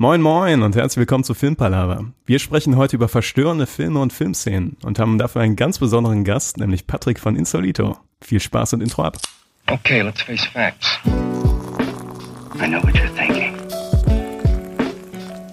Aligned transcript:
Moin 0.00 0.22
moin 0.22 0.62
und 0.62 0.76
herzlich 0.76 0.98
willkommen 0.98 1.24
zu 1.24 1.34
Filmpalava. 1.34 2.04
Wir 2.24 2.38
sprechen 2.38 2.76
heute 2.76 2.94
über 2.94 3.08
verstörende 3.08 3.66
Filme 3.66 3.98
und 3.98 4.12
Filmszenen 4.12 4.76
und 4.84 5.00
haben 5.00 5.18
dafür 5.18 5.42
einen 5.42 5.56
ganz 5.56 5.80
besonderen 5.80 6.22
Gast, 6.22 6.56
nämlich 6.56 6.86
Patrick 6.86 7.18
von 7.18 7.34
Insolito. 7.34 7.98
Viel 8.20 8.38
Spaß 8.38 8.74
und 8.74 8.80
Intro 8.80 9.02
ab. 9.02 9.18
Okay, 9.66 10.02
let's 10.02 10.22
face 10.22 10.44
facts. 10.44 11.00
I 11.04 12.68
know 12.68 12.80
what 12.80 12.94
you're 12.94 13.12
thinking. 13.16 13.56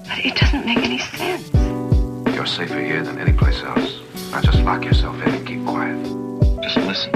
But 0.04 0.24
it 0.24 0.36
doesn't 0.40 0.64
make 0.64 0.78
any 0.78 1.00
sense. 1.00 1.50
You're 2.36 2.46
safer 2.46 2.80
here 2.80 3.04
than 3.04 3.18
any 3.18 3.34
place 3.34 3.64
else. 3.64 4.04
Now 4.32 4.42
just 4.42 4.64
lock 4.64 4.86
yourself 4.86 5.16
in 5.26 5.34
and 5.34 5.48
keep 5.48 5.66
quiet. 5.66 5.98
Just 6.62 6.78
listen. 6.86 7.12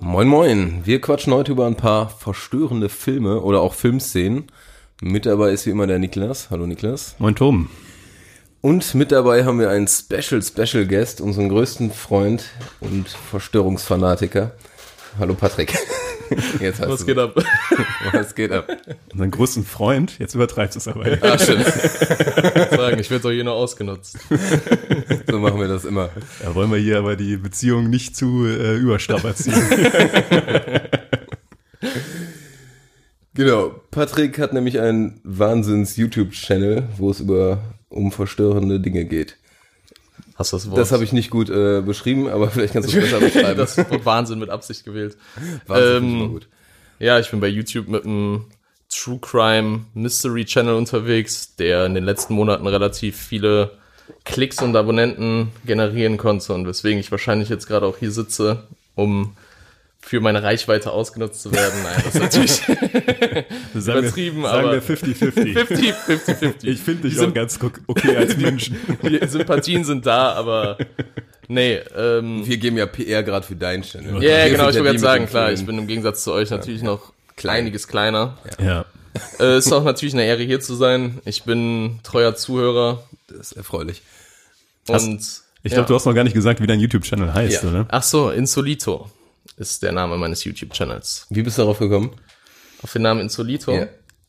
Moin 0.00 0.28
Moin, 0.28 0.82
wir 0.84 1.00
quatschen 1.00 1.32
heute 1.32 1.50
über 1.50 1.66
ein 1.66 1.74
paar 1.74 2.08
verstörende 2.08 2.88
Filme 2.88 3.40
oder 3.40 3.62
auch 3.62 3.74
Filmszenen. 3.74 4.44
Mit 5.00 5.26
dabei 5.26 5.52
ist 5.52 5.66
wie 5.66 5.70
immer 5.70 5.86
der 5.86 5.98
Niklas. 5.98 6.50
Hallo 6.50 6.66
Niklas. 6.66 7.14
Moin 7.18 7.34
Tom. 7.36 7.70
Und 8.60 8.94
mit 8.96 9.12
dabei 9.12 9.44
haben 9.44 9.60
wir 9.60 9.70
einen 9.70 9.86
Special, 9.86 10.42
Special 10.42 10.86
Guest, 10.86 11.20
unseren 11.20 11.48
größten 11.48 11.92
Freund 11.92 12.44
und 12.80 13.08
Verstörungsfanatiker. 13.08 14.52
Hallo 15.18 15.34
Patrick. 15.34 15.74
Jetzt 16.60 16.80
hast 16.80 16.88
Was 16.88 17.00
du- 17.00 17.06
geht 17.06 17.18
ab? 17.18 17.34
Was 18.12 18.34
geht 18.34 18.50
ab? 18.52 18.66
Unseren 19.12 19.30
größten 19.30 19.64
Freund, 19.64 20.18
jetzt 20.18 20.34
übertreibst 20.34 20.76
du 20.76 20.80
es 20.80 20.88
aber. 20.88 21.06
Ah, 21.22 21.38
stimmt. 21.38 21.64
sagen, 22.70 22.98
ich 22.98 23.08
werde 23.10 23.22
doch 23.22 23.30
hier 23.30 23.44
nur 23.44 23.54
ausgenutzt. 23.54 24.18
So 25.30 25.38
machen 25.38 25.58
wir 25.58 25.68
das 25.68 25.86
immer. 25.86 26.10
Da 26.42 26.54
wollen 26.54 26.70
wir 26.70 26.76
hier 26.78 26.98
aber 26.98 27.16
die 27.16 27.38
Beziehung 27.38 27.88
nicht 27.88 28.14
zu 28.14 28.44
äh, 28.46 28.76
überstrapazieren. 28.76 29.62
Genau. 33.38 33.72
Patrick 33.92 34.40
hat 34.40 34.52
nämlich 34.52 34.80
einen 34.80 35.20
Wahnsinns-YouTube-Channel, 35.22 36.88
wo 36.96 37.08
es 37.08 37.20
über 37.20 37.60
um 37.88 38.10
verstörende 38.10 38.80
Dinge 38.80 39.04
geht. 39.04 39.36
Hast 40.34 40.52
du 40.52 40.56
das 40.56 40.68
Wort? 40.68 40.76
Das 40.76 40.90
habe 40.90 41.04
ich 41.04 41.12
nicht 41.12 41.30
gut 41.30 41.48
äh, 41.48 41.80
beschrieben, 41.80 42.28
aber 42.28 42.50
vielleicht 42.50 42.72
kannst 42.72 42.92
du 42.92 42.98
es 42.98 43.04
besser 43.04 43.20
beschreiben. 43.24 43.56
das 43.56 43.78
Wort 43.78 44.04
Wahnsinn 44.04 44.40
mit 44.40 44.50
Absicht 44.50 44.84
gewählt. 44.84 45.16
Wahnsinn, 45.68 46.20
ähm, 46.20 46.32
gut. 46.32 46.48
Ja, 46.98 47.20
ich 47.20 47.30
bin 47.30 47.38
bei 47.38 47.46
YouTube 47.46 47.86
mit 47.86 48.04
einem 48.04 48.46
True 48.88 49.20
Crime 49.20 49.84
Mystery 49.94 50.44
Channel 50.44 50.74
unterwegs, 50.74 51.54
der 51.54 51.86
in 51.86 51.94
den 51.94 52.02
letzten 52.02 52.34
Monaten 52.34 52.66
relativ 52.66 53.16
viele 53.16 53.70
Klicks 54.24 54.60
und 54.60 54.74
Abonnenten 54.74 55.52
generieren 55.64 56.16
konnte 56.16 56.54
und 56.54 56.66
weswegen 56.66 56.98
ich 56.98 57.12
wahrscheinlich 57.12 57.50
jetzt 57.50 57.68
gerade 57.68 57.86
auch 57.86 57.98
hier 57.98 58.10
sitze, 58.10 58.64
um 58.96 59.36
für 60.08 60.20
meine 60.20 60.42
Reichweite 60.42 60.90
ausgenutzt 60.90 61.42
zu 61.42 61.52
werden. 61.52 61.82
Nein, 61.82 62.02
das 62.02 62.14
ist 62.14 62.20
natürlich 62.22 62.52
Sagen 63.74 63.98
Übertrieben, 63.98 64.40
wir, 64.42 64.48
sagen 64.48 64.68
aber- 64.68 64.88
wir 64.88 64.96
50-50. 64.96 65.52
50, 65.52 65.92
50, 65.94 66.36
50. 66.36 66.70
Ich 66.70 66.80
finde 66.80 67.02
dich 67.02 67.12
Die 67.12 67.18
auch 67.18 67.24
sind- 67.24 67.34
ganz 67.34 67.58
ok- 67.62 67.80
okay 67.86 68.16
als 68.16 68.36
Menschen. 68.38 68.76
Die 69.02 69.20
Sympathien 69.28 69.84
sind 69.84 70.06
da, 70.06 70.32
aber 70.32 70.78
nee, 71.48 71.78
ähm, 71.94 72.42
Wir 72.48 72.56
geben 72.56 72.78
ja 72.78 72.86
PR 72.86 73.22
gerade 73.22 73.46
für 73.46 73.54
deinen 73.54 73.82
Channel. 73.82 74.14
Ja, 74.14 74.20
Wir 74.20 74.50
genau, 74.50 74.68
ich 74.70 74.76
wollte 74.76 74.82
gerade 74.82 74.98
sagen, 74.98 75.26
klar, 75.26 75.52
ich 75.52 75.64
bin 75.66 75.76
im 75.76 75.86
Gegensatz 75.86 76.24
zu 76.24 76.32
euch 76.32 76.48
natürlich 76.50 76.82
noch 76.82 77.12
einiges 77.46 77.86
kleiner. 77.86 78.38
Ja. 78.64 78.86
Äh, 79.38 79.58
ist 79.58 79.70
auch 79.72 79.84
natürlich 79.84 80.14
eine 80.14 80.24
Ehre, 80.24 80.42
hier 80.42 80.60
zu 80.60 80.74
sein. 80.74 81.20
Ich 81.26 81.42
bin 81.44 82.00
treuer 82.02 82.34
Zuhörer 82.34 83.02
Das 83.28 83.38
ist 83.38 83.52
erfreulich. 83.52 84.00
und 84.88 85.20
Ich 85.62 85.72
glaube, 85.74 85.86
du 85.86 85.94
hast 85.94 86.06
noch 86.06 86.14
gar 86.14 86.24
nicht 86.24 86.34
gesagt, 86.34 86.62
wie 86.62 86.66
dein 86.66 86.80
YouTube-Channel 86.80 87.34
heißt, 87.34 87.62
Ja. 87.62 87.68
oder? 87.68 87.86
Ach 87.90 88.02
so, 88.02 88.30
Insolito 88.30 89.10
ist 89.56 89.82
der 89.82 89.92
Name 89.92 90.16
meines 90.16 90.44
YouTube-Channels. 90.44 91.26
Wie 91.30 91.42
bist 91.42 91.58
du 91.58 91.62
darauf 91.62 91.78
gekommen? 91.78 92.12
Auf 92.82 92.92
den 92.92 93.02
Namen 93.02 93.20
Insolito. 93.20 93.72
Ja. 93.72 93.86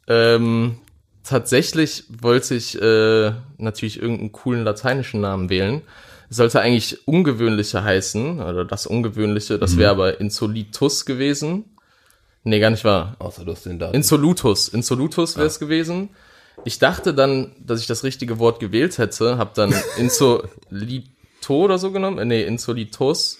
Ähm, 0.08 0.80
tatsächlich 1.24 2.06
wollte 2.10 2.56
ich 2.56 2.82
äh, 2.82 3.32
natürlich 3.58 4.02
irgendeinen 4.02 4.32
coolen 4.32 4.64
lateinischen 4.64 5.22
Namen 5.22 5.50
wählen. 5.50 5.82
Es 6.30 6.38
sollte 6.38 6.62
eigentlich 6.62 7.08
ungewöhnlicher 7.08 7.84
heißen, 7.84 8.40
oder 8.40 8.64
das 8.66 8.86
Ungewöhnliche, 8.86 9.58
das 9.58 9.78
wäre 9.78 9.92
aber 9.92 10.20
Insolitus 10.20 11.06
gewesen. 11.06 11.66
Nee, 12.44 12.60
gar 12.60 12.70
nicht 12.70 12.86
wahr. 12.86 13.16
Außer 13.20 13.46
du 13.46 13.52
hast 13.52 13.66
den 13.66 13.80
Daten. 13.80 13.96
Insolutus. 13.96 14.70
Insolutus 14.70 15.38
wäre 15.38 15.48
es 15.48 15.60
gewesen. 15.60 16.10
Ich 16.66 16.80
dachte 16.80 17.14
dann, 17.14 17.56
dass 17.60 17.82
ich 17.82 17.88
das 17.88 18.04
richtige 18.04 18.40
Wort 18.40 18.60
gewählt 18.60 18.98
hätte, 18.98 19.38
habe 19.38 19.52
dann 19.56 19.74
Insolito 19.98 21.08
oder 21.50 21.78
so 21.78 21.92
genommen, 21.92 22.20
äh, 22.20 22.26
nee, 22.26 22.44
Insolitus, 22.44 23.39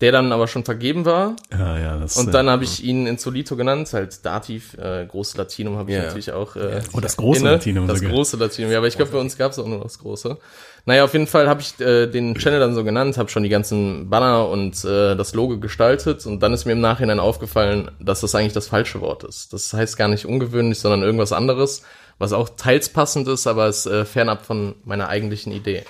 der 0.00 0.12
dann 0.12 0.32
aber 0.32 0.48
schon 0.48 0.64
vergeben 0.64 1.04
war. 1.04 1.36
Ja, 1.52 1.78
ja. 1.78 1.96
Das, 1.98 2.16
Und 2.16 2.28
äh, 2.28 2.32
dann 2.32 2.48
habe 2.48 2.64
ich 2.64 2.82
ihn 2.82 3.06
Insolito 3.06 3.54
genannt, 3.56 3.92
halt 3.92 4.24
Dativ, 4.24 4.74
äh, 4.78 5.04
großes 5.06 5.36
Latinum 5.36 5.76
habe 5.76 5.90
ich 5.90 5.96
Ja. 5.96 6.04
natürlich 6.04 6.32
auch. 6.32 6.56
Äh, 6.56 6.80
Oh, 6.92 7.00
das 7.00 7.16
große 7.18 7.40
inne. 7.40 7.50
Latinum 7.52 7.86
Das 7.86 7.98
sogar. 7.98 8.12
große 8.14 8.36
Latinum, 8.38 8.70
ja, 8.72 8.78
aber 8.78 8.86
ich 8.86 8.96
glaube, 8.96 9.12
bei 9.12 9.18
uns 9.18 9.36
gab 9.36 9.52
es 9.52 9.58
auch 9.58 9.66
nur 9.66 9.80
das 9.82 9.98
große. 9.98 10.38
Naja, 10.86 11.04
auf 11.04 11.12
jeden 11.12 11.26
Fall 11.26 11.46
habe 11.48 11.60
ich 11.60 11.78
äh, 11.80 12.06
den 12.06 12.34
Channel 12.36 12.60
dann 12.60 12.74
so 12.74 12.82
genannt, 12.84 13.18
habe 13.18 13.28
schon 13.28 13.42
die 13.42 13.50
ganzen 13.50 14.08
Banner 14.08 14.48
und 14.48 14.82
äh, 14.86 15.14
das 15.14 15.34
Logo 15.34 15.58
gestaltet 15.58 16.24
und 16.24 16.40
dann 16.42 16.54
ist 16.54 16.64
mir 16.64 16.72
im 16.72 16.80
Nachhinein 16.80 17.20
aufgefallen, 17.20 17.90
dass 18.00 18.20
das 18.22 18.34
eigentlich 18.34 18.54
das 18.54 18.68
falsche 18.68 19.02
Wort 19.02 19.22
ist. 19.24 19.52
Das 19.52 19.74
heißt 19.74 19.98
gar 19.98 20.08
nicht 20.08 20.24
ungewöhnlich, 20.24 20.78
sondern 20.78 21.02
irgendwas 21.02 21.32
anderes, 21.32 21.82
was 22.18 22.32
auch 22.32 22.48
teils 22.56 22.88
passend 22.88 23.28
ist, 23.28 23.46
aber 23.46 23.68
ist 23.68 23.84
äh, 23.84 24.06
fernab 24.06 24.46
von 24.46 24.74
meiner 24.84 25.08
eigentlichen 25.08 25.52
Idee. 25.52 25.84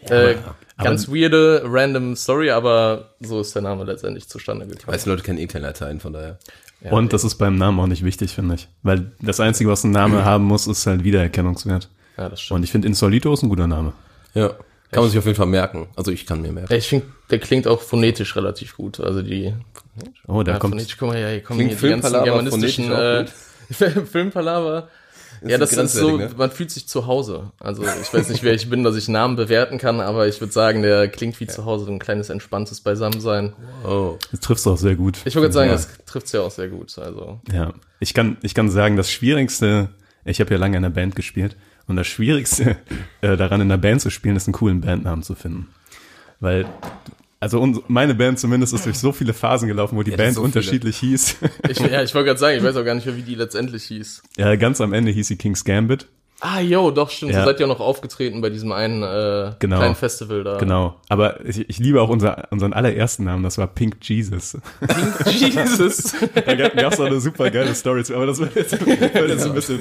Äh, 0.00 0.36
ganz 0.82 1.08
weirde, 1.08 1.62
random 1.64 2.16
Story, 2.16 2.50
aber 2.50 3.14
so 3.20 3.40
ist 3.40 3.54
der 3.54 3.62
Name 3.62 3.84
letztendlich 3.84 4.28
zustande 4.28 4.66
gekommen. 4.66 4.92
Weißt 4.94 5.06
du, 5.06 5.10
Leute 5.10 5.22
kennen 5.22 5.38
eh 5.38 5.46
kein 5.46 5.62
Latein, 5.62 6.00
von 6.00 6.12
daher. 6.12 6.38
Und 6.90 7.12
das 7.12 7.24
ist 7.24 7.34
beim 7.36 7.56
Namen 7.56 7.80
auch 7.80 7.86
nicht 7.88 8.04
wichtig, 8.04 8.32
finde 8.34 8.54
ich. 8.54 8.68
Weil 8.82 9.10
das 9.20 9.40
Einzige, 9.40 9.68
was 9.70 9.82
ein 9.84 9.90
Name 9.90 10.24
haben 10.24 10.44
muss, 10.44 10.66
ist 10.66 10.86
halt 10.86 11.02
Wiedererkennungswert. 11.04 11.88
Ja, 12.16 12.28
das 12.28 12.40
stimmt. 12.40 12.56
Und 12.58 12.62
ich 12.64 12.70
finde 12.72 12.88
Insolito 12.88 13.32
ist 13.32 13.42
ein 13.42 13.48
guter 13.48 13.66
Name. 13.66 13.92
Ja. 14.34 14.50
Kann 14.90 15.02
man 15.02 15.10
sich 15.10 15.18
auf 15.18 15.26
jeden 15.26 15.36
Fall 15.36 15.46
merken. 15.46 15.88
Also 15.96 16.10
ich 16.12 16.24
kann 16.24 16.40
mir 16.40 16.50
merken. 16.50 16.72
Ja, 16.72 16.78
ich 16.78 16.88
finde, 16.88 17.06
der 17.30 17.38
klingt 17.40 17.66
auch 17.66 17.82
phonetisch 17.82 18.34
relativ 18.36 18.76
gut. 18.76 19.00
Also 19.00 19.20
die 19.22 19.52
Oh, 20.26 20.42
da 20.42 20.52
ja, 20.52 20.58
kommt. 20.58 20.72
phonetisch, 20.74 20.96
guck 20.96 21.08
mal, 21.08 21.18
ja, 21.18 21.28
hier 21.28 21.42
kommen 21.42 21.58
Klingt 21.58 21.78
hier 21.80 21.96
die 21.96 22.00
ganzen 22.00 22.24
germanistischen 22.24 22.92
äh, 22.92 23.26
Filmpalaver. 24.06 24.88
Ja, 25.46 25.58
das 25.58 25.72
ist 25.72 25.92
so, 25.92 26.16
ne? 26.16 26.30
man 26.36 26.50
fühlt 26.50 26.70
sich 26.70 26.88
zu 26.88 27.06
Hause. 27.06 27.50
Also 27.60 27.82
ich 27.82 28.12
weiß 28.12 28.28
nicht, 28.28 28.42
wer 28.42 28.54
ich 28.54 28.68
bin, 28.68 28.82
dass 28.82 28.96
ich 28.96 29.08
Namen 29.08 29.36
bewerten 29.36 29.78
kann, 29.78 30.00
aber 30.00 30.28
ich 30.28 30.40
würde 30.40 30.52
sagen, 30.52 30.82
der 30.82 31.08
klingt 31.08 31.38
wie 31.40 31.46
zu 31.46 31.64
Hause, 31.64 31.86
so 31.86 31.92
ein 31.92 31.98
kleines 31.98 32.30
entspanntes 32.30 32.80
Beisammensein. 32.80 33.52
Oh. 33.84 34.16
Das 34.30 34.40
triffst 34.40 34.66
du 34.66 34.70
auch 34.70 34.78
sehr 34.78 34.96
gut. 34.96 35.18
Ich 35.24 35.34
gerade 35.34 35.52
sagen, 35.52 35.70
ja. 35.70 35.76
das 35.76 35.88
trifft's 36.06 36.32
ja 36.32 36.40
auch 36.40 36.50
sehr 36.50 36.68
gut. 36.68 36.98
Also 36.98 37.40
Ja, 37.52 37.74
ich 38.00 38.14
kann, 38.14 38.36
ich 38.42 38.54
kann 38.54 38.70
sagen, 38.70 38.96
das 38.96 39.10
Schwierigste, 39.10 39.90
ich 40.24 40.40
habe 40.40 40.52
ja 40.52 40.58
lange 40.58 40.76
in 40.76 40.84
einer 40.84 40.94
Band 40.94 41.16
gespielt 41.16 41.56
und 41.86 41.96
das 41.96 42.06
Schwierigste 42.06 42.76
äh, 43.20 43.36
daran, 43.36 43.60
in 43.60 43.70
einer 43.70 43.78
Band 43.78 44.00
zu 44.00 44.10
spielen, 44.10 44.36
ist 44.36 44.46
einen 44.46 44.54
coolen 44.54 44.80
Bandnamen 44.80 45.22
zu 45.22 45.34
finden. 45.34 45.68
Weil, 46.40 46.66
also 47.40 47.82
meine 47.88 48.14
Band 48.14 48.38
zumindest 48.38 48.74
ist 48.74 48.84
durch 48.86 48.98
so 48.98 49.12
viele 49.12 49.32
Phasen 49.32 49.68
gelaufen, 49.68 49.96
wo 49.96 50.02
die 50.02 50.10
Ja, 50.10 50.16
Band 50.16 50.34
so 50.34 50.42
unterschiedlich 50.42 50.96
hieß. 50.98 51.36
ich, 51.68 51.78
ja, 51.78 52.02
ich 52.02 52.14
wollte 52.14 52.26
gerade 52.26 52.40
sagen, 52.40 52.56
ich 52.58 52.62
weiß 52.64 52.76
auch 52.76 52.84
gar 52.84 52.94
nicht 52.94 53.06
mehr, 53.06 53.16
wie 53.16 53.22
die 53.22 53.34
letztendlich 53.34 53.84
hieß. 53.84 54.22
ja, 54.36 54.56
ganz 54.56 54.80
am 54.80 54.92
Ende 54.92 55.12
hieß 55.12 55.28
sie 55.28 55.36
King's 55.36 55.64
Gambit. 55.64 56.08
Ah, 56.40 56.60
yo, 56.60 56.92
doch, 56.92 57.10
stimmt. 57.10 57.32
Ja. 57.32 57.40
So 57.40 57.46
seid 57.46 57.58
ihr 57.58 57.66
auch 57.66 57.70
noch 57.70 57.80
aufgetreten 57.80 58.40
bei 58.40 58.48
diesem 58.48 58.70
einen 58.70 59.02
äh, 59.02 59.54
Genau. 59.58 59.78
kleinen 59.78 59.96
Festival 59.96 60.44
da. 60.44 60.58
Genau. 60.58 60.94
Aber 61.08 61.44
ich, 61.44 61.68
ich 61.68 61.78
liebe 61.78 62.00
auch 62.00 62.08
unser, 62.08 62.46
unseren 62.52 62.72
allerersten 62.72 63.24
Namen, 63.24 63.42
das 63.42 63.58
war 63.58 63.66
Pink 63.66 63.96
Jesus. 64.02 64.56
Jesus. 65.26 66.14
Da 66.46 66.54
gab 66.54 66.92
es 66.92 67.00
auch 67.00 67.06
eine 67.06 67.20
super 67.20 67.50
geile 67.50 67.74
Story 67.74 68.04
zu, 68.04 68.14
aber 68.14 68.26
das 68.26 68.38
würde 68.38 68.60
jetzt, 68.60 68.80
würde 68.80 69.32
jetzt, 69.32 69.46
ein, 69.46 69.54
bisschen, 69.54 69.80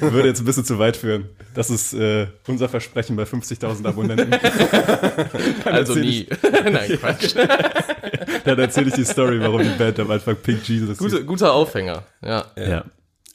würde 0.00 0.28
jetzt 0.28 0.40
ein 0.40 0.44
bisschen 0.44 0.64
zu 0.66 0.78
weit 0.78 0.98
führen. 0.98 1.30
Das 1.54 1.70
ist 1.70 1.94
äh, 1.94 2.26
unser 2.46 2.68
Versprechen 2.68 3.16
bei 3.16 3.22
50.000 3.22 3.86
Abonnenten. 3.86 4.34
also 5.64 5.94
nie. 5.94 6.26
Nein, 6.70 6.98
Quatsch. 6.98 7.34
Dann 8.44 8.58
erzähle 8.58 8.88
ich 8.88 8.94
die 8.94 9.04
Story, 9.04 9.40
warum 9.40 9.62
die 9.62 9.68
Band 9.78 9.98
am 10.00 10.10
Anfang 10.10 10.36
Pink 10.36 10.68
Jesus 10.68 10.98
hieß. 10.98 10.98
Gute, 10.98 11.24
guter 11.24 11.54
Aufhänger, 11.54 12.02
ja. 12.22 12.44
Ja. 12.56 12.84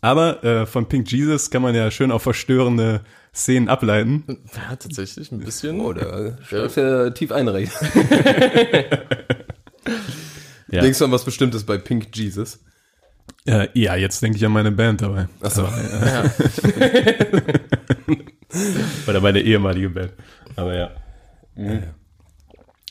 Aber 0.02 0.44
äh, 0.44 0.66
von 0.66 0.88
Pink 0.88 1.12
Jesus 1.12 1.50
kann 1.52 1.62
man 1.62 1.76
ja 1.76 1.92
schön 1.92 2.12
auf 2.12 2.24
verstörende 2.24 3.02
Szenen 3.34 3.68
ableiten. 3.70 4.24
Ja, 4.56 4.76
tatsächlich, 4.76 5.32
ein 5.32 5.40
bisschen. 5.40 5.80
Oh, 5.82 5.94
da 5.94 6.38
schläft 6.44 6.78
er 6.78 7.14
tief 7.14 7.32
einrecht. 7.32 7.74
Ja, 10.72 10.82
Denkst 10.82 11.00
du 11.00 11.06
an 11.06 11.12
was 11.12 11.26
Bestimmtes 11.26 11.64
bei 11.64 11.80
Pink 11.80 12.16
Jesus? 12.16 12.60
äh, 13.48 13.68
ja 13.74 13.96
jetzt 13.96 14.22
denke 14.22 14.38
ich 14.38 14.46
an 14.46 14.52
meine 14.52 14.72
Band 14.72 15.02
dabei. 15.02 15.28
Achso. 15.42 15.64
Oder 19.08 19.20
meine 19.22 19.42
ehemalige 19.42 19.90
Band. 19.90 20.14
Aber 20.56 20.76
ja. 20.76 20.92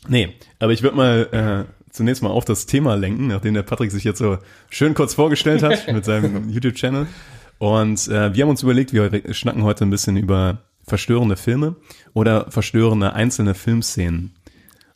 Nee, 0.09 0.35
aber 0.59 0.73
ich 0.73 0.83
würde 0.83 0.97
mal 0.97 1.29
äh, 1.31 1.65
zunächst 1.99 2.23
mal 2.23 2.31
auf 2.31 2.45
das 2.45 2.67
Thema 2.67 2.95
lenken, 2.95 3.27
nachdem 3.27 3.55
der 3.55 3.63
Patrick 3.63 3.91
sich 3.91 4.05
jetzt 4.05 4.19
so 4.19 4.39
schön 4.71 4.95
kurz 4.95 5.15
vorgestellt 5.15 5.63
hat 5.63 5.87
mit 5.93 6.05
seinem 6.05 6.49
YouTube-Channel. 6.49 7.07
Und 7.59 8.09
äh, 8.09 8.33
wir 8.35 8.45
haben 8.45 8.51
uns 8.51 8.63
überlegt, 8.63 8.93
wir 8.93 9.35
schnacken 9.35 9.65
heute 9.65 9.85
ein 9.85 9.91
bisschen 9.91 10.17
über 10.17 10.63
verstörende 10.87 11.37
Filme 11.37 11.77
oder 12.15 12.51
verstörende 12.51 13.13
einzelne 13.13 13.55
Filmszenen. 13.55 14.37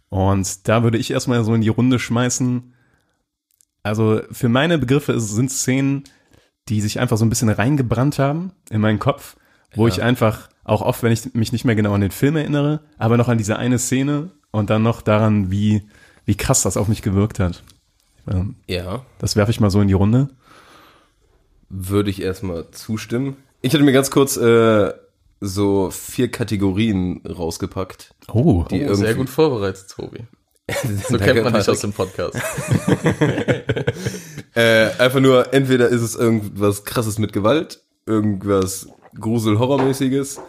Und 0.09 0.69
da 0.69 0.85
würde 0.85 0.97
ich 0.97 1.11
erstmal 1.11 1.43
so 1.45 1.55
in 1.55 1.61
die 1.61 1.69
Runde 1.69 1.99
schmeißen. 1.99 2.73
Also 3.83 4.21
für 4.31 4.49
meine 4.49 4.79
Begriffe 4.79 5.19
sind 5.21 5.51
Szenen, 5.51 6.05
die 6.69 6.81
sich 6.81 7.01
einfach 7.01 7.17
so 7.17 7.25
ein 7.25 7.31
bisschen 7.31 7.49
reingebrannt 7.49 8.21
haben 8.21 8.53
in 8.71 8.81
meinen 8.81 9.01
Kopf, 9.01 9.37
wo 9.75 9.89
ich 9.89 10.03
einfach 10.03 10.49
auch 10.63 10.83
oft, 10.83 11.03
wenn 11.03 11.13
ich 11.13 11.35
mich 11.35 11.51
nicht 11.51 11.65
mehr 11.65 11.75
genau 11.75 11.95
an 11.95 12.01
den 12.01 12.13
Film 12.13 12.37
erinnere, 12.37 12.85
aber 12.97 13.17
noch 13.17 13.29
an 13.29 13.39
diese 13.39 13.57
eine 13.57 13.81
Szene 13.81 14.31
und 14.53 14.71
dann 14.71 14.85
noch 14.85 15.03
daran, 15.03 15.51
wie, 15.51 15.89
wie 16.25 16.37
krass 16.37 16.63
das 16.63 16.77
auf 16.77 16.89
mich 16.89 17.03
gewirkt 17.03 17.39
hat. 17.39 17.63
Ähm, 18.29 18.57
Ja, 18.67 19.05
Das 19.19 19.37
werfe 19.37 19.51
ich 19.51 19.61
mal 19.61 19.71
so 19.71 19.81
in 19.81 19.89
die 19.89 19.95
Runde. 19.95 20.29
würde 21.69 22.11
ich 22.11 22.21
erstmal 22.23 22.71
zustimmen. 22.71 23.37
Ich 23.63 23.73
hatte 23.75 23.83
mir 23.85 23.93
ganz 23.93 24.11
kurz 24.11 24.37
äh, 24.37 24.93
so 25.41 25.91
vier 25.91 26.31
Kategorien 26.31 27.21
rausgepackt. 27.27 28.15
Oh, 28.29 28.65
Die 28.71 28.85
Oh, 28.85 28.95
sehr 28.95 29.15
gut 29.15 29.29
vorbereitet, 29.31 29.87
Tobi. 29.89 30.21
So 31.09 31.19
kennt 31.19 31.43
man 31.43 31.55
dich 31.55 31.69
aus 31.69 31.81
dem 31.81 31.93
Podcast. 31.93 32.37
Äh, 34.55 34.91
einfach 34.99 35.21
nur, 35.21 35.55
entweder 35.55 35.89
ist 35.89 36.03
es 36.03 36.15
irgendwas 36.15 36.85
krasses 36.85 37.19
mit 37.19 37.33
Gewalt, 37.33 37.81
irgendwas 38.05 38.87
Grusel-Horrormäßiges, 39.19 40.41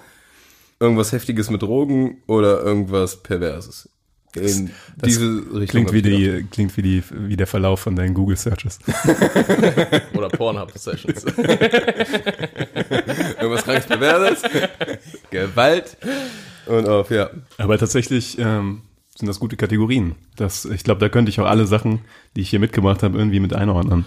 irgendwas 0.79 1.13
Heftiges 1.13 1.49
mit 1.49 1.61
Drogen 1.61 2.21
oder 2.27 2.61
irgendwas 2.63 3.23
Perverses. 3.23 3.87
In 4.35 4.71
das 4.97 5.09
diese 5.09 5.25
Richtung. 5.53 5.67
klingt 5.67 5.93
wie 5.93 6.01
die, 6.01 6.47
klingt 6.49 6.75
wie 6.75 6.81
die, 6.81 7.03
wie 7.11 7.37
der 7.37 7.45
Verlauf 7.45 7.81
von 7.81 7.95
deinen 7.95 8.13
Google 8.15 8.35
Searches. 8.35 8.79
Oder 10.15 10.29
Pornhub-Sessions. 10.29 11.23
Irgendwas 13.39 13.63
krankes 13.63 13.85
Perverses, 13.85 14.41
Gewalt 15.29 15.97
und 16.65 16.87
auf, 16.87 17.11
ja. 17.11 17.29
Aber 17.57 17.77
tatsächlich 17.77 18.37
ähm, 18.39 18.81
sind 19.15 19.27
das 19.27 19.39
gute 19.39 19.55
Kategorien. 19.55 20.15
Das, 20.35 20.65
ich 20.65 20.83
glaube, 20.83 20.99
da 20.99 21.09
könnte 21.09 21.29
ich 21.29 21.39
auch 21.39 21.45
alle 21.45 21.67
Sachen, 21.67 22.01
die 22.35 22.41
ich 22.41 22.49
hier 22.49 22.59
mitgebracht 22.59 23.03
habe, 23.03 23.17
irgendwie 23.17 23.39
mit 23.39 23.53
einordnen. 23.53 24.05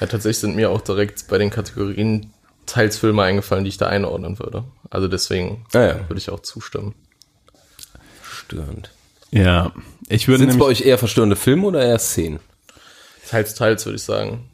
Ja, 0.00 0.06
tatsächlich 0.06 0.38
sind 0.38 0.56
mir 0.56 0.70
auch 0.70 0.80
direkt 0.82 1.28
bei 1.28 1.38
den 1.38 1.50
Kategorien 1.50 2.32
teils 2.66 2.98
Filme 2.98 3.22
eingefallen, 3.22 3.64
die 3.64 3.68
ich 3.70 3.78
da 3.78 3.86
einordnen 3.86 4.38
würde. 4.38 4.64
Also 4.90 5.08
deswegen 5.08 5.64
Ah 5.72 5.80
ja. 5.80 6.08
würde 6.08 6.18
ich 6.18 6.28
auch 6.30 6.40
zustimmen. 6.40 6.94
Störend. 8.22 8.90
Ja, 9.32 9.72
ich 10.08 10.28
würde 10.28 10.40
Sind 10.40 10.50
es 10.50 10.58
bei 10.58 10.64
euch 10.66 10.82
eher 10.82 10.98
verstörende 10.98 11.36
Filme 11.36 11.66
oder 11.66 11.82
eher 11.82 11.98
Szenen? 11.98 12.38
Teils, 13.28 13.54
teils 13.54 13.84
würde 13.86 13.96
ich 13.96 14.02
sagen. 14.02 14.48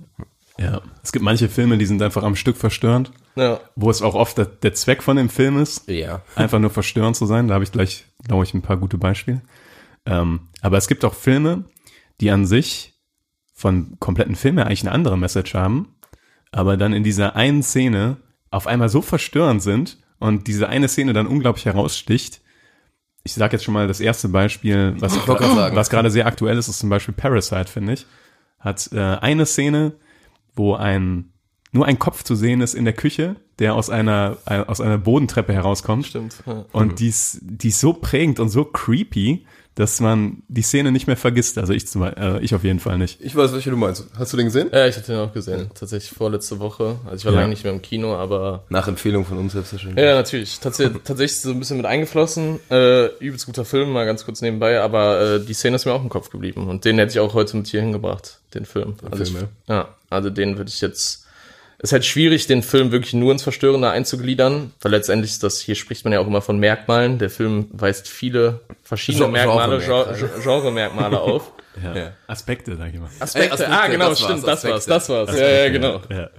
ja, 0.58 0.80
es 1.02 1.12
gibt 1.12 1.24
manche 1.24 1.48
Filme, 1.48 1.78
die 1.78 1.86
sind 1.86 2.00
einfach 2.02 2.22
am 2.22 2.36
Stück 2.36 2.56
verstörend, 2.56 3.10
Ja. 3.36 3.60
wo 3.76 3.90
es 3.90 4.02
auch 4.02 4.14
oft 4.14 4.38
der, 4.38 4.46
der 4.46 4.74
Zweck 4.74 5.02
von 5.02 5.16
dem 5.16 5.28
Film 5.30 5.58
ist, 5.60 5.88
Ja. 5.88 6.22
einfach 6.36 6.58
nur 6.60 6.70
verstörend 6.70 7.16
zu 7.16 7.26
sein. 7.26 7.48
Da 7.48 7.54
habe 7.54 7.64
ich 7.64 7.72
gleich, 7.72 8.04
glaube 8.26 8.44
ich, 8.44 8.54
ein 8.54 8.62
paar 8.62 8.76
gute 8.76 8.98
Beispiele. 8.98 9.42
Ähm, 10.06 10.48
aber 10.62 10.76
es 10.78 10.86
gibt 10.88 11.04
auch 11.04 11.14
Filme, 11.14 11.64
die 12.20 12.30
an 12.30 12.46
sich 12.46 12.94
von 13.54 13.96
kompletten 13.98 14.36
Filmen 14.36 14.60
eigentlich 14.64 14.82
eine 14.82 14.92
andere 14.92 15.18
Message 15.18 15.54
haben, 15.54 15.96
aber 16.52 16.76
dann 16.76 16.92
in 16.92 17.02
dieser 17.02 17.34
einen 17.36 17.62
Szene 17.64 18.18
auf 18.50 18.66
einmal 18.68 18.88
so 18.88 19.02
verstörend 19.02 19.62
sind 19.62 19.98
und 20.20 20.46
diese 20.46 20.68
eine 20.68 20.88
Szene 20.88 21.12
dann 21.12 21.26
unglaublich 21.26 21.64
heraussticht. 21.66 22.40
Ich 23.28 23.34
sage 23.34 23.56
jetzt 23.56 23.64
schon 23.64 23.74
mal 23.74 23.86
das 23.86 24.00
erste 24.00 24.30
Beispiel, 24.30 24.94
was, 25.00 25.14
was 25.28 25.90
gerade 25.90 26.10
sehr 26.10 26.26
aktuell 26.26 26.56
ist, 26.56 26.68
ist 26.68 26.78
zum 26.78 26.88
Beispiel 26.88 27.12
Parasite, 27.12 27.66
finde 27.66 27.92
ich. 27.92 28.06
Hat 28.58 28.88
äh, 28.90 28.98
eine 28.98 29.44
Szene, 29.44 29.92
wo 30.56 30.74
ein 30.74 31.30
nur 31.70 31.84
ein 31.84 31.98
Kopf 31.98 32.22
zu 32.22 32.34
sehen 32.34 32.62
ist 32.62 32.72
in 32.72 32.86
der 32.86 32.94
Küche, 32.94 33.36
der 33.58 33.74
aus 33.74 33.90
einer 33.90 34.38
äh, 34.46 34.60
aus 34.60 34.80
einer 34.80 34.96
Bodentreppe 34.96 35.52
herauskommt. 35.52 36.06
Stimmt. 36.06 36.42
Ja. 36.46 36.64
Und 36.72 37.00
die 37.00 37.08
ist, 37.08 37.40
die 37.42 37.68
ist 37.68 37.80
so 37.80 37.92
prägend 37.92 38.40
und 38.40 38.48
so 38.48 38.64
creepy, 38.64 39.44
dass 39.78 40.00
man 40.00 40.42
die 40.48 40.62
Szene 40.62 40.90
nicht 40.90 41.06
mehr 41.06 41.16
vergisst. 41.16 41.56
Also 41.56 41.72
ich, 41.72 41.86
zum, 41.86 42.02
äh, 42.02 42.40
ich 42.40 42.52
auf 42.52 42.64
jeden 42.64 42.80
Fall 42.80 42.98
nicht. 42.98 43.20
Ich 43.20 43.36
weiß, 43.36 43.52
welche 43.52 43.70
du 43.70 43.76
meinst. 43.76 44.08
Hast 44.18 44.32
du 44.32 44.36
den 44.36 44.46
gesehen? 44.46 44.70
ja, 44.72 44.88
ich 44.88 44.96
hatte 44.96 45.12
den 45.12 45.20
auch 45.20 45.32
gesehen. 45.32 45.70
Tatsächlich 45.72 46.10
vorletzte 46.10 46.58
Woche. 46.58 46.96
Also 47.04 47.14
ich 47.14 47.24
war 47.24 47.32
Ja. 47.32 47.38
lange 47.38 47.50
nicht 47.50 47.62
mehr 47.62 47.72
im 47.72 47.80
Kino, 47.80 48.12
aber 48.16 48.64
Nach 48.70 48.88
Empfehlung 48.88 49.24
von 49.24 49.38
uns 49.38 49.52
selbstverständlich. 49.52 50.04
Ja, 50.04 50.16
natürlich. 50.16 50.58
Tatsächlich, 50.58 51.00
tatsächlich 51.04 51.40
so 51.40 51.50
ein 51.52 51.60
bisschen 51.60 51.76
mit 51.76 51.86
eingeflossen. 51.86 52.58
Äh, 52.72 53.06
übelst 53.18 53.46
guter 53.46 53.64
Film, 53.64 53.90
mal 53.92 54.04
ganz 54.04 54.24
kurz 54.24 54.40
nebenbei, 54.40 54.80
aber 54.80 55.20
äh, 55.36 55.44
die 55.44 55.54
Szene 55.54 55.76
ist 55.76 55.84
mir 55.84 55.92
auch 55.92 56.02
im 56.02 56.08
Kopf 56.08 56.30
geblieben. 56.30 56.66
Und 56.66 56.84
den 56.84 56.98
hätte 56.98 57.12
ich 57.12 57.20
auch 57.20 57.34
heute 57.34 57.56
mit 57.56 57.68
hier 57.68 57.80
hingebracht, 57.80 58.40
den 58.54 58.64
Film. 58.64 58.94
Also 59.08 59.24
Film, 59.32 59.44
ich, 59.44 59.68
ja, 59.68 59.94
also 60.10 60.28
den 60.28 60.58
würde 60.58 60.70
ich 60.70 60.80
jetzt. 60.80 61.24
Es 61.80 61.90
ist 61.90 61.92
halt 61.92 62.04
schwierig, 62.04 62.48
den 62.48 62.64
Film 62.64 62.90
wirklich 62.90 63.14
nur 63.14 63.30
ins 63.30 63.44
Verstörende 63.44 63.88
einzugliedern, 63.90 64.72
weil 64.80 64.90
letztendlich 64.90 65.30
ist 65.30 65.44
das, 65.44 65.60
hier 65.60 65.76
spricht 65.76 66.02
man 66.04 66.12
ja 66.12 66.18
auch 66.18 66.26
immer 66.26 66.42
von 66.42 66.58
Merkmalen. 66.58 67.18
Der 67.18 67.30
Film 67.30 67.68
weist 67.72 68.08
viele 68.08 68.60
verschiedene 68.82 69.24
Gen- 69.26 69.32
Merkmale, 69.32 69.78
Genre-Merkmale. 69.78 70.18
Gen- 70.34 70.42
Genre-Merkmale 70.42 71.20
auf. 71.20 71.52
Ja. 71.80 72.10
Aspekte, 72.26 72.74
sag 72.76 72.92
ich 72.92 72.98
mal. 72.98 73.08
Aspekte, 73.20 73.52
Aspekte, 73.52 73.72
ah, 73.72 73.86
genau, 73.86 74.08
das 74.08 74.20
war's, 74.20 74.28
stimmt, 74.32 74.48
das 74.48 74.64
war's, 74.64 74.88
Aspekte. 74.88 74.90
das 74.90 75.08
war's. 75.08 75.38
Ja, 75.38 75.48
ja, 75.48 75.68
genau. 75.70 76.00
Ja. 76.10 76.30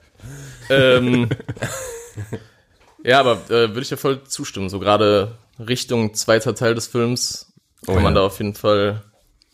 Ähm, 0.70 1.30
ja, 3.06 3.20
aber 3.22 3.34
äh, 3.46 3.70
würde 3.70 3.80
ich 3.82 3.90
ja 3.90 3.96
voll 3.96 4.24
zustimmen. 4.26 4.68
So 4.70 4.80
gerade 4.80 5.38
Richtung 5.58 6.14
zweiter 6.14 6.56
Teil 6.56 6.76
des 6.76 6.88
Films 6.88 7.54
kann 7.86 7.96
Oh 7.96 8.00
man 8.02 8.14
ja. 8.16 8.20
da 8.20 8.26
auf 8.26 8.38
jeden 8.40 8.54
Fall 8.54 9.02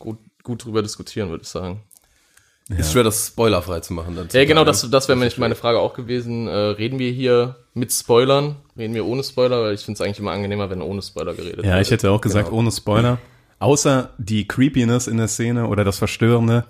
gut, 0.00 0.18
gut 0.42 0.64
drüber 0.64 0.82
diskutieren, 0.82 1.30
würde 1.30 1.42
ich 1.42 1.48
sagen. 1.48 1.84
Ist 2.68 2.92
schwer, 2.92 3.04
das 3.04 3.28
spoilerfrei 3.28 3.78
zu 3.80 3.92
machen. 3.92 4.16
Dann 4.16 4.28
Ja, 4.32 4.44
genau, 4.44 4.64
das, 4.64 4.88
das 4.90 5.08
wäre 5.08 5.16
meine 5.36 5.54
Frage 5.54 5.78
auch 5.78 5.94
gewesen. 5.94 6.48
Äh, 6.48 6.52
reden 6.52 6.98
wir 6.98 7.12
hier 7.12 7.56
mit 7.74 7.92
Spoilern? 7.92 8.56
Reden 8.76 8.94
wir 8.94 9.06
ohne 9.06 9.22
Spoiler? 9.22 9.62
Weil 9.62 9.74
ich 9.74 9.82
finde 9.82 9.98
es 9.98 10.00
eigentlich 10.00 10.18
immer 10.18 10.32
angenehmer, 10.32 10.68
wenn 10.68 10.82
ohne 10.82 11.00
Spoiler 11.00 11.34
geredet 11.34 11.64
ja, 11.64 11.74
wird. 11.74 11.86
ich 11.86 11.90
hätte 11.92 12.10
auch 12.10 12.20
gesagt, 12.20 12.50
ohne 12.50 12.72
Spoiler. 12.72 13.18
Außer 13.60 14.10
die 14.18 14.48
Creepiness 14.48 15.06
in 15.06 15.16
der 15.16 15.28
Szene 15.28 15.68
oder 15.68 15.84
das 15.84 15.98
Verstörende, 15.98 16.64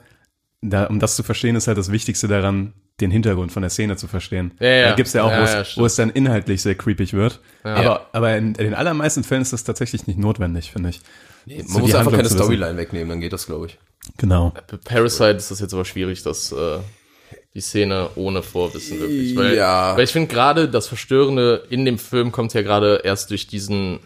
da, 0.60 0.84
um 0.84 1.00
das 1.00 1.16
zu 1.16 1.22
verstehen, 1.22 1.56
ist 1.56 1.66
halt 1.66 1.78
das 1.78 1.90
Wichtigste 1.90 2.28
daran, 2.28 2.74
den 3.00 3.10
Hintergrund 3.10 3.52
von 3.52 3.62
der 3.62 3.70
Szene 3.70 3.96
zu 3.96 4.06
verstehen. 4.06 4.52
Ja, 4.60 4.68
ja. 4.68 4.88
Da 4.90 4.94
gibt's 4.96 5.12
ja 5.14 5.22
auch, 5.22 5.30
Ja, 5.30 5.40
wo, 5.40 5.44
es, 5.44 5.52
ja, 5.52 5.80
wo 5.82 5.86
es 5.86 5.96
dann 5.96 6.10
inhaltlich 6.10 6.62
sehr 6.62 6.74
creepig 6.74 7.12
wird. 7.14 7.40
Ja. 7.64 7.74
Aber, 7.74 8.06
aber 8.12 8.36
in, 8.36 8.48
in 8.48 8.64
den 8.64 8.74
allermeisten 8.74 9.24
Fällen 9.24 9.42
ist 9.42 9.52
das 9.52 9.64
tatsächlich 9.64 10.06
nicht 10.06 10.18
notwendig, 10.18 10.72
finde 10.72 10.90
ich. 10.90 11.00
Man 11.46 11.66
So 11.66 11.78
muss 11.78 11.94
einfach 11.94 12.12
Handlung 12.12 12.16
keine. 12.16 12.28
Storyline 12.28 12.76
wegnehmen, 12.76 13.08
dann 13.08 13.20
geht 13.20 13.32
das, 13.32 13.46
glaube 13.46 13.66
ich. 13.66 13.78
Genau. 14.18 14.52
Bei 14.70 14.76
Parasite 14.76 15.36
ist 15.36 15.50
das 15.50 15.60
jetzt 15.60 15.74
aber 15.74 15.84
schwierig, 15.84 16.22
dass 16.22 16.52
äh, 16.52 16.78
die 17.54 17.60
Szene 17.60 18.10
ohne 18.16 18.42
Vorwissen 18.42 19.00
wirklich. 19.00 19.34
Weil, 19.36 19.56
Ja. 19.56 19.96
weil 19.96 20.04
ich 20.04 20.10
finde 20.12 20.28
gerade 20.28 20.68
das 20.68 20.86
Verstörende 20.86 21.66
in 21.70 21.84
dem 21.84 21.98
Film 21.98 22.32
kommt 22.32 22.54
ja 22.54 22.62
gerade 22.62 23.00
erst 23.04 23.30
durch 23.30 23.46
diesen 23.46 24.00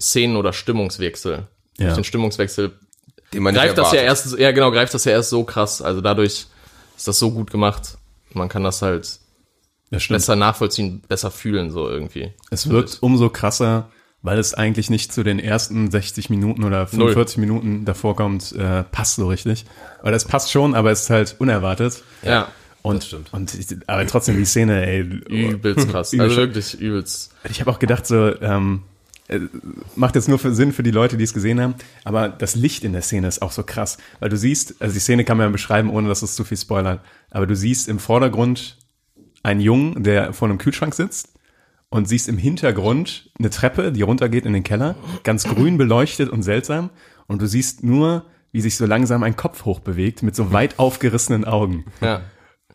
Szenen- 0.00 0.36
oder 0.36 0.52
Stimmungswechsel. 0.52 1.46
Ja. 1.78 1.86
Durch 1.86 1.94
den 1.94 2.04
Stimmungswechsel 2.04 2.72
Den 3.32 3.42
man 3.42 3.54
nicht 3.54 3.62
greift 3.62 3.78
das 3.78 3.92
ja 3.92 4.00
erst, 4.02 4.38
ja 4.38 4.50
genau, 4.52 4.70
greift 4.70 4.94
das 4.94 5.04
ja 5.04 5.12
erst 5.12 5.30
so 5.30 5.44
krass. 5.44 5.82
Also 5.82 6.00
dadurch 6.00 6.46
ist 6.96 7.08
das 7.08 7.18
so 7.18 7.30
gut 7.30 7.50
gemacht. 7.50 7.98
Man 8.34 8.48
kann 8.48 8.62
das 8.64 8.82
halt 8.82 9.18
stimmt. 9.96 10.16
besser 10.18 10.36
nachvollziehen, 10.36 11.02
besser 11.08 11.30
fühlen, 11.30 11.70
so 11.70 11.88
irgendwie. 11.88 12.32
Es 12.50 12.68
wirkt 12.68 12.98
umso 13.00 13.28
krasser, 13.30 13.90
weil 14.22 14.38
es 14.38 14.54
eigentlich 14.54 14.88
nicht 14.88 15.12
zu 15.12 15.24
den 15.24 15.38
ersten 15.38 15.90
60 15.90 16.30
Minuten 16.30 16.64
oder 16.64 16.86
45 16.86 17.38
Minuten 17.38 17.84
davor 17.84 18.16
kommt, 18.16 18.52
äh, 18.52 18.84
passt 18.84 19.16
so 19.16 19.28
richtig. 19.28 19.64
Oder 20.02 20.12
es 20.12 20.24
passt 20.24 20.52
schon, 20.52 20.74
aber 20.74 20.92
es 20.92 21.02
ist 21.02 21.10
halt 21.10 21.36
unerwartet. 21.38 22.02
Ja. 22.22 22.48
Und, 22.82 23.04
stimmt. 23.04 23.32
und 23.32 23.54
aber 23.86 24.06
trotzdem 24.06 24.36
die 24.36 24.44
Szene, 24.44 24.86
ey. 24.86 25.00
Übelst 25.00 25.88
krass. 25.88 26.12
Übel 26.12 26.26
Also 26.26 26.36
wirklich 26.36 26.80
übelst. 26.80 27.32
Ich 27.48 27.60
habe 27.60 27.70
auch 27.70 27.78
gedacht, 27.78 28.06
so, 28.06 28.40
ähm, 28.40 28.82
äh, 29.28 29.40
macht 29.94 30.14
jetzt 30.14 30.28
nur 30.28 30.38
für 30.38 30.54
Sinn 30.54 30.72
für 30.72 30.82
die 30.82 30.90
Leute, 30.90 31.16
die 31.16 31.24
es 31.24 31.32
gesehen 31.32 31.60
haben, 31.60 31.74
aber 32.04 32.28
das 32.28 32.54
Licht 32.54 32.84
in 32.84 32.92
der 32.92 33.02
Szene 33.02 33.28
ist 33.28 33.40
auch 33.40 33.52
so 33.52 33.62
krass, 33.62 33.98
weil 34.18 34.30
du 34.30 34.36
siehst, 34.36 34.76
also 34.80 34.92
die 34.92 35.00
Szene 35.00 35.24
kann 35.24 35.36
man 35.36 35.46
ja 35.46 35.50
beschreiben, 35.50 35.90
ohne 35.90 36.08
dass 36.08 36.22
es 36.22 36.34
zu 36.34 36.44
viel 36.44 36.56
spoilert, 36.58 37.00
aber 37.30 37.46
du 37.46 37.54
siehst 37.54 37.88
im 37.88 38.00
Vordergrund 38.00 38.78
einen 39.44 39.60
Jungen, 39.60 40.02
der 40.02 40.32
vor 40.32 40.48
einem 40.48 40.58
Kühlschrank 40.58 40.94
sitzt 40.94 41.31
und 41.92 42.08
siehst 42.08 42.26
im 42.26 42.38
Hintergrund 42.38 43.30
eine 43.38 43.50
Treppe, 43.50 43.92
die 43.92 44.00
runtergeht 44.00 44.46
in 44.46 44.54
den 44.54 44.62
Keller, 44.62 44.96
ganz 45.24 45.44
grün 45.44 45.76
beleuchtet 45.76 46.30
und 46.30 46.42
seltsam 46.42 46.88
und 47.26 47.42
du 47.42 47.46
siehst 47.46 47.84
nur, 47.84 48.24
wie 48.50 48.62
sich 48.62 48.78
so 48.78 48.86
langsam 48.86 49.22
ein 49.22 49.36
Kopf 49.36 49.66
hochbewegt 49.66 50.22
mit 50.22 50.34
so 50.34 50.52
weit 50.52 50.78
aufgerissenen 50.78 51.44
Augen. 51.44 51.84
Ja. 52.00 52.22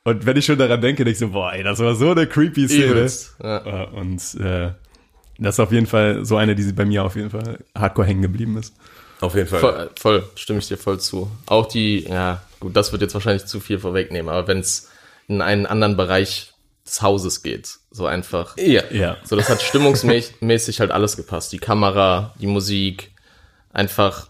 Und 0.04 0.28
wenn 0.28 0.38
ich 0.38 0.46
schon 0.46 0.60
daran 0.60 0.82
denke, 0.82 1.04
denke 1.04 1.12
ich 1.14 1.18
so, 1.18 1.30
boah, 1.30 1.52
ey, 1.52 1.64
das 1.64 1.80
war 1.80 1.96
so 1.96 2.12
eine 2.12 2.28
creepy 2.28 2.68
Szene. 2.68 3.10
Ja. 3.42 3.86
Äh, 3.86 3.88
Und 3.88 4.36
äh, 4.40 4.72
das 5.40 5.56
ist 5.56 5.60
auf 5.60 5.72
jeden 5.72 5.88
Fall 5.88 6.24
so 6.24 6.38
eine, 6.38 6.54
die 6.54 6.64
sie 6.64 6.74
bei 6.74 6.86
mir 6.86 7.04
auf 7.04 7.16
jeden 7.16 7.32
Fall 7.32 7.58
hardcore 7.76 8.08
hängen 8.08 8.22
geblieben 8.22 8.56
ist. 8.58 8.76
Auf 9.20 9.34
jeden 9.34 9.48
Fall. 9.48 9.60
Voll, 9.60 9.90
voll, 10.00 10.24
stimme 10.36 10.60
ich 10.60 10.68
dir 10.68 10.78
voll 10.78 11.00
zu. 11.00 11.32
Auch 11.48 11.66
die, 11.66 12.04
ja, 12.04 12.44
gut, 12.60 12.76
das 12.76 12.92
wird 12.92 13.02
jetzt 13.02 13.16
wahrscheinlich 13.16 13.46
zu 13.46 13.60
viel 13.60 13.80
vorwegnehmen, 13.80 14.30
aber 14.30 14.48
wenn 14.48 14.60
es 14.60 14.90
in 15.28 15.42
einen 15.42 15.66
anderen 15.66 15.98
Bereich 15.98 16.54
des 16.88 17.02
Hauses 17.02 17.44
geht, 17.44 17.78
so 17.92 18.06
einfach. 18.06 18.58
Ja. 18.58 18.84
Ja. 18.92 19.18
So, 19.24 19.36
das 19.36 19.50
hat 19.50 19.62
stimmungsmäßig 19.62 20.80
halt 20.80 20.92
alles 20.92 21.18
gepasst. 21.18 21.52
Die 21.52 21.60
Kamera, 21.60 22.34
die 22.40 22.48
Musik, 22.48 23.12
einfach 23.72 24.28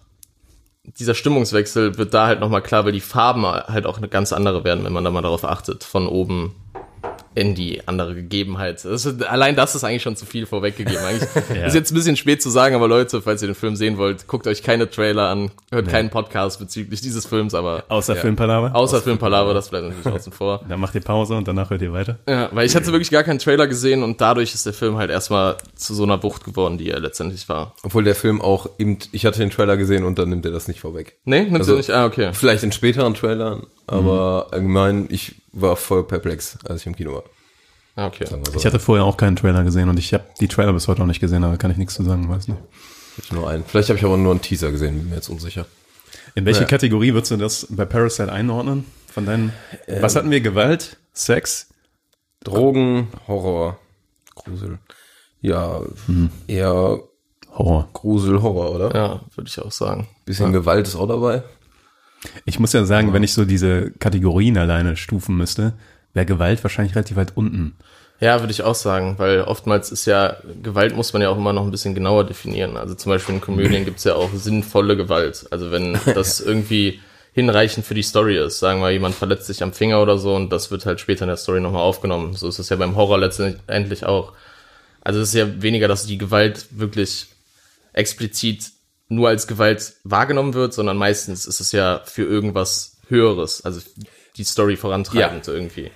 dieser 0.83 1.15
Stimmungswechsel 1.15 1.97
wird 1.97 2.13
da 2.13 2.27
halt 2.27 2.39
nochmal 2.39 2.61
klar, 2.61 2.85
weil 2.85 2.93
die 2.93 3.01
Farben 3.01 3.45
halt 3.45 3.85
auch 3.85 3.97
eine 3.97 4.07
ganz 4.07 4.31
andere 4.31 4.63
werden, 4.63 4.85
wenn 4.85 4.93
man 4.93 5.03
da 5.03 5.11
mal 5.11 5.21
darauf 5.21 5.43
achtet, 5.43 5.83
von 5.83 6.07
oben 6.07 6.55
in 7.37 7.53
die 7.53 7.87
andere 7.87 8.15
Gegebenheit. 8.15 8.83
Das 8.83 9.05
ist, 9.05 9.23
allein 9.23 9.55
das 9.55 9.75
ist 9.75 9.83
eigentlich 9.83 10.01
schon 10.01 10.15
zu 10.15 10.25
viel 10.25 10.47
vorweggegeben. 10.47 10.97
Eigentlich 11.05 11.29
ist 11.67 11.75
jetzt 11.75 11.91
ein 11.91 11.95
bisschen 11.95 12.15
spät 12.17 12.41
zu 12.41 12.49
sagen, 12.49 12.73
aber 12.75 12.87
Leute, 12.87 13.21
falls 13.21 13.43
ihr 13.43 13.47
den 13.47 13.53
Film 13.55 13.75
sehen 13.75 13.97
wollt, 13.99 14.25
guckt 14.27 14.47
euch 14.47 14.63
keine 14.63 14.89
Trailer 14.89 15.29
an, 15.29 15.51
hört 15.71 15.87
keinen 15.87 16.09
Podcast 16.09 16.57
bezüglich 16.59 16.99
dieses 17.01 17.27
Films, 17.27 17.53
aber 17.53 17.83
Außer 17.89 18.15
Filmpalaver. 18.15 18.75
außer 18.75 19.01
Filmpalaver, 19.01 19.53
das 19.53 19.69
bleibt 19.69 19.85
natürlich 19.89 20.07
außen 20.07 20.31
vor. 20.33 20.65
Dann 20.69 20.79
macht 20.79 20.95
ihr 20.95 21.01
Pause 21.01 21.35
und 21.35 21.47
danach 21.47 21.69
hört 21.69 21.81
ihr 21.83 21.93
weiter. 21.93 22.17
Ja, 22.27 22.49
weil 22.51 22.65
ich 22.65 22.75
hatte 22.75 22.87
wirklich 22.87 23.11
gar 23.11 23.23
keinen 23.23 23.37
Trailer 23.39 23.67
gesehen 23.67 24.01
und 24.01 24.19
dadurch 24.19 24.55
ist 24.55 24.65
der 24.65 24.73
Film 24.73 24.97
halt 24.97 25.11
erstmal 25.11 25.57
zu 25.75 25.93
so 25.93 26.03
einer 26.03 26.23
Wucht 26.23 26.43
geworden, 26.43 26.79
die 26.79 26.89
er 26.89 26.99
letztendlich 26.99 27.47
war. 27.49 27.75
Obwohl 27.83 28.03
der 28.03 28.15
Film 28.15 28.41
auch 28.41 28.67
eben, 28.79 28.97
ich 29.11 29.27
hatte 29.27 29.39
den 29.39 29.51
Trailer 29.51 29.77
gesehen 29.77 30.03
und 30.03 30.17
dann 30.17 30.29
nimmt 30.29 30.43
er 30.45 30.51
das 30.51 30.67
nicht 30.67 30.79
vorweg. 30.79 31.17
Nee, 31.25 31.41
nimmst 31.43 31.59
Also- 31.59 31.73
du 31.73 31.77
nicht? 31.77 31.91
Ah, 31.91 32.05
okay. 32.07 32.31
Vielleicht 32.33 32.63
in 32.63 32.71
späteren 32.71 33.13
Trailern, 33.13 33.67
aber 33.85 34.47
allgemein, 34.51 35.05
ich 35.09 35.35
war 35.61 35.75
voll 35.75 36.03
perplex, 36.03 36.57
als 36.65 36.81
ich 36.81 36.87
im 36.87 36.95
Kino 36.95 37.13
war. 37.13 37.23
Ah, 37.95 38.07
okay. 38.07 38.25
So. 38.27 38.39
Ich 38.55 38.65
hatte 38.65 38.79
vorher 38.79 39.05
auch 39.05 39.17
keinen 39.17 39.35
Trailer 39.35 39.63
gesehen 39.63 39.89
und 39.89 39.97
ich 39.97 40.13
habe 40.13 40.23
die 40.39 40.47
Trailer 40.47 40.73
bis 40.73 40.87
heute 40.87 40.99
noch 40.99 41.07
nicht 41.07 41.19
gesehen, 41.19 41.43
aber 41.43 41.57
kann 41.57 41.71
ich 41.71 41.77
nichts 41.77 41.95
zu 41.95 42.03
sagen, 42.03 42.29
weiß 42.29 42.47
nicht. 42.47 42.59
Ich 43.17 43.31
nur 43.31 43.49
einen. 43.49 43.63
Vielleicht 43.65 43.89
habe 43.89 43.97
ich 43.97 44.05
aber 44.05 44.17
nur 44.17 44.31
einen 44.31 44.41
Teaser 44.41 44.71
gesehen, 44.71 44.99
bin 44.99 45.09
mir 45.09 45.15
jetzt 45.15 45.29
unsicher. 45.29 45.65
In 46.35 46.45
welche 46.45 46.61
Ja. 46.61 46.67
Kategorie 46.67 47.13
würdest 47.13 47.31
du 47.31 47.37
das 47.37 47.65
bei 47.69 47.85
Parasite 47.85 48.31
einordnen? 48.31 48.85
Von 49.11 49.25
deinen, 49.25 49.51
was 49.99 50.15
hatten 50.15 50.29
wir? 50.29 50.41
Gewalt? 50.41 50.97
Sex? 51.13 51.69
Drogen, 52.43 53.07
Horror, 53.27 53.79
Grusel. 54.35 54.77
Ja, 55.41 55.81
eher 56.45 56.99
Horror. 57.51 57.89
Grusel, 57.93 58.43
Horror, 58.43 58.75
oder? 58.75 58.95
Ja, 58.95 59.21
würde 59.35 59.49
ich 59.49 59.59
auch 59.59 59.71
sagen. 59.71 60.07
Bisschen 60.25 60.53
Gewalt 60.53 60.87
ist 60.87 60.95
auch 60.95 61.07
dabei. 61.07 61.41
Ich 62.45 62.59
muss 62.59 62.73
ja 62.73 62.85
sagen, 62.85 63.13
wenn 63.13 63.23
ich 63.23 63.33
so 63.33 63.45
diese 63.45 63.91
Kategorien 63.91 64.57
alleine 64.57 64.95
stufen 64.95 65.37
müsste, 65.37 65.73
wäre 66.13 66.25
Gewalt 66.25 66.63
wahrscheinlich 66.63 66.95
relativ 66.95 67.17
weit 67.17 67.35
unten. 67.35 67.75
Ja, 68.19 68.39
würde 68.39 68.51
ich 68.51 68.63
auch 68.63 68.75
sagen, 68.75 69.15
weil 69.17 69.41
oftmals 69.41 69.91
ist 69.91 70.05
ja, 70.05 70.37
Gewalt 70.63 70.95
muss 70.95 71.13
man 71.13 71.21
ja 71.21 71.29
auch 71.29 71.37
immer 71.37 71.53
noch 71.53 71.63
ein 71.63 71.71
bisschen 71.71 71.93
genauer 71.93 72.25
definieren. 72.25 72.75
Also 72.75 72.95
zum 72.95 73.11
Beispiel 73.11 73.35
in 73.35 73.41
Komödien 73.41 73.85
gibt's 73.85 74.05
ja 74.05 74.15
auch 74.15 74.31
sinnvolle 74.33 74.97
Gewalt. 74.97 75.45
Also 75.51 75.71
wenn 75.71 75.99
das 76.15 76.39
irgendwie 76.39 76.99
hinreichend 77.33 77.85
für 77.85 77.93
die 77.93 78.01
Story 78.01 78.37
ist, 78.37 78.57
sagen 78.57 78.81
wir, 78.81 78.89
jemand 78.89 79.13
verletzt 79.13 79.45
sich 79.45 79.61
am 79.61 79.71
Finger 79.71 80.01
oder 80.01 80.17
so 80.17 80.35
und 80.35 80.49
das 80.49 80.71
wird 80.71 80.87
halt 80.87 80.99
später 80.99 81.25
in 81.25 81.27
der 81.27 81.37
Story 81.37 81.61
nochmal 81.61 81.83
aufgenommen. 81.83 82.33
So 82.33 82.47
ist 82.47 82.57
es 82.57 82.69
ja 82.69 82.75
beim 82.75 82.95
Horror 82.95 83.19
letztendlich 83.19 84.03
auch. 84.03 84.33
Also 85.01 85.19
es 85.19 85.29
ist 85.29 85.35
ja 85.35 85.61
weniger, 85.61 85.87
dass 85.87 86.07
die 86.07 86.17
Gewalt 86.17 86.65
wirklich 86.71 87.27
explizit 87.93 88.71
nur 89.09 89.29
als 89.29 89.47
Gewalt 89.47 89.93
wahrgenommen 90.03 90.53
wird, 90.53 90.73
sondern 90.73 90.97
meistens 90.97 91.45
ist 91.45 91.59
es 91.59 91.71
ja 91.71 92.01
für 92.05 92.23
irgendwas 92.23 92.97
Höheres, 93.07 93.63
also 93.63 93.79
die 94.35 94.43
Story 94.43 94.75
vorantreibend 94.77 95.47
irgendwie. 95.47 95.91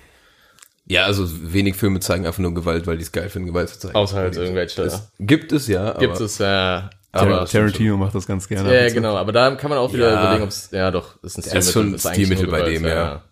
Ja, 0.86 1.04
also 1.04 1.26
wenig 1.52 1.76
Filme 1.76 2.00
zeigen 2.00 2.26
einfach 2.26 2.40
nur 2.40 2.54
Gewalt, 2.54 2.86
weil 2.86 2.96
die 2.96 3.04
es 3.04 3.12
geil 3.12 3.28
finden, 3.28 3.48
Gewalt 3.48 3.68
zu 3.68 3.78
zeigen. 3.78 3.94
Außer 3.94 4.16
halt 4.16 4.36
irgendwelche. 4.36 4.82
Es 4.82 5.08
gibt 5.20 5.52
es 5.52 5.68
ja, 5.68 5.90
aber 5.90 5.98
Gibt 6.00 6.20
es, 6.20 6.38
ja. 6.38 6.90
Aber 7.12 7.40
Aber, 7.40 7.46
Tarantino 7.46 7.96
macht 7.98 8.14
das 8.14 8.26
ganz 8.26 8.48
gerne. 8.48 8.74
ja, 8.74 8.92
genau. 8.92 9.16
Aber 9.16 9.32
da 9.32 9.54
kann 9.54 9.68
man 9.68 9.78
auch 9.78 9.92
wieder 9.92 10.10
Ja. 10.10 10.20
überlegen, 10.22 10.42
ob 10.44 10.48
es, 10.48 10.70
ja 10.72 10.90
doch, 10.90 11.22
ist 11.22 11.36
ein 11.38 11.44
Ja, 11.44 11.58
ist 11.58 11.72
schon 11.72 11.94
ein 11.94 11.98
Stilmittel 11.98 12.48
bei 12.48 12.62
dem, 12.62 12.84
ja. 12.86 13.22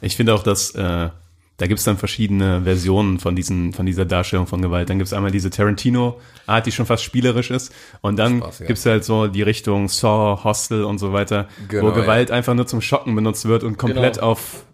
Ich 0.00 0.16
finde 0.16 0.34
auch, 0.34 0.42
dass 0.42 0.74
äh, 0.74 1.10
da 1.58 1.66
gibt's 1.66 1.84
dann 1.84 1.96
verschiedene 1.96 2.62
Versionen 2.64 3.18
von 3.18 3.34
diesen 3.34 3.72
von 3.72 3.86
dieser 3.86 4.04
Darstellung 4.04 4.46
von 4.46 4.60
Gewalt. 4.60 4.90
Dann 4.90 4.98
gibt's 4.98 5.12
einmal 5.14 5.30
diese 5.30 5.48
Tarantino-Art, 5.50 6.66
die 6.66 6.72
schon 6.72 6.86
fast 6.86 7.02
spielerisch 7.02 7.50
ist, 7.50 7.72
und 8.02 8.16
dann 8.18 8.40
ja. 8.40 8.50
gibt's 8.66 8.84
halt 8.84 9.04
so 9.04 9.26
die 9.26 9.42
Richtung 9.42 9.88
Saw, 9.88 10.42
Hostel 10.44 10.84
und 10.84 10.98
so 10.98 11.12
weiter, 11.12 11.48
Genau, 11.68 11.86
wo 11.88 11.92
Gewalt 11.92 12.30
einfach 12.30 12.54
nur 12.54 12.66
zum 12.66 12.80
Schocken 12.80 13.14
benutzt 13.14 13.46
wird 13.46 13.64
und 13.64 13.78
komplett 13.78 14.14
Genau. 14.16 14.26
auf 14.28 14.64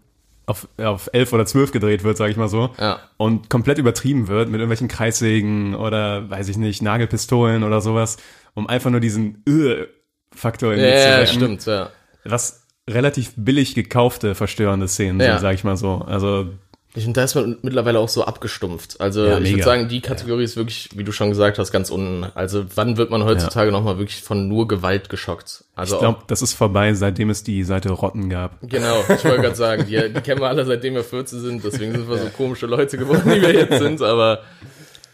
auf, 0.44 0.66
auf 0.76 1.08
elf 1.12 1.32
oder 1.32 1.46
zwölf 1.46 1.70
gedreht 1.70 2.02
wird, 2.02 2.16
sage 2.16 2.32
ich 2.32 2.36
mal 2.36 2.48
so, 2.48 2.70
Ja. 2.80 2.98
und 3.16 3.48
komplett 3.48 3.78
übertrieben 3.78 4.26
wird 4.26 4.48
mit 4.48 4.56
irgendwelchen 4.58 4.88
Kreissägen 4.88 5.76
oder 5.76 6.28
weiß 6.28 6.48
ich 6.48 6.56
nicht 6.56 6.82
Nagelpistolen 6.82 7.62
oder 7.62 7.80
sowas, 7.80 8.16
um 8.54 8.66
einfach 8.66 8.90
nur 8.90 8.98
diesen 8.98 9.44
äh, 9.46 9.86
Faktor 10.34 10.72
in 10.74 10.80
Ja, 10.80 10.86
mir 10.86 10.96
zu 10.96 11.08
ja, 11.08 11.26
stimmt, 11.26 11.66
ja. 11.66 11.90
was 12.24 12.66
relativ 12.90 13.32
billig 13.36 13.76
gekaufte 13.76 14.34
verstörende 14.34 14.88
Szenen 14.88 15.20
Ja. 15.20 15.34
sind, 15.34 15.42
sag 15.42 15.54
ich 15.54 15.62
mal 15.62 15.76
so. 15.76 16.02
Also 16.08 16.48
Ich 16.94 17.04
finde, 17.04 17.20
da 17.20 17.24
ist 17.24 17.34
man 17.34 17.56
mittlerweile 17.62 17.98
auch 17.98 18.08
so 18.08 18.24
abgestumpft. 18.24 19.00
Also 19.00 19.24
Ja, 19.24 19.38
ich 19.38 19.50
würde 19.50 19.62
sagen, 19.62 19.88
die 19.88 20.02
Kategorie 20.02 20.44
ist 20.44 20.56
wirklich, 20.56 20.90
wie 20.94 21.04
du 21.04 21.12
schon 21.12 21.30
gesagt 21.30 21.58
hast, 21.58 21.72
ganz 21.72 21.88
unten. 21.88 22.26
Also 22.34 22.64
wann 22.74 22.98
wird 22.98 23.10
man 23.10 23.24
heutzutage 23.24 23.72
noch 23.72 23.82
mal 23.82 23.96
wirklich 23.96 24.22
von 24.22 24.46
nur 24.48 24.68
Gewalt 24.68 25.08
geschockt? 25.08 25.64
Also 25.74 25.94
ich 25.94 26.00
glaube, 26.00 26.22
das 26.26 26.42
ist 26.42 26.52
vorbei, 26.52 26.92
seitdem 26.92 27.30
es 27.30 27.42
die 27.44 27.64
Seite 27.64 27.90
Rotten 27.92 28.28
gab. 28.28 28.58
genau, 28.60 29.00
ich 29.08 29.24
wollte 29.24 29.40
gerade 29.40 29.54
sagen, 29.54 29.86
die, 29.86 30.12
die 30.12 30.20
kennen 30.20 30.40
wir 30.40 30.48
alle, 30.48 30.66
seitdem 30.66 30.94
wir 30.94 31.04
14 31.04 31.40
sind, 31.40 31.64
deswegen 31.64 31.92
sind 31.92 32.08
wir 32.08 32.18
so 32.18 32.28
komische 32.28 32.66
Leute 32.66 32.98
geworden, 32.98 33.22
die 33.24 33.40
wir 33.40 33.54
jetzt 33.54 33.78
sind, 33.78 34.02
aber 34.02 34.40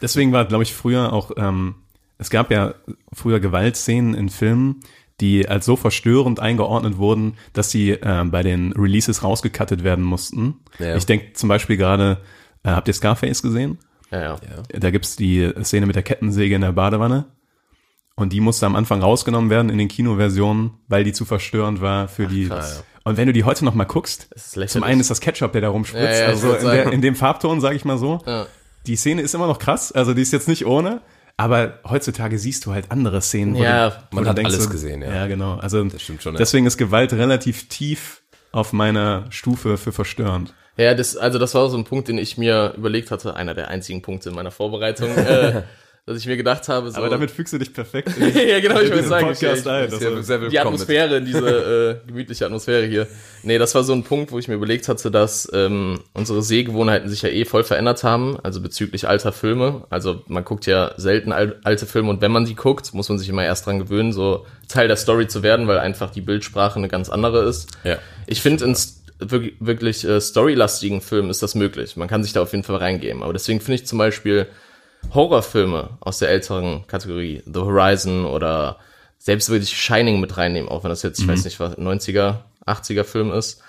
Deswegen 0.01 0.33
war, 0.33 0.45
glaube 0.45 0.63
ich, 0.63 0.75
früher 0.75 1.13
auch, 1.13 1.33
ähm, 1.37 1.75
es 2.19 2.31
gab 2.31 2.51
ja 2.51 2.75
früher 3.13 3.41
Gewaltszenen 3.41 4.15
in 4.15 4.29
Filmen, 4.29 4.81
die 5.21 5.49
als 5.49 5.67
so 5.67 5.77
verstörend 5.77 6.41
eingeordnet 6.41 6.99
wurden, 6.99 7.35
dass 7.53 7.71
sie 7.71 7.91
äh, 7.91 8.25
bei 8.25 8.43
den 8.43 8.73
Releases 8.73 9.23
rausgecuttet 9.23 9.85
werden 9.85 10.05
mussten. 10.05 10.61
Ja. 10.79 10.97
Ich 10.97 11.07
denke 11.07 11.33
zum 11.33 11.49
Beispiel 11.49 11.77
gerade, 11.77 12.19
äh, 12.63 12.71
habt 12.71 12.89
ihr 12.89 12.95
Scarface 12.95 13.43
gesehen? 13.43 13.79
ja, 14.11 14.21
ja. 14.21 14.79
Da 14.79 14.91
gibt's 14.91 15.17
die 15.17 15.53
Szene 15.63 15.87
mit 15.87 15.97
der 15.97 16.03
Kettensäge 16.03 16.55
in 16.55 16.63
der 16.63 16.73
Badewanne. 16.73 17.27
Und 18.15 18.33
die 18.33 18.41
musste 18.41 18.67
am 18.67 18.75
Anfang 18.75 19.01
rausgenommen 19.01 19.49
werden 19.49 19.71
in 19.71 19.79
den 19.79 19.89
Kinoversionen, 19.89 20.73
weil 20.89 21.05
die 21.05 21.13
zu 21.13 21.25
verstörend 21.25 21.81
war 21.81 22.09
für 22.09 22.27
die. 22.27 22.47
krass. 22.49 22.83
Und 23.05 23.17
wenn 23.17 23.27
du 23.27 23.33
die 23.33 23.45
heute 23.45 23.65
noch 23.65 23.75
mal 23.75 23.85
guckst, 23.85 24.29
zum 24.37 24.83
einen 24.83 25.01
ist 25.01 25.11
das 25.11 25.21
Ketchup, 25.21 25.53
der 25.53 25.61
da 25.63 25.69
rumspritzt, 25.69 26.19
Ja, 26.19 26.25
ja, 26.25 26.27
also 26.27 26.53
in, 26.53 26.67
der, 26.67 26.93
in 26.93 27.01
dem 27.01 27.15
Farbton, 27.15 27.61
sage 27.61 27.77
ich 27.77 27.85
mal 27.85 27.97
so. 27.97 28.21
Ja. 28.27 28.47
Die 28.87 28.97
Szene 28.97 29.23
ist 29.23 29.35
immer 29.35 29.47
noch 29.47 29.59
krass, 29.59 29.93
also 29.93 30.15
die 30.15 30.23
ist 30.23 30.33
jetzt 30.33 30.49
nicht 30.49 30.67
ohne, 30.67 31.01
aber 31.39 31.79
heutzutage 31.89 32.39
siehst 32.39 32.67
du 32.67 32.73
halt 32.73 32.91
andere 32.91 33.23
Szenen. 33.23 33.55
Ja, 33.55 33.91
du, 33.91 34.17
man 34.17 34.29
hat 34.29 34.45
alles 34.45 34.69
gesehen, 34.69 35.03
ja. 35.03 35.15
Ja, 35.15 35.27
genau. 35.29 35.55
Also 35.55 35.89
schon, 35.99 36.19
ja. 36.21 36.33
deswegen 36.33 36.67
ist 36.67 36.77
Gewalt 36.77 37.13
relativ 37.13 37.69
tief 37.69 38.23
auf 38.51 38.73
meiner 38.73 39.25
Stufe 39.31 39.79
für 39.79 39.93
verstörend. 39.93 40.53
Ja, 40.77 40.95
das, 40.95 41.17
also 41.17 41.39
das 41.39 41.55
war 41.55 41.71
so 41.71 41.77
ein 41.79 41.85
Punkt, 41.85 42.09
den 42.09 42.19
ich 42.19 42.39
mir 42.39 42.75
überlegt 42.77 43.13
hatte, 43.13 43.37
einer 43.37 43.55
der 43.55 43.69
einzigen 43.69 44.03
Punkte 44.03 44.31
in 44.31 44.35
meiner 44.35 44.51
Vorbereitung, 44.51 45.11
äh, 45.17 45.63
dass 46.09 46.19
ich 46.19 46.27
mir 46.27 46.37
gedacht 46.37 46.69
habe, 46.69 46.91
so, 46.91 46.97
Aber 46.97 47.09
damit 47.09 47.31
fügst 47.31 47.53
du 47.53 47.59
dich 47.59 47.73
perfekt 47.73 48.11
in 48.17 48.49
ja, 48.49 48.61
genau, 48.61 48.81
ich 48.81 48.87
in 48.87 48.91
wollte 48.91 48.95
diesen 48.95 49.09
sagen, 49.09 49.27
Podcast 49.27 49.61
ich, 49.61 49.71
ein. 49.71 49.85
ich, 49.85 49.91
Das 49.91 50.27
Sehr, 50.27 50.39
die. 50.49 50.59
Atmosphäre, 50.59 51.21
diese 51.21 52.01
äh, 52.05 52.07
gemütliche 52.07 52.47
Atmosphäre 52.47 52.87
hier. 52.87 53.07
Nee, 53.43 53.59
das 53.59 53.75
war 53.75 53.85
so 53.85 53.93
ein 53.93 54.03
Punkt, 54.05 54.33
wo 54.33 54.39
ich 54.39 54.49
mir 54.49 54.55
überlegt 54.55 54.89
hatte, 54.89 55.11
dass 55.11 55.49
ähm, 55.53 56.01
unsere 56.15 56.43
Sehgewohnheiten 56.43 57.09
sich 57.09 57.23
ja 57.23 57.29
eh 57.29 57.45
voll 57.45 57.63
verändert 57.63 58.05
haben, 58.05 58.39
also 58.43 58.61
bezüglich 58.61 59.07
alter 59.07 59.33
Filme. 59.33 59.85
Also 59.91 60.23
man 60.27 60.45
guckt 60.45 60.67
ja 60.67 60.93
selten 60.97 61.33
al 61.33 61.57
alte 61.63 61.87
Filme 61.87 62.11
und 62.11 62.21
wenn 62.21 62.33
man 62.33 62.45
die 62.45 62.55
guckt, 62.55 62.95
muss 62.95 63.09
man 63.09 63.19
sich 63.19 63.29
immer 63.29 63.45
erst 63.45 63.67
dran 63.67 63.79
gewöhnen, 63.79 64.13
so 64.13 64.47
Teil 64.69 64.89
der 64.89 64.97
Story 64.97 65.29
zu 65.29 65.43
werden, 65.43 65.69
weil 65.69 65.79
einfach 65.79 66.11
die 66.11 66.21
Bildsprache 66.21 66.79
eine 66.79 66.89
ganz 66.89 67.09
andere 67.09 67.45
ist. 67.45 67.69
Ja. 67.85 67.99
Ich 68.27 68.41
finde, 68.41 68.65
in 68.65 68.77
wirklich, 69.19 69.55
wirklich 69.61 70.05
äh, 70.05 70.21
storylastigen 70.21 71.01
Filmen 71.01 71.31
ist 71.31 71.43
das 71.43 71.55
möglich. 71.55 71.97
Man 71.97 72.09
kann 72.09 72.23
sich 72.23 72.33
da 72.33 72.43
auf 72.43 72.53
jeden 72.53 72.65
Fall 72.65 72.77
reingeben. 72.77 73.23
Aber 73.23 73.33
deswegen 73.33 73.61
finde 73.61 73.77
ich 73.77 73.87
zum 73.87 73.99
Beispiel 73.99 74.47
Horrorfilme 75.15 75.91
aus 76.01 76.19
der 76.19 76.31
älteren 76.31 76.87
Kategorie, 76.87 77.43
The 77.47 77.61
Horizon 77.61 78.27
oder 78.27 78.79
selbst 79.19 79.49
würde 79.49 79.65
ich 79.65 79.77
Shining 79.77 80.21
mit 80.21 80.37
reinnehmen, 80.37 80.69
auch 80.69 80.85
wenn 80.85 80.91
das 80.91 81.03
jetzt, 81.03 81.21
ich 81.21 81.29
weiß 81.29 81.45
nicht, 81.45 81.59
was 81.61 81.77
90er, 81.77 82.37
80er 82.67 83.05
Film 83.05 83.33
ist. 83.33 83.63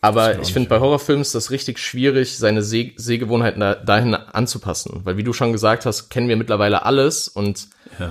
Aber 0.00 0.38
ich 0.38 0.52
finde, 0.52 0.68
bei 0.68 0.80
Horrorfilmen 0.80 1.22
ist 1.22 1.34
das 1.34 1.50
richtig 1.50 1.78
schwierig, 1.78 2.36
seine 2.36 2.62
Seh 2.62 2.92
Sehgewohnheiten 2.96 3.60
da, 3.60 3.74
dahin 3.74 4.14
anzupassen. 4.14 5.00
Weil 5.04 5.16
wie 5.16 5.22
du 5.22 5.32
schon 5.32 5.52
gesagt 5.52 5.86
hast, 5.86 6.10
kennen 6.10 6.28
wir 6.28 6.36
mittlerweile 6.36 6.84
alles 6.84 7.26
und 7.26 7.68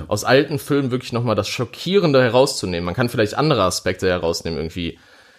aus 0.08 0.24
alten 0.24 0.58
Filmen 0.58 0.92
wirklich 0.92 1.14
nochmal 1.14 1.36
das 1.36 1.48
Schockierende 1.50 2.22
herauszunehmen. 2.22 2.86
Man 2.86 2.96
kann 2.96 3.10
vielleicht 3.10 3.36
andere 3.36 3.64
Aspekte 3.64 4.08
herausnehmen, 4.08 4.58
irgendwie 4.58 4.98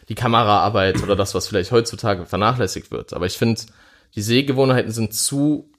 die 0.09 0.15
Kameraarbeit 0.15 1.03
oder 1.03 1.17
das, 1.17 1.35
was 1.35 1.49
vielleicht 1.49 1.73
heutzutage 1.73 2.27
vernachlässigt 2.27 2.91
wird. 2.91 3.15
Aber 3.15 3.27
ich 3.27 3.37
finde, 3.37 3.61
die 4.15 4.23
Sehgewohnheiten 4.23 4.93
sind 4.93 5.15
zu 5.15 5.71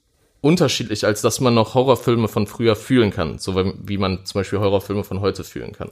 unterschiedlich, 0.45 1.05
als 1.07 1.21
dass 1.21 1.39
man 1.39 1.55
noch 1.55 1.73
Horrorfilme 1.73 2.27
von 2.27 2.45
früher 2.45 2.75
fühlen 2.75 3.09
kann. 3.09 3.39
So 3.39 3.55
wie 3.55 3.73
wie 3.83 3.97
man 3.97 4.25
zum 4.25 4.39
Beispiel 4.39 4.59
Horrorfilme 4.59 5.03
von 5.03 5.19
heute 5.19 5.43
fühlen 5.43 5.71
kann. 5.73 5.89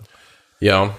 Ja. 0.60 0.96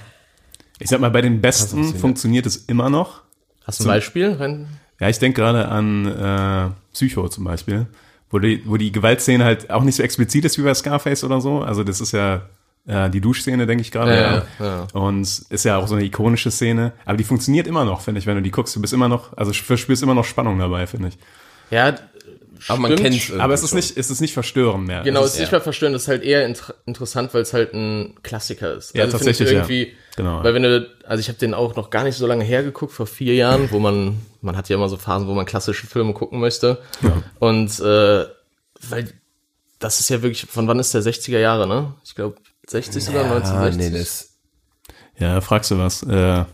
Ich 0.80 0.90
sag 0.90 1.00
mal, 1.00 1.10
bei 1.10 1.22
den 1.22 1.40
besten 1.40 1.94
funktioniert 1.94 2.46
es 2.46 2.56
immer 2.56 2.90
noch. 2.90 3.22
Hast 3.64 3.78
du 3.78 3.84
ein 3.84 3.88
Beispiel? 3.88 4.66
Ja, 4.98 5.08
ich 5.08 5.20
denke 5.20 5.40
gerade 5.40 5.68
an 5.68 6.06
äh, 6.06 6.70
Psycho 6.92 7.28
zum 7.28 7.44
Beispiel, 7.44 7.86
wo 8.28 8.40
die, 8.40 8.62
wo 8.66 8.76
die 8.76 8.90
Gewaltszene 8.90 9.44
halt 9.44 9.70
auch 9.70 9.84
nicht 9.84 9.94
so 9.94 10.02
explizit 10.02 10.44
ist 10.44 10.58
wie 10.58 10.62
bei 10.62 10.74
Scarface 10.74 11.22
oder 11.22 11.40
so. 11.40 11.60
Also 11.60 11.84
das 11.84 12.00
ist 12.00 12.10
ja 12.10 12.42
äh, 12.88 13.08
die 13.08 13.20
Duschszene, 13.20 13.66
denke 13.66 13.82
ich 13.82 13.92
gerade. 13.92 14.16
Ja, 14.16 14.32
Ja, 14.58 14.66
ja. 14.66 14.86
Und 14.92 15.22
ist 15.22 15.64
ja 15.64 15.78
auch 15.78 15.86
so 15.86 15.94
eine 15.94 16.04
ikonische 16.04 16.50
Szene. 16.50 16.92
Aber 17.04 17.16
die 17.16 17.24
funktioniert 17.24 17.68
immer 17.68 17.84
noch, 17.84 18.00
finde 18.00 18.18
ich, 18.18 18.26
wenn 18.26 18.34
du 18.34 18.42
die 18.42 18.50
guckst. 18.50 18.74
Du 18.74 18.80
bist 18.80 18.92
immer 18.92 19.08
noch, 19.08 19.36
also 19.36 19.52
verspürst 19.52 20.02
immer 20.02 20.14
noch 20.14 20.24
Spannung 20.24 20.58
dabei, 20.58 20.88
finde 20.88 21.08
ich. 21.08 21.18
Ja, 21.70 21.94
Aber 22.68 22.80
man 22.80 22.96
kennt's 22.96 23.28
irgendwie 23.28 23.40
Aber 23.42 23.54
es 23.54 23.62
ist 23.62 23.70
schon. 23.70 23.76
nicht, 23.78 23.96
es 23.96 24.10
ist 24.10 24.20
nicht 24.20 24.32
verstörend 24.34 24.86
mehr. 24.86 25.02
Genau, 25.02 25.20
es 25.20 25.26
es 25.30 25.34
ist 25.34 25.40
nicht 25.40 25.52
mehr 25.52 25.60
verstörend, 25.60 25.96
es 25.96 26.02
ist 26.02 26.08
halt 26.08 26.22
eher 26.22 26.46
inter 26.46 26.74
interessant, 26.86 27.34
weil 27.34 27.42
es 27.42 27.52
halt 27.52 27.74
ein 27.74 28.14
Klassiker 28.22 28.74
ist. 28.74 28.94
Ja, 28.94 29.04
ich 29.04 29.10
tatsächlich, 29.12 29.50
ja. 29.50 29.56
irgendwie, 29.58 29.92
Genau. 30.16 30.44
Weil 30.44 30.54
wenn 30.54 30.62
du, 30.62 30.88
also 31.06 31.20
ich 31.20 31.28
habe 31.28 31.38
den 31.38 31.54
auch 31.54 31.74
noch 31.74 31.90
gar 31.90 32.04
nicht 32.04 32.16
so 32.16 32.26
lange 32.26 32.44
hergeguckt, 32.44 32.92
vor 32.92 33.06
vier 33.06 33.34
Jahren, 33.34 33.70
wo 33.72 33.80
man, 33.80 34.20
man 34.42 34.56
hat 34.56 34.68
ja 34.68 34.76
immer 34.76 34.88
so 34.88 34.96
Phasen, 34.96 35.26
wo 35.26 35.34
man 35.34 35.44
klassische 35.44 35.86
Filme 35.88 36.12
gucken 36.12 36.38
möchte. 36.40 36.78
Und 37.40 37.80
äh, 37.80 38.26
weil 38.88 39.12
das 39.80 39.98
ist 40.00 40.08
ja 40.10 40.22
wirklich, 40.22 40.46
von 40.46 40.68
wann 40.68 40.78
ist 40.78 40.94
der 40.94 41.02
60er 41.02 41.38
Jahre, 41.38 41.66
ne? 41.66 41.94
Ich 42.04 42.14
glaube 42.14 42.36
60 42.68 43.08
oder 43.10 43.20
Ah, 43.24 43.34
1960. 43.34 43.92
nee, 43.92 43.98
das. 43.98 44.30
Ja, 45.18 45.40
fragst 45.40 45.70
du 45.72 45.78
was. 45.78 46.02
Äh, 46.04 46.44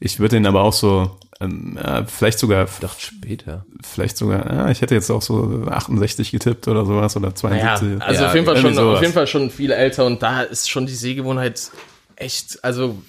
ich 0.00 0.18
würde 0.18 0.36
den 0.36 0.46
aber 0.46 0.62
auch 0.62 0.72
so, 0.72 1.18
ähm, 1.42 1.76
äh, 1.76 2.04
vielleicht 2.06 2.38
sogar, 2.38 2.68
Doch 2.80 2.98
später. 2.98 3.64
vielleicht 3.82 4.16
sogar, 4.16 4.52
ja, 4.52 4.70
ich 4.70 4.80
hätte 4.82 4.94
jetzt 4.94 5.10
auch 5.10 5.22
so 5.22 5.66
68 5.70 6.30
getippt 6.30 6.68
oder 6.68 6.84
sowas 6.86 7.16
oder 7.16 7.28
Ja, 7.28 7.34
72. 7.34 8.02
also 8.02 8.22
Ja, 8.22 8.28
auf 8.28 8.34
jeden 8.34 8.46
Fall 8.46 8.56
schon, 8.56 8.74
sowas. 8.74 8.96
auf 8.96 9.02
jeden 9.02 9.14
Fall 9.14 9.26
schon 9.26 9.50
viel 9.50 9.70
älter 9.72 10.04
und 10.06 10.22
da 10.22 10.42
ist 10.42 10.70
schon 10.70 10.86
die 10.86 10.94
Sehgewohnheit 10.94 11.70
echt, 12.16 12.62
also 12.64 13.00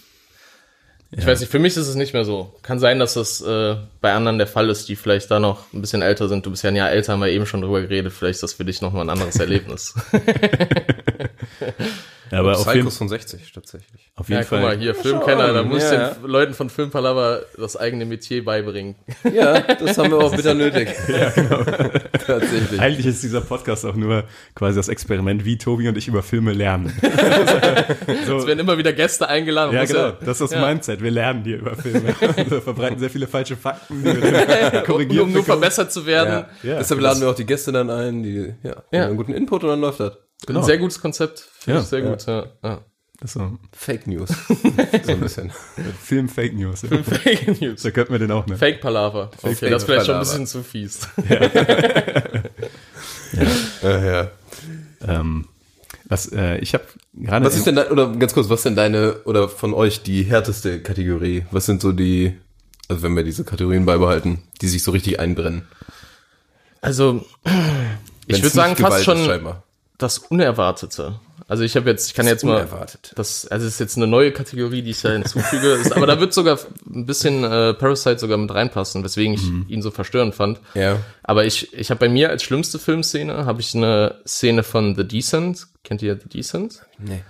ich 1.15 1.27
weiß 1.27 1.41
nicht, 1.41 1.51
für 1.51 1.59
mich 1.59 1.77
ist 1.77 1.85
es 1.87 1.93
nicht 1.93 2.13
mehr 2.15 2.25
so. 2.25 2.55
Kann 2.63 2.79
sein, 2.79 2.97
dass 2.97 3.13
das 3.13 3.39
äh, 3.39 3.75
bei 4.01 4.13
anderen 4.13 4.39
der 4.39 4.47
Fall 4.47 4.67
ist, 4.71 4.89
die 4.89 4.95
vielleicht 4.95 5.29
da 5.29 5.39
noch 5.39 5.71
ein 5.71 5.79
bisschen 5.79 6.01
älter 6.01 6.27
sind. 6.27 6.43
Du 6.43 6.49
bist 6.49 6.63
ja 6.63 6.69
ein 6.71 6.75
Jahr 6.75 6.89
älter, 6.89 7.13
haben 7.13 7.19
wir 7.19 7.27
eben 7.27 7.45
schon 7.45 7.61
drüber 7.61 7.81
geredet. 7.81 8.11
Vielleicht 8.13 8.37
ist 8.37 8.41
das 8.43 8.53
für 8.53 8.65
dich 8.65 8.81
nochmal 8.81 9.03
ein 9.05 9.11
anderes 9.11 9.35
Erlebnis. 9.35 9.93
Ja, 12.31 12.39
aber 12.39 12.53
auf 12.53 12.65
jeden, 12.67 12.79
Psychos 12.79 12.97
von 12.97 13.09
60 13.09 13.51
tatsächlich. 13.51 14.11
auf 14.15 14.29
jeden 14.29 14.41
ja, 14.41 14.47
guck 14.47 14.59
Fall. 14.59 14.61
mal, 14.61 14.77
hier, 14.77 14.95
Filmkenner, 14.95 15.53
da 15.53 15.63
muss 15.63 15.83
ja, 15.83 16.09
den 16.09 16.25
Leuten 16.25 16.53
von 16.53 16.69
Filmpalava 16.69 17.39
das 17.57 17.77
eigene 17.77 18.05
Metier 18.05 18.43
beibringen. 18.43 18.95
Ja, 19.33 19.61
das 19.61 19.97
haben 19.97 20.11
wir 20.11 20.19
auch 20.19 20.35
bitter 20.35 20.53
nötig. 20.53 20.89
ja, 21.07 21.29
genau. 21.29 21.63
Tatsächlich. 22.25 22.79
Eigentlich 22.79 23.05
ist 23.05 23.23
dieser 23.23 23.41
Podcast 23.41 23.85
auch 23.85 23.95
nur 23.95 24.25
quasi 24.53 24.75
das 24.77 24.89
Experiment, 24.89 25.43
wie 25.43 25.57
Tobi 25.57 25.87
und 25.87 25.97
ich 25.97 26.07
über 26.07 26.21
Filme 26.21 26.53
lernen. 26.53 26.93
so, 28.27 28.37
Es 28.37 28.45
werden 28.45 28.59
immer 28.59 28.77
wieder 28.77 28.93
Gäste 28.93 29.27
eingeladen. 29.27 29.73
ja, 29.73 29.85
genau. 29.85 30.11
Das 30.19 30.39
ist 30.39 30.41
das 30.41 30.51
ja. 30.51 30.67
Mindset. 30.67 31.01
Wir 31.01 31.11
lernen 31.11 31.43
hier 31.43 31.57
über 31.57 31.75
Filme. 31.75 32.13
Wir 32.47 32.61
verbreiten 32.61 32.99
sehr 32.99 33.09
viele 33.09 33.27
falsche 33.27 33.55
Fakten, 33.55 34.03
die 34.03 34.21
wir 34.21 34.45
dann 34.71 34.83
korrigiert 34.83 35.23
um 35.23 35.31
nur 35.31 35.43
verbessert 35.43 35.91
zu 35.91 36.05
werden. 36.05 36.45
Ja. 36.61 36.71
Ja. 36.71 36.77
Deshalb 36.79 36.99
laden 36.99 37.21
wir 37.21 37.29
auch 37.29 37.35
die 37.35 37.45
Gäste 37.45 37.71
dann 37.71 37.89
ein, 37.89 38.23
die 38.23 38.53
ja, 38.61 38.83
einen 38.91 39.17
guten 39.17 39.33
Input 39.33 39.63
und 39.63 39.69
dann 39.69 39.81
läuft 39.81 39.99
das. 39.99 40.17
Genau. 40.45 40.59
Ein 40.59 40.65
sehr 40.65 40.77
gutes 40.77 40.99
Konzept. 41.01 41.39
Finde 41.39 41.77
Ja. 41.79 41.83
ich 41.83 41.89
sehr 41.89 42.01
gut. 42.01 42.25
Ja. 42.25 42.45
Ja. 42.63 42.81
Das 43.19 43.29
ist 43.29 43.33
so 43.33 43.57
Fake 43.71 44.07
News. 44.07 44.29
so 45.03 45.11
ein 45.11 45.19
bisschen. 45.19 45.51
Film 46.01 46.27
Fake 46.27 46.53
News. 46.55 46.81
Ja. 46.81 47.01
Fake 47.03 47.61
News. 47.61 47.81
So 47.81 47.91
könnten 47.91 48.11
wir 48.11 48.19
den 48.19 48.31
auch 48.31 48.45
nennen. 48.45 48.59
Fake 48.59 48.81
Palaver. 48.81 49.31
Okay, 49.41 49.55
Fake 49.55 49.71
das 49.71 49.83
ist 49.83 49.85
vielleicht 49.85 50.05
schon 50.07 50.15
ein 50.15 50.21
bisschen 50.21 50.47
zu 50.47 50.63
fies. 50.63 51.07
Ja, 53.81 53.99
ja. 54.05 54.31
Ähm, 55.07 55.47
was, 56.05 56.31
äh, 56.31 56.57
ich 56.59 56.73
habe 56.73 56.83
gerade. 57.13 57.45
Was 57.45 57.55
ist 57.55 57.65
denn, 57.65 57.75
dein, 57.75 57.87
oder 57.87 58.11
ganz 58.15 58.33
kurz, 58.33 58.49
was 58.49 58.59
ist 58.59 58.65
denn 58.65 58.75
deine, 58.75 59.21
oder 59.25 59.49
von 59.49 59.73
euch 59.73 60.03
die 60.03 60.23
härteste 60.23 60.81
Kategorie? 60.81 61.45
Was 61.51 61.65
sind 61.65 61.81
so 61.81 61.91
die, 61.91 62.37
also 62.87 63.01
wenn 63.03 63.15
wir 63.15 63.23
diese 63.23 63.43
Kategorien 63.43 63.85
beibehalten, 63.85 64.43
die 64.61 64.67
sich 64.67 64.83
so 64.83 64.91
richtig 64.91 65.19
einbrennen? 65.19 65.67
Also, 66.81 67.25
ich 68.27 68.37
würde 68.43 68.49
sagen, 68.55 68.75
fast 68.75 68.99
ist, 68.99 69.05
schon 69.05 69.25
scheinbar. 69.25 69.63
Das 69.97 70.17
Unerwartete. 70.17 71.19
Also 71.47 71.63
ich 71.63 71.75
habe 71.75 71.89
jetzt, 71.89 72.07
ich 72.07 72.13
kann 72.13 72.25
jetzt 72.25 72.43
mal, 72.43 72.61
Unerwartet. 72.61 73.11
das, 73.15 73.47
also 73.47 73.67
es 73.67 73.73
ist 73.73 73.79
jetzt 73.79 73.97
eine 73.97 74.07
neue 74.07 74.31
Kategorie, 74.31 74.81
die 74.81 74.91
ich 74.91 75.01
da 75.01 75.11
hinzufüge, 75.11 75.73
ist, 75.73 75.91
aber 75.93 76.07
da 76.07 76.19
wird 76.19 76.33
sogar 76.33 76.57
ein 76.93 77.05
bisschen 77.05 77.43
äh, 77.43 77.73
Parasite 77.73 78.19
sogar 78.19 78.37
mit 78.37 78.53
reinpassen, 78.53 79.03
weswegen 79.03 79.33
ich 79.33 79.43
ihn 79.69 79.81
so 79.81 79.91
verstörend 79.91 80.35
fand. 80.35 80.59
Ja. 80.73 80.99
Aber 81.21 81.45
ich, 81.45 81.73
ich 81.73 81.89
habe 81.89 81.99
bei 81.99 82.09
mir 82.09 82.29
als 82.29 82.43
schlimmste 82.43 82.79
Filmszene, 82.79 83.45
habe 83.45 83.61
ich 83.61 83.75
eine 83.75 84.21
Szene 84.25 84.63
von 84.63 84.95
The 84.95 85.07
Descent. 85.07 85.67
Kennt 85.83 86.01
ihr 86.01 86.17
The 86.17 86.29
Descent? 86.29 86.81
Nee. 86.97 87.23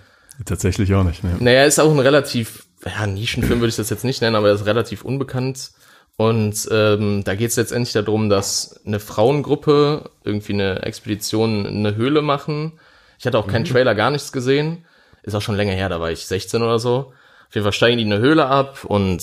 Tatsächlich 0.44 0.92
auch 0.94 1.04
nicht. 1.04 1.22
Ne? 1.22 1.36
Naja, 1.40 1.64
ist 1.64 1.80
auch 1.80 1.90
ein 1.90 2.00
relativ, 2.00 2.66
ja, 2.84 3.06
Nischenfilm 3.06 3.60
würde 3.60 3.68
ich 3.70 3.76
das 3.76 3.90
jetzt 3.90 4.04
nicht 4.04 4.20
nennen, 4.20 4.36
aber 4.36 4.48
er 4.48 4.54
ist 4.54 4.66
relativ 4.66 5.04
unbekannt. 5.04 5.70
Und 6.16 6.68
ähm, 6.70 7.24
da 7.24 7.34
geht 7.34 7.50
es 7.50 7.56
letztendlich 7.56 7.92
darum, 7.92 8.28
dass 8.28 8.80
eine 8.86 9.00
Frauengruppe 9.00 10.10
irgendwie 10.22 10.52
eine 10.52 10.82
Expedition 10.82 11.66
in 11.66 11.86
eine 11.86 11.96
Höhle 11.96 12.22
machen. 12.22 12.72
Ich 13.18 13.26
hatte 13.26 13.38
auch 13.38 13.48
keinen 13.48 13.64
Trailer, 13.64 13.94
gar 13.94 14.10
nichts 14.10 14.30
gesehen. 14.30 14.84
Ist 15.22 15.34
auch 15.34 15.42
schon 15.42 15.56
länger 15.56 15.72
her, 15.72 15.88
da 15.88 16.00
war 16.00 16.10
ich 16.12 16.26
16 16.26 16.62
oder 16.62 16.78
so. 16.78 17.12
Auf 17.48 17.54
jeden 17.54 17.64
Fall 17.64 17.72
steigen 17.72 17.98
die 17.98 18.04
in 18.04 18.12
eine 18.12 18.22
Höhle 18.22 18.46
ab 18.46 18.84
und 18.84 19.22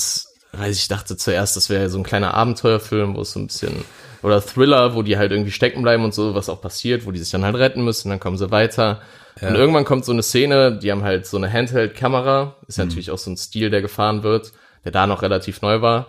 weiß 0.54 0.78
ich 0.78 0.88
dachte 0.90 1.16
zuerst, 1.16 1.56
das 1.56 1.70
wäre 1.70 1.90
so 1.90 1.98
ein 1.98 2.04
kleiner 2.04 2.34
Abenteuerfilm, 2.34 3.16
wo 3.16 3.22
es 3.22 3.32
so 3.32 3.40
ein 3.40 3.48
bisschen 3.48 3.86
oder 4.22 4.42
Thriller, 4.42 4.94
wo 4.94 5.02
die 5.02 5.18
halt 5.18 5.32
irgendwie 5.32 5.52
stecken 5.52 5.82
bleiben 5.82 6.04
und 6.04 6.14
so, 6.14 6.36
was 6.36 6.50
auch 6.50 6.62
passiert, 6.62 7.06
wo 7.06 7.12
die 7.12 7.20
sich 7.20 7.32
dann 7.32 7.44
halt 7.44 7.56
retten 7.56 7.84
müssen, 7.84 8.10
dann 8.10 8.20
kommen 8.20 8.38
sie 8.38 8.52
weiter. 8.52 9.02
Und 9.40 9.56
irgendwann 9.56 9.86
kommt 9.86 10.06
so 10.06 10.12
eine 10.12 10.22
Szene, 10.22 10.78
die 10.78 10.92
haben 10.92 11.04
halt 11.04 11.26
so 11.26 11.38
eine 11.38 11.52
Handheld-Kamera, 11.52 12.56
ist 12.68 12.78
ja 12.78 12.86
natürlich 12.86 13.10
auch 13.10 13.18
so 13.18 13.32
ein 13.32 13.38
Stil, 13.38 13.70
der 13.70 13.82
gefahren 13.82 14.24
wird, 14.24 14.52
der 14.84 14.92
da 14.92 15.08
noch 15.08 15.22
relativ 15.24 15.62
neu 15.62 15.82
war. 15.82 16.08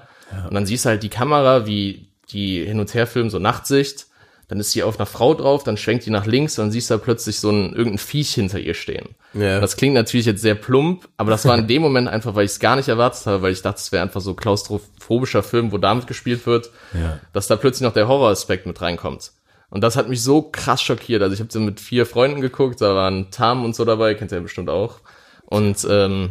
Und 0.48 0.54
dann 0.54 0.66
siehst 0.66 0.84
du 0.84 0.90
halt 0.90 1.02
die 1.02 1.08
Kamera, 1.08 1.66
wie 1.66 2.08
die 2.30 2.64
hin 2.64 2.80
und 2.80 2.92
her 2.94 3.06
filmen, 3.06 3.30
so 3.30 3.38
Nachtsicht. 3.38 4.06
Dann 4.48 4.60
ist 4.60 4.72
sie 4.72 4.82
auf 4.82 4.98
einer 4.98 5.06
Frau 5.06 5.32
drauf, 5.32 5.64
dann 5.64 5.78
schwenkt 5.78 6.04
die 6.04 6.10
nach 6.10 6.26
links, 6.26 6.56
dann 6.56 6.70
siehst 6.70 6.90
du 6.90 6.94
da 6.94 6.98
plötzlich 7.02 7.40
so 7.40 7.48
ein 7.50 7.72
irgendein 7.72 7.98
Viech 7.98 8.34
hinter 8.34 8.58
ihr 8.58 8.74
stehen. 8.74 9.10
Ja. 9.32 9.60
Das 9.60 9.76
klingt 9.76 9.94
natürlich 9.94 10.26
jetzt 10.26 10.42
sehr 10.42 10.54
plump, 10.54 11.08
aber 11.16 11.30
das 11.30 11.46
war 11.46 11.56
in 11.56 11.66
dem 11.68 11.80
Moment 11.80 12.08
einfach, 12.08 12.34
weil 12.34 12.44
ich 12.44 12.50
es 12.52 12.60
gar 12.60 12.76
nicht 12.76 12.88
erwartet 12.88 13.24
habe, 13.24 13.40
weil 13.42 13.52
ich 13.52 13.62
dachte, 13.62 13.78
es 13.78 13.92
wäre 13.92 14.02
einfach 14.02 14.20
so 14.20 14.34
klaustrophobischer 14.34 15.42
Film, 15.42 15.72
wo 15.72 15.78
damit 15.78 16.06
gespielt 16.06 16.44
wird, 16.46 16.70
Ja. 16.92 17.18
dass 17.32 17.46
da 17.46 17.56
plötzlich 17.56 17.86
noch 17.86 17.94
der 17.94 18.08
Horroraspekt 18.08 18.66
mit 18.66 18.80
reinkommt. 18.82 19.32
Und 19.70 19.80
das 19.82 19.96
hat 19.96 20.10
mich 20.10 20.22
so 20.22 20.42
krass 20.42 20.82
schockiert. 20.82 21.22
Also 21.22 21.32
ich 21.32 21.40
habe 21.40 21.50
so 21.50 21.58
mit 21.60 21.80
vier 21.80 22.04
Freunden 22.04 22.42
geguckt, 22.42 22.82
da 22.82 22.94
waren 22.94 23.30
Tam 23.30 23.64
und 23.64 23.74
so 23.74 23.86
dabei, 23.86 24.12
kennt 24.14 24.32
ihr 24.32 24.36
ja 24.38 24.42
bestimmt 24.42 24.68
auch. 24.68 24.96
Und 25.46 25.86
ähm, 25.88 26.30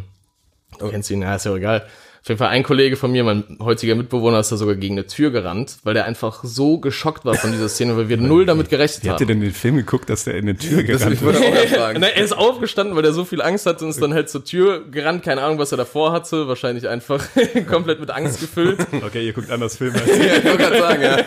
kennst 0.78 1.10
du 1.10 1.14
ihn, 1.14 1.22
ja, 1.22 1.34
ist 1.34 1.44
ja 1.46 1.50
auch 1.52 1.56
egal. 1.56 1.86
Auf 2.22 2.28
jeden 2.28 2.38
Fall 2.38 2.50
ein 2.50 2.62
Kollege 2.62 2.94
von 2.96 3.10
mir, 3.10 3.24
mein 3.24 3.58
heutiger 3.60 3.96
Mitbewohner, 3.96 4.38
ist 4.38 4.52
da 4.52 4.56
sogar 4.56 4.76
gegen 4.76 4.94
eine 4.94 5.08
Tür 5.08 5.32
gerannt, 5.32 5.78
weil 5.82 5.94
der 5.94 6.04
einfach 6.04 6.44
so 6.44 6.78
geschockt 6.78 7.24
war 7.24 7.34
von 7.34 7.50
dieser 7.50 7.68
Szene, 7.68 7.96
weil 7.96 8.08
wir 8.08 8.16
null 8.16 8.46
damit 8.46 8.68
gerechnet 8.70 9.04
Wie 9.04 9.10
habt 9.10 9.20
ihr 9.20 9.24
haben. 9.24 9.40
denn 9.40 9.40
den 9.40 9.52
Film 9.52 9.74
geguckt, 9.76 10.08
dass 10.08 10.22
der 10.22 10.34
in 10.36 10.44
eine 10.48 10.56
Tür 10.56 10.84
gerannt 10.84 11.14
ich 11.14 11.20
wollte 11.22 11.40
wird? 11.40 11.50
auch 11.50 11.62
noch 11.64 11.68
fragen. 11.78 11.98
Na, 12.00 12.06
er 12.06 12.22
ist 12.22 12.32
aufgestanden, 12.32 12.94
weil 12.94 13.04
er 13.04 13.12
so 13.12 13.24
viel 13.24 13.42
Angst 13.42 13.66
hatte 13.66 13.82
und 13.84 13.90
ist 13.90 14.00
dann 14.00 14.14
halt 14.14 14.28
zur 14.30 14.44
Tür 14.44 14.84
gerannt. 14.88 15.24
Keine 15.24 15.42
Ahnung, 15.42 15.58
was 15.58 15.72
er 15.72 15.78
davor 15.78 16.12
hatte. 16.12 16.46
Wahrscheinlich 16.46 16.86
einfach 16.88 17.24
komplett 17.68 17.98
mit 17.98 18.10
Angst 18.12 18.38
gefüllt. 18.38 18.78
Okay, 19.04 19.26
ihr 19.26 19.32
guckt 19.32 19.50
anders 19.50 19.78
Filme. 19.78 20.00
als 20.00 20.06
Ja, 20.18 20.36
ich 20.36 20.44
wollte 20.44 20.58
gerade 20.58 20.78
sagen, 20.78 21.02
ja. 21.02 21.18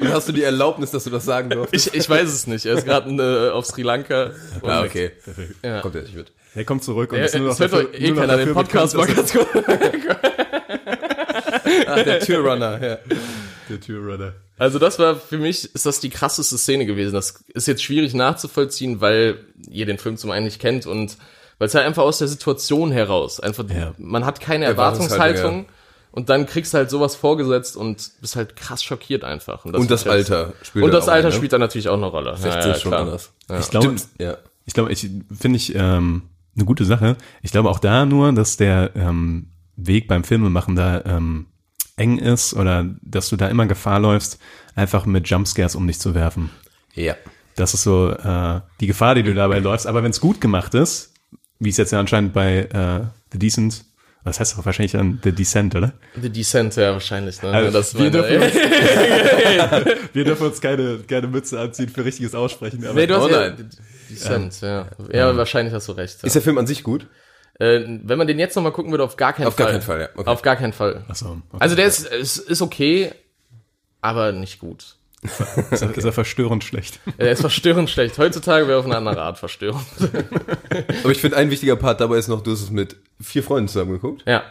Und 0.00 0.12
hast 0.12 0.28
du 0.28 0.32
die 0.32 0.42
Erlaubnis, 0.42 0.90
dass 0.90 1.04
du 1.04 1.10
das 1.10 1.24
sagen 1.24 1.48
durftest? 1.50 1.86
Ich, 1.88 1.94
ich 1.94 2.10
weiß 2.10 2.28
es 2.28 2.48
nicht. 2.48 2.66
Er 2.66 2.74
ist 2.74 2.86
gerade 2.86 3.08
äh, 3.10 3.50
auf 3.50 3.66
Sri 3.66 3.82
Lanka. 3.82 4.32
Ah, 4.62 4.82
okay. 4.82 5.12
Ja. 5.62 5.80
Kommt 5.80 5.94
ja 5.94 6.00
nicht 6.02 6.16
mit. 6.16 6.32
Er 6.54 6.64
kommt 6.64 6.84
zurück 6.84 7.12
und 7.12 7.18
Ja, 7.18 7.24
ist 7.24 7.34
nur 7.34 7.48
noch 7.48 7.56
dafür, 7.56 7.94
eh 7.94 8.10
nur 8.10 8.20
keiner 8.20 8.36
den 8.36 8.52
Podcast 8.52 8.94
mal 8.94 9.06
bekannt, 9.06 9.32
ganz 9.32 9.32
kurz. 9.32 10.16
Ach, 11.86 12.02
der 12.04 12.20
Türrunner, 12.20 12.82
ja. 12.82 12.98
der 13.68 13.80
Türrunner. 13.80 14.34
Also 14.58 14.78
das 14.78 14.98
war 14.98 15.16
für 15.16 15.38
mich, 15.38 15.74
ist 15.74 15.86
das 15.86 16.00
die 16.00 16.10
krasseste 16.10 16.58
Szene 16.58 16.86
gewesen. 16.86 17.14
Das 17.14 17.42
ist 17.54 17.66
jetzt 17.66 17.82
schwierig 17.82 18.14
nachzuvollziehen, 18.14 19.00
weil 19.00 19.44
ihr 19.70 19.86
den 19.86 19.98
Film 19.98 20.16
zum 20.16 20.30
einen 20.30 20.44
nicht 20.44 20.60
kennt 20.60 20.86
und 20.86 21.16
weil 21.58 21.68
es 21.68 21.74
halt 21.74 21.86
einfach 21.86 22.02
aus 22.02 22.18
der 22.18 22.28
Situation 22.28 22.90
heraus, 22.90 23.40
einfach, 23.40 23.64
Ja. 23.70 23.94
man 23.98 24.24
hat 24.26 24.40
keine 24.40 24.64
Erwartungshaltung, 24.66 25.66
und 26.14 26.28
dann 26.28 26.44
kriegst 26.44 26.74
du 26.74 26.78
halt 26.78 26.90
sowas 26.90 27.16
vorgesetzt 27.16 27.74
und 27.74 28.10
bist 28.20 28.36
halt 28.36 28.54
krass 28.54 28.84
schockiert 28.84 29.24
einfach. 29.24 29.64
Und 29.64 29.72
das 29.72 30.02
find 30.02 30.14
ich 30.14 30.18
jetzt- 30.20 30.30
Alter 30.30 30.52
spielt 30.62 30.84
Und 30.84 30.90
da 30.90 30.98
das 30.98 31.08
auch 31.08 31.12
Alter 31.12 31.24
rein, 31.28 31.32
ne? 31.32 31.36
spielt 31.38 31.52
da 31.54 31.58
natürlich 31.58 31.88
auch 31.88 31.96
eine 31.96 32.04
Rolle. 32.06 32.36
16 32.36 32.72
ist 32.72 32.82
schon 32.82 32.90
klar. 32.90 33.00
anders. 33.00 33.32
Ich 33.60 33.70
glaube, 33.70 33.86
Stimmt, 33.86 34.06
ja. 34.18 34.36
ich 34.66 34.74
glaube, 34.74 34.92
ich 34.92 35.00
finde 35.40 35.56
ich 35.56 35.74
ähm, 35.74 36.22
eine 36.54 36.64
gute 36.64 36.84
Sache. 36.84 37.16
Ich 37.42 37.52
glaube 37.52 37.70
auch 37.70 37.78
da 37.78 38.04
nur, 38.04 38.32
dass 38.32 38.56
der 38.56 38.90
ähm, 38.94 39.48
Weg 39.76 40.08
beim 40.08 40.24
Filmemachen 40.24 40.76
da 40.76 41.02
ähm, 41.04 41.46
eng 41.96 42.18
ist 42.18 42.54
oder 42.54 42.86
dass 43.02 43.28
du 43.28 43.36
da 43.36 43.48
immer 43.48 43.66
Gefahr 43.66 44.00
läufst, 44.00 44.38
einfach 44.74 45.06
mit 45.06 45.28
Jumpscares 45.28 45.74
um 45.74 45.86
dich 45.86 45.98
zu 45.98 46.14
werfen. 46.14 46.50
Ja. 46.94 47.16
Das 47.56 47.74
ist 47.74 47.82
so 47.82 48.10
äh, 48.10 48.60
die 48.80 48.86
Gefahr, 48.86 49.14
die 49.14 49.22
du 49.22 49.34
dabei 49.34 49.58
läufst. 49.58 49.86
Aber 49.86 50.02
wenn 50.02 50.10
es 50.10 50.20
gut 50.20 50.40
gemacht 50.40 50.74
ist, 50.74 51.14
wie 51.58 51.68
es 51.68 51.76
jetzt 51.76 51.92
ja 51.92 52.00
anscheinend 52.00 52.32
bei 52.32 52.64
äh, 52.64 53.06
The 53.32 53.38
Decent, 53.38 53.84
das 54.24 54.38
heißt 54.38 54.56
doch 54.56 54.64
wahrscheinlich 54.64 54.92
dann 54.92 55.20
The 55.22 55.32
Descent, 55.32 55.74
oder? 55.74 55.92
The 56.20 56.30
Descent, 56.30 56.76
ja, 56.76 56.92
wahrscheinlich. 56.92 57.42
Ne? 57.42 57.50
Also, 57.50 57.72
das 57.72 57.98
wir, 57.98 58.10
dürfen 58.10 58.36
uns, 58.36 58.54
wir 60.12 60.24
dürfen 60.24 60.46
uns 60.46 60.60
keine, 60.60 60.98
keine 61.08 61.26
Mütze 61.26 61.58
anziehen 61.58 61.88
für 61.88 62.04
richtiges 62.04 62.34
Aussprechen. 62.34 62.84
Aber 62.84 62.94
Nee, 62.94 63.06
du 63.06 63.16
hast 63.16 63.24
Oh 63.24 63.28
ja, 63.28 63.50
nein. 64.12 64.44
Descent, 64.50 64.60
ja. 64.60 64.86
Ja, 65.12 65.36
wahrscheinlich 65.36 65.74
hast 65.74 65.88
du 65.88 65.92
recht. 65.92 66.22
Ja. 66.22 66.26
Ist 66.26 66.34
der 66.34 66.42
Film 66.42 66.58
an 66.58 66.66
sich 66.66 66.82
gut? 66.82 67.06
Äh, 67.58 67.80
wenn 68.04 68.18
man 68.18 68.26
den 68.26 68.38
jetzt 68.38 68.56
nochmal 68.56 68.72
gucken 68.72 68.90
würde, 68.90 69.04
auf 69.04 69.16
gar 69.16 69.32
keinen 69.32 69.46
Auf 69.46 69.54
Fall. 69.54 69.64
gar 69.66 69.72
keinen 69.72 69.82
Fall, 69.82 70.00
ja. 70.00 70.08
Okay. 70.14 70.28
Auf 70.30 70.42
gar 70.42 70.56
keinen 70.56 70.72
Fall. 70.72 71.04
Ach 71.08 71.14
so, 71.14 71.26
okay. 71.26 71.58
Also 71.60 71.76
der 71.76 71.86
ist, 71.86 72.06
ist, 72.06 72.38
ist 72.38 72.62
okay, 72.62 73.12
aber 74.00 74.32
nicht 74.32 74.58
gut. 74.58 74.96
ist, 75.70 75.82
er, 75.82 75.96
ist 75.96 76.04
er 76.04 76.12
verstörend 76.12 76.64
schlecht. 76.64 76.98
Er 77.18 77.30
ist 77.30 77.40
verstörend 77.42 77.88
schlecht. 77.90 78.18
Heutzutage 78.18 78.66
wäre 78.66 78.78
auf 78.78 78.84
eine 78.86 78.96
andere 78.96 79.22
Art 79.22 79.38
verstörend. 79.38 79.84
Aber 81.02 81.12
ich 81.12 81.20
finde, 81.20 81.36
ein 81.36 81.48
wichtiger 81.50 81.76
Part 81.76 82.00
dabei 82.00 82.16
ist 82.16 82.26
noch, 82.26 82.40
du 82.42 82.50
hast 82.50 82.62
es 82.62 82.70
mit 82.72 82.96
vier 83.20 83.44
Freunden 83.44 83.68
zusammen 83.68 83.92
geguckt. 83.92 84.24
Ja. 84.26 84.42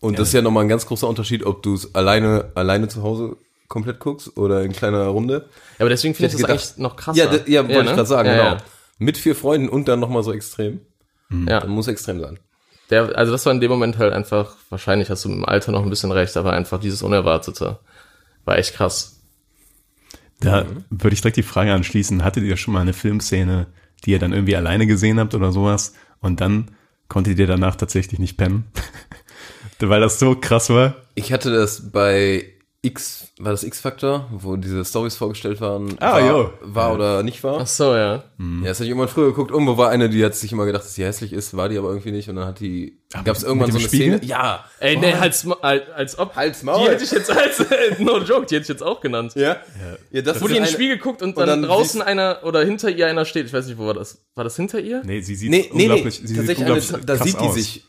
Und 0.00 0.18
das 0.18 0.28
ist 0.28 0.34
ja 0.34 0.40
nochmal 0.40 0.64
ein 0.64 0.68
ganz 0.68 0.86
großer 0.86 1.06
Unterschied, 1.06 1.44
ob 1.44 1.62
du 1.62 1.74
es 1.74 1.94
alleine, 1.94 2.50
alleine 2.54 2.88
zu 2.88 3.02
Hause 3.02 3.36
komplett 3.68 3.98
guckst 3.98 4.36
oder 4.38 4.62
in 4.62 4.72
kleiner 4.72 5.04
Runde. 5.08 5.48
Ja, 5.78 5.80
aber 5.80 5.88
deswegen 5.90 6.14
finde 6.14 6.28
ich 6.28 6.32
das 6.32 6.42
hätte 6.42 6.52
eigentlich 6.52 6.76
noch 6.78 6.96
krasser. 6.96 7.18
Ja, 7.18 7.26
d- 7.26 7.50
ja, 7.52 7.62
wollte 7.62 7.74
ne? 7.84 7.90
ich 7.90 7.96
gerade 7.96 8.06
sagen, 8.06 8.28
ja, 8.28 8.50
genau. 8.52 8.62
Mit 8.98 9.18
vier 9.18 9.36
Freunden 9.36 9.68
und 9.68 9.88
dann 9.88 10.00
nochmal 10.00 10.22
so 10.22 10.32
extrem. 10.32 10.80
Ja. 11.30 11.60
Dann 11.60 11.70
muss 11.70 11.88
extrem 11.88 12.20
sein. 12.20 12.38
Der, 12.90 13.16
also 13.16 13.32
das 13.32 13.44
war 13.46 13.52
in 13.52 13.60
dem 13.60 13.70
Moment 13.70 13.98
halt 13.98 14.12
einfach, 14.12 14.56
wahrscheinlich 14.70 15.10
hast 15.10 15.24
du 15.24 15.32
im 15.32 15.44
Alter 15.44 15.72
noch 15.72 15.82
ein 15.82 15.90
bisschen 15.90 16.12
recht, 16.12 16.36
aber 16.36 16.52
einfach 16.52 16.78
dieses 16.78 17.02
Unerwartete. 17.02 17.80
War 18.44 18.58
echt 18.58 18.74
krass. 18.74 19.20
Da 20.40 20.66
würde 20.90 21.14
ich 21.14 21.20
direkt 21.20 21.38
die 21.38 21.42
Frage 21.42 21.72
anschließen, 21.72 22.22
hattet 22.22 22.44
ihr 22.44 22.56
schon 22.56 22.74
mal 22.74 22.80
eine 22.80 22.92
Filmszene, 22.92 23.66
die 24.04 24.12
ihr 24.12 24.18
dann 24.18 24.32
irgendwie 24.32 24.54
alleine 24.54 24.86
gesehen 24.86 25.18
habt 25.18 25.34
oder 25.34 25.50
sowas 25.50 25.94
und 26.20 26.40
dann 26.40 26.70
konntet 27.08 27.38
ihr 27.38 27.46
danach 27.46 27.76
tatsächlich 27.76 28.20
nicht 28.20 28.36
pennen? 28.36 28.66
Weil 29.80 30.00
das 30.00 30.18
so 30.18 30.36
krass 30.36 30.70
war. 30.70 30.94
Ich 31.14 31.32
hatte 31.32 31.50
das 31.50 31.90
bei 31.90 32.55
X, 32.86 33.28
war 33.38 33.50
das 33.52 33.62
X-Factor, 33.64 34.28
wo 34.30 34.56
diese 34.56 34.84
Stories 34.84 35.16
vorgestellt 35.16 35.60
waren, 35.60 35.96
Ah, 36.00 36.12
war, 36.12 36.20
jo. 36.26 36.50
war 36.62 36.94
oder 36.94 37.22
nicht 37.22 37.42
war. 37.44 37.60
Ach 37.60 37.66
so, 37.66 37.94
ja. 37.94 38.12
Ja, 38.14 38.22
das 38.64 38.78
hatte 38.78 38.84
ich 38.84 38.90
irgendwann 38.90 39.08
früher 39.08 39.26
geguckt. 39.26 39.50
Irgendwo 39.50 39.76
war 39.76 39.90
eine, 39.90 40.08
die 40.08 40.24
hat 40.24 40.34
sich 40.34 40.52
immer 40.52 40.66
gedacht, 40.66 40.84
dass 40.84 40.94
sie 40.94 41.04
hässlich 41.04 41.32
ist, 41.32 41.56
war 41.56 41.68
die 41.68 41.78
aber 41.78 41.88
irgendwie 41.88 42.12
nicht. 42.12 42.28
Und 42.28 42.36
dann 42.36 42.46
hat 42.46 42.60
die, 42.60 42.98
gab 43.24 43.36
es 43.36 43.42
irgendwann 43.42 43.70
so 43.72 43.78
eine 43.78 43.86
Spiegel? 43.86 44.18
Szene. 44.18 44.26
Ja. 44.30 44.64
Ey, 44.78 44.96
nee, 44.96 45.12
als, 45.14 45.46
als, 45.62 45.82
als 45.94 46.18
ob. 46.18 46.36
Halt's 46.36 46.62
Maul. 46.62 46.84
Die 46.86 46.90
hätte 46.92 47.04
ich 47.04 47.10
jetzt 47.10 47.30
als, 47.30 47.58
no 47.98 48.18
joke, 48.18 48.46
die 48.46 48.54
hätte 48.56 48.62
ich 48.62 48.68
jetzt 48.68 48.82
auch 48.82 49.00
genannt. 49.00 49.32
Ja? 49.36 49.56
Ja, 50.12 50.22
das 50.22 50.40
Wo 50.40 50.46
die 50.48 50.52
in 50.56 50.62
den 50.62 50.62
eine- 50.64 50.72
Spiegel 50.72 50.98
guckt 50.98 51.22
und 51.22 51.30
und 51.30 51.38
dann, 51.38 51.48
dann 51.48 51.62
draußen 51.62 52.00
einer 52.02 52.40
oder 52.44 52.64
hinter 52.64 52.88
ihr 52.90 53.06
einer 53.06 53.24
steht. 53.24 53.46
Ich 53.46 53.52
weiß 53.52 53.66
nicht, 53.66 53.78
wo 53.78 53.86
war 53.86 53.94
das? 53.94 54.18
War 54.34 54.44
das 54.44 54.56
hinter 54.56 54.80
ihr? 54.80 55.02
Nee, 55.04 55.20
sie 55.20 55.34
sieht 55.34 55.50
Nee, 55.50 55.68
nee, 55.72 55.76
nee. 55.78 55.82
unglaublich, 55.88 56.16
sie 56.20 56.26
sieht 56.28 56.36
Tatsächlich, 56.36 56.66
eine, 56.66 56.74
unglaublich 56.74 57.06
da 57.06 57.16
krass 57.16 57.26
sieht 57.26 57.40
die 57.40 57.44
aus. 57.44 57.54
sich, 57.54 57.84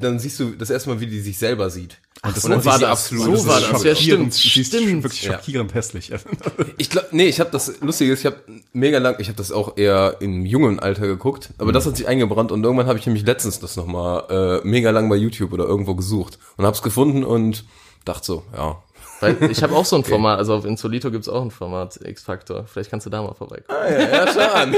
dann 0.00 0.18
siehst 0.18 0.40
du 0.40 0.50
das 0.50 0.70
erste 0.70 0.88
Mal, 0.90 1.00
wie 1.00 1.06
die 1.06 1.20
sich 1.20 1.38
selber 1.38 1.70
sieht. 1.70 1.98
Ach, 2.24 2.34
Und 2.36 2.44
dann 2.52 2.64
war 2.64 2.78
das. 2.78 2.88
absolut- 2.90 3.24
So 3.24 3.32
das 3.32 3.46
war 3.46 3.58
ist 3.58 3.72
das. 3.72 3.82
Ja, 3.84 3.94
schockierend, 3.96 4.34
stimmt. 4.34 4.54
sie 4.54 4.60
ist 4.60 4.66
Stimmt. 4.68 5.02
wirklich 5.02 5.22
Ja. 5.24 5.32
schockierend 5.34 5.74
hässlich. 5.74 6.12
Ich 6.78 6.88
glaube, 6.90 7.08
nee, 7.10 7.26
ich 7.26 7.40
habe 7.40 7.50
das 7.50 7.80
Lustige 7.80 8.12
ist, 8.12 8.20
ich 8.20 8.26
habe 8.26 8.36
mega 8.72 8.98
lang, 8.98 9.16
ich 9.18 9.26
habe 9.28 9.36
das 9.36 9.50
auch 9.52 9.76
eher 9.76 10.16
im 10.20 10.44
jungen 10.46 10.78
Alter 10.78 11.06
geguckt, 11.06 11.50
aber 11.58 11.70
Mhm. 11.70 11.74
das 11.74 11.86
hat 11.86 11.96
sich 11.96 12.06
eingebrannt 12.06 12.52
und 12.52 12.62
irgendwann 12.62 12.86
habe 12.86 12.98
ich 12.98 13.06
nämlich 13.06 13.24
letztens 13.26 13.58
das 13.60 13.76
nochmal 13.76 14.60
äh, 14.62 14.66
mega 14.66 14.90
lang 14.90 15.08
bei 15.08 15.16
YouTube 15.16 15.52
oder 15.52 15.64
irgendwo 15.64 15.94
gesucht 15.94 16.38
und 16.56 16.64
habe 16.64 16.76
es 16.76 16.82
gefunden 16.82 17.24
und 17.24 17.64
dachte 18.04 18.24
so, 18.26 18.42
ja. 18.56 18.80
Weil 19.22 19.50
ich 19.52 19.62
habe 19.62 19.76
auch 19.76 19.84
so 19.84 19.94
ein 19.94 20.02
Format, 20.02 20.38
also 20.38 20.54
auf 20.54 20.64
Insolito 20.64 21.12
gibt's 21.12 21.28
auch 21.28 21.42
ein 21.42 21.52
Format, 21.52 22.00
X-Factor. 22.04 22.66
Vielleicht 22.66 22.90
kannst 22.90 23.06
du 23.06 23.10
da 23.10 23.22
mal 23.22 23.34
vorbeikommen. 23.34 23.78
Ah, 23.80 23.88
ja, 23.88 24.26
ja 24.26 24.26
schon. 24.32 24.74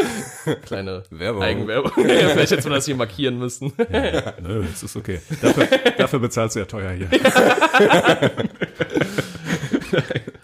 Kleine 0.66 1.02
Werbung. 1.08 1.42
Eigenwerbung. 1.42 1.92
ja, 2.08 2.28
vielleicht 2.28 2.52
hätten 2.52 2.64
wir 2.64 2.74
das 2.74 2.84
hier 2.84 2.96
markieren 2.96 3.38
müssen. 3.38 3.72
Nö, 4.42 4.64
das 4.70 4.82
ist 4.82 4.96
okay. 4.96 5.20
Dafür, 5.40 5.66
dafür 5.96 6.18
bezahlst 6.18 6.56
du 6.56 6.60
ja 6.60 6.66
teuer 6.66 6.90
hier. 6.90 7.08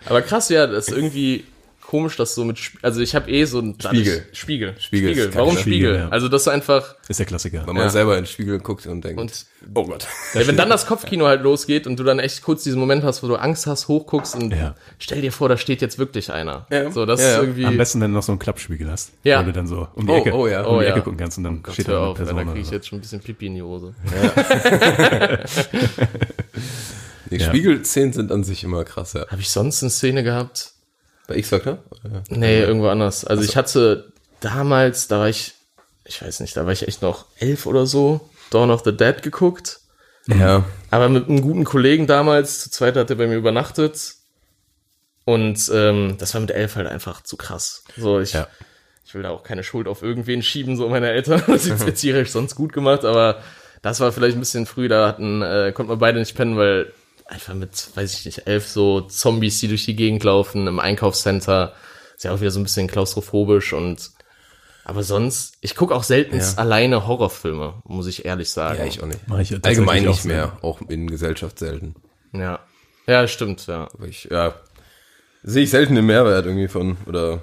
Aber 0.06 0.22
krass, 0.22 0.48
ja, 0.48 0.66
das 0.66 0.88
ist 0.88 0.96
irgendwie 0.96 1.44
komisch, 1.90 2.16
dass 2.16 2.34
so 2.36 2.44
mit, 2.44 2.56
Sp- 2.62 2.78
also 2.82 3.00
ich 3.00 3.14
habe 3.16 3.28
eh 3.30 3.44
so 3.44 3.58
ein 3.58 3.74
Spiegel. 3.80 4.24
Spiegel. 4.32 4.74
Spiegel 4.78 5.10
ist 5.12 5.34
Warum. 5.34 5.56
Spiegel? 5.56 5.62
Spiegel, 5.62 5.94
ja. 5.96 6.08
Also 6.08 6.28
das 6.28 6.42
ist 6.42 6.48
einfach, 6.48 6.94
Ist 7.08 7.18
der 7.18 7.26
Klassiker. 7.26 7.66
Wenn 7.66 7.74
man 7.74 7.84
Ja. 7.84 7.90
selber 7.90 8.16
in 8.16 8.22
den 8.22 8.26
Spiegel 8.26 8.60
guckt 8.60 8.86
und 8.86 9.04
denkt, 9.04 9.20
und 9.20 9.46
oh 9.74 9.84
Gott. 9.86 10.06
ja, 10.34 10.46
wenn 10.46 10.56
dann 10.56 10.70
das 10.70 10.86
Kopfkino 10.86 11.26
halt 11.26 11.42
losgeht 11.42 11.86
und 11.88 11.98
du 11.98 12.04
dann 12.04 12.18
echt 12.20 12.42
kurz 12.42 12.62
diesen 12.62 12.78
Moment 12.78 13.02
hast, 13.02 13.22
wo 13.22 13.28
du 13.28 13.34
Angst 13.36 13.66
hast, 13.66 13.88
hochguckst 13.88 14.36
und 14.36 14.52
Ja. 14.54 14.76
stell 14.98 15.20
dir 15.20 15.32
vor, 15.32 15.48
da 15.48 15.56
steht 15.56 15.80
jetzt 15.82 15.98
wirklich 15.98 16.32
einer. 16.32 16.66
Ja. 16.70 16.90
So, 16.92 17.04
das 17.06 17.20
Ja, 17.20 17.26
ist 17.26 17.32
ja. 17.34 17.40
irgendwie. 17.42 17.64
Am 17.66 17.76
besten, 17.76 18.00
wenn 18.00 18.12
du 18.12 18.16
noch 18.18 18.22
so 18.22 18.32
einen 18.32 18.38
Klappspiegel 18.38 18.90
hast. 18.90 19.10
Ja. 19.24 19.40
Wo 19.40 19.46
du 19.46 19.52
dann 19.52 19.66
so 19.66 19.88
um 19.96 20.06
die 20.06 20.12
Oh, 20.12 20.16
Ecke, 20.16 20.32
oh 20.32 20.46
ja. 20.46 20.62
um 20.62 20.76
Oh 20.76 20.78
die 20.80 20.86
ja. 20.86 20.92
Ecke 20.92 21.02
gucken 21.02 21.18
kannst 21.18 21.38
und 21.38 21.44
dann 21.44 21.62
Gott, 21.62 21.74
steht 21.74 21.88
da 21.88 21.98
eine 21.98 22.06
auf, 22.08 22.16
Person. 22.16 22.36
da 22.36 22.42
oder 22.42 22.52
krieg 22.52 22.62
ich 22.62 22.68
so. 22.68 22.74
jetzt 22.74 22.86
schon 22.88 22.98
ein 22.98 23.02
bisschen 23.02 23.20
Pipi 23.20 23.46
in 23.46 23.54
die 23.56 23.62
Hose. 23.62 23.94
Die 27.30 27.36
Ja. 27.36 27.46
Spiegelszenen 27.46 28.12
sind 28.12 28.32
an 28.32 28.42
sich 28.44 28.64
immer 28.64 28.82
krass, 28.84 29.12
ja. 29.12 29.26
Habe 29.28 29.40
ich 29.40 29.50
sonst 29.50 29.82
eine 29.82 29.90
Szene 29.90 30.22
gehabt? 30.24 30.72
Bei 31.30 31.36
X-Factor? 31.36 31.78
Nee, 32.28 32.58
irgendwo 32.60 32.88
anders. 32.88 33.24
Also 33.24 33.44
ich 33.44 33.56
hatte 33.56 34.12
damals, 34.40 35.06
da 35.06 35.20
war 35.20 35.28
ich, 35.28 35.54
ich 36.04 36.20
weiß 36.20 36.40
nicht, 36.40 36.56
da 36.56 36.66
war 36.66 36.72
ich 36.72 36.88
echt 36.88 37.02
noch 37.02 37.26
elf 37.38 37.66
oder 37.66 37.86
so, 37.86 38.28
Dawn 38.50 38.72
of 38.72 38.82
the 38.84 38.96
Dead 38.96 39.22
geguckt. 39.22 39.78
ja. 40.26 40.64
Aber 40.90 41.08
mit 41.08 41.28
einem 41.28 41.40
guten 41.40 41.62
Kollegen 41.62 42.08
damals, 42.08 42.58
zu 42.62 42.70
zweit 42.70 42.96
hat 42.96 43.10
er 43.10 43.16
bei 43.16 43.28
mir 43.28 43.36
übernachtet. 43.36 44.14
Und 45.24 45.70
ähm, 45.72 46.16
das 46.18 46.34
war 46.34 46.40
mit 46.40 46.50
elf 46.50 46.74
halt 46.74 46.88
einfach 46.88 47.22
zu 47.22 47.36
krass. 47.36 47.84
So, 47.96 48.18
ich, 48.18 48.32
Ja. 48.32 48.48
ich 49.06 49.14
will 49.14 49.22
da 49.22 49.30
auch 49.30 49.44
keine 49.44 49.62
Schuld 49.62 49.86
auf 49.86 50.02
irgendwen 50.02 50.42
schieben, 50.42 50.76
so 50.76 50.88
meine 50.88 51.10
Eltern. 51.10 51.44
Das 51.46 51.64
ist 51.66 51.86
erzieherisch 51.86 52.30
sonst 52.32 52.56
gut 52.56 52.72
gemacht, 52.72 53.04
aber 53.04 53.40
das 53.82 54.00
war 54.00 54.10
vielleicht 54.10 54.36
ein 54.36 54.40
bisschen 54.40 54.66
früh, 54.66 54.88
da 54.88 55.06
hatten, 55.06 55.42
äh, 55.42 55.70
konnten 55.72 55.92
wir 55.92 55.96
beide 55.96 56.18
nicht 56.18 56.34
pennen, 56.34 56.56
weil 56.56 56.92
einfach 57.30 57.54
mit, 57.54 57.88
weiß 57.94 58.18
ich 58.18 58.24
nicht, 58.26 58.46
elf 58.46 58.66
so 58.68 59.02
Zombies, 59.02 59.60
die 59.60 59.68
durch 59.68 59.84
die 59.84 59.96
Gegend 59.96 60.24
laufen, 60.24 60.66
im 60.66 60.78
Einkaufscenter, 60.80 61.74
ist 62.16 62.24
ja 62.24 62.32
auch 62.32 62.40
wieder 62.40 62.50
so 62.50 62.60
ein 62.60 62.64
bisschen 62.64 62.88
klaustrophobisch 62.88 63.72
und 63.72 64.10
aber 64.84 65.02
sonst, 65.02 65.54
ich 65.60 65.76
gucke 65.76 65.94
auch 65.94 66.02
selten 66.02 66.38
Ja. 66.38 66.52
alleine 66.56 67.06
Horrorfilme, 67.06 67.82
muss 67.84 68.06
ich 68.06 68.24
ehrlich 68.24 68.50
sagen. 68.50 68.78
ja, 68.80 68.86
ich 68.86 69.00
auch 69.02 69.06
nicht. 69.06 69.20
Mach 69.28 69.38
ich 69.38 69.50
ja 69.50 69.58
Allgemein 69.62 70.04
auch 70.08 70.12
nicht 70.12 70.24
mehr, 70.24 70.58
auch 70.62 70.80
in 70.88 71.08
Gesellschaft 71.08 71.58
selten. 71.58 71.94
Ja. 72.32 72.60
Ja, 73.06 73.26
stimmt, 73.28 73.66
ja. 73.66 73.88
Aber 73.92 74.06
ich, 74.06 74.24
ja, 74.24 74.54
sehe 75.42 75.62
ich 75.64 75.70
selten 75.70 75.94
den 75.94 76.06
Mehrwert 76.06 76.46
irgendwie 76.46 76.68
von, 76.68 76.96
oder 77.06 77.40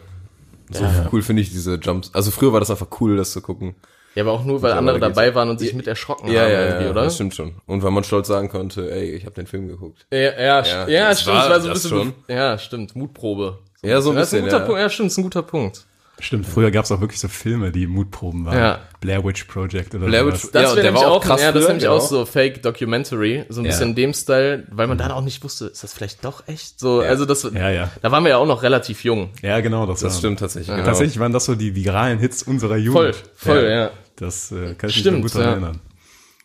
so 0.69 0.83
cool 1.13 1.21
finde 1.21 1.41
ich 1.41 1.49
diese 1.51 1.75
Jumps. 1.75 2.09
Also 2.13 2.31
früher 2.31 2.51
war 2.51 2.59
das 2.59 2.69
einfach 2.71 2.87
cool, 2.99 3.15
das 3.15 3.31
zu 3.31 3.41
gucken. 3.41 3.75
Ja, 4.17 4.23
aber 4.23 4.31
auch 4.31 4.43
nur, 4.43 4.63
weil 4.63 4.71
andere 4.71 4.99
dabei 4.99 5.35
waren 5.35 5.49
und 5.51 5.59
sich 5.59 5.73
mit 5.75 5.85
erschrocken 5.85 6.31
Ja, 6.31 6.41
haben 6.41 6.51
ja, 6.51 6.65
irgendwie, 6.65 6.85
ja, 6.85 6.91
oder? 6.91 7.03
das 7.03 7.13
stimmt 7.15 7.35
schon. 7.35 7.53
Und 7.67 7.83
weil 7.83 7.91
man 7.91 8.03
stolz 8.03 8.27
sagen 8.27 8.49
konnte, 8.49 8.89
ey, 8.91 9.11
ich 9.11 9.25
habe 9.25 9.35
den 9.35 9.45
Film 9.45 9.67
geguckt. 9.67 10.07
Ja, 10.11 10.17
ja, 10.19 10.61
ja, 10.63 10.87
ja 10.87 11.09
das 11.09 11.21
stimmt, 11.21 11.37
war 11.37 11.49
war 11.51 11.61
so 11.61 11.67
ein 11.67 11.73
das 11.75 11.83
bisschen, 11.83 11.97
schon. 11.99 12.13
ja, 12.27 12.57
stimmt, 12.57 12.95
Mutprobe. 12.95 13.59
Ja, 13.83 14.01
so 14.01 14.09
ein 14.09 14.15
Ja, 14.15 14.23
ist 14.23 14.33
ein 14.33 14.41
bisschen, 14.41 14.45
guter 14.45 14.57
ja. 14.59 14.65
Punkt, 14.65 14.81
ja, 14.81 14.89
stimmt, 14.89 15.11
ist 15.11 15.17
ein 15.19 15.23
guter 15.23 15.43
Punkt. 15.43 15.85
Stimmt, 16.19 16.47
früher 16.47 16.71
gab 16.71 16.83
es 16.85 16.91
auch 16.91 16.99
wirklich 16.99 17.19
so 17.19 17.27
Filme, 17.27 17.71
die 17.71 17.85
Mutproben 17.85 18.43
waren. 18.47 18.57
Ja. 18.57 18.79
Blair 19.01 19.23
Witch 19.23 19.43
Project 19.43 19.93
oder 19.93 20.07
Blair 20.07 20.23
sowas. 20.23 20.45
Witch- 20.45 20.51
Das 20.51 20.61
Ja, 20.63 20.67
wäre 20.69 20.75
der 20.77 20.83
nämlich 20.85 21.03
war 21.03 21.11
auch 21.11 21.23
krass 21.23 21.41
ja, 21.43 21.51
das 21.51 21.61
ist 21.61 21.67
nämlich 21.67 21.87
auch 21.87 21.97
auch. 22.01 22.07
so 22.09 22.25
Fake 22.25 22.63
Documentary, 22.63 23.45
so 23.49 23.61
ein 23.61 23.65
Ja. 23.65 23.69
bisschen 23.71 23.89
in 23.89 23.95
dem 23.95 24.13
Style, 24.15 24.63
weil 24.71 24.87
man 24.87 24.97
dann 24.97 25.11
auch 25.11 25.21
nicht 25.21 25.43
wusste, 25.43 25.65
ist 25.67 25.83
das 25.83 25.93
vielleicht 25.93 26.25
doch 26.25 26.47
echt 26.47 26.79
so, 26.79 27.01
also 27.01 27.25
das, 27.25 27.43
Ja, 27.53 27.69
ja. 27.69 27.91
da 28.01 28.11
waren 28.11 28.23
wir 28.23 28.31
ja 28.31 28.37
auch 28.37 28.47
noch 28.47 28.63
relativ 28.63 29.03
jung. 29.03 29.29
Ja, 29.43 29.59
genau. 29.59 29.85
Das, 29.85 29.99
Das 29.99 30.13
war- 30.13 30.17
stimmt 30.19 30.39
tatsächlich, 30.39 30.75
genau. 30.75 30.87
Tatsächlich 30.87 31.19
waren 31.19 31.33
das 31.33 31.45
so 31.45 31.53
die 31.53 31.75
viralen 31.75 32.17
Hits 32.17 32.41
unserer 32.41 32.69
Voll, 32.77 32.79
Jugend. 32.79 33.15
voll, 33.35 33.67
ja. 33.69 33.91
Das 34.17 34.51
äh, 34.51 34.73
kann 34.75 34.89
ich 34.89 34.97
Stimmt, 34.97 35.23
mich 35.23 35.31
gut 35.31 35.41
daran 35.41 35.61
ja. 35.61 35.67
erinnern. 35.67 35.81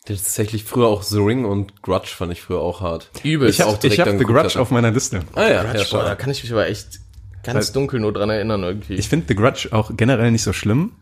Tatsächlich 0.05 0.65
früher 0.65 0.89
auch 0.89 1.03
The 1.03 1.19
Ring 1.19 1.45
und 1.45 1.83
Grudge 1.83 2.09
fand 2.09 2.33
ich 2.33 2.43
früher 2.43 2.61
auch 2.61 2.81
hart. 2.81 3.11
Übelst. 3.23 3.59
Ich 3.59 3.65
auch 3.65 3.77
habe 3.77 3.89
hab 3.89 4.19
The 4.19 4.25
Grudge 4.25 4.39
hatte. 4.45 4.61
auf 4.61 4.71
meiner 4.71 4.91
Liste. 4.91 5.21
Ah 5.35 5.49
ja, 5.49 5.63
Grudge, 5.63 5.79
ja 5.79 5.85
boah, 5.91 6.05
da 6.05 6.15
kann 6.17 6.31
ich 6.31 6.43
mich 6.43 6.53
aber 6.53 6.67
echt 6.67 7.01
ganz 7.45 7.69
Weil- 7.69 7.75
dunkel 7.75 8.01
nur 8.01 8.13
dran 8.13 8.31
erinnern 8.31 8.63
irgendwie. 8.63 8.95
Ich 8.95 9.09
finde 9.09 9.27
The 9.29 9.35
Grudge 9.37 9.69
auch 9.73 9.97
generell 9.97 10.31
nicht 10.31 10.43
so 10.43 10.53
schlimm, 10.53 10.93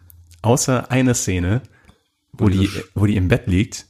außer 0.42 0.90
eine 0.90 1.14
Szene, 1.14 1.62
wo 2.32 2.48
die, 2.48 2.68
wo 2.94 3.06
die 3.06 3.16
im 3.16 3.28
Bett 3.28 3.46
liegt 3.46 3.86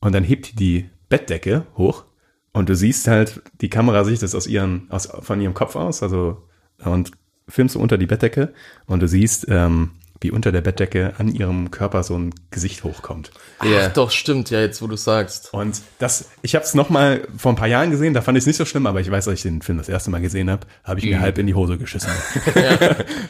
und 0.00 0.12
dann 0.12 0.24
hebt 0.24 0.52
die 0.52 0.56
die 0.56 0.90
Bettdecke 1.08 1.66
hoch 1.76 2.04
und 2.52 2.68
du 2.68 2.74
siehst 2.74 3.06
halt, 3.06 3.42
die 3.60 3.68
Kamera 3.68 4.04
sieht 4.04 4.22
das 4.22 4.34
aus 4.34 4.46
ihren, 4.46 4.90
aus, 4.90 5.06
von 5.20 5.40
ihrem 5.40 5.54
Kopf 5.54 5.76
aus, 5.76 6.02
also 6.02 6.42
und 6.82 7.10
filmst 7.48 7.74
du 7.74 7.80
unter 7.80 7.98
die 7.98 8.06
Bettdecke 8.06 8.54
und 8.86 9.00
du 9.00 9.08
siehst, 9.08 9.46
ähm, 9.48 9.90
wie 10.24 10.30
unter 10.30 10.52
der 10.52 10.62
Bettdecke 10.62 11.12
an 11.18 11.28
ihrem 11.28 11.70
Körper 11.70 12.02
so 12.02 12.16
ein 12.16 12.34
Gesicht 12.50 12.82
hochkommt. 12.82 13.30
Ja. 13.62 13.88
Ach 13.88 13.92
doch, 13.92 14.10
stimmt, 14.10 14.48
ja, 14.48 14.58
jetzt 14.58 14.80
wo 14.80 14.86
du 14.86 14.96
sagst. 14.96 15.52
Und 15.52 15.82
das, 15.98 16.30
ich 16.40 16.54
habe 16.54 16.64
es 16.64 16.72
noch 16.72 16.88
mal 16.88 17.28
vor 17.36 17.52
ein 17.52 17.56
paar 17.56 17.68
Jahren 17.68 17.90
gesehen, 17.90 18.14
da 18.14 18.22
fand 18.22 18.38
ich 18.38 18.42
es 18.42 18.46
nicht 18.46 18.56
so 18.56 18.64
schlimm, 18.64 18.86
aber 18.86 19.00
ich 19.00 19.10
weiß, 19.10 19.28
als 19.28 19.40
ich 19.40 19.42
den 19.42 19.60
Film 19.60 19.76
das 19.76 19.90
erste 19.90 20.10
Mal 20.10 20.22
gesehen 20.22 20.48
habe, 20.48 20.66
habe 20.82 20.98
ich 20.98 21.04
mir 21.04 21.20
halb 21.20 21.36
in 21.36 21.46
die 21.46 21.54
Hose 21.54 21.76
geschissen. 21.76 22.10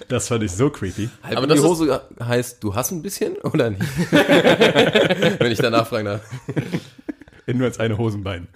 Das 0.09 0.29
fand 0.29 0.45
ich 0.45 0.53
so 0.53 0.71
creepy. 0.71 1.09
Halb 1.23 1.39
Aber 1.39 1.51
in 1.51 1.57
die 1.57 1.63
Hose 1.63 2.03
heißt, 2.23 2.63
du 2.63 2.75
hast 2.75 2.93
ein 2.93 3.03
bisschen 3.03 3.37
oder 3.39 3.71
nicht? 3.71 3.83
Wenn 4.11 5.51
ich 5.51 5.59
danach 5.59 5.89
fragen 5.89 6.07
darf. 6.07 6.21
In 7.47 7.59
nur 7.59 7.67
als 7.67 7.79
eine 7.79 7.99
Hosenbein. 7.99 8.49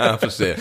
Ah, 0.00 0.18
verstehe. 0.18 0.56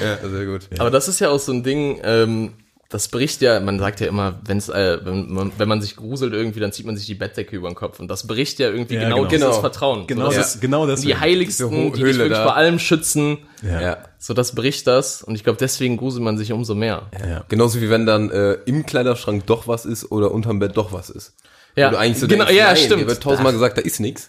Ja, 0.00 0.28
sehr 0.28 0.46
gut. 0.46 0.68
Aber 0.78 0.90
das 0.90 1.08
ist 1.08 1.18
ja 1.18 1.30
auch 1.30 1.40
so 1.40 1.52
ein 1.52 1.64
Ding, 1.64 2.00
ähm, 2.04 2.52
das 2.92 3.08
bricht 3.08 3.40
ja, 3.42 3.58
man 3.58 3.78
sagt 3.80 4.00
ja 4.00 4.06
immer, 4.06 4.34
wenn's, 4.44 4.68
äh, 4.68 4.98
wenn, 5.04 5.32
man, 5.32 5.50
wenn 5.58 5.66
man 5.68 5.80
sich 5.82 5.96
gruselt 5.96 6.32
irgendwie, 6.32 6.60
dann 6.60 6.72
zieht 6.72 6.86
man 6.86 6.96
sich 6.96 7.06
die 7.06 7.14
Bettdecke 7.14 7.56
über 7.56 7.68
den 7.68 7.74
Kopf. 7.74 7.98
Und 7.98 8.08
das 8.08 8.26
bricht 8.26 8.58
ja 8.60 8.68
irgendwie 8.70 8.94
Ja, 8.94 9.04
genau, 9.04 9.16
genau. 9.16 9.28
dieses 9.28 9.46
Genau. 9.48 9.60
Vertrauen. 9.60 10.06
Genau 10.06 10.30
so, 10.30 10.36
das, 10.36 10.60
genau 10.60 10.86
das. 10.86 11.00
die 11.00 11.16
heiligsten, 11.16 11.70
Diese 11.70 11.80
Ho- 11.80 11.84
die 11.86 11.92
dich 11.92 12.02
Höhle 12.02 12.18
wirklich 12.18 12.38
da. 12.38 12.44
vor 12.44 12.54
allem 12.56 12.78
schützen. 12.78 13.38
Ja. 13.62 13.80
Ja. 13.80 13.96
So, 14.18 14.34
das 14.34 14.54
bricht 14.54 14.86
das. 14.86 15.22
Und 15.22 15.34
ich 15.34 15.42
glaube, 15.42 15.58
deswegen 15.58 15.96
gruselt 15.96 16.22
man 16.22 16.38
sich 16.38 16.52
umso 16.52 16.74
mehr. 16.74 17.06
Ja. 17.28 17.44
Genauso 17.48 17.80
wie 17.80 17.90
wenn 17.90 18.06
dann 18.06 18.30
äh, 18.30 18.52
im 18.66 18.86
Kleiderschrank 18.86 19.46
doch 19.46 19.66
was 19.66 19.84
ist 19.86 20.12
oder 20.12 20.30
unterm 20.30 20.58
Bett 20.60 20.76
doch 20.76 20.92
was 20.92 21.10
ist. 21.10 21.34
Ja, 21.74 21.88
Wo 21.88 21.92
du 21.92 21.98
eigentlich 21.98 22.18
so 22.18 22.28
genau, 22.28 22.44
denkst, 22.44 22.58
ja, 22.58 22.66
nein, 22.66 22.76
stimmt. 22.76 22.98
Hier 23.00 23.08
wird 23.08 23.22
tausendmal 23.22 23.52
gesagt, 23.54 23.78
da 23.78 23.82
ist 23.82 23.98
nichts. 24.00 24.28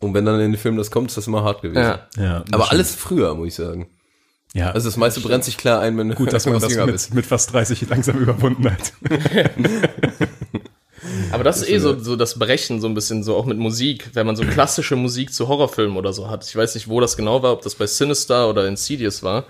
Und 0.00 0.14
wenn 0.14 0.24
dann 0.24 0.40
in 0.40 0.50
den 0.52 0.58
Film 0.58 0.76
das 0.76 0.90
kommt, 0.90 1.10
ist 1.10 1.16
das 1.16 1.26
immer 1.28 1.44
hart 1.44 1.62
gewesen. 1.62 1.80
Ja. 1.82 2.06
Ja, 2.18 2.36
Aber 2.50 2.64
stimmt. 2.64 2.70
alles 2.72 2.94
früher, 2.96 3.34
muss 3.34 3.48
ich 3.48 3.54
sagen. 3.54 3.88
Ja, 4.54 4.70
Also 4.72 4.88
das 4.88 4.96
meiste 4.96 5.20
brennt 5.20 5.44
sich 5.44 5.56
klar 5.56 5.80
ein, 5.80 5.96
wenn 5.96 6.08
du 6.08 6.14
gut, 6.14 6.32
dass 6.32 6.44
man 6.46 6.58
das 6.58 6.74
mit, 6.74 7.14
mit 7.14 7.26
fast 7.26 7.52
30 7.52 7.88
langsam 7.88 8.18
überwunden 8.18 8.70
hat. 8.70 8.92
Aber 11.32 11.44
das 11.44 11.62
ist 11.62 11.68
eh 11.68 11.78
so, 11.78 11.98
so 11.98 12.16
das 12.16 12.38
Brechen 12.38 12.80
so 12.80 12.86
ein 12.88 12.94
bisschen 12.94 13.22
so 13.22 13.36
auch 13.36 13.46
mit 13.46 13.58
Musik, 13.58 14.10
wenn 14.14 14.26
man 14.26 14.36
so 14.36 14.44
klassische 14.44 14.96
Musik 14.96 15.32
zu 15.32 15.48
Horrorfilmen 15.48 15.96
oder 15.96 16.12
so 16.12 16.28
hat. 16.28 16.46
Ich 16.46 16.54
weiß 16.54 16.74
nicht, 16.74 16.88
wo 16.88 17.00
das 17.00 17.16
genau 17.16 17.42
war, 17.42 17.52
ob 17.52 17.62
das 17.62 17.74
bei 17.74 17.86
Sinister 17.86 18.48
oder 18.48 18.66
Insidious 18.66 19.22
war. 19.22 19.46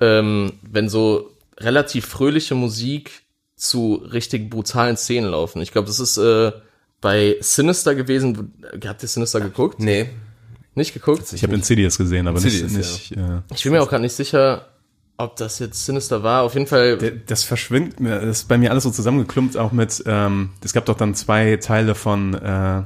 ähm, 0.00 0.52
wenn 0.62 0.88
so 0.88 1.30
relativ 1.58 2.06
fröhliche 2.06 2.54
Musik 2.54 3.22
zu 3.56 3.94
richtig 4.12 4.50
brutalen 4.50 4.96
Szenen 4.96 5.30
laufen. 5.30 5.60
Ich 5.62 5.72
glaube, 5.72 5.88
das 5.88 5.98
ist 5.98 6.16
äh, 6.18 6.52
bei 7.00 7.36
Sinister 7.40 7.94
gewesen. 7.94 8.54
Habt 8.86 9.02
ihr 9.02 9.08
Sinister 9.08 9.40
geguckt? 9.40 9.80
Nee. 9.80 10.10
Nicht 10.78 10.94
geguckt? 10.94 11.32
Ich 11.32 11.42
habe 11.42 11.54
Insidious 11.54 11.98
gesehen, 11.98 12.26
aber 12.28 12.40
nicht, 12.40 12.60
Insidious, 12.62 13.10
nicht 13.10 13.16
äh, 13.16 13.40
Ich 13.54 13.62
bin 13.64 13.72
mir 13.72 13.82
auch 13.82 13.88
gerade 13.88 14.02
nicht 14.02 14.14
sicher, 14.14 14.66
ob 15.16 15.34
das 15.36 15.58
jetzt 15.58 15.84
Sinister 15.84 16.22
war. 16.22 16.42
Auf 16.44 16.54
jeden 16.54 16.66
Fall. 16.68 16.96
Der- 16.98 17.10
Das 17.26 17.42
verschwindet 17.42 17.98
mir, 18.00 18.20
das 18.20 18.38
ist 18.40 18.48
bei 18.48 18.56
mir 18.56 18.70
alles 18.70 18.84
so 18.84 18.90
zusammengeklumpt, 18.90 19.56
auch 19.56 19.72
mit, 19.72 20.02
ähm, 20.06 20.50
es 20.64 20.72
gab 20.72 20.86
doch 20.86 20.96
dann 20.96 21.14
zwei 21.14 21.56
Teile 21.56 21.94
von 21.96 22.34
äh, 22.34 22.82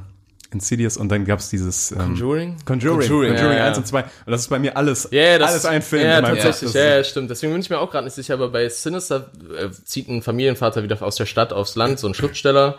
Insidious 0.51 0.97
und 0.97 1.09
dann 1.09 1.25
gab's 1.25 1.49
dieses 1.49 1.91
ähm, 1.91 1.97
Conjuring? 1.99 2.57
Conjuring, 2.65 2.99
Conjuring, 2.99 3.29
Conjuring, 3.35 3.57
ja, 3.57 3.63
ja. 3.63 3.67
1 3.69 3.77
und 3.77 3.87
2. 3.87 4.01
Und 4.03 4.09
das 4.27 4.41
ist 4.41 4.47
bei 4.49 4.59
mir 4.59 4.75
alles, 4.75 5.07
Ja, 5.11 5.21
ja, 5.21 5.37
das, 5.39 5.51
alles 5.51 5.65
ein 5.65 5.81
Film. 5.83 6.03
Ja, 6.03 6.21
tatsächlich. 6.21 6.73
Ja, 6.73 6.97
ja, 6.97 7.03
stimmt. 7.03 7.29
Deswegen 7.29 7.53
bin 7.53 7.61
ich 7.61 7.69
mir 7.69 7.79
auch 7.79 7.89
gerade 7.91 8.05
nicht 8.05 8.13
sicher, 8.15 8.33
aber 8.33 8.49
bei 8.49 8.67
Sinister 8.69 9.29
äh, 9.57 9.69
zieht 9.85 10.09
ein 10.09 10.21
Familienvater 10.23 10.81
wieder 10.83 11.01
aus 11.03 11.15
der 11.15 11.25
Stadt 11.27 11.53
aufs 11.53 11.75
Land, 11.75 11.99
so 11.99 12.07
ein 12.07 12.13
Schriftsteller. 12.15 12.77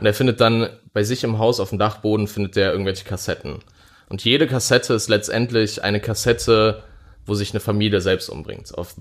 Und 0.00 0.06
er 0.06 0.14
findet 0.14 0.40
dann 0.40 0.70
bei 0.94 1.04
sich 1.04 1.24
im 1.24 1.38
Haus 1.38 1.60
auf 1.60 1.68
dem 1.68 1.78
Dachboden 1.78 2.26
findet 2.26 2.56
der 2.56 2.72
irgendwelche 2.72 3.04
Kassetten. 3.04 3.58
Und 4.08 4.24
jede 4.24 4.46
Kassette 4.46 4.94
ist 4.94 5.08
letztendlich 5.08 5.82
eine 5.82 6.00
Kassette, 6.00 6.82
wo 7.26 7.34
sich 7.34 7.52
eine 7.52 7.60
Familie 7.60 8.00
selbst 8.00 8.28
umbringt, 8.28 8.76
auf 8.76 8.94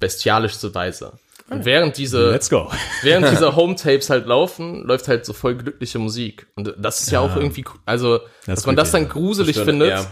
bestialischste 0.00 0.74
Weise. 0.74 1.12
Und 1.50 1.64
während 1.64 1.96
diese, 1.96 2.30
Let's 2.30 2.50
go. 2.50 2.70
während 3.02 3.30
diese 3.30 3.56
Home-Tapes 3.56 4.10
halt 4.10 4.26
laufen, 4.26 4.82
läuft 4.84 5.08
halt 5.08 5.24
so 5.24 5.32
voll 5.32 5.54
glückliche 5.56 5.98
Musik. 5.98 6.46
Und 6.56 6.74
das 6.78 7.00
ist 7.00 7.10
ja, 7.10 7.20
auch 7.20 7.36
irgendwie, 7.36 7.64
cool. 7.72 7.80
also, 7.86 8.20
dass 8.46 8.60
ist 8.60 8.66
man 8.66 8.76
das 8.76 8.90
dann 8.90 9.08
gruselig 9.08 9.56
Das 9.56 9.64
findet, 9.64 10.06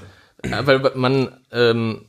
ja, 0.45 0.67
weil 0.67 0.93
man 0.95 1.37
ähm, 1.53 2.07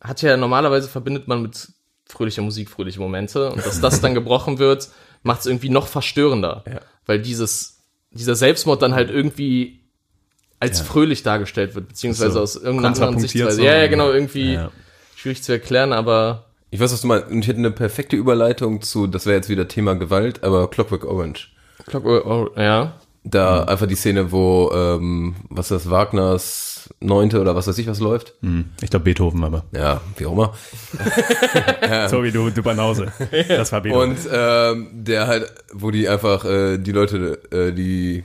hat 0.00 0.20
ja 0.22 0.36
normalerweise 0.36 0.88
verbindet 0.88 1.28
man 1.28 1.42
mit 1.42 1.68
fröhlicher 2.08 2.42
Musik 2.42 2.70
fröhliche 2.70 3.00
Momente 3.00 3.50
und 3.50 3.64
dass 3.64 3.80
das 3.80 4.00
dann 4.00 4.14
gebrochen 4.14 4.58
wird, 4.58 4.88
macht 5.22 5.40
es 5.40 5.46
irgendwie 5.46 5.70
noch 5.70 5.86
verstörender, 5.88 6.62
Ja. 6.66 6.80
weil 7.06 7.20
dieses 7.20 7.80
dieser 8.10 8.34
Selbstmord 8.36 8.80
dann 8.82 8.94
halt 8.94 9.10
irgendwie 9.10 9.85
als 10.60 10.80
fröhlich 10.80 11.22
dargestellt 11.22 11.74
wird, 11.74 11.88
beziehungsweise 11.88 12.32
So, 12.32 12.40
aus 12.40 12.56
irgendeiner 12.56 12.88
anderen 12.88 13.18
Sichtweise. 13.18 13.56
so. 13.56 13.62
Ja, 13.62 13.76
ja, 13.76 13.86
genau, 13.88 14.10
irgendwie 14.10 14.54
Ja. 14.54 14.70
schwierig 15.16 15.42
zu 15.42 15.52
erklären, 15.52 15.92
aber 15.92 16.44
Ich 16.70 16.80
weiß, 16.80 16.92
was 16.92 17.00
du 17.02 17.06
meinst. 17.06 17.28
Und 17.30 17.40
ich 17.42 17.48
hätte 17.48 17.58
eine 17.58 17.70
perfekte 17.70 18.16
Überleitung 18.16 18.82
zu, 18.82 19.06
das 19.06 19.26
wäre 19.26 19.36
jetzt 19.36 19.48
wieder 19.48 19.68
Thema 19.68 19.94
Gewalt, 19.94 20.42
aber 20.42 20.68
Clockwork 20.68 21.04
Orange. 21.04 21.48
Clockwork, 21.86 22.26
oh, 22.26 22.48
ja, 22.56 22.94
Da 23.22 23.64
einfach 23.64 23.86
die 23.86 23.94
Szene, 23.96 24.30
wo, 24.32 24.70
ähm, 24.74 25.36
was 25.48 25.70
ist 25.70 25.84
das, 25.86 25.90
Wagners 25.90 26.88
Neunte 27.00 27.40
oder 27.40 27.54
was 27.56 27.66
weiß 27.66 27.76
ich 27.78 27.86
was 27.88 27.98
läuft. 28.00 28.34
Hm, 28.42 28.66
Ich 28.80 28.90
glaube 28.90 29.04
Beethoven, 29.04 29.42
aber. 29.44 29.64
Ja, 29.72 30.00
wie 30.16 30.26
auch 30.26 30.32
immer. 30.32 30.54
So 32.08 32.22
wie 32.22 32.30
du, 32.32 32.50
du 32.50 32.62
Banause. 32.62 33.12
Das 33.48 33.72
war 33.72 33.80
Beethoven. 33.80 34.10
Und 34.10 34.18
ähm, 34.32 34.88
der 34.92 35.26
halt, 35.26 35.52
wo 35.72 35.90
die 35.90 36.08
einfach 36.08 36.44
äh, 36.44 36.78
die 36.78 36.92
Leute, 36.92 37.40
äh, 37.50 37.72
die 37.72 38.24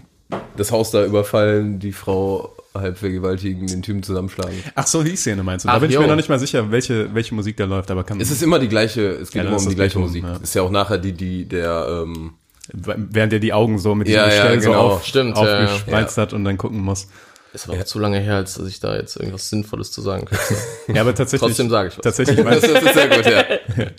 das 0.57 0.71
Haus 0.71 0.91
da 0.91 1.05
überfallen, 1.05 1.79
die 1.79 1.91
Frau 1.91 2.55
halb 2.73 2.97
vergewaltigen, 2.97 3.67
den 3.67 3.81
Typen 3.81 4.01
zusammenschlagen. 4.03 4.53
Ach 4.75 4.87
so, 4.87 5.03
die 5.03 5.15
Szene 5.15 5.43
meinst 5.43 5.65
du? 5.65 5.69
Da 5.69 5.75
Ach, 5.75 5.79
bin 5.81 5.89
ich 5.89 5.95
jo. 5.95 6.01
mir 6.01 6.07
noch 6.07 6.15
nicht 6.15 6.29
mal 6.29 6.39
sicher, 6.39 6.71
welche, 6.71 7.13
welche 7.13 7.35
Musik 7.35 7.57
da 7.57 7.65
läuft, 7.65 7.91
aber 7.91 8.03
kann. 8.03 8.21
Es 8.21 8.31
ist 8.31 8.41
immer 8.41 8.59
die 8.59 8.69
gleiche, 8.69 9.01
es 9.09 9.31
geht 9.31 9.43
Ja, 9.43 9.49
immer 9.49 9.57
um 9.59 9.67
die 9.67 9.75
gleiche 9.75 9.99
Beethoven, 9.99 10.21
Musik. 10.21 10.23
ja. 10.23 10.37
Ist 10.41 10.55
ja 10.55 10.61
auch 10.61 10.71
nachher 10.71 10.97
die, 10.97 11.11
die 11.11 11.45
der, 11.45 12.05
ähm, 12.05 12.31
während 12.71 13.33
er 13.33 13.39
die 13.39 13.51
Augen 13.51 13.77
so 13.77 13.93
mit 13.93 14.07
Ja, 14.07 14.25
diesem 14.25 14.37
ja, 14.37 14.43
Gestell 14.45 14.61
so 14.61 14.69
genau. 14.71 14.81
auf, 14.87 15.05
Stimmt, 15.05 15.35
aufgespreizt 15.35 16.17
hat 16.17 16.31
und 16.33 16.45
dann 16.45 16.57
gucken 16.57 16.79
muss. 16.79 17.07
Ist 17.53 17.67
aber 17.67 17.79
auch 17.79 17.83
zu 17.83 17.99
lange 17.99 18.19
her, 18.19 18.35
als 18.35 18.55
dass 18.55 18.67
ich 18.67 18.79
da 18.79 18.95
jetzt 18.95 19.17
irgendwas 19.17 19.49
Sinnvolles 19.49 19.91
zu 19.91 20.01
sagen 20.01 20.25
könnte. 20.25 20.55
Ja, 20.87 21.01
aber 21.01 21.13
tatsächlich. 21.13 21.49
Trotzdem 21.49 21.69
sage 21.69 21.89
ich 21.89 21.97
was. 21.97 22.03
Tatsächlich 22.03 22.37
das 22.43 22.45
weiß, 22.45 22.63
ist 22.63 22.93
sehr 22.93 23.09
gut, 23.09 23.25
ja. 23.25 23.41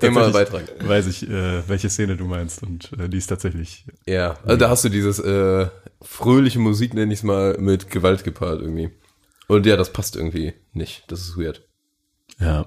Immer 0.09 0.33
tatsächlich 0.33 0.33
Beitrag. 0.33 0.88
weiß 0.88 1.07
ich, 1.07 1.29
äh, 1.29 1.69
welche 1.69 1.91
Szene 1.91 2.17
du 2.17 2.25
meinst 2.25 2.62
und 2.62 2.91
äh, 2.99 3.09
die 3.09 3.19
ist 3.19 3.27
tatsächlich. 3.27 3.87
Ja, 4.07 4.38
also 4.45 4.57
da 4.57 4.71
hast 4.71 4.85
du 4.85 4.88
dieses 4.88 5.19
äh, 5.19 5.69
fröhliche 6.01 6.59
Musik, 6.59 6.95
nenne 6.95 7.12
ich 7.12 7.21
es 7.21 7.23
mal, 7.23 7.57
mit 7.59 7.91
Gewalt 7.91 8.25
gepaart 8.25 8.61
irgendwie. 8.61 8.91
Und 9.49 9.67
ja, 9.67 9.77
das 9.77 9.93
passt 9.93 10.17
irgendwie 10.17 10.55
nicht. 10.73 11.05
Das 11.09 11.21
ist 11.21 11.37
weird. 11.37 11.62
Ja. 12.38 12.67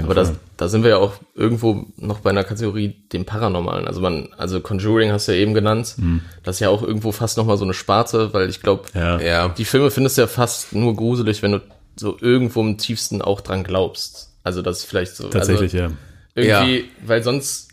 Aber 0.00 0.14
das, 0.14 0.32
da 0.56 0.68
sind 0.68 0.82
wir 0.84 0.90
ja 0.90 0.96
auch 0.98 1.14
irgendwo 1.34 1.86
noch 1.96 2.20
bei 2.20 2.30
einer 2.30 2.44
Kategorie 2.44 2.88
dem 3.12 3.24
Paranormalen. 3.24 3.86
Also 3.86 4.00
man, 4.00 4.28
also 4.38 4.60
Conjuring 4.60 5.12
hast 5.12 5.28
du 5.28 5.32
ja 5.32 5.38
eben 5.38 5.54
genannt. 5.54 5.96
Das 6.42 6.56
ist 6.56 6.60
ja 6.60 6.68
auch 6.70 6.82
irgendwo 6.82 7.12
fast 7.12 7.36
noch 7.36 7.44
mal 7.46 7.56
so 7.56 7.64
eine 7.64 7.74
Sparte, 7.74 8.32
weil 8.32 8.48
ich 8.48 8.62
glaube, 8.62 8.84
ja. 8.94 9.20
Ja. 9.20 9.48
die 9.48 9.64
Filme 9.64 9.90
findest 9.90 10.16
du 10.16 10.22
ja 10.22 10.26
fast 10.26 10.72
nur 10.72 10.96
gruselig, 10.96 11.42
wenn 11.42 11.52
du 11.52 11.60
so 11.96 12.16
irgendwo 12.20 12.60
im 12.62 12.78
tiefsten 12.78 13.20
auch 13.22 13.40
dran 13.40 13.64
glaubst. 13.64 14.30
Also 14.42 14.62
das 14.62 14.78
ist 14.78 14.84
vielleicht 14.86 15.14
so. 15.16 15.28
Tatsächlich, 15.28 15.74
also 15.74 15.88
ja. 15.88 15.92
Irgendwie, 16.34 16.88
weil 17.04 17.22
sonst, 17.22 17.68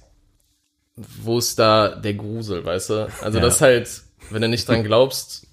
wo 0.96 1.38
ist 1.38 1.58
da 1.58 1.90
der 1.90 2.14
Grusel, 2.16 2.66
weißt 2.66 2.90
du? 2.90 3.08
Also 3.22 3.38
Ja. 3.38 3.46
das 3.46 3.56
ist 3.56 3.62
halt, 3.62 3.90
wenn 4.30 4.42
du 4.42 4.50
nicht 4.50 4.68
dran 4.68 4.84
glaubst, 4.84 5.48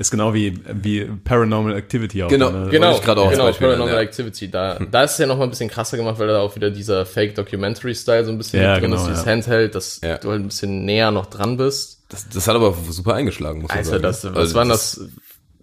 Ist 0.00 0.10
genau 0.10 0.32
wie, 0.32 0.58
wie 0.82 1.04
Paranormal 1.04 1.76
Activity 1.76 2.22
auch. 2.22 2.28
Genau, 2.28 2.50
ne? 2.50 2.68
Genau, 2.70 2.94
ich 2.96 3.02
gerade 3.02 3.20
auch 3.20 3.30
genau, 3.30 3.52
Paranormal 3.52 3.78
nennen, 3.86 3.92
ja. 3.96 4.00
Activity. 4.00 4.50
Da, 4.50 4.78
da 4.90 5.04
ist 5.04 5.12
es 5.12 5.18
ja 5.18 5.26
noch 5.26 5.36
mal 5.36 5.44
ein 5.44 5.50
bisschen 5.50 5.68
krasser 5.68 5.98
gemacht, 5.98 6.18
weil 6.18 6.26
da 6.26 6.40
auch 6.40 6.56
wieder 6.56 6.70
dieser 6.70 7.04
Fake-Documentary-Style 7.04 8.24
so 8.24 8.32
ein 8.32 8.38
bisschen 8.38 8.62
Ja, 8.62 8.78
drin 8.78 8.90
genau, 8.90 8.96
ist, 9.02 9.08
dieses 9.08 9.26
ja. 9.26 9.30
Handheld, 9.30 9.74
dass 9.74 10.00
Ja. 10.02 10.16
du 10.16 10.30
halt 10.30 10.40
ein 10.40 10.46
bisschen 10.48 10.86
näher 10.86 11.10
noch 11.10 11.26
dran 11.26 11.58
bist. 11.58 12.02
Das, 12.08 12.26
das 12.30 12.48
hat 12.48 12.56
aber 12.56 12.74
super 12.88 13.12
eingeschlagen, 13.12 13.60
muss 13.60 13.68
man 13.68 13.76
Alter, 13.76 13.90
sagen. 13.90 14.02
das, 14.02 14.24
was 14.24 14.34
Also 14.36 14.54
war 14.54 14.62
denn 14.64 14.70
das 14.70 15.00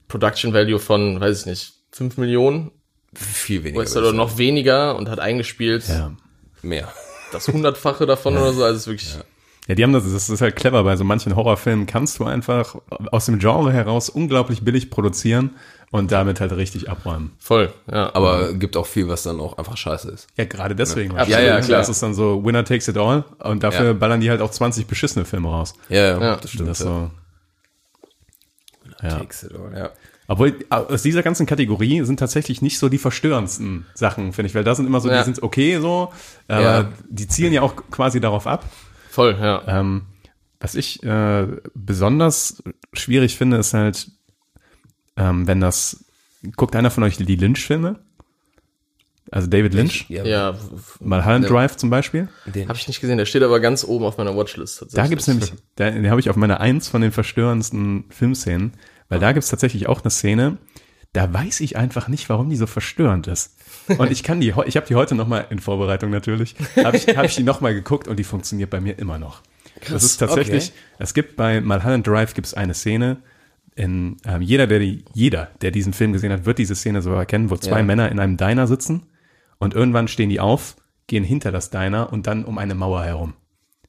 Production 0.07 0.53
Value 0.53 0.77
von, 0.79 1.19
weiß 1.19 1.39
ich 1.41 1.45
nicht, 1.47 1.73
5 1.93 2.17
Millionen? 2.17 2.69
Viel 3.15 3.63
weniger. 3.63 3.81
Ich 3.83 3.95
oder 3.95 4.13
noch 4.13 4.37
weniger 4.37 4.95
und 4.97 5.09
hat 5.09 5.19
eingespielt 5.19 5.87
Ja. 5.87 6.11
Mehr. 6.61 6.87
das 7.31 7.47
Hundertfache 7.47 8.05
davon 8.05 8.37
oder 8.37 8.53
so. 8.53 8.63
Also 8.63 8.75
es 8.75 8.81
ist 8.81 8.87
wirklich, 8.87 9.17
Ja, 9.67 9.75
die 9.75 9.83
haben 9.83 9.91
das, 9.93 10.03
das 10.11 10.29
ist 10.29 10.41
halt 10.41 10.55
clever, 10.55 10.83
bei 10.83 10.95
so 10.95 11.03
manchen 11.03 11.35
Horrorfilmen 11.35 11.85
kannst 11.85 12.19
du 12.19 12.23
einfach 12.25 12.75
aus 13.11 13.25
dem 13.25 13.37
Genre 13.39 13.71
heraus 13.73 14.07
unglaublich 14.09 14.63
billig 14.63 14.89
produzieren 14.89 15.51
und 15.91 16.11
damit 16.11 16.39
halt 16.39 16.51
richtig 16.53 16.89
abräumen. 16.89 17.31
voll, 17.37 17.73
ja. 17.91 18.13
Aber 18.15 18.53
gibt 18.53 18.77
auch 18.77 18.85
viel, 18.85 19.07
was 19.09 19.23
dann 19.23 19.39
auch 19.41 19.57
einfach 19.57 19.75
scheiße 19.77 20.09
ist. 20.09 20.27
Ja, 20.37 20.45
gerade 20.45 20.75
deswegen. 20.75 21.11
Absolut. 21.17 21.29
Ja, 21.31 21.41
ja, 21.41 21.59
klar. 21.61 21.79
Das 21.79 21.89
ist 21.89 22.01
dann 22.01 22.13
so, 22.13 22.43
Winner 22.45 22.63
takes 22.65 22.87
it 22.87 22.97
all 22.97 23.23
und 23.39 23.63
dafür 23.63 23.87
Ja. 23.87 23.93
ballern 23.93 24.19
die 24.21 24.29
halt 24.29 24.41
auch 24.41 24.51
20 24.51 24.87
beschissene 24.87 25.25
Filme 25.25 25.49
raus. 25.49 25.73
Ja, 25.89 25.97
ja, 25.97 26.21
Ja. 26.21 26.35
das 26.37 26.51
stimmt. 26.51 26.69
das 26.69 26.79
ja. 26.79 26.85
so. 26.85 27.11
Ja. 29.03 29.09
Takes 29.09 29.43
it 29.43 29.51
all, 29.53 29.77
ja. 29.77 29.89
Obwohl, 30.29 30.55
aus 30.69 31.03
dieser 31.03 31.23
ganzen 31.23 31.45
Kategorie 31.45 32.03
sind 32.03 32.19
tatsächlich 32.19 32.61
nicht 32.61 32.79
so 32.79 32.89
die 32.89 32.97
verstörendsten 32.97 33.85
Sachen, 33.93 34.33
finde 34.33 34.47
ich, 34.49 34.55
weil 34.55 34.65
da 34.65 34.75
sind 34.75 34.85
immer 34.85 34.99
so, 34.99 35.09
Ja. 35.09 35.19
die 35.19 35.23
sind 35.25 35.41
okay 35.41 35.79
so, 35.79 36.11
aber 36.49 36.61
Ja. 36.61 36.89
die 37.09 37.27
zielen 37.27 37.53
ja 37.53 37.61
auch 37.61 37.75
quasi 37.91 38.19
darauf 38.19 38.45
ab. 38.47 38.65
Voll, 39.17 39.37
ja. 39.41 39.63
Ähm, 39.67 40.03
was 40.59 40.75
ich 40.75 41.01
äh, 41.03 41.47
besonders 41.73 42.61
schwierig 42.93 43.35
finde, 43.35 43.57
ist 43.57 43.73
halt, 43.73 44.11
ähm, 45.15 45.47
wenn 45.47 45.59
das, 45.59 46.05
guckt 46.55 46.75
einer 46.75 46.91
von 46.91 47.03
euch 47.03 47.17
die 47.17 47.35
Lynch-Filme? 47.35 47.99
Also 49.31 49.47
David 49.47 49.73
Lynch? 49.73 50.05
Ja. 50.09 50.23
Ja, 50.23 50.55
Mulholland 50.99 51.45
Ja. 51.45 51.51
Drive 51.51 51.75
zum 51.77 51.89
Beispiel? 51.89 52.29
Den, 52.45 52.69
habe 52.69 52.77
ich 52.77 52.87
nicht 52.87 53.01
gesehen. 53.01 53.17
Der 53.17 53.25
steht 53.25 53.43
aber 53.43 53.59
ganz 53.59 53.83
oben 53.83 54.05
auf 54.05 54.17
meiner 54.17 54.35
Watchlist. 54.37 54.79
Tatsächlich. 54.79 55.03
Da 55.03 55.09
gibt's 55.09 55.27
nämlich, 55.27 55.53
da, 55.75 55.91
den 55.91 56.09
habe 56.09 56.21
ich 56.21 56.29
auf 56.29 56.35
meiner 56.35 56.59
Eins 56.61 56.87
von 56.87 57.01
den 57.01 57.11
verstörendsten 57.11 58.05
Filmszenen, 58.09 58.73
weil 59.09 59.19
da 59.19 59.31
gibt's 59.33 59.49
tatsächlich 59.49 59.87
auch 59.89 60.01
eine 60.01 60.11
Szene, 60.11 60.57
da 61.13 61.33
weiß 61.33 61.61
ich 61.61 61.77
einfach 61.77 62.07
nicht, 62.07 62.29
warum 62.29 62.49
die 62.49 62.55
so 62.55 62.67
verstörend 62.67 63.27
ist. 63.27 63.55
Und 63.97 64.11
ich 64.11 64.23
kann 64.23 64.39
die, 64.39 64.53
ich 64.65 64.75
habe 64.75 64.85
die 64.87 64.95
heute 64.95 65.15
noch 65.15 65.27
mal 65.27 65.45
in 65.49 65.59
Vorbereitung 65.59 66.09
natürlich, 66.09 66.55
habe 66.83 66.97
ich, 66.97 67.07
hab 67.17 67.25
ich 67.25 67.35
die 67.35 67.43
noch 67.43 67.61
mal 67.61 67.73
geguckt 67.73 68.07
und 68.07 68.17
die 68.17 68.23
funktioniert 68.23 68.69
bei 68.69 68.81
mir 68.81 68.99
immer 68.99 69.17
noch. 69.17 69.41
das 69.89 70.03
ist 70.03 70.17
tatsächlich, 70.17 70.69
okay. 70.69 70.95
es 70.99 71.13
gibt 71.13 71.35
bei 71.35 71.61
Mulholland 71.61 72.05
Drive 72.05 72.33
gibt's 72.33 72.53
eine 72.53 72.73
Szene, 72.73 73.17
in, 73.77 74.17
ähm, 74.25 74.41
jeder, 74.41 74.65
der 74.65 74.79
die, 74.79 75.05
jeder, 75.13 75.51
der 75.61 75.69
diesen 75.69 75.93
Film 75.93 76.11
gesehen 76.11 76.31
hat, 76.31 76.45
wird 76.45 76.57
diese 76.57 76.75
Szene 76.75 77.03
so 77.03 77.13
erkennen, 77.13 77.51
wo 77.51 77.57
zwei 77.57 77.77
Ja. 77.77 77.83
Männer 77.83 78.11
in 78.11 78.19
einem 78.19 78.35
Diner 78.35 78.65
sitzen 78.65 79.03
und 79.59 79.75
irgendwann 79.75 80.07
stehen 80.07 80.29
die 80.29 80.39
auf, 80.39 80.75
gehen 81.05 81.23
hinter 81.23 81.51
das 81.51 81.69
Diner 81.69 82.11
und 82.11 82.25
dann 82.25 82.43
um 82.43 82.57
eine 82.57 82.73
Mauer 82.73 83.03
herum. 83.03 83.35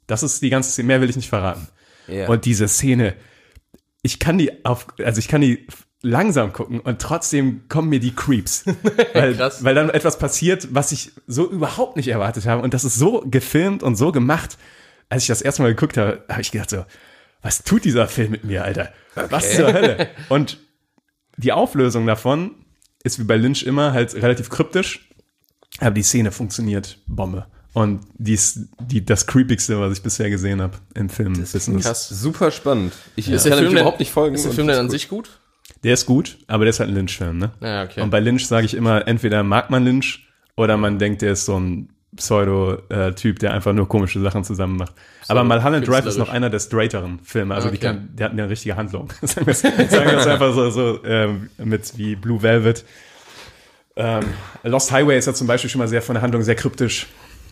Das 0.07 0.23
ist 0.23 0.43
die 0.43 0.51
ganze 0.51 0.71
Szene, 0.71 0.89
mehr 0.89 1.01
will 1.01 1.09
ich 1.09 1.17
nicht 1.17 1.31
verraten. 1.31 1.69
Ja. 2.07 2.29
Und 2.29 2.45
diese 2.45 2.69
Szene, 2.69 3.15
ich 4.03 4.19
kann 4.19 4.37
die 4.37 4.65
auf, 4.65 4.89
also 5.03 5.19
ich 5.19 5.29
kann 5.29 5.41
die 5.41 5.67
langsam 6.03 6.53
gucken 6.53 6.81
und 6.81 7.01
trotzdem 7.01 7.69
kommen 7.69 7.89
mir 7.89 8.01
die 8.01 8.15
Creeps. 8.15 8.65
Weil, 9.15 9.39
weil 9.39 9.75
dann 9.75 9.91
etwas 9.91 10.19
passiert, 10.19 10.69
was 10.71 10.93
ich 10.93 11.13
so 11.27 11.51
überhaupt 11.51 11.97
nicht 11.97 12.09
erwartet 12.09 12.47
habe. 12.47 12.63
Und 12.63 12.73
das 12.75 12.85
ist 12.85 12.95
so 12.95 13.25
gefilmt 13.27 13.83
und 13.83 13.97
so 13.97 14.13
gemacht. 14.13 14.59
Als 15.09 15.23
ich 15.25 15.29
das 15.29 15.43
erste 15.43 15.63
Mal 15.63 15.69
geguckt 15.75 15.97
habe, 15.97 16.23
habe 16.29 16.43
ich 16.43 16.53
gedacht 16.53 16.71
so, 16.71 16.85
was 17.43 17.65
tut 17.65 17.85
dieser 17.85 18.07
Film 18.09 18.31
mit 18.31 18.45
mir, 18.45 18.65
Alter? 18.65 18.93
Was 19.31 19.57
zur 19.57 19.73
Hölle? 19.73 20.09
Und 20.29 20.59
die 21.37 21.53
Auflösung 21.53 22.07
davon 22.07 22.53
ist 23.03 23.19
wie 23.19 23.25
bei 23.25 23.37
Lynch 23.37 23.63
immer 23.63 23.93
halt 23.93 24.15
relativ 24.15 24.51
kryptisch, 24.51 25.09
aber 25.79 25.93
die 25.93 26.03
Szene 26.03 26.31
funktioniert 26.31 26.99
Bombe. 27.07 27.47
Und 27.75 28.01
die 28.15 28.35
ist 28.35 28.61
die, 28.81 29.05
das 29.05 29.27
creepigste, 29.27 29.79
was 29.79 29.93
ich 29.93 30.03
bisher 30.03 30.31
gesehen 30.31 30.61
habe 30.61 30.79
im 30.95 31.09
Film-Business. 31.09 31.85
krass. 31.85 32.09
super 32.09 32.51
spannend. 32.51 32.93
Ich 33.15 33.31
Ist 33.31 33.43
kann 33.45 33.53
der 33.53 33.61
dem 33.61 33.67
Film 33.67 33.77
überhaupt 33.79 34.01
nicht 34.01 34.11
folgen. 34.11 34.35
Ist 34.35 34.47
der 34.47 34.53
Film 34.53 34.67
das 34.67 34.77
denn 34.77 34.81
an 34.81 34.87
gut. 34.87 34.93
sich 34.93 35.09
gut? 35.09 35.38
Der 35.85 35.95
ist 35.95 36.07
gut, 36.07 36.39
aber 36.49 36.65
der 36.65 36.71
ist 36.71 36.81
halt 36.81 36.91
ein 36.91 36.95
Lynch-Film, 36.95 37.39
ne? 37.39 37.51
Ja, 37.61 37.85
okay. 37.85 38.01
Und 38.01 38.11
bei 38.11 38.21
Lynch 38.21 38.47
sage 38.47 38.67
ich 38.67 38.75
immer, 38.75 39.07
entweder 39.07 39.43
mag 39.43 39.71
man 39.71 39.85
Lynch 39.85 40.27
oder 40.57 40.77
man 40.77 40.99
denkt, 40.99 41.23
der 41.23 41.33
ist 41.33 41.45
so 41.45 41.59
ein 41.59 41.89
Pseudo-Typ, 42.17 43.39
der 43.39 43.53
einfach 43.53 43.73
nur 43.73 43.87
komische 43.89 44.21
Sachen 44.21 44.43
zusammen 44.43 44.77
macht. 44.77 44.93
Aber 45.29 45.45
Mulholland 45.45 45.87
Drive 45.87 46.07
ist 46.07 46.17
noch 46.17 46.31
einer 46.31 46.51
der 46.51 46.59
straighteren 46.59 47.21
Filme. 47.23 47.55
Also 47.55 47.69
die, 47.69 47.77
Okay. 47.77 47.87
kann, 47.87 48.09
die 48.15 48.25
hatten 48.25 48.41
eine 48.41 48.49
richtige 48.51 48.77
Handlung. 48.77 49.13
sagen 49.23 49.47
wir 49.47 49.53
es 49.53 50.27
einfach 50.27 50.53
so, 50.55 50.71
so 50.71 51.05
ähm, 51.05 51.51
mit 51.59 51.97
wie 51.97 52.17
Blue 52.17 52.43
Velvet. 52.43 52.85
Ähm, 53.97 54.25
Lost 54.63 54.91
Highway 54.93 55.19
ist 55.19 55.27
ja 55.27 55.35
zum 55.35 55.47
Beispiel 55.47 55.69
schon 55.71 55.81
mal 55.81 55.89
sehr 55.89 56.03
von 56.03 56.15
der 56.15 56.23
Handlung 56.23 56.43
sehr 56.43 56.55
kryptisch. 56.55 57.07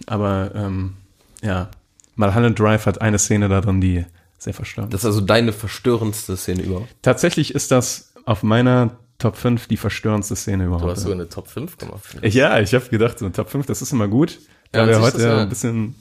Aber 0.06 0.50
ähm, 0.54 0.94
ja, 1.42 1.68
Mulholland 2.16 2.58
Drive 2.58 2.86
hat 2.86 3.00
eine 3.00 3.18
Szene 3.18 3.48
da 3.48 3.60
drin, 3.60 3.80
die 3.80 4.04
sehr 4.38 4.54
verstörend 4.54 4.92
ist. 4.94 5.04
Das 5.04 5.10
ist 5.10 5.16
also 5.16 5.26
deine 5.26 5.52
verstörendste 5.52 6.36
Szene 6.36 6.62
überhaupt. 6.62 6.88
Tatsächlich 7.02 7.54
ist 7.54 7.70
das 7.70 8.12
auf 8.26 8.42
meiner 8.42 8.90
Top 9.18 9.36
5 9.36 9.66
die 9.68 9.78
verstörendste 9.78 10.36
Szene 10.36 10.64
Du 10.64 10.68
überhaupt. 10.68 10.90
hast 10.92 11.00
sogar 11.02 11.14
eine 11.14 11.28
Top 11.28 11.48
5 11.48 11.78
gemacht. 11.78 12.02
Ja, 12.22 12.60
ich 12.60 12.74
habe 12.74 12.86
gedacht, 12.90 13.18
so 13.18 13.28
Top 13.30 13.48
5, 13.48 13.64
das 13.64 13.80
ist 13.80 13.92
immer 13.92 14.08
gut. 14.08 14.38
Da 14.72 14.80
Ja, 14.80 14.86
wir 14.88 14.94
siehst 15.00 15.14
heute 15.14 15.22
ja. 15.26 15.38
ein 15.42 15.48
bisschen. 15.48 15.94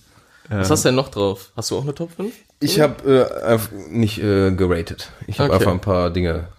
Was 0.49 0.69
hast 0.69 0.83
du 0.83 0.89
denn 0.89 0.95
noch 0.95 1.09
drauf? 1.09 1.51
Hast 1.55 1.71
du 1.71 1.77
auch 1.77 1.83
eine 1.83 1.95
Top 1.95 2.11
5? 2.11 2.33
Ich 2.59 2.79
habe 2.81 3.29
äh, 3.41 3.45
einfach 3.45 3.69
nicht 3.89 4.21
äh, 4.21 4.51
geratet. 4.51 5.11
Ich 5.27 5.39
habe 5.39 5.49
Okay. 5.51 5.59
einfach 5.59 5.71
ein 5.71 5.79
paar 5.81 6.09
Dinge, 6.11 6.49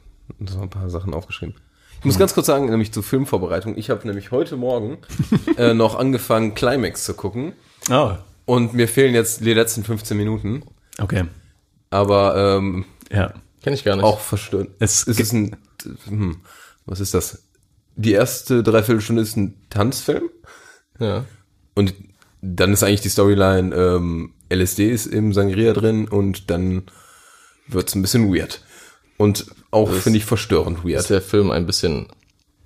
so 0.44 0.60
ein 0.60 0.70
paar 0.70 0.88
Sachen 0.90 1.12
aufgeschrieben. 1.14 1.54
Ich 1.98 2.04
muss 2.04 2.18
ganz 2.18 2.34
kurz 2.34 2.46
sagen, 2.46 2.66
nämlich 2.70 2.92
zur 2.92 3.02
Filmvorbereitung. 3.02 3.76
Ich 3.76 3.90
habe 3.90 4.06
nämlich 4.06 4.30
heute 4.30 4.56
Morgen 4.56 4.98
äh, 5.58 5.72
noch 5.74 5.94
angefangen, 5.98 6.54
Climax 6.54 7.04
zu 7.04 7.14
gucken. 7.14 7.52
Oh, 7.90 8.12
Und 8.44 8.74
mir 8.74 8.88
fehlen 8.88 9.14
jetzt 9.14 9.44
die 9.44 9.52
letzten 9.54 9.84
15 9.84 10.16
Minuten. 10.16 10.62
okay. 10.98 11.24
Aber 11.90 12.56
ähm, 12.58 12.84
Ja. 13.10 13.32
Kenn 13.66 13.74
ich 13.74 13.82
gar 13.82 13.96
nicht. 13.96 14.04
auch 14.04 14.20
verstörend. 14.20 14.70
Es 14.78 15.08
Es 15.08 15.18
ist 15.18 15.32
ein, 15.32 15.56
hm, 16.04 16.36
was 16.84 17.00
ist 17.00 17.14
das? 17.14 17.42
Die 17.96 18.12
erste 18.12 18.62
Dreiviertelstunde 18.62 19.22
ist 19.22 19.36
ein 19.36 19.60
Tanzfilm. 19.70 20.30
Ja. 21.00 21.24
Und 21.74 21.92
dann 22.40 22.72
ist 22.72 22.84
eigentlich 22.84 23.00
die 23.00 23.08
Storyline, 23.08 23.74
ähm, 23.74 24.34
LSD 24.50 24.88
ist 24.88 25.06
im 25.06 25.32
Sangria 25.32 25.72
drin 25.72 26.06
und 26.06 26.48
dann 26.48 26.84
wird's 27.66 27.96
ein 27.96 28.02
bisschen 28.02 28.32
weird. 28.32 28.62
Und 29.16 29.46
auch, 29.72 29.90
finde 29.90 30.18
ich, 30.18 30.24
verstörend 30.26 30.78
Ist 30.78 30.84
weird. 30.84 31.10
der 31.10 31.20
Film 31.20 31.50
ein 31.50 31.66
bisschen 31.66 32.06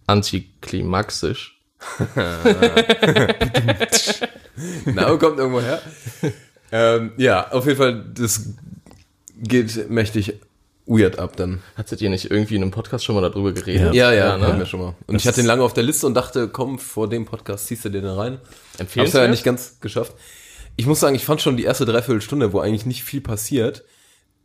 antiklimaxisch? 0.07 1.63
Na, 4.85 5.17
kommt 5.17 5.39
irgendwo 5.39 5.63
her. 5.63 5.81
ähm, 6.73 7.13
ja, 7.17 7.51
auf 7.53 7.65
jeden 7.65 7.79
Fall, 7.79 8.05
das 8.13 8.51
geht 9.39 9.89
mächtig 9.89 10.35
weird 10.91 11.19
ab 11.19 11.37
dann. 11.37 11.61
Hattet 11.77 12.01
ihr 12.03 12.11
nicht 12.11 12.31
irgendwie 12.31 12.57
in 12.57 12.63
einem 12.63 12.71
Podcast 12.73 13.05
schon 13.05 13.15
mal 13.15 13.21
darüber 13.23 13.53
geredet? 13.53 13.95
Ja, 13.95 14.13
ja, 14.13 14.37
ne? 14.37 14.47
hatten 14.47 14.59
wir 14.59 14.67
schon 14.67 14.81
mal. 14.81 14.95
Und 15.07 15.15
ich 15.17 15.27
hatte 15.29 15.41
ihn 15.41 15.47
lange 15.47 15.63
auf 15.63 15.73
der 15.73 15.85
Liste 15.85 16.07
und 16.07 16.15
dachte, 16.15 16.49
komm, 16.49 16.79
vor 16.79 17.09
dem 17.09 17.25
Podcast 17.27 17.67
ziehst 17.69 17.85
du 17.85 17.89
den 17.91 18.03
da 18.05 18.15
rein. 18.17 18.39
Hab's 18.79 19.13
ja 19.13 19.29
nicht 19.29 19.45
ganz 19.45 19.79
geschafft. 19.81 20.15
Ich 20.77 20.87
muss 20.87 20.99
sagen, 21.01 21.15
ich 21.15 21.25
fand 21.25 21.41
schon 21.41 21.57
die 21.57 21.65
erste 21.65 21.85
Dreiviertelstunde, 21.85 22.53
wo 22.53 22.61
eigentlich 22.61 22.87
nicht 22.87 23.05
viel 23.05 23.21
passiert, 23.21 23.85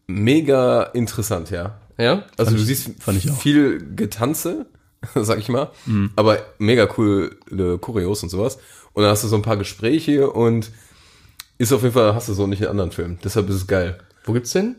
mega 0.07 0.83
interessant, 0.83 1.49
ja. 1.49 1.79
Ja? 1.97 2.25
Also 2.37 2.51
du 2.51 2.57
ich- 2.57 2.65
siehst 2.65 2.91
fand 2.99 3.17
ich 3.17 3.31
auch. 3.31 3.37
viel 3.39 3.79
Getanze, 3.95 4.65
sag 5.15 5.39
ich 5.39 5.49
mal, 5.49 5.71
aber 6.15 6.39
mega 6.57 6.85
coole 6.87 7.31
Choreos 7.79 8.21
und 8.23 8.29
sowas. 8.29 8.57
Und 8.93 9.03
dann 9.03 9.11
hast 9.11 9.23
du 9.23 9.27
so 9.27 9.35
ein 9.35 9.41
paar 9.41 9.57
Gespräche 9.57 10.29
und 10.29 10.71
ist 11.57 11.71
auf 11.73 11.81
jeden 11.83 11.93
Fall, 11.93 12.13
hast 12.15 12.27
du 12.29 12.33
so 12.33 12.47
nicht 12.47 12.61
in 12.61 12.67
anderen 12.67 12.91
Filmen. 12.91 13.17
Deshalb 13.23 13.49
ist 13.49 13.55
es 13.55 13.67
geil. 13.67 13.97
Wo 14.25 14.33
gibt's 14.33 14.51
den? 14.51 14.75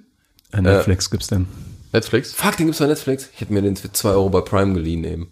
Äh, 0.53 0.61
Netflix 0.63 1.11
gibt's 1.11 1.27
denn. 1.29 1.47
Netflix? 1.93 2.33
Fuck, 2.33 2.57
den 2.57 2.67
gibt's 2.67 2.79
bei 2.81 2.87
Netflix. 2.87 3.29
Ich 3.35 3.41
hätte 3.41 3.53
mir 3.53 3.63
den 3.63 3.77
für 3.77 3.91
2 3.93 4.11
Euro 4.11 4.29
bei 4.31 4.41
Prime 4.41 4.75
geliehen 4.75 5.05
eben. 5.05 5.31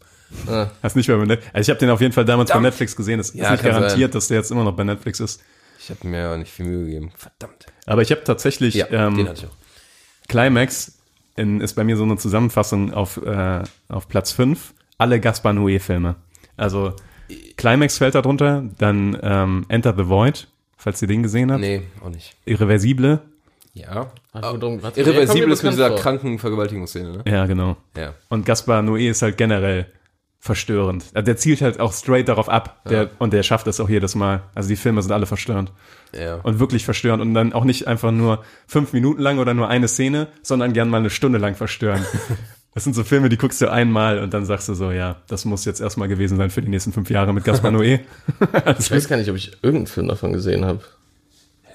Hast 0.83 0.96
nicht 0.96 1.07
mehr 1.09 1.16
bei 1.18 1.27
Net 1.27 1.40
Also 1.53 1.66
ich 1.66 1.70
habe 1.70 1.79
den 1.79 1.90
auf 1.90 2.00
jeden 2.00 2.12
Fall 2.12 2.24
damals 2.24 2.48
bei 2.48 2.55
Verdammt. 2.55 2.72
Netflix 2.72 2.96
gesehen. 2.96 3.20
Es 3.20 3.33
Ja, 3.35 3.44
ist 3.55 3.62
nicht 3.62 3.64
garantiert, 3.64 4.14
dass 4.14 4.29
der 4.29 4.38
jetzt 4.38 4.50
immer 4.50 4.64
noch 4.64 4.74
bei 4.74 4.83
Netflix 4.85 5.20
ist. 5.20 5.40
Ich 5.79 5.90
habe 5.90 6.09
mir 6.09 6.18
ja 6.18 6.37
nicht 6.37 6.50
viel 6.53 6.66
Mühe 6.66 6.87
gegeben. 6.87 7.12
Verdammt. 7.16 7.66
Aber 7.87 8.03
ich 8.03 8.11
habe 8.11 8.24
tatsächlich 8.24 8.74
Ja, 8.74 8.87
ähm, 8.90 9.16
den 9.16 9.29
hatte 9.29 9.42
ich 9.44 9.46
auch. 9.46 10.29
Climax 10.29 10.98
in, 11.37 11.61
ist 11.61 11.74
bei 11.74 11.85
mir 11.85 11.96
so 11.96 12.05
eine 12.05 12.16
Zusammenfassung 12.16 12.92
auf, 12.94 13.18
äh, 13.18 13.62
auf 13.88 14.09
Platz 14.09 14.33
5. 14.33 14.72
Alle 14.98 15.20
Gaspar 15.20 15.53
Noé-Filme. 15.53 16.16
Also 16.57 16.94
Climax 17.57 17.98
fällt 17.98 18.14
da 18.14 18.22
drunter, 18.22 18.64
dann 18.79 19.18
ähm, 19.22 19.66
Enter 19.68 19.94
the 19.96 20.09
Void, 20.09 20.48
falls 20.77 21.03
ihr 21.03 21.09
den 21.09 21.22
gesehen 21.22 21.50
habt. 21.53 21.61
Nee, 21.61 21.83
auch 22.05 22.09
nicht. 22.11 22.35
Irreversible. 22.44 23.20
Ja. 23.74 24.10
Warte, 24.32 24.60
warum- 24.62 24.82
warte, 24.82 24.96
der 25.02 25.04
kommt 25.04 25.16
Irreversibel 25.16 25.52
ist 25.52 25.62
mit 25.62 25.72
dieser 25.72 25.88
vor. 25.88 25.98
kranken 25.98 26.38
Vergewaltigungsszene, 26.38 27.10
ne? 27.18 27.22
Ja, 27.26 27.46
genau. 27.46 27.76
Ja. 27.96 28.14
Und 28.28 28.46
Gaspar 28.46 28.80
Noé 28.82 29.10
ist 29.10 29.22
halt 29.22 29.37
generell 29.37 29.87
verstörend. 30.38 31.04
Also 31.14 31.24
der 31.24 31.37
zielt 31.38 31.60
halt 31.62 31.80
auch 31.80 31.92
straight 31.92 32.28
darauf 32.28 32.48
ab. 32.48 32.82
Der, 32.88 33.10
Und 33.18 33.32
der 33.32 33.42
schafft 33.42 33.66
das 33.66 33.80
auch 33.80 33.88
jedes 33.88 34.14
Mal. 34.14 34.42
Also 34.54 34.68
die 34.68 34.76
Filme 34.76 35.00
sind 35.02 35.10
alle 35.10 35.26
verstörend. 35.26 35.72
Ja. 36.12 36.37
Und 36.37 36.60
wirklich 36.60 36.84
verstörend. 36.84 37.22
Und 37.22 37.32
dann 37.34 37.52
auch 37.54 37.64
nicht 37.64 37.88
einfach 37.88 38.12
nur 38.12 38.44
fünf 38.66 38.92
Minuten 38.92 39.22
lang 39.22 39.38
oder 39.38 39.54
nur 39.54 39.68
eine 39.68 39.88
Szene, 39.88 40.28
sondern 40.42 40.72
gern 40.74 40.90
mal 40.90 40.98
eine 40.98 41.10
Stunde 41.10 41.38
lang 41.38 41.54
verstören. 41.54 42.04
Das 42.74 42.82
sind 42.82 42.94
so 42.94 43.04
Filme, 43.04 43.28
die 43.28 43.37
guckst 43.37 43.60
du 43.60 43.70
einmal 43.70 44.18
und 44.18 44.34
dann 44.34 44.44
sagst 44.44 44.68
du 44.68 44.74
so, 44.74 44.90
ja, 44.90 45.22
das 45.28 45.44
muss 45.44 45.64
jetzt 45.64 45.80
erstmal 45.80 46.08
gewesen 46.08 46.37
sein 46.37 46.50
für 46.50 46.60
die 46.60 46.66
nächsten 46.68 46.92
fünf 46.92 47.08
Jahre 47.08 47.32
mit 47.32 47.44
Gaspar 47.44 47.70
Noé. 47.70 48.00
Ich 48.80 48.90
weiß 48.90 49.06
gar 49.06 49.16
nicht, 49.16 49.30
ob 49.30 49.37
ich 49.37 49.52
irgendeinen 49.62 49.87
Film 49.87 50.08
davon 50.08 50.32
gesehen 50.32 50.64
habe. 50.64 50.80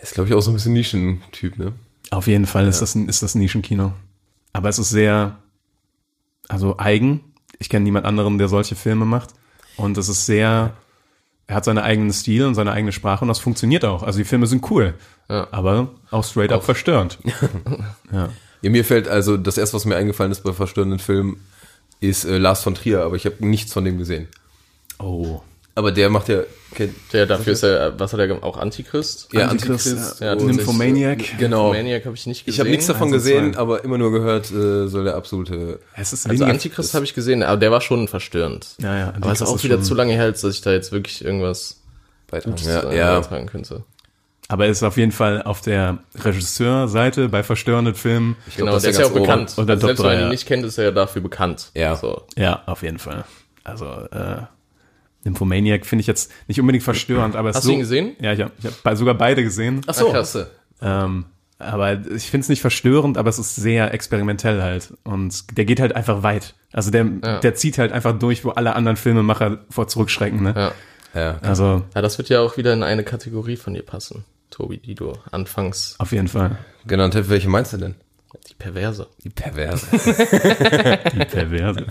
Ist, 0.02 0.16
glaube 0.16 0.28
ich, 0.28 0.36
auch 0.36 0.42
so 0.42 0.52
ein 0.52 0.56
bisschen 0.56 0.74
Nischentyp, 0.74 1.58
ne? 1.58 1.72
Auf 2.12 2.28
jeden 2.28 2.46
Fall 2.46 2.68
ist, 2.68 2.82
das 2.82 2.96
ein, 2.96 3.08
ist 3.08 3.22
das 3.22 3.36
ein 3.36 3.40
Nischenkino. 3.40 3.94
Aber 4.54 4.70
es 4.70 4.80
ist 4.80 4.90
sehr, 4.90 5.38
also 6.48 6.78
eigen. 6.78 7.22
Ich 7.60 7.70
kenne 7.70 7.84
niemand 7.84 8.06
anderen, 8.06 8.38
der 8.38 8.48
solche 8.48 8.76
Filme 8.76 9.06
macht. 9.06 9.30
Und 9.78 9.98
es 9.98 10.10
ist 10.10 10.26
sehr, 10.26 10.74
er 11.48 11.56
hat 11.56 11.66
seinen 11.66 11.78
eigenen 11.78 12.12
Stil 12.12 12.46
und 12.46 12.56
seine 12.56 12.72
eigene 12.72 12.92
Sprache 12.92 13.24
und 13.24 13.28
das 13.30 13.40
funktioniert 13.40 13.86
auch. 13.86 14.04
Also 14.04 14.20
die 14.20 14.26
Filme 14.26 14.48
sind 14.48 14.70
cool, 14.72 14.96
Ja. 15.30 15.48
aber 15.52 15.90
auch 16.12 16.24
straight 16.24 16.52
up 16.52 16.64
verstörend. 16.64 17.20
ja. 18.12 18.30
Ja, 18.62 18.70
mir 18.70 18.84
fällt 18.84 19.08
also, 19.08 19.38
das 19.38 19.58
erste, 19.58 19.76
was 19.78 19.86
mir 19.86 19.96
eingefallen 19.96 20.32
ist 20.34 20.44
bei 20.44 20.52
verstörenden 20.52 21.00
Filmen, 21.00 21.40
ist 22.02 22.26
äh, 22.26 22.38
Lars 22.38 22.62
von 22.62 22.76
Trier, 22.76 23.04
aber 23.04 23.16
ich 23.16 23.26
habe 23.26 23.36
nichts 23.46 23.72
von 23.72 23.86
dem 23.86 23.98
gesehen. 23.98 24.28
Oh. 25.00 25.42
Aber 25.76 25.92
der 25.94 26.10
macht 26.10 26.28
ja, 26.28 26.42
kennt, 26.76 26.94
Der 27.14 27.26
dafür 27.26 27.54
ist 27.54 27.64
er, 27.64 27.98
was 28.00 28.12
hat 28.12 28.20
er 28.20 28.28
gemacht? 28.28 28.44
Auch 28.44 28.58
Antichrist? 28.58 29.30
ja, 29.32 29.48
Antichrist, 29.48 29.88
Antichrist. 29.88 30.20
ja, 30.22 30.36
Nymphomaniac. 30.36 31.38
Genau. 31.38 31.72
Maniac 31.72 32.06
habe 32.06 32.16
ich 32.16 32.26
nicht 32.28 32.46
gesehen. 32.46 32.54
Ich 32.56 32.60
habe 32.60 32.70
nichts 32.70 32.88
davon 32.88 33.12
gesehen, 33.12 33.54
zwei. 33.54 33.60
aber 33.62 33.84
immer 33.86 33.98
nur 33.98 34.12
gehört, 34.12 34.52
äh, 34.52 34.88
soll 34.88 35.06
der 35.06 35.16
absolute. 35.16 35.80
Es 35.96 36.12
ist 36.12 36.30
Also 36.30 36.44
Antichrist 36.46 36.94
habe 36.96 37.06
ich 37.06 37.14
gesehen, 37.14 37.44
aber 37.44 37.58
der 37.58 37.72
war 37.72 37.80
schon 37.82 38.08
verstörend. 38.10 38.76
Ja, 38.82 38.98
ja, 38.98 39.14
Aber 39.16 39.32
es 39.32 39.40
ist 39.42 39.48
auch 39.48 39.64
wieder 39.64 39.76
schon- 39.76 39.84
zu 39.84 39.94
lange 39.96 40.14
her, 40.14 40.24
als 40.24 40.42
dass 40.42 40.54
ich 40.56 40.62
da 40.62 40.72
jetzt 40.72 40.92
wirklich 40.92 41.24
irgendwas 41.24 41.82
Beitragen. 42.30 42.52
Gutes 42.56 42.68
Ja, 42.68 42.82
äh, 42.90 42.98
ja. 42.98 43.20
beitragen 43.20 43.46
könnte. 43.46 43.84
Aber 44.50 44.66
er 44.66 44.72
ist 44.72 44.82
auf 44.84 44.98
jeden 44.98 45.12
Fall 45.12 45.44
auf 45.44 45.62
der 45.62 46.00
Regisseurseite 46.50 47.30
bei 47.30 47.44
verstörenden 47.44 47.94
Filmen. 47.96 48.36
Genau, 48.58 48.74
das 48.74 48.82
der 48.84 48.92
ist 48.92 49.00
ja 49.00 49.06
auch 49.06 49.12
oben. 49.12 49.22
bekannt. 49.22 49.54
Und 49.58 49.68
der 49.68 49.76
also 49.76 49.88
selbst 49.88 50.02
Top 50.02 50.10
wenn 50.12 50.18
man 50.18 50.26
ihn 50.26 50.32
nicht 50.32 50.46
kennt, 50.48 50.66
ist 50.66 50.78
er 50.78 50.86
ja 50.86 50.92
dafür 50.92 51.22
bekannt. 51.22 51.70
Ja. 51.76 51.96
So. 51.96 52.24
Ja, 52.36 52.64
auf 52.66 52.82
jeden 52.82 52.98
Fall. 53.00 53.26
Also, 53.64 53.86
äh, 53.86 54.42
Nymphomaniac 55.24 55.86
finde 55.86 56.02
ich 56.02 56.08
jetzt 56.08 56.32
nicht 56.48 56.60
unbedingt 56.60 56.84
verstörend, 56.84 57.36
aber 57.36 57.50
es 57.50 57.58
Hast 57.58 57.64
ist 57.64 57.68
so, 57.68 57.72
du 57.72 57.76
ihn 57.76 57.80
gesehen? 57.82 58.16
Ja, 58.22 58.34
ich 58.34 58.42
habe 58.42 58.52
ich 58.58 58.66
hab 58.66 58.98
sogar 58.98 59.16
beide 59.16 59.44
gesehen. 59.44 59.82
Ach 59.88 59.94
so, 59.94 60.12
du. 60.14 60.48
Ähm, 60.82 61.26
aber 61.58 62.00
ich 62.16 62.30
finde 62.32 62.44
es 62.44 62.50
nicht 62.50 62.62
verstörend, 62.62 63.18
aber 63.18 63.30
es 63.30 63.38
ist 63.38 63.56
sehr 63.56 63.94
experimentell 63.94 64.62
halt. 64.62 64.94
Und 65.04 65.58
der 65.58 65.66
geht 65.66 65.82
halt 65.82 65.94
einfach 65.96 66.24
weit. 66.24 66.56
Also 66.72 66.90
der, 66.90 67.06
Ja. 67.22 67.40
der 67.40 67.54
zieht 67.56 67.78
halt 67.78 67.92
einfach 67.92 68.18
durch, 68.18 68.46
wo 68.46 68.52
alle 68.52 68.76
anderen 68.76 68.96
Filmemacher 68.96 69.60
vor 69.70 69.88
zurückschrecken. 69.90 70.42
Ne? 70.42 70.54
Ja. 70.56 70.72
Ja. 71.14 71.38
Also 71.42 71.84
ja, 71.96 72.02
das 72.02 72.18
wird 72.18 72.30
ja 72.30 72.40
auch 72.40 72.56
wieder 72.56 72.72
in 72.72 72.84
eine 72.84 73.04
Kategorie 73.04 73.58
von 73.58 73.74
dir 73.74 73.82
passen, 73.82 74.24
Tobi, 74.52 74.78
die 74.78 74.96
du 74.96 75.14
anfangs, 75.32 75.96
auf 75.98 76.12
jeden 76.12 76.28
Fall. 76.28 76.58
Genannt 76.86 77.16
welche 77.30 77.50
meinst 77.50 77.74
du 77.74 77.78
denn? 77.78 77.96
Die 78.60 78.64
Perverse. 78.64 79.08
Die 79.24 79.30
Perverse. 79.30 79.86
Die 81.14 81.26
Perverse. 81.26 81.86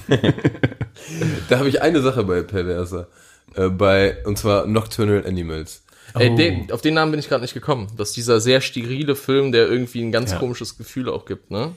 da 1.49 1.59
habe 1.59 1.69
ich 1.69 1.81
eine 1.83 2.01
Sache 2.03 2.25
bei 2.25 2.43
Perverse. 2.43 3.09
Äh, 3.55 3.69
bei, 3.71 4.25
und 4.25 4.37
zwar 4.39 4.67
Nocturnal 4.67 5.25
Animals. 5.27 5.83
Ey, 6.15 6.31
Oh. 6.31 6.37
den, 6.37 6.73
auf 6.73 6.81
den 6.81 6.95
Namen 6.95 7.11
bin 7.13 7.21
ich 7.21 7.29
gerade 7.29 7.43
nicht 7.43 7.55
gekommen. 7.55 7.89
Das 7.97 8.09
ist 8.11 8.17
dieser 8.17 8.41
sehr 8.41 8.61
sterile 8.61 9.15
Film, 9.17 9.53
der 9.53 9.69
irgendwie 9.69 10.03
ein 10.03 10.13
ganz 10.13 10.33
Ja. 10.33 10.39
komisches 10.39 10.77
Gefühl 10.79 11.09
auch 11.09 11.25
gibt, 11.27 11.51
ne? 11.51 11.73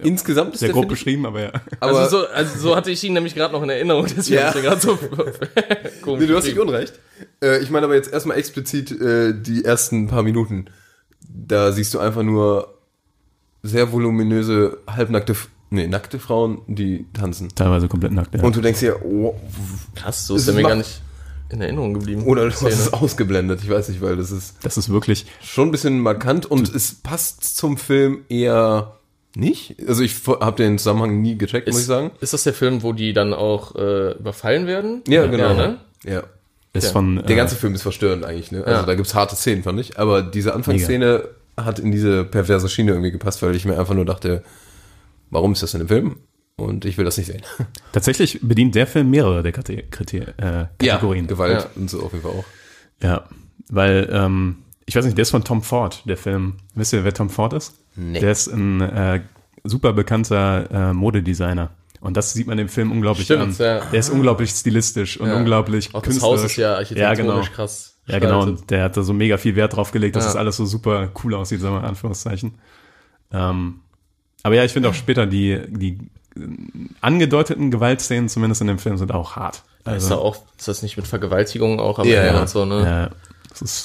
Insgesamt 0.00 0.54
ist 0.54 0.60
Sehr 0.60 0.68
der, 0.68 0.74
grob 0.74 0.88
beschrieben, 0.88 1.26
aber 1.26 1.40
ja. 1.42 1.52
aber 1.80 1.98
also, 1.98 2.20
so, 2.20 2.26
also 2.28 2.56
so 2.58 2.76
hatte 2.76 2.92
ich 2.92 3.02
ihn 3.02 3.14
nämlich 3.14 3.34
gerade 3.34 3.52
noch 3.52 3.64
in 3.64 3.68
Erinnerung, 3.68 4.06
deswegen 4.06 4.36
Ja. 4.40 4.50
ja. 4.50 4.54
ich 4.56 4.62
gerade 4.62 4.80
so 4.80 4.96
komisch. 6.02 6.20
Nee, 6.20 6.26
du 6.28 6.36
hast 6.36 6.44
nicht 6.44 6.58
unrecht. 6.58 6.94
Äh, 7.42 7.58
ich 7.62 7.68
meine 7.70 7.86
aber 7.86 7.96
jetzt 7.96 8.12
erstmal 8.12 8.38
explizit 8.38 8.92
äh, 8.92 9.34
die 9.36 9.64
ersten 9.64 10.06
paar 10.06 10.22
Minuten. 10.22 10.66
Da 11.28 11.72
siehst 11.72 11.92
du 11.94 11.98
einfach 11.98 12.22
nur 12.22 12.78
sehr 13.62 13.92
voluminöse, 13.92 14.78
halbnackte, 14.86 15.34
nee, 15.70 15.86
nackte 15.86 16.18
Frauen, 16.18 16.62
die 16.66 17.06
tanzen. 17.12 17.48
Teilweise 17.54 17.88
komplett 17.88 18.12
nackt. 18.12 18.34
Ja. 18.34 18.42
Und 18.42 18.56
du 18.56 18.60
denkst 18.60 18.80
dir, 18.80 19.04
oh, 19.04 19.34
Krass, 19.94 20.26
so 20.26 20.36
ist 20.36 20.46
der 20.48 20.54
mir 20.54 20.62
gar 20.62 20.74
nicht 20.76 21.00
in 21.50 21.60
Erinnerung 21.60 21.94
geblieben. 21.94 22.22
oder 22.24 22.44
du 22.46 22.50
hast 22.50 22.62
es 22.62 22.92
ausgeblendet. 22.92 23.60
Ich 23.62 23.68
weiß 23.70 23.88
nicht, 23.90 24.00
weil 24.00 24.16
das 24.16 24.30
ist 24.30 24.56
das 24.62 24.76
ist 24.78 24.88
wirklich 24.88 25.26
schon 25.42 25.68
ein 25.68 25.70
bisschen 25.70 26.00
markant 26.00 26.46
und 26.46 26.74
es 26.74 26.94
passt 26.94 27.56
zum 27.56 27.76
Film 27.76 28.20
eher 28.30 28.96
nicht. 29.36 29.76
Also 29.86 30.02
ich 30.02 30.16
habe 30.26 30.56
den 30.56 30.78
Zusammenhang 30.78 31.20
nie 31.20 31.36
gecheckt, 31.36 31.68
muss 31.68 31.80
ich 31.80 31.86
sagen. 31.86 32.10
Ist 32.20 32.32
das 32.32 32.44
der 32.44 32.54
Film, 32.54 32.82
wo 32.82 32.92
die 32.94 33.12
dann 33.12 33.34
auch 33.34 33.74
äh, 33.76 34.12
überfallen 34.12 34.66
werden? 34.66 35.02
Ja, 35.08 35.26
genau. 35.26 35.54
ne? 35.54 35.78
Ja. 36.04 36.22
Ist 36.74 36.84
Okay. 36.86 36.92
von 36.94 37.16
Der 37.16 37.30
äh, 37.30 37.34
ganze 37.34 37.54
Film 37.54 37.74
ist 37.74 37.82
verstörend 37.82 38.24
eigentlich, 38.24 38.50
ne? 38.50 38.64
Also 38.64 38.80
Ja. 38.80 38.86
da 38.86 38.94
gibt's 38.94 39.14
harte 39.14 39.36
Szenen, 39.36 39.62
fand 39.62 39.78
ich. 39.78 39.98
Aber 39.98 40.22
diese 40.22 40.54
Anfangsszene 40.54 41.24
hat 41.64 41.78
in 41.78 41.90
diese 41.92 42.24
perverse 42.24 42.68
Schiene 42.68 42.92
irgendwie 42.92 43.10
gepasst, 43.10 43.42
weil 43.42 43.54
ich 43.54 43.64
mir 43.64 43.78
einfach 43.78 43.94
nur 43.94 44.04
dachte, 44.04 44.42
warum 45.30 45.52
ist 45.52 45.62
das 45.62 45.74
in 45.74 45.80
dem 45.80 45.88
Film? 45.88 46.16
Und 46.56 46.84
ich 46.84 46.98
will 46.98 47.04
das 47.04 47.16
nicht 47.16 47.26
sehen. 47.26 47.42
tatsächlich 47.92 48.38
bedient 48.42 48.74
der 48.74 48.86
Film 48.86 49.10
mehrere 49.10 49.42
der 49.42 49.52
Kate 49.52 49.82
Kriter 49.90 50.28
äh, 50.38 50.66
Kategorien. 50.78 51.26
Gewalt 51.26 51.62
Ja. 51.62 51.66
und 51.76 51.88
so 51.90 52.02
auf 52.02 52.12
jeden 52.12 52.22
Fall 52.24 52.32
auch. 52.32 52.44
Ja, 53.02 53.24
weil, 53.68 54.08
ähm, 54.12 54.58
ich 54.86 54.94
weiß 54.94 55.04
nicht, 55.04 55.16
der 55.16 55.22
ist 55.22 55.30
von 55.30 55.44
Tom 55.44 55.62
Ford, 55.62 56.02
der 56.04 56.16
Film. 56.16 56.54
Wisst 56.74 56.92
ihr, 56.92 57.04
wer 57.04 57.14
Tom 57.14 57.30
Ford 57.30 57.52
ist? 57.54 57.74
Nee. 57.96 58.20
Der 58.20 58.30
ist 58.32 58.48
ein 58.48 58.80
äh, 58.80 59.20
super 59.64 59.92
bekannter 59.92 60.90
äh, 60.90 60.92
Modedesigner. 60.92 61.70
Und 62.00 62.16
das 62.16 62.32
sieht 62.32 62.48
man 62.48 62.58
dem 62.58 62.68
Film 62.68 62.90
unglaublich 62.92 63.26
Stimmt, 63.26 63.42
an. 63.60 63.66
ja. 63.66 63.84
Der 63.86 64.00
ist 64.00 64.10
unglaublich 64.10 64.50
stilistisch 64.50 65.18
und 65.20 65.28
Ja. 65.28 65.36
unglaublich 65.36 65.88
Auch 65.94 66.02
das 66.02 66.10
künstlerisch. 66.14 66.40
Haus 66.42 66.50
ist 66.50 66.56
ja 66.56 66.74
architektonisch 66.76 67.18
ja, 67.18 67.22
genau. 67.42 67.54
krass. 67.54 67.91
Ja, 68.06 68.18
genau. 68.18 68.42
Und 68.42 68.70
der 68.70 68.84
hat 68.84 68.96
da 68.96 69.02
so 69.02 69.12
mega 69.12 69.36
viel 69.36 69.54
Wert 69.56 69.76
drauf 69.76 69.92
gelegt, 69.92 70.16
dass 70.16 70.24
Ja. 70.24 70.30
das 70.30 70.36
alles 70.36 70.56
so 70.56 70.64
super 70.66 71.10
cool 71.22 71.34
aussieht, 71.34 71.60
sagen 71.60 71.74
wir 71.74 71.80
in 71.80 71.86
Anführungszeichen. 71.86 72.54
Ähm, 73.32 73.80
aber 74.42 74.54
ja, 74.56 74.64
ich 74.64 74.72
finde 74.72 74.88
auch 74.88 74.94
später 74.94 75.26
die, 75.26 75.60
die 75.68 75.98
angedeuteten 77.00 77.70
Gewaltszenen 77.70 78.28
zumindest 78.28 78.60
in 78.60 78.66
dem 78.66 78.78
Film 78.78 78.96
sind 78.98 79.12
auch 79.12 79.36
hart. 79.36 79.62
ist 79.96 80.10
da 80.10 80.16
auch, 80.16 80.36
ist 80.58 80.68
das 80.68 80.82
nicht 80.82 80.96
mit 80.96 81.06
Vergewaltigung 81.06 81.80
auch 81.80 81.98
am 81.98 82.06
Ja, 82.08 82.22
Ende 82.22 82.40
ja. 82.40 82.46
so, 82.46 82.64
ne? 82.64 83.10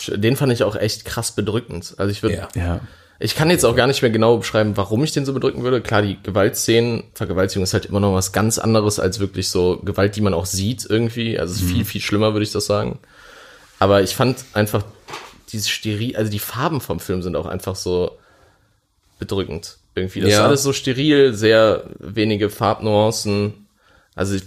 ja, 0.10 0.16
Den 0.18 0.36
fand 0.36 0.54
ich 0.54 0.64
auch 0.64 0.76
echt 0.76 1.06
krass 1.06 1.32
bedrückend. 1.34 1.96
Also 1.98 2.12
ich 2.12 2.24
würde, 2.24 2.48
Ja. 2.56 2.80
ich 3.20 3.36
kann 3.36 3.50
jetzt 3.50 3.66
auch 3.66 3.76
gar 3.76 3.88
nicht 3.88 4.02
mehr 4.02 4.12
genau 4.12 4.38
beschreiben, 4.38 4.78
warum 4.78 5.04
ich 5.04 5.12
den 5.12 5.26
so 5.26 5.34
bedrücken 5.34 5.64
würde. 5.64 5.82
Klar, 5.82 6.02
die 6.02 6.18
Gewaltszenen, 6.24 7.04
Vergewaltigung 7.14 7.64
ist 7.64 7.74
halt 7.74 7.86
immer 7.86 8.00
noch 8.00 8.14
was 8.14 8.32
ganz 8.32 8.58
anderes 8.60 9.00
als 9.00 9.20
wirklich 9.20 9.50
so 9.50 9.78
Gewalt, 9.84 10.16
die 10.16 10.22
man 10.22 10.34
auch 10.34 10.46
sieht 10.46 10.86
irgendwie. 10.90 11.38
Also 11.40 11.54
es 11.54 11.62
ist 11.62 11.70
viel, 11.72 11.86
viel 11.86 12.02
schlimmer, 12.02 12.34
würde 12.34 12.44
ich 12.46 12.52
das 12.52 12.66
sagen. 12.66 13.00
Aber 13.80 14.02
ich 14.02 14.16
fand 14.16 14.44
einfach 14.54 14.84
diese 15.52 15.70
steril, 15.70 16.16
also 16.18 16.32
die 16.32 16.40
Farben 16.40 16.82
vom 16.82 17.00
Film 17.00 17.22
sind 17.22 17.36
auch 17.36 17.46
einfach 17.46 17.76
so 17.76 18.12
bedrückend 19.20 19.78
irgendwie. 19.96 20.22
Das 20.22 20.32
Ja. 20.32 20.40
ist 20.40 20.46
alles 20.46 20.64
so 20.64 20.74
steril, 20.74 21.34
sehr 21.34 21.84
wenige 22.00 22.50
Farbnuancen. 22.50 23.68
Also 24.16 24.36
ich, 24.36 24.44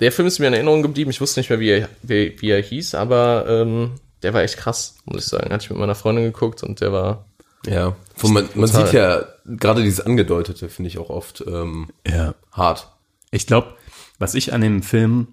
der 0.00 0.12
Film 0.12 0.28
ist 0.28 0.38
mir 0.38 0.46
in 0.48 0.54
Erinnerung 0.54 0.82
geblieben. 0.82 1.10
Ich 1.10 1.20
wusste 1.20 1.40
nicht 1.40 1.50
mehr, 1.50 1.60
wie 1.60 1.70
er, 1.70 1.88
wie, 2.02 2.36
wie 2.40 2.50
er 2.50 2.62
hieß, 2.62 2.94
aber 2.94 3.46
ähm, 3.48 3.92
der 4.22 4.34
war 4.34 4.42
echt 4.42 4.56
krass, 4.56 4.96
muss 5.04 5.24
ich 5.24 5.28
sagen. 5.28 5.52
Hatte 5.52 5.64
ich 5.64 5.70
mit 5.70 5.78
meiner 5.78 5.94
Freundin 5.94 6.24
geguckt 6.24 6.62
und 6.62 6.80
der 6.80 6.92
war 6.92 7.24
Ja. 7.66 7.96
Man, 8.22 8.48
man 8.54 8.68
Total. 8.70 8.84
sieht 8.86 8.94
ja, 8.94 9.24
gerade 9.44 9.82
dieses 9.82 10.00
Angedeutete 10.00 10.68
finde 10.68 10.88
ich 10.88 10.98
auch 10.98 11.10
oft 11.10 11.44
ähm, 11.46 11.88
ja. 12.06 12.34
hart. 12.52 12.88
Ich 13.30 13.46
glaube, 13.46 13.74
was 14.18 14.34
ich 14.34 14.52
an 14.52 14.60
dem 14.60 14.82
Film 14.82 15.28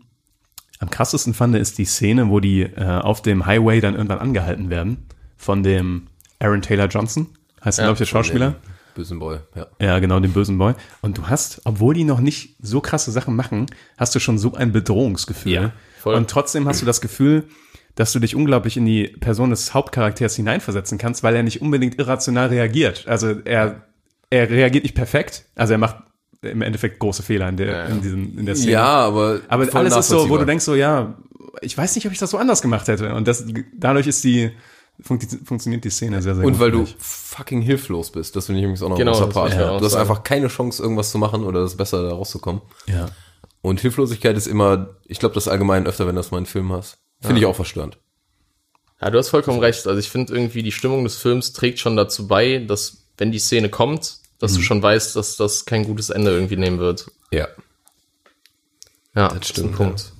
am 0.79 0.89
krassesten 0.89 1.33
fand, 1.33 1.55
ist 1.55 1.77
die 1.77 1.85
Szene, 1.85 2.29
wo 2.29 2.39
die 2.39 2.63
äh, 2.63 2.83
auf 2.83 3.21
dem 3.21 3.45
Highway 3.45 3.79
dann 3.81 3.95
irgendwann 3.95 4.19
angehalten 4.19 4.69
werden 4.69 5.05
von 5.37 5.63
dem 5.63 6.07
Aaron 6.39 6.61
Taylor 6.61 6.87
Johnson, 6.87 7.27
heißt 7.63 7.79
ja, 7.79 7.85
glaube 7.85 7.93
ich, 7.93 7.99
der 7.99 8.05
Schauspieler. 8.05 8.55
Bösen 8.95 9.19
Boy, 9.19 9.39
ja. 9.55 9.67
Ja, 9.81 9.99
genau, 9.99 10.19
den 10.21 10.31
bösen 10.31 10.57
Boy. 10.57 10.73
Und 11.01 11.17
du 11.17 11.27
hast, 11.27 11.61
obwohl 11.65 11.93
die 11.93 12.05
noch 12.05 12.21
nicht 12.21 12.55
so 12.61 12.79
krasse 12.79 13.11
Sachen 13.11 13.35
machen, 13.35 13.65
hast 13.97 14.15
du 14.15 14.19
schon 14.19 14.37
so 14.37 14.53
ein 14.53 14.71
Bedrohungsgefühl. 14.71 15.51
Ja, 15.51 15.71
voll. 15.99 16.15
Und 16.15 16.29
trotzdem 16.29 16.67
hast 16.67 16.81
du 16.81 16.85
das 16.85 17.01
Gefühl, 17.01 17.43
dass 17.95 18.13
du 18.13 18.19
dich 18.19 18.35
unglaublich 18.35 18.77
in 18.77 18.85
die 18.85 19.07
Person 19.07 19.49
des 19.49 19.73
Hauptcharakters 19.73 20.35
hineinversetzen 20.35 20.97
kannst, 20.97 21.23
weil 21.23 21.35
er 21.35 21.43
nicht 21.43 21.61
unbedingt 21.61 21.99
irrational 21.99 22.47
reagiert. 22.47 23.05
Also 23.07 23.39
er, 23.43 23.83
er 24.29 24.49
reagiert 24.49 24.83
nicht 24.83 24.95
perfekt. 24.95 25.45
Also 25.55 25.73
er 25.73 25.77
macht 25.79 25.97
im 26.45 26.61
Endeffekt 26.61 26.99
große 26.99 27.23
Fehler 27.23 27.49
in 27.49 27.57
der, 27.57 27.87
in 27.87 28.01
diesem, 28.01 28.37
in 28.39 28.45
der 28.45 28.55
Szene. 28.55 28.71
Ja, 28.73 28.85
aber 28.85 29.41
Aber 29.47 29.65
voll 29.67 29.81
alles 29.81 29.95
ist 29.97 30.07
so, 30.09 30.29
wo 30.29 30.37
du 30.37 30.45
denkst 30.45 30.65
so, 30.65 30.75
ja, 30.75 31.15
ich 31.61 31.77
weiß 31.77 31.95
nicht, 31.95 32.05
ob 32.05 32.11
ich 32.11 32.19
das 32.19 32.31
so 32.31 32.37
anders 32.37 32.61
gemacht 32.61 32.87
hätte. 32.87 33.13
Und 33.13 33.27
das, 33.27 33.45
dadurch 33.77 34.07
ist 34.07 34.23
die, 34.23 34.51
funktio- 35.01 35.45
funktioniert 35.45 35.83
die 35.83 35.89
Szene 35.89 36.21
sehr, 36.21 36.35
sehr 36.35 36.43
Und 36.45 36.53
gut. 36.53 36.61
weil 36.61 36.71
finde 36.71 36.91
du 36.91 36.93
fucking 36.97 37.61
hilflos 37.61 38.11
bist. 38.11 38.35
Das 38.35 38.45
finde 38.47 38.59
ich 38.59 38.63
übrigens 38.63 38.83
auch 38.83 38.89
noch 38.89 38.97
Genau, 38.97 39.11
ein 39.11 39.17
großer 39.17 39.25
das 39.27 39.33
Part. 39.33 39.53
Ja. 39.53 39.77
Du 39.77 39.85
hast 39.85 39.95
einfach 39.95 40.23
keine 40.23 40.47
Chance, 40.47 40.81
irgendwas 40.81 41.11
zu 41.11 41.17
machen 41.17 41.43
oder 41.43 41.61
das 41.61 41.75
besser 41.75 42.03
da 42.03 42.09
rauszukommen. 42.13 42.61
Ja. 42.87 43.07
Und 43.61 43.79
Hilflosigkeit 43.79 44.37
ist 44.37 44.47
immer, 44.47 44.95
ich 45.05 45.19
glaube, 45.19 45.33
das 45.35 45.47
allgemein 45.47 45.87
öfter, 45.87 46.05
wenn 46.07 46.15
du 46.15 46.19
das 46.19 46.31
mal 46.31 46.37
in 46.37 46.45
Film 46.45 46.71
hast. 46.71 46.97
Finde 47.21 47.39
ich 47.39 47.45
auch 47.45 47.55
verstörend. 47.55 47.97
Ja, 49.01 49.09
du 49.09 49.17
hast 49.17 49.29
vollkommen 49.29 49.59
recht. 49.59 49.87
Also 49.87 49.99
ich 49.99 50.09
finde 50.09 50.33
irgendwie, 50.33 50.61
die 50.61 50.71
Stimmung 50.71 51.03
des 51.03 51.15
Films 51.17 51.53
trägt 51.53 51.79
schon 51.79 51.95
dazu 51.97 52.27
bei, 52.27 52.59
dass, 52.59 53.07
wenn 53.17 53.31
die 53.31 53.39
Szene 53.39 53.69
kommt, 53.69 54.19
dass 54.39 54.51
Mhm. 54.53 54.55
du 54.57 54.61
schon 54.63 54.83
weißt, 54.83 55.15
dass 55.15 55.37
das 55.37 55.65
kein 55.65 55.83
gutes 55.85 56.09
Ende 56.09 56.31
irgendwie 56.31 56.57
nehmen 56.57 56.79
wird. 56.79 57.09
Ja. 57.31 57.47
Ja, 59.15 59.29
Das 59.29 59.37
ist 59.39 59.47
stimmt, 59.49 59.71
ein 59.71 59.75
Punkt. 59.75 60.11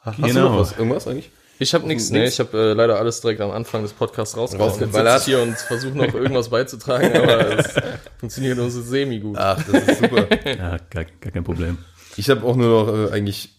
Hast 0.00 0.16
Genau. 0.16 0.28
du 0.28 0.40
noch 0.40 0.58
was? 0.60 0.72
Irgendwas 0.78 1.06
eigentlich? 1.08 1.30
Ich 1.58 1.74
habe 1.74 1.86
nichts, 1.86 2.08
ne? 2.10 2.20
Nix? 2.20 2.34
Ich 2.34 2.40
habe 2.40 2.56
äh, 2.58 2.72
leider 2.72 2.98
alles 2.98 3.20
direkt 3.20 3.40
am 3.42 3.50
Anfang 3.50 3.82
des 3.82 3.92
Podcasts 3.92 4.34
rausgehauen. 4.36 4.72
Sitze 4.72 5.16
ich 5.18 5.24
hier 5.24 5.42
und 5.42 5.58
versuche 5.58 5.94
noch 5.94 6.14
irgendwas 6.14 6.48
beizutragen, 6.48 7.12
aber 7.14 7.58
es 7.58 7.74
funktioniert 8.18 8.56
nur 8.56 8.70
so 8.70 8.80
semi 8.80 9.18
gut. 9.20 9.36
Ach, 9.36 9.62
das 9.70 9.82
ist 9.88 9.98
super. 9.98 10.26
Ja, 10.46 10.78
gar, 10.88 11.04
gar 11.04 11.32
kein 11.32 11.44
Problem. 11.44 11.76
ich 12.16 12.30
habe 12.30 12.46
auch 12.46 12.56
nur 12.56 12.84
noch 12.86 13.10
äh, 13.10 13.12
eigentlich 13.14 13.50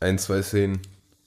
ein, 0.00 0.18
zwei 0.18 0.40
Szenen. 0.42 0.80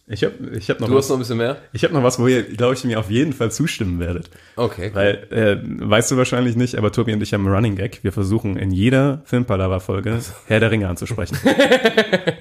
Ich 0.08 0.24
habe 0.24 0.36
ich 0.56 0.70
hab 0.70 0.80
noch, 0.80 0.88
Du 0.88 0.94
was, 0.94 1.06
hast 1.06 1.10
noch 1.10 1.16
ein 1.16 1.20
bisschen 1.20 1.38
mehr? 1.38 1.58
ich 1.74 1.84
hab 1.84 1.92
noch 1.92 2.04
was, 2.04 2.20
wo 2.20 2.28
ihr, 2.28 2.44
glaube 2.44 2.76
ich, 2.76 2.84
mir 2.84 3.00
auf 3.00 3.10
jeden 3.10 3.34
Fall 3.34 3.52
zustimmen 3.52 4.00
werdet. 4.00 4.30
Okay. 4.56 4.92
Weil, 4.94 5.16
äh, 5.32 5.58
weißt 5.90 6.12
du 6.12 6.18
wahrscheinlich 6.18 6.56
nicht, 6.56 6.76
aber 6.76 6.92
Tobi 6.92 7.12
und 7.14 7.24
ich 7.24 7.34
haben 7.34 7.44
einen 7.48 7.56
Running 7.56 7.76
Gag. 7.76 8.04
Wir 8.04 8.12
versuchen 8.12 8.56
in 8.56 8.70
jeder 8.70 9.24
Filmpalava-Folge 9.26 10.20
Herr 10.46 10.60
der 10.60 10.70
Ringe 10.70 10.90
anzusprechen. 10.90 11.36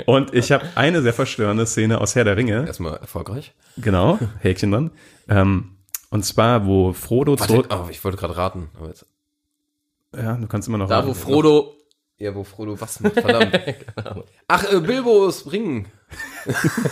und 0.06 0.34
ich 0.34 0.52
habe 0.52 0.66
eine 0.74 1.00
sehr 1.00 1.14
verstörende 1.14 1.64
Szene 1.64 2.00
aus 2.02 2.14
Herr 2.14 2.24
der 2.24 2.36
Ringe. 2.36 2.66
Erstmal 2.66 2.96
erfolgreich. 2.98 3.54
Genau, 3.78 4.18
Häkchen 4.40 4.70
dann. 4.70 4.90
Ähm, 5.28 5.70
und 6.10 6.22
zwar, 6.24 6.66
wo 6.66 6.92
Frodo 6.92 7.38
Warte, 7.40 7.50
zurück... 7.52 7.68
oh, 7.70 7.88
ich 7.90 8.04
wollte 8.04 8.18
gerade 8.18 8.36
raten. 8.36 8.68
Aber 8.78 8.88
jetzt, 8.88 9.06
Ja, 10.14 10.34
du 10.36 10.46
kannst 10.48 10.68
immer 10.68 10.76
noch 10.78 10.88
Da, 10.88 10.96
raten. 10.96 11.08
wo 11.08 11.14
Frodo, 11.14 11.72
ja, 12.18 12.34
wo 12.34 12.44
Frodo 12.44 12.80
was 12.80 13.00
macht, 13.00 13.14
verdammt. 13.20 13.58
Ach, 14.48 14.72
äh, 14.72 14.80
Bilbos 14.80 15.50
Ring. 15.50 15.86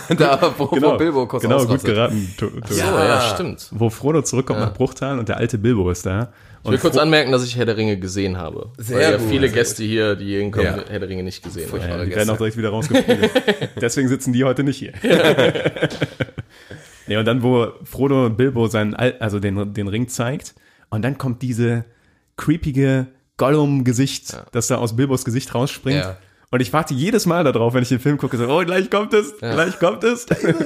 da, 0.17 0.53
wo, 0.57 0.65
Genau, 0.67 0.93
wo 0.93 0.97
Bilbo 0.97 1.27
kurz 1.27 1.43
genau 1.43 1.65
gut 1.65 1.83
geraten. 1.83 2.33
To 2.37 2.47
Tobi. 2.47 2.75
ja, 2.75 2.85
Ja. 2.91 3.05
ja, 3.05 3.21
stimmt. 3.33 3.69
Wo 3.71 3.89
Frodo 3.89 4.21
zurückkommt 4.21 4.59
nach 4.59 4.73
Bruchtal 4.73 5.17
und 5.19 5.29
der 5.29 5.37
alte 5.37 5.57
Bilbo 5.57 5.89
ist 5.91 6.05
da. 6.05 6.33
Ich 6.65 6.71
will 6.71 6.77
kurz 6.77 6.97
anmerken, 6.97 7.31
dass 7.31 7.45
ich 7.45 7.55
Herr 7.57 7.65
der 7.65 7.75
Ringe 7.77 7.97
gesehen 7.97 8.37
habe. 8.37 8.71
Sehr 8.77 8.95
Weil 8.97 9.03
ja 9.11 9.17
gut, 9.17 9.29
viele 9.29 9.47
sehr 9.47 9.55
Gäste 9.57 9.83
hier, 9.83 10.15
die 10.15 10.25
hier 10.25 10.39
hinkommen, 10.39 10.65
Ja. 10.65 10.83
Herr 10.89 10.99
der 10.99 11.09
Ringe 11.09 11.23
nicht 11.23 11.43
gesehen 11.43 11.69
haben. 11.71 11.79
Ja, 11.79 12.03
die 12.05 12.11
werden 12.15 12.29
auch 12.29 12.37
Gäste. 12.37 12.37
direkt 12.37 12.57
wieder 12.57 12.69
rausgeflogen. 12.69 13.29
Deswegen 13.81 14.07
sitzen 14.07 14.33
die 14.33 14.43
heute 14.43 14.63
nicht 14.63 14.77
hier. 14.77 14.93
ja, 17.07 17.19
und 17.19 17.25
dann, 17.25 17.43
wo 17.43 17.67
Frodo 17.83 18.29
Bilbo 18.29 18.67
seinen, 18.67 18.93
Al 18.95 19.15
also 19.19 19.39
den, 19.39 19.73
den 19.73 19.87
Ring 19.87 20.07
zeigt, 20.07 20.55
und 20.89 21.01
dann 21.01 21.17
kommt 21.17 21.41
diese 21.41 21.85
creepige 22.37 23.07
Gollum-Gesicht, 23.37 24.37
das 24.51 24.67
da 24.67 24.77
aus 24.77 24.95
Bilbos 24.95 25.25
Gesicht 25.25 25.53
rausspringt. 25.53 25.99
Ja. 25.99 26.17
Und 26.51 26.61
ich 26.61 26.71
warte 26.71 26.93
jedes 26.93 27.25
Mal 27.25 27.43
darauf, 27.43 27.73
wenn 27.73 27.81
ich 27.83 27.89
den 27.89 27.99
Film 27.99 28.17
gucke, 28.17 28.37
so, 28.37 28.45
oh, 28.47 28.63
gleich 28.63 28.89
kommt 28.89 29.13
es, 29.13 29.37
gleich 29.37 29.79
kommt 29.79 30.03
es. 30.03 30.25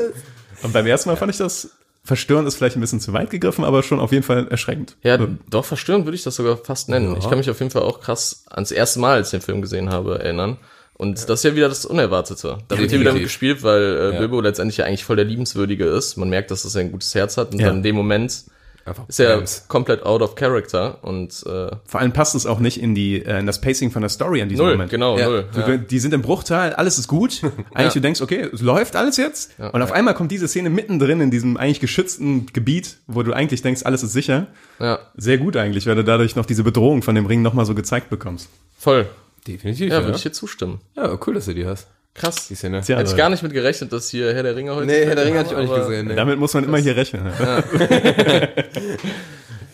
und 0.63 0.73
beim 0.73 0.85
ersten 0.85 1.09
Mal 1.09 1.15
fand 1.15 1.31
ich 1.31 1.37
das 1.37 1.69
verstörend, 2.03 2.47
ist 2.47 2.55
vielleicht 2.55 2.75
ein 2.77 2.81
bisschen 2.81 2.99
zu 2.99 3.13
weit 3.13 3.29
gegriffen, 3.29 3.63
aber 3.63 3.83
schon 3.83 3.99
auf 3.99 4.11
jeden 4.11 4.23
Fall 4.23 4.47
erschreckend. 4.49 4.95
Ja, 5.03 5.17
doch, 5.49 5.65
verstörend 5.65 6.05
würde 6.05 6.15
ich 6.15 6.23
das 6.23 6.35
sogar 6.35 6.57
fast 6.57 6.89
nennen. 6.89 7.15
Ich 7.17 7.27
kann 7.29 7.37
mich 7.37 7.49
auf 7.49 7.59
jeden 7.59 7.71
Fall 7.71 7.83
auch 7.83 7.99
krass 8.01 8.45
ans 8.49 8.71
erste 8.71 8.99
Mal, 8.99 9.15
als 9.15 9.27
ich 9.27 9.31
den 9.39 9.41
Film 9.45 9.61
gesehen 9.61 9.89
habe, 9.89 10.19
erinnern. 10.19 10.57
Und 10.93 11.29
das 11.29 11.41
ist 11.41 11.43
ja 11.43 11.55
wieder 11.55 11.69
das 11.69 11.85
Unerwartete. 11.85 12.57
Da 12.69 12.77
wird 12.77 12.89
hier 12.89 12.99
wieder 12.99 13.13
gespielt, 13.13 13.61
weil 13.61 13.81
äh, 13.81 14.13
Ja. 14.13 14.19
Bilbo 14.19 14.41
letztendlich 14.41 14.77
ja 14.77 14.85
eigentlich 14.85 15.03
voll 15.05 15.15
der 15.15 15.25
Liebenswürdige 15.25 15.85
ist. 15.85 16.17
Man 16.17 16.29
merkt, 16.29 16.49
dass 16.49 16.65
er 16.75 16.81
ein 16.81 16.91
gutes 16.91 17.13
Herz 17.13 17.37
hat 17.37 17.53
und 17.53 17.59
Ja. 17.59 17.67
dann 17.67 17.77
in 17.77 17.83
dem 17.83 17.95
Moment 17.95 18.45
Einfach 18.87 19.07
ist 19.09 19.17
Bams. 19.17 19.65
komplett 19.67 20.03
out 20.05 20.21
of 20.21 20.35
character 20.35 21.03
und 21.03 21.31
äh, 21.45 21.69
Vor 21.85 21.99
allem 21.99 22.13
passt 22.13 22.35
es 22.35 22.45
auch 22.45 22.59
nicht 22.59 22.81
in 22.81 22.95
die, 22.95 23.21
äh, 23.23 23.39
in 23.39 23.45
das 23.45 23.59
Pacing 23.61 23.91
von 23.91 24.01
der 24.01 24.09
Story 24.09 24.41
an 24.41 24.49
diesem 24.49 24.63
null, 24.65 24.73
Moment. 24.73 24.89
genau, 24.91 25.17
Ja. 25.17 25.25
null. 25.27 25.45
Du, 25.53 25.59
Ja. 25.59 25.77
Die 25.77 25.99
sind 25.99 26.13
im 26.13 26.21
Bruchteil, 26.21 26.73
alles 26.73 26.97
ist 26.97 27.07
gut. 27.07 27.41
Eigentlich 27.73 27.93
du 27.93 27.99
denkst, 28.01 28.21
okay, 28.21 28.47
es 28.53 28.61
läuft 28.61 28.95
alles 28.95 29.17
jetzt. 29.17 29.51
und 29.59 29.81
auf 29.81 29.91
einmal 29.91 30.13
kommt 30.13 30.31
diese 30.31 30.47
Szene 30.47 30.69
mittendrin 30.69 31.19
in 31.21 31.31
diesem 31.31 31.57
eigentlich 31.57 31.79
geschützten 31.79 32.45
Gebiet, 32.53 32.97
wo 33.07 33.23
du 33.23 33.33
eigentlich 33.33 33.61
denkst, 33.61 33.81
alles 33.83 34.03
ist 34.03 34.13
sicher. 34.13 34.47
ja, 34.79 34.99
Sehr 35.17 35.37
gut 35.37 35.57
eigentlich, 35.57 35.85
weil 35.87 35.95
du 35.95 36.03
dadurch 36.03 36.35
noch 36.35 36.45
diese 36.45 36.63
Bedrohung 36.63 37.01
von 37.03 37.13
dem 37.15 37.25
Ring 37.25 37.41
nochmal 37.41 37.65
so 37.65 37.75
gezeigt 37.75 38.09
bekommst. 38.09 38.47
voll. 38.77 39.05
Definitiv, 39.47 39.89
Ja, 39.91 39.99
ja. 39.99 40.05
würde 40.05 40.17
ich 40.17 40.23
dir 40.23 40.33
zustimmen. 40.33 40.81
Ja, 40.95 41.17
cool, 41.25 41.33
dass 41.35 41.45
du 41.45 41.53
die 41.53 41.65
hast. 41.65 41.87
Krass. 42.17 42.47
Die 42.49 42.55
Szene. 42.55 42.81
Tja, 42.81 42.97
Hätte 42.97 43.11
ich 43.11 43.15
gar 43.17 43.29
nicht 43.29 43.43
mit 43.43 43.53
gerechnet, 43.53 43.93
dass 43.93 44.09
hier 44.09 44.33
Herr 44.33 44.43
der 44.43 44.55
Ringe 44.55 44.73
heute. 44.75 44.87
Nee, 44.87 45.05
Herr 45.05 45.15
der 45.15 45.25
Ringe 45.25 45.39
hatte 45.39 45.51
ich 45.51 45.55
auch 45.55 45.61
nicht 45.61 45.75
gesehen. 45.75 46.07
Nee. 46.07 46.15
Damit 46.15 46.39
muss 46.39 46.53
man 46.53 46.63
immer 46.65 46.79
hier 46.79 46.95
rechnen. 46.97 47.25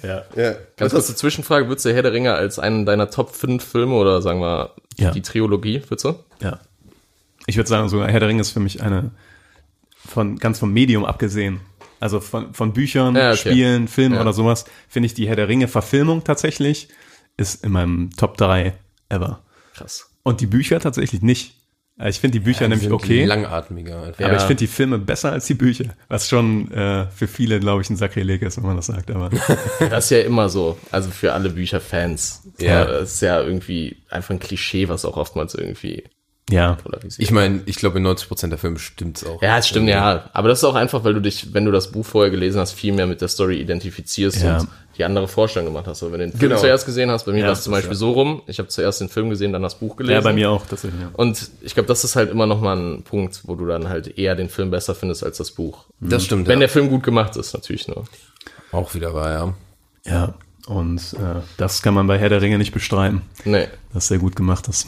ja. 0.03 0.23
Ja. 0.35 0.55
Ganz 0.77 0.93
kurze 0.93 1.15
Zwischenfrage, 1.15 1.67
würdest 1.67 1.85
du 1.85 1.93
Herr 1.93 2.03
der 2.03 2.11
Ringe 2.13 2.33
als 2.33 2.59
einen 2.59 2.85
deiner 2.85 3.09
Top 3.09 3.33
5 3.35 3.63
Filme 3.63 3.95
oder 3.95 4.21
sagen 4.21 4.39
wir 4.41 4.71
Ja. 4.97 5.11
die 5.11 5.21
Trilogie, 5.21 5.81
würdest 5.87 6.05
du? 6.05 6.15
ja. 6.41 6.59
Ich 7.45 7.57
würde 7.57 7.67
sagen, 7.67 7.89
sogar 7.89 8.07
Herr 8.09 8.21
der 8.21 8.29
Ringe 8.29 8.39
ist 8.39 8.51
für 8.51 8.61
mich 8.61 8.81
eine, 8.81 9.11
von, 9.97 10.37
ganz 10.37 10.59
vom 10.59 10.71
Medium 10.71 11.03
abgesehen. 11.03 11.59
Also 11.99 12.21
von, 12.21 12.53
von 12.53 12.71
Büchern, 12.71 13.17
Ja, 13.17 13.31
okay. 13.31 13.49
Spielen, 13.51 13.89
Filmen 13.89 14.15
Ja. 14.15 14.21
oder 14.21 14.31
sowas, 14.31 14.63
finde 14.87 15.07
ich 15.07 15.13
die 15.13 15.27
Herr 15.27 15.35
der 15.35 15.49
Ringe 15.49 15.67
Verfilmung 15.67 16.23
tatsächlich 16.23 16.87
ist 17.35 17.65
in 17.65 17.73
meinem 17.73 18.11
Top 18.15 18.37
3 18.37 18.73
ever. 19.09 19.41
Krass. 19.73 20.09
Und 20.23 20.39
die 20.39 20.45
Bücher 20.45 20.79
tatsächlich 20.79 21.21
nicht. 21.21 21.55
Äh, 21.99 22.09
Ich 22.09 22.19
finde 22.19 22.39
die 22.39 22.43
Bücher 22.43 22.65
Die 22.65 22.69
nämlich 22.75 22.91
okay, 22.91 23.25
Langatmiger 23.25 24.03
einfach. 24.03 24.23
aber 24.23 24.33
Ja. 24.33 24.37
ich 24.39 24.43
finde 24.43 24.55
die 24.59 24.67
Filme 24.67 24.97
besser 24.99 25.31
als 25.31 25.45
die 25.45 25.53
Bücher, 25.53 25.85
was 26.07 26.27
schon 26.27 26.71
äh, 26.71 27.07
für 27.07 27.27
viele, 27.27 27.59
glaube 27.59 27.81
ich, 27.81 27.89
ein 27.89 27.95
Sakrileg 27.97 28.41
ist, 28.41 28.57
wenn 28.57 28.65
man 28.65 28.75
das 28.77 28.87
sagt. 28.87 29.11
Aber 29.11 29.29
Das 29.89 30.05
ist 30.05 30.09
ja 30.11 30.21
immer 30.21 30.49
so. 30.49 30.77
Also 30.91 31.09
für 31.11 31.33
alle 31.33 31.49
Bücherfans. 31.49 32.43
Ja. 32.59 32.85
Das 32.85 33.13
ist 33.15 33.21
ja 33.21 33.41
irgendwie 33.41 33.97
einfach 34.09 34.31
ein 34.31 34.39
Klischee, 34.39 34.89
was 34.89 35.05
auch 35.05 35.17
oftmals 35.17 35.55
irgendwie 35.55 36.03
ja, 36.49 36.73
polarisiert. 36.75 37.19
Ich 37.21 37.31
meine, 37.31 37.61
ich 37.65 37.77
glaube, 37.77 37.99
in 37.99 38.05
90% 38.07 38.47
der 38.49 38.57
Filme 38.57 38.77
stimmt's 38.79 39.25
auch. 39.25 39.41
ja, 39.41 39.57
es 39.57 39.67
stimmt, 39.67 39.87
ja. 39.87 40.29
Aber 40.33 40.49
das 40.49 40.59
ist 40.59 40.63
auch 40.65 40.75
einfach, 40.75 41.03
weil 41.03 41.13
du 41.13 41.21
dich, 41.21 41.53
wenn 41.53 41.65
du 41.65 41.71
das 41.71 41.91
Buch 41.91 42.05
vorher 42.05 42.31
gelesen 42.31 42.59
hast, 42.59 42.73
viel 42.73 42.93
mehr 42.93 43.07
mit 43.07 43.21
der 43.21 43.27
Story 43.29 43.59
identifizierst 43.61 44.41
Ja. 44.43 44.59
und 44.59 44.67
die 44.97 45.03
andere 45.05 45.27
Vorstellung 45.27 45.69
gemacht 45.69 45.87
hast. 45.87 46.03
Aber 46.03 46.11
wenn 46.11 46.19
du 46.19 46.25
den 46.27 46.31
Film 46.37 46.49
Genau. 46.49 46.61
zuerst 46.61 46.85
gesehen 46.85 47.09
hast, 47.09 47.25
bei 47.25 47.31
mir 47.31 47.39
Ja, 47.39 47.45
war 47.47 47.53
es 47.53 47.63
zum 47.63 47.71
Beispiel 47.71 47.95
so 47.95 48.11
rum, 48.11 48.41
ich 48.45 48.59
habe 48.59 48.67
zuerst 48.69 49.01
den 49.01 49.09
Film 49.09 49.29
gesehen, 49.29 49.53
dann 49.53 49.63
das 49.63 49.75
Buch 49.79 49.95
gelesen. 49.95 50.13
ja, 50.15 50.21
bei 50.21 50.33
mir 50.33 50.51
auch 50.51 50.65
tatsächlich. 50.67 51.01
Ja. 51.01 51.09
Und 51.13 51.49
ich 51.61 51.73
glaube, 51.73 51.87
das 51.87 52.03
ist 52.03 52.15
halt 52.15 52.29
immer 52.29 52.45
noch 52.45 52.61
mal 52.61 52.77
ein 52.77 53.03
Punkt, 53.03 53.41
wo 53.45 53.55
du 53.55 53.65
dann 53.65 53.89
halt 53.89 54.17
eher 54.19 54.35
den 54.35 54.49
Film 54.49 54.69
besser 54.69 54.93
findest 54.93 55.23
als 55.23 55.37
das 55.37 55.51
Buch. 55.51 55.85
Das 56.01 56.25
stimmt, 56.25 56.47
Wenn 56.47 56.55
ja. 56.59 56.67
der 56.67 56.69
Film 56.69 56.89
gut 56.89 57.03
gemacht 57.03 57.35
ist, 57.37 57.53
natürlich 57.53 57.87
nur. 57.87 58.03
Auch 58.71 58.93
wieder 58.93 59.13
war, 59.15 59.31
ja. 59.31 59.53
Ja, 60.05 60.33
und 60.67 60.99
äh, 61.13 61.41
das 61.57 61.81
kann 61.81 61.93
man 61.93 62.05
bei 62.07 62.17
Herr 62.19 62.29
der 62.29 62.41
Ringe 62.41 62.57
nicht 62.57 62.73
bestreiten, 62.73 63.21
Nee. 63.45 63.67
dass 63.93 64.07
sehr 64.09 64.17
gut 64.19 64.35
gemacht 64.35 64.67
ist. 64.67 64.87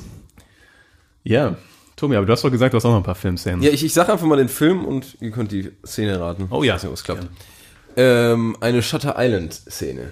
Ja, 1.25 1.57
Tobi, 1.95 2.15
aber 2.15 2.25
du 2.25 2.31
hast 2.33 2.43
doch 2.43 2.51
gesagt, 2.51 2.73
du 2.73 2.77
hast 2.77 2.85
auch 2.85 2.91
noch 2.91 2.97
ein 2.97 3.03
paar 3.03 3.15
Filmszenen. 3.15 3.61
Ja, 3.61 3.71
ich, 3.71 3.83
ich 3.83 3.93
sag 3.93 4.09
einfach 4.09 4.25
mal 4.25 4.37
den 4.37 4.49
Film 4.49 4.85
und 4.85 5.17
ihr 5.21 5.31
könnt 5.31 5.51
die 5.51 5.71
Szene 5.85 6.19
raten. 6.19 6.47
Oh 6.51 6.63
ja. 6.63 6.75
Es 6.75 7.03
klappt. 7.03 7.27
Ähm, 7.97 8.55
eine 8.59 8.81
Shutter 8.81 9.15
Island 9.17 9.53
Szene. 9.53 10.11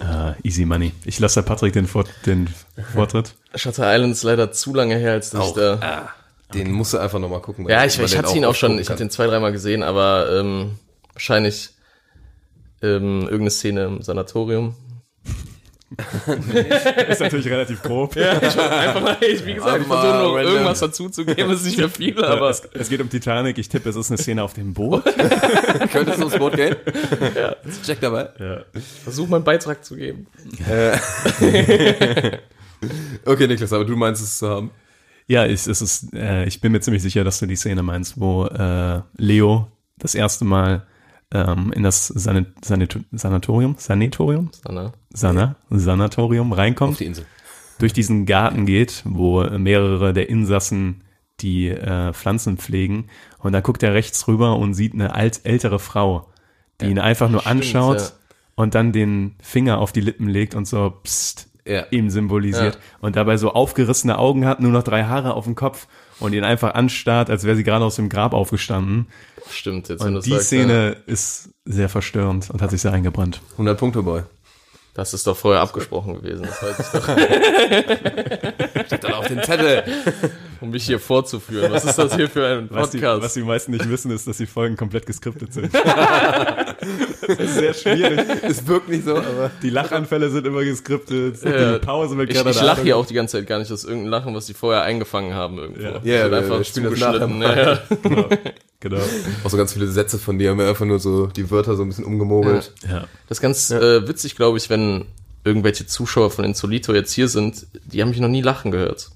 Ah, 0.00 0.34
easy 0.42 0.64
money. 0.64 0.92
Ich 1.04 1.18
lasse 1.20 1.40
der 1.40 1.48
Patrick 1.48 1.72
den, 1.72 1.86
Vor 1.86 2.04
den 2.26 2.48
Vortritt. 2.92 3.34
Shutter 3.54 3.94
Island 3.94 4.12
ist 4.12 4.22
leider 4.22 4.52
zu 4.52 4.74
lange 4.74 4.96
her, 4.96 5.12
als 5.12 5.30
dass 5.30 5.48
ich 5.48 5.54
da. 5.54 6.10
Den 6.54 6.72
musst 6.72 6.92
du 6.94 6.98
einfach 6.98 7.20
nochmal 7.20 7.40
gucken. 7.40 7.64
weil 7.64 7.72
Ja, 7.72 7.84
ich, 7.84 7.98
ich 7.98 8.10
den 8.10 8.18
hatte 8.18 8.36
ihn 8.36 8.44
auch 8.44 8.54
schon, 8.56 8.78
ich 8.78 8.88
hatte 8.88 9.04
den 9.04 9.10
zwei, 9.10 9.26
dreimal 9.26 9.52
gesehen, 9.52 9.84
aber 9.84 10.40
ähm, 10.40 10.72
wahrscheinlich 11.12 11.70
ähm, 12.82 13.22
irgendeine 13.22 13.50
Szene 13.50 13.84
im 13.84 14.02
Sanatorium. 14.02 14.74
Ist 17.08 17.20
natürlich 17.20 17.48
relativ 17.48 17.82
grob. 17.82 18.16
Einfach 18.16 19.00
mal, 19.00 19.16
ich, 19.20 19.44
wie 19.44 19.54
gesagt, 19.54 19.82
ich 19.82 19.88
Mal 19.88 20.00
versuche 20.00 20.22
nur 20.22 20.36
random. 20.36 20.52
irgendwas 20.52 20.80
dazuzugeben, 20.80 21.50
es 21.50 21.60
ist 21.60 21.66
nicht 21.66 21.78
mehr 21.78 21.88
viel, 21.88 22.24
aber 22.24 22.48
es, 22.50 22.62
es 22.74 22.88
geht 22.88 23.00
um 23.00 23.10
Titanic. 23.10 23.58
Ich 23.58 23.68
tippe, 23.68 23.88
es 23.88 23.96
ist 23.96 24.10
eine 24.10 24.18
Szene 24.18 24.42
auf 24.44 24.52
dem 24.54 24.72
Boot. 24.72 25.04
Könnte 25.90 26.12
es 26.12 26.22
aufs 26.22 26.38
Boot 26.38 26.54
gehen? 26.54 26.76
ja. 27.34 27.56
Check 27.84 28.00
dabei. 28.00 28.28
versuch 29.02 29.28
meinen 29.28 29.44
Beitrag 29.44 29.84
zu 29.84 29.96
geben. 29.96 30.26
Okay, 33.24 33.46
Niklas, 33.46 33.72
aber 33.72 33.84
du 33.84 33.96
meinst 33.96 34.22
es 34.22 34.38
zu 34.38 34.48
haben. 34.48 34.70
Ja, 35.26 35.44
ich, 35.44 35.66
es 35.66 35.82
ist, 35.82 36.14
äh, 36.14 36.44
ich 36.46 36.60
bin 36.60 36.72
mir 36.72 36.80
ziemlich 36.80 37.02
sicher, 37.02 37.24
dass 37.24 37.38
du 37.38 37.46
die 37.46 37.56
Szene 37.56 37.82
meinst, 37.82 38.18
wo 38.18 38.46
äh, 38.46 39.02
Leo 39.16 39.68
das 39.98 40.14
erste 40.14 40.44
Mal 40.44 40.86
ähm, 41.32 41.72
in 41.72 41.82
das 41.82 42.08
Sanit 42.08 42.64
Sanit 42.64 42.98
Sanatorium, 43.12 43.74
Sanatorium, 43.78 44.50
Anna. 44.64 44.92
Sana, 45.12 45.56
Sanatorium 45.70 46.52
Auf 46.52 46.58
reinkommt, 46.58 47.00
die 47.00 47.06
Insel. 47.06 47.26
durch 47.78 47.92
diesen 47.92 48.26
Garten 48.26 48.66
geht, 48.66 49.02
wo 49.04 49.42
mehrere 49.44 50.12
der 50.12 50.28
Insassen 50.28 51.02
die 51.40 51.68
äh, 51.68 52.12
Pflanzen 52.12 52.58
pflegen 52.58 53.06
und 53.38 53.52
dann 53.52 53.62
guckt 53.62 53.82
er 53.82 53.94
rechts 53.94 54.28
rüber 54.28 54.56
und 54.56 54.74
sieht 54.74 54.92
eine 54.94 55.14
alt, 55.14 55.40
ältere 55.44 55.78
Frau, 55.78 56.28
die 56.80 56.86
ihn 56.86 56.98
einfach 56.98 57.30
nur 57.30 57.46
anschaut 57.46 57.98
ja. 58.00 58.08
und 58.56 58.74
dann 58.74 58.92
den 58.92 59.36
Finger 59.42 59.78
auf 59.78 59.92
die 59.92 60.02
Lippen 60.02 60.28
legt 60.28 60.54
und 60.54 60.66
so 60.66 60.90
psst, 61.02 61.48
Ja. 61.66 61.84
ihm 61.90 62.10
symbolisiert 62.10 62.78
und 63.00 63.16
dabei 63.16 63.36
so 63.38 63.52
aufgerissene 63.52 64.18
Augen 64.18 64.44
hat, 64.44 64.60
nur 64.60 64.72
noch 64.72 64.82
drei 64.82 65.04
Haare 65.04 65.32
auf 65.34 65.44
dem 65.44 65.54
Kopf 65.54 65.86
und 66.20 66.32
ihn 66.32 66.44
einfach 66.44 66.74
anstarrt, 66.74 67.30
als 67.30 67.44
wäre 67.44 67.56
sie 67.56 67.64
gerade 67.64 67.84
aus 67.84 67.96
dem 67.96 68.08
Grab 68.08 68.32
aufgestanden. 68.32 69.08
Stimmt, 69.50 69.88
jetzt 69.88 70.02
Und 70.02 70.16
es 70.16 70.24
die 70.24 70.30
sagst, 70.30 70.46
Szene 70.46 70.96
ist 71.06 71.50
sehr 71.64 71.88
verstörend 71.88 72.50
und 72.50 72.62
hat 72.62 72.70
sich 72.70 72.82
sehr 72.82 72.92
eingebrannt. 72.92 73.40
100 73.52 73.78
Punkte, 73.78 74.02
Boy. 74.02 74.20
Ja. 74.20 74.26
Das 74.94 75.14
ist 75.14 75.26
doch 75.26 75.36
vorher 75.36 75.62
abgesprochen 75.62 76.20
gewesen, 76.20 76.42
das 76.42 76.62
weiß 76.62 76.78
ich 76.80 76.86
doch, 76.92 77.08
Steht 78.86 79.04
dann 79.04 79.12
auf 79.14 79.28
den 79.28 79.42
Zettel. 79.42 79.84
Um 80.60 80.70
mich 80.70 80.84
hier 80.84 80.98
vorzuführen. 80.98 81.72
Was 81.72 81.84
ist 81.84 81.96
das 81.98 82.14
hier 82.14 82.28
für 82.28 82.46
ein 82.46 82.68
Was 82.70 82.90
die, 82.90 82.98
Podcast? 82.98 83.22
was 83.22 83.34
die 83.34 83.42
meisten 83.42 83.72
nicht 83.72 83.88
wissen, 83.88 84.10
ist, 84.10 84.26
dass 84.26 84.36
die 84.36 84.46
Folgen 84.46 84.76
komplett 84.76 85.06
geskriptet 85.06 85.52
sind. 85.52 85.72
das 85.74 87.38
ist 87.38 87.54
sehr 87.54 87.74
schwierig. 87.74 88.20
Es 88.42 88.66
wirkt 88.66 88.88
nicht 88.88 89.04
so, 89.04 89.16
aber. 89.16 89.50
Die 89.62 89.70
Lachanfälle 89.70 90.30
sind 90.30 90.46
immer 90.46 90.64
geskriptet. 90.64 91.42
Ja. 91.42 91.78
Die 91.78 91.84
Pause 91.84 92.16
wird 92.16 92.30
ich 92.30 92.36
gerade 92.36 92.50
ich 92.50 92.56
da- 92.58 92.64
lache 92.64 92.82
hier 92.82 92.96
auch 92.96 93.06
die 93.06 93.14
ganze 93.14 93.38
Zeit 93.38 93.46
gar 93.46 93.58
nicht, 93.58 93.70
das 93.70 93.80
ist 93.84 93.88
irgendein 93.88 94.10
Lachen, 94.10 94.34
was 94.34 94.46
die 94.46 94.54
vorher 94.54 94.82
eingefangen 94.82 95.34
haben 95.34 95.58
irgendwo. 95.58 95.82
Ja. 95.82 95.90
Das 95.92 96.04
Ja, 96.04 96.30
wir- 96.30 96.38
einfach 96.38 96.62
zugeschnitten. 96.62 97.42
Ja, 97.42 97.56
ja. 97.72 97.78
Genau. 98.02 98.28
genau. 98.80 99.00
Auch 99.44 99.50
so 99.50 99.56
ganz 99.56 99.72
viele 99.72 99.86
Sätze 99.88 100.18
von 100.18 100.38
dir 100.38 100.50
haben 100.50 100.58
wir 100.58 100.68
einfach 100.68 100.86
nur 100.86 100.98
so 100.98 101.26
die 101.26 101.50
Wörter 101.50 101.76
so 101.76 101.82
ein 101.82 101.88
bisschen 101.88 102.04
umgemogelt. 102.04 102.72
Ja. 102.88 103.06
Das 103.28 103.38
ist 103.38 103.42
ganz 103.42 103.70
äh, 103.70 104.06
witzig, 104.08 104.36
glaube 104.36 104.58
ich, 104.58 104.70
wenn 104.70 105.06
irgendwelche 105.44 105.86
Zuschauer 105.86 106.30
von 106.30 106.44
Insolito 106.44 106.92
jetzt 106.92 107.12
hier 107.12 107.28
sind, 107.28 107.66
die 107.84 108.02
haben 108.02 108.10
mich 108.10 108.20
noch 108.20 108.28
nie 108.28 108.42
lachen 108.42 108.70
gehört. 108.70 109.10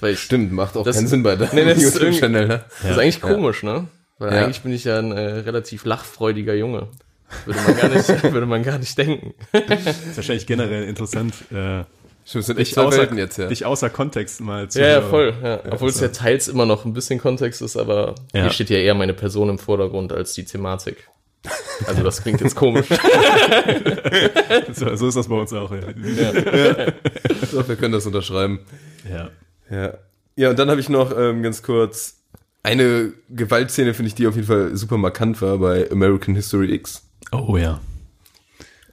Weil 0.00 0.12
ich, 0.14 0.20
Stimmt, 0.20 0.52
macht 0.52 0.76
auch 0.76 0.84
Das- 0.84 0.96
keinen 0.96 1.08
Sinn 1.08 1.22
bei 1.22 1.36
deinem 1.36 1.54
Nee, 1.54 1.64
das 1.64 1.78
ist 1.82 1.94
YouTube-Channel, 1.94 2.46
ne? 2.46 2.64
Das 2.82 2.90
ist 2.92 2.98
eigentlich 2.98 3.20
komisch, 3.20 3.62
ne? 3.62 3.86
Weil 4.18 4.32
Ja. 4.34 4.44
eigentlich 4.44 4.60
bin 4.62 4.72
ich 4.72 4.84
ja 4.84 4.98
ein 4.98 5.12
äh, 5.12 5.20
relativ 5.20 5.84
lachfreudiger 5.84 6.54
Junge. 6.54 6.88
Würde 7.44 7.60
man 7.60 7.76
gar 7.76 7.88
nicht, 7.88 8.22
würde 8.32 8.46
man 8.46 8.62
gar 8.62 8.78
nicht 8.78 8.96
denken. 8.98 9.34
ist 9.52 10.16
wahrscheinlich 10.16 10.46
generell 10.46 10.84
interessant, 10.84 11.34
äh, 11.52 11.84
Stimmt, 12.24 12.44
sind 12.44 12.58
echt 12.58 12.72
dich, 12.72 12.78
außer, 12.78 12.98
Welten 12.98 13.16
jetzt, 13.18 13.38
ja. 13.38 13.46
dich 13.46 13.64
außer 13.64 13.88
Kontext 13.90 14.40
mal 14.42 14.68
zu 14.68 14.80
Ja, 14.80 14.88
ja, 14.88 15.02
voll. 15.02 15.32
Ja. 15.42 15.60
Obwohl 15.70 15.88
es 15.88 15.98
ja 16.00 16.08
teils 16.08 16.48
immer 16.48 16.66
noch 16.66 16.84
ein 16.84 16.92
bisschen 16.92 17.18
Kontext 17.18 17.62
ist, 17.62 17.76
aber 17.76 18.14
Ja. 18.34 18.42
hier 18.42 18.50
steht 18.50 18.68
ja 18.70 18.76
eher 18.78 18.94
meine 18.94 19.14
Person 19.14 19.48
im 19.48 19.58
Vordergrund 19.58 20.12
als 20.12 20.34
die 20.34 20.44
Thematik. 20.44 21.08
Also 21.86 22.02
das 22.02 22.22
klingt 22.22 22.40
jetzt 22.40 22.54
komisch. 22.56 22.86
So, 24.72 24.94
so 24.96 25.08
ist 25.08 25.16
das 25.16 25.28
bei 25.28 25.34
uns 25.36 25.52
auch. 25.52 25.70
Ja. 25.72 25.80
Doch, 27.52 27.68
wir 27.68 27.76
können 27.76 27.92
das 27.92 28.06
unterschreiben. 28.06 28.60
ja. 29.10 29.30
Ja. 29.70 29.94
Ja, 30.36 30.50
und 30.50 30.58
dann 30.58 30.70
habe 30.70 30.80
ich 30.80 30.88
noch 30.88 31.16
ähm, 31.16 31.42
ganz 31.42 31.62
kurz 31.62 32.16
eine 32.62 33.12
Gewaltszene, 33.28 33.92
finde 33.94 34.08
ich, 34.08 34.14
die 34.14 34.26
auf 34.26 34.34
jeden 34.36 34.46
Fall 34.46 34.76
super 34.76 34.96
markant 34.96 35.40
war 35.42 35.58
bei 35.58 35.90
American 35.90 36.34
History 36.36 36.72
X. 36.74 37.02
Oh 37.32 37.56
ja. 37.56 37.80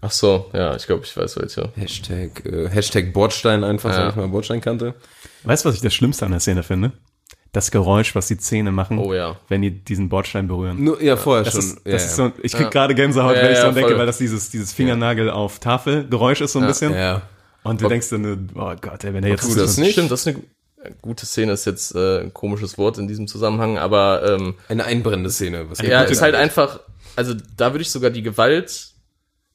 Ach 0.01 0.11
so, 0.11 0.49
ja, 0.53 0.75
ich 0.75 0.85
glaube, 0.85 1.03
ich 1.05 1.15
weiß 1.15 1.37
welche. 1.37 1.71
Hashtag, 1.75 2.45
äh, 2.45 2.69
Hashtag 2.69 3.11
Bordstein 3.13 3.63
einfach, 3.63 3.89
Ja. 3.89 3.95
sag 3.95 4.09
ich 4.11 4.15
mal, 4.15 4.27
Bordsteinkante. 4.27 4.93
Weißt 5.43 5.65
du, 5.65 5.69
was 5.69 5.75
ich 5.75 5.81
das 5.81 5.93
Schlimmste 5.93 6.25
an 6.25 6.31
der 6.31 6.39
Szene 6.39 6.63
finde? 6.63 6.91
Das 7.53 7.71
Geräusch, 7.71 8.15
was 8.15 8.27
die 8.27 8.37
Zähne 8.37 8.71
machen, 8.71 8.99
Oh 8.99 9.13
ja. 9.13 9.37
wenn 9.47 9.61
die 9.61 9.71
diesen 9.71 10.09
Bordstein 10.09 10.47
berühren. 10.47 10.83
Nur, 10.83 11.01
ja, 11.01 11.15
vorher 11.15 11.43
Das 11.43 11.53
schon. 11.53 11.61
ist, 11.61 11.75
das 11.85 11.85
ja. 11.85 11.95
ist 11.95 12.15
so, 12.17 12.31
ich 12.43 12.51
krieg 12.51 12.63
Ja. 12.65 12.69
gerade 12.69 12.93
Gänsehaut, 12.95 13.35
Ja, 13.35 13.43
wenn 13.43 13.51
ich 13.53 13.57
ja, 13.57 13.65
so 13.67 13.71
denke, 13.71 13.97
weil 13.97 14.05
das 14.05 14.17
dieses, 14.17 14.49
dieses 14.51 14.73
Fingernagel 14.73 15.29
auf 15.29 15.59
Tafel 15.59 16.07
Geräusch 16.07 16.41
ist 16.41 16.51
so 16.53 16.59
ein 16.59 16.67
bisschen. 16.67 16.93
ja. 16.93 17.21
Und 17.63 17.81
du 17.81 17.87
denkst 17.87 18.09
dann, 18.09 18.51
oh 18.53 18.73
Gott, 18.79 19.03
ey, 19.05 19.13
wenn 19.13 19.23
er 19.23 19.31
jetzt 19.31 19.49
du 19.49 19.55
das 19.55 19.77
nicht? 19.77 19.93
Stimmt, 19.93 20.11
das 20.11 20.21
ist 20.21 20.27
eine 20.27 20.43
gute 21.01 21.25
Szene, 21.25 21.51
ist 21.51 21.65
jetzt 21.65 21.95
äh, 21.95 22.21
ein 22.21 22.33
komisches 22.33 22.77
Wort 22.77 22.97
in 22.97 23.07
diesem 23.07 23.27
Zusammenhang, 23.27 23.77
aber 23.77 24.37
ähm, 24.37 24.55
Eine 24.69 24.85
einbrennende 24.85 25.29
Szene. 25.29 25.69
Was 25.69 25.79
ja, 25.81 26.01
ist 26.03 26.21
halt 26.21 26.35
einfach, 26.35 26.79
also 27.15 27.33
da 27.57 27.73
würde 27.73 27.81
ich 27.81 27.91
sogar 27.91 28.09
die 28.09 28.21
Gewalt, 28.21 28.91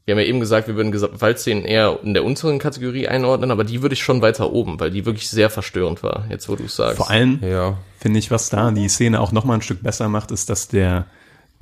wir 0.05 0.15
haben 0.15 0.21
ja 0.21 0.27
eben 0.27 0.41
gesagt, 0.41 0.67
wir 0.67 0.77
würden 0.77 0.93
Gewaltszenen 0.93 1.65
eher 1.65 2.01
in 2.03 2.15
der 2.15 2.25
unteren 2.25 2.59
Kategorie 2.59 3.07
einordnen, 3.07 3.51
aber 3.51 3.65
die 3.65 3.83
würde 3.83 3.93
ich 3.93 4.03
schon 4.03 4.23
weiter 4.23 4.53
oben, 4.53 4.81
weil 4.81 4.91
die 4.91 5.07
wirklich 5.07 5.29
sehr 5.29 5.51
verstörend 5.51 6.03
war, 6.03 6.27
jetzt 6.31 6.49
wo 6.49 6.57
du 6.57 6.65
es 6.65 6.77
sagst. 6.77 6.97
Vor 6.97 7.11
allem 7.11 7.39
Ja. 7.43 7.79
finde 7.99 8.19
ich, 8.19 8.31
was 8.31 8.49
da 8.49 8.71
die 8.71 8.89
Szene 8.89 9.21
auch 9.21 9.31
noch 9.33 9.45
mal 9.45 9.55
ein 9.55 9.63
Stück 9.63 9.83
besser 9.83 10.09
macht, 10.09 10.31
ist, 10.31 10.51
dass 10.51 10.69
der 10.69 11.07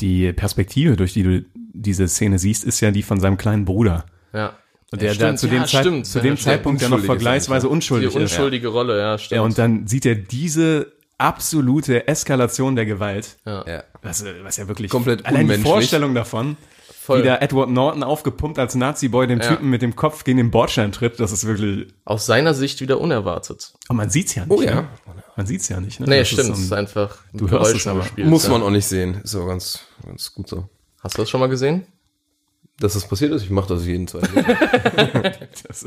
die 0.00 0.32
Perspektive, 0.32 0.96
durch 0.96 1.12
die 1.12 1.22
du 1.24 1.44
diese 1.74 2.06
Szene 2.08 2.38
siehst, 2.38 2.64
ist 2.64 2.80
ja 2.80 2.90
die 2.90 3.02
von 3.02 3.20
seinem 3.20 3.36
kleinen 3.36 3.64
Bruder. 3.64 4.06
ja. 4.32 4.52
Und 4.91 5.03
der 5.03 5.09
Ja, 5.09 5.14
stimmt, 5.14 5.39
zu 5.39 5.47
dem, 5.49 5.57
ja, 5.59 5.66
Zeit, 5.66 5.80
stimmt. 5.84 6.07
zu 6.07 6.20
dem. 6.20 6.36
Zeitpunkt 6.39 6.80
ja 6.80 6.89
noch 6.89 6.97
Unschuldig 6.97 7.03
ist 7.16 7.22
vergleichsweise 7.24 7.66
Die 7.66 7.72
unschuldig 7.72 8.09
ist. 8.09 8.14
unschuldige 8.16 8.68
Rolle, 8.68 8.99
ja, 8.99 9.18
stimmt. 9.18 9.36
Ja, 9.36 9.43
und 9.43 9.59
dann 9.59 9.86
sieht 9.86 10.07
er 10.07 10.14
diese 10.14 10.93
absolute 11.18 12.09
Eskalation 12.09 12.74
der 12.76 12.86
Gewalt, 12.86 13.36
ja. 13.45 13.82
was, 14.03 14.24
was 14.43 14.57
ja 14.57 14.68
wirklich 14.68 14.91
Komplett 14.91 15.26
allein 15.26 15.47
die. 15.49 15.57
Vorstellung 15.59 16.14
davon, 16.14 16.57
Voll. 17.03 17.20
wie 17.20 17.26
da 17.26 17.36
Edward 17.39 17.68
Norton 17.70 18.03
aufgepumpt 18.03 18.59
als 18.59 18.74
Nazi-Boy 18.76 19.26
dem 19.26 19.41
Ja. 19.41 19.49
Typen 19.49 19.68
mit 19.68 19.82
dem 19.82 19.95
Kopf 19.97 20.24
gegen 20.24 20.39
den 20.39 20.51
Bordstein 20.51 20.93
tritt, 20.93 21.18
das 21.20 21.32
ist 21.32 21.45
wirklich, 21.47 21.89
Aus 22.05 22.24
seiner 22.24 22.55
Sicht 22.55 22.80
wieder 22.80 22.99
unerwartet. 23.01 23.74
und 23.89 23.97
man 23.97 24.09
sieht's 24.11 24.34
ja 24.36 24.47
nicht. 24.47 24.57
Oh 24.57 24.62
ja. 24.62 24.74
Ne? 24.82 24.89
Man 25.36 25.47
sieht's 25.47 25.68
ja 25.68 25.80
nicht. 25.80 26.01
Ne? 26.01 26.07
Nee, 26.09 26.18
Das 26.20 26.28
ist 26.28 26.32
stimmt, 26.34 26.47
so 26.49 26.53
es 26.55 26.59
ist 26.61 26.72
ein- 26.72 26.78
einfach 26.78 27.18
ein 27.34 27.39
du 27.39 27.51
hörst 27.51 27.74
es 27.74 27.86
aber. 27.86 28.01
gespielt. 28.01 28.28
Muss 28.28 28.49
man 28.49 28.62
auch 28.62 28.70
nicht 28.70 28.86
sehen. 28.86 29.20
Ist 29.22 29.34
auch 29.36 29.47
ganz, 29.47 29.80
ganz 30.05 30.32
gut 30.32 30.49
so. 30.49 30.68
Hast 31.03 31.16
du 31.18 31.22
das 31.22 31.30
schon 31.30 31.41
mal 31.41 31.49
gesehen? 31.49 31.84
Dass 32.80 32.92
das 32.92 33.08
passiert 33.08 33.32
ist, 33.32 33.42
ich 33.42 33.50
mache 33.50 33.68
das 33.74 33.84
jeden 33.86 34.06
zweiten 34.06 34.32
Tag. 34.34 35.50
das, 35.66 35.86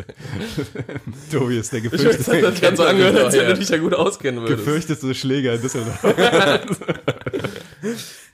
Tobi 1.31 1.57
ist 1.57 1.71
der 1.71 1.81
Das 1.81 1.91
gefürchtete, 1.91 2.47
hat 2.47 2.53
sich 2.53 2.61
ganz 2.61 2.77
so 2.77 2.83
angehört, 2.83 3.17
als 3.17 3.33
wenn 3.33 3.47
du 3.47 3.53
dich 3.53 3.69
ja 3.69 3.77
gut 3.77 3.93
auskennen 3.93 4.41
würdest. 4.41 4.65
gefürchtete 4.65 5.15
Schläger 5.15 5.53
in 5.53 5.61
Düsseldorf. 5.61 6.03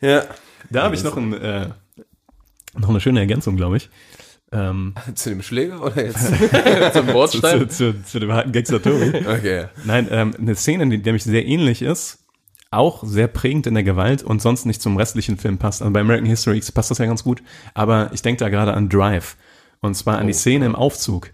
ja. 0.01 0.23
Da 0.71 0.83
habe 0.83 0.95
ich 0.95 1.03
noch, 1.03 1.15
ein, 1.15 1.33
äh, 1.33 1.69
noch 2.75 2.89
eine 2.89 2.99
schöne 2.99 3.19
Ergänzung, 3.19 3.57
glaube 3.57 3.77
ich. 3.77 3.89
Ähm, 4.51 4.95
Zu 5.15 5.29
dem 5.29 5.43
Schläger 5.43 5.83
oder 5.83 6.03
jetzt? 6.03 6.27
Zum 6.93 7.07
zu, 7.07 7.13
Bordstein. 7.13 7.69
zu, 7.69 8.03
zu 8.03 8.19
dem 8.19 8.31
harten 8.31 8.51
Gangster 8.51 8.81
Tobi. 8.81 9.13
Okay. 9.17 9.65
Nein, 9.83 10.07
ähm, 10.09 10.33
eine 10.35 10.55
Szene, 10.55 10.87
die 10.89 10.97
nämlich 10.97 11.23
sehr 11.23 11.45
ähnlich 11.45 11.83
ist, 11.83 12.25
auch 12.72 13.03
sehr 13.03 13.28
prägend 13.28 13.68
in 13.68 13.74
der 13.74 13.84
Gewalt 13.84 14.24
und 14.24 14.41
sonst 14.41 14.65
nicht 14.65 14.82
zum 14.82 14.97
restlichen 14.97 15.38
Film 15.38 15.57
passt. 15.57 15.82
Also 15.82 15.91
bei 15.93 16.01
American 16.01 16.28
History 16.28 16.57
X 16.57 16.72
passt 16.72 16.91
das 16.91 16.97
ja 16.97 17.05
ganz 17.05 17.24
gut, 17.24 17.41
aber 17.74 18.09
ich 18.13 18.22
denke 18.22 18.39
da 18.43 18.49
gerade 18.49 18.74
an 18.74 18.89
Drive. 18.89 19.36
Und 19.80 19.95
zwar 19.95 20.18
an 20.18 20.28
die 20.28 20.34
Szene 20.34 20.65
im 20.65 20.76
Aufzug, 20.76 21.32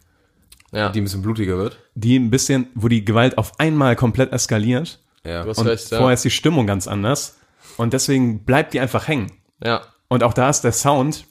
Ja, 0.72 0.90
Die 0.90 1.02
ein 1.02 1.04
bisschen 1.06 1.22
blutiger 1.22 1.58
wird. 1.58 1.78
die 1.96 2.18
ein 2.18 2.30
bisschen, 2.30 2.68
wo 2.76 2.88
die 2.88 3.06
Gewalt 3.06 3.38
auf 3.38 3.60
einmal 3.60 3.96
komplett 3.96 4.32
eskaliert 4.34 5.00
Ja. 5.24 5.44
du 5.44 5.50
hast 5.50 5.58
und 5.60 5.68
recht, 5.68 5.92
ja. 5.92 5.98
vorher 5.98 6.14
ist 6.16 6.26
die 6.26 6.30
Stimmung 6.32 6.68
ganz 6.68 6.88
anders 6.88 7.38
und 7.78 7.94
deswegen 7.94 8.44
bleibt 8.44 8.74
die 8.74 8.80
einfach 8.80 9.08
hängen. 9.08 9.32
ja, 9.64 9.82
Und 10.10 10.24
auch 10.24 10.34
da 10.34 10.50
ist 10.50 10.62
der 10.62 10.72
Sound, 10.74 11.26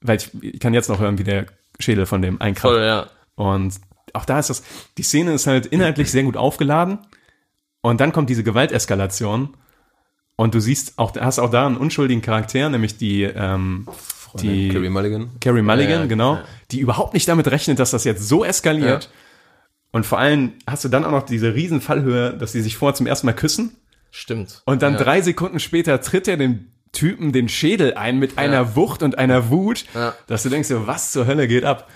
weil 0.00 0.16
ich, 0.16 0.30
ich 0.42 0.60
kann 0.60 0.74
jetzt 0.74 0.88
noch 0.88 1.00
hören, 1.00 1.18
wie 1.18 1.24
der 1.24 1.46
Schädel 1.80 2.06
von 2.06 2.22
dem 2.22 2.40
einkracht. 2.40 2.72
voll, 2.72 2.82
ja. 2.82 3.06
Und 3.34 3.74
auch 4.14 4.24
da 4.24 4.38
ist 4.38 4.48
das, 4.50 4.62
die 4.96 5.02
Szene 5.02 5.32
ist 5.34 5.46
halt 5.46 5.66
inhaltlich 5.66 6.10
sehr 6.10 6.22
gut 6.24 6.36
aufgeladen. 6.36 6.98
Und 7.80 8.00
dann 8.00 8.12
kommt 8.12 8.28
diese 8.30 8.42
Gewalteskalation. 8.44 9.56
Und 10.36 10.54
du 10.54 10.60
siehst 10.60 10.98
auch, 10.98 11.14
hast 11.16 11.38
auch 11.38 11.50
da 11.50 11.66
einen 11.66 11.76
unschuldigen 11.76 12.22
Charakter, 12.22 12.68
nämlich 12.68 12.96
die, 12.96 13.22
ähm, 13.24 13.88
die 14.40 14.68
Carrie 14.68 14.88
Mulligan. 14.88 15.30
Carrie 15.40 15.62
Mulligan, 15.62 16.00
Ja, 16.02 16.06
genau, 16.06 16.34
ja. 16.36 16.44
die 16.70 16.80
überhaupt 16.80 17.14
nicht 17.14 17.26
damit 17.28 17.48
rechnet, 17.50 17.78
dass 17.80 17.90
das 17.90 18.04
jetzt 18.04 18.28
so 18.28 18.44
eskaliert. 18.44 19.04
Ja. 19.04 19.10
Und 19.90 20.06
vor 20.06 20.18
allem 20.18 20.52
hast 20.66 20.84
du 20.84 20.88
dann 20.88 21.04
auch 21.04 21.10
noch 21.10 21.22
diese 21.24 21.54
riesen 21.54 21.80
Fallhöhe, 21.80 22.34
dass 22.36 22.52
sie 22.52 22.60
sich 22.62 22.76
vorher 22.76 22.94
zum 22.94 23.06
ersten 23.06 23.26
Mal 23.26 23.32
küssen. 23.32 23.76
Stimmt. 24.10 24.62
Und 24.64 24.82
dann 24.82 24.92
ja. 24.94 24.98
drei 25.00 25.22
Sekunden 25.22 25.58
später 25.60 26.00
tritt 26.00 26.28
er 26.28 26.36
dem 26.36 26.66
Typen 26.92 27.32
den 27.32 27.48
Schädel 27.48 27.94
ein 27.94 28.18
mit 28.18 28.38
einer 28.38 28.76
Wucht 28.76 29.02
und 29.02 29.18
einer 29.18 29.50
Wut, 29.50 29.86
Ja. 29.94 30.14
dass 30.26 30.42
du 30.42 30.50
denkst, 30.50 30.68
so, 30.68 30.86
was 30.86 31.10
zur 31.12 31.26
Hölle 31.26 31.48
geht 31.48 31.64
ab? 31.64 31.88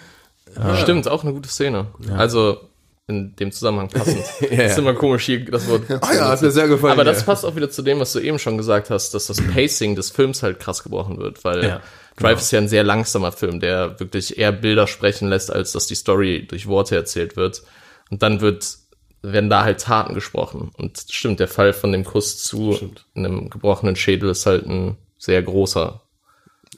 Stimmt, 0.82 1.08
auch 1.08 1.22
eine 1.24 1.32
gute 1.32 1.48
Szene. 1.48 1.86
Also 2.16 2.68
in 3.08 3.34
dem 3.36 3.52
Zusammenhang 3.52 3.88
passend. 3.88 4.24
Ist 4.40 4.78
immer 4.78 4.94
komisch 4.94 5.24
hier 5.24 5.44
das 5.44 5.68
Wort. 5.68 5.82
Ah 6.02 6.14
ja, 6.14 6.28
hat 6.28 6.42
mir 6.42 6.50
sehr 6.50 6.68
gefallen. 6.68 6.92
Aber 6.92 7.04
das 7.04 7.20
ja. 7.20 7.24
passt 7.24 7.44
auch 7.44 7.56
wieder 7.56 7.70
zu 7.70 7.82
dem, 7.82 7.98
was 8.00 8.12
du 8.12 8.20
eben 8.20 8.38
schon 8.38 8.56
gesagt 8.56 8.90
hast, 8.90 9.12
dass 9.14 9.26
das 9.26 9.38
Pacing 9.40 9.96
des 9.96 10.10
Films 10.10 10.42
halt 10.42 10.60
krass 10.60 10.82
gebrochen 10.82 11.18
wird, 11.18 11.44
weil 11.44 11.64
Ja, 11.64 11.80
Drive 12.16 12.40
ist 12.40 12.50
ja 12.52 12.58
ein 12.58 12.68
sehr 12.68 12.84
langsamer 12.84 13.32
Film, 13.32 13.60
der 13.60 13.98
wirklich 13.98 14.38
eher 14.38 14.52
Bilder 14.52 14.86
sprechen 14.86 15.28
lässt, 15.28 15.50
als 15.50 15.72
dass 15.72 15.86
die 15.86 15.94
Story 15.94 16.46
durch 16.46 16.66
Worte 16.66 16.94
erzählt 16.94 17.36
wird. 17.36 17.62
Und 18.10 18.22
dann 18.22 18.40
wird, 18.40 18.76
werden 19.22 19.50
da 19.50 19.64
halt 19.64 19.80
Taten 19.80 20.14
gesprochen. 20.14 20.70
Und 20.76 21.04
stimmt, 21.10 21.40
der 21.40 21.48
Fall 21.48 21.72
von 21.72 21.92
dem 21.92 22.04
Kuss 22.04 22.42
zu 22.42 22.92
einem 23.14 23.50
gebrochenen 23.50 23.96
Schädel 23.96 24.30
ist 24.30 24.46
halt 24.46 24.66
ein 24.66 24.96
sehr 25.18 25.42
großer. 25.42 26.02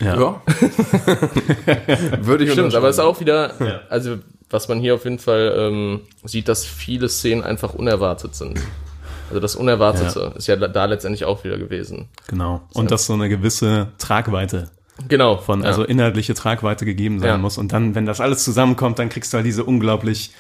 Ja. 0.01 0.43
Würde 2.21 2.45
ich 2.45 2.53
Stimmt, 2.53 2.75
aber 2.75 2.89
es 2.89 2.97
ist 2.97 3.01
auch 3.01 3.21
wieder, 3.21 3.87
also 3.91 4.19
was 4.55 4.69
man 4.69 4.79
hier 4.81 4.95
auf 4.95 5.05
jeden 5.05 5.19
Fall 5.19 5.55
ähm, 5.59 6.01
sieht, 6.25 6.49
dass 6.49 6.65
viele 6.65 7.09
Szenen 7.09 7.43
einfach 7.43 7.75
unerwartet 7.75 8.35
sind. 8.35 8.59
Also 9.29 9.41
das 9.41 9.57
Unerwartete 9.57 10.33
ist 10.37 10.47
ja 10.47 10.57
da 10.57 10.85
letztendlich 10.85 11.25
auch 11.25 11.45
wieder 11.45 11.59
gewesen. 11.59 12.09
Genau. 12.29 12.63
Und 12.73 12.91
dass 12.91 13.07
so 13.07 13.15
eine 13.15 13.29
gewisse 13.29 13.89
Tragweite 13.99 14.71
Genau. 15.09 15.39
von, 15.39 15.63
ja. 15.63 15.67
also 15.67 15.83
inhaltliche 15.83 16.35
Tragweite 16.35 16.85
gegeben 16.85 17.19
sein 17.19 17.29
Ja. 17.29 17.39
muss. 17.39 17.59
Und 17.59 17.73
dann, 17.73 17.95
wenn 17.97 18.07
das 18.07 18.21
alles 18.21 18.45
zusammenkommt, 18.45 18.99
dann 19.01 19.09
kriegst 19.09 19.33
du 19.33 19.37
halt 19.39 19.47
diese 19.47 19.65
unglaublich 19.65 20.31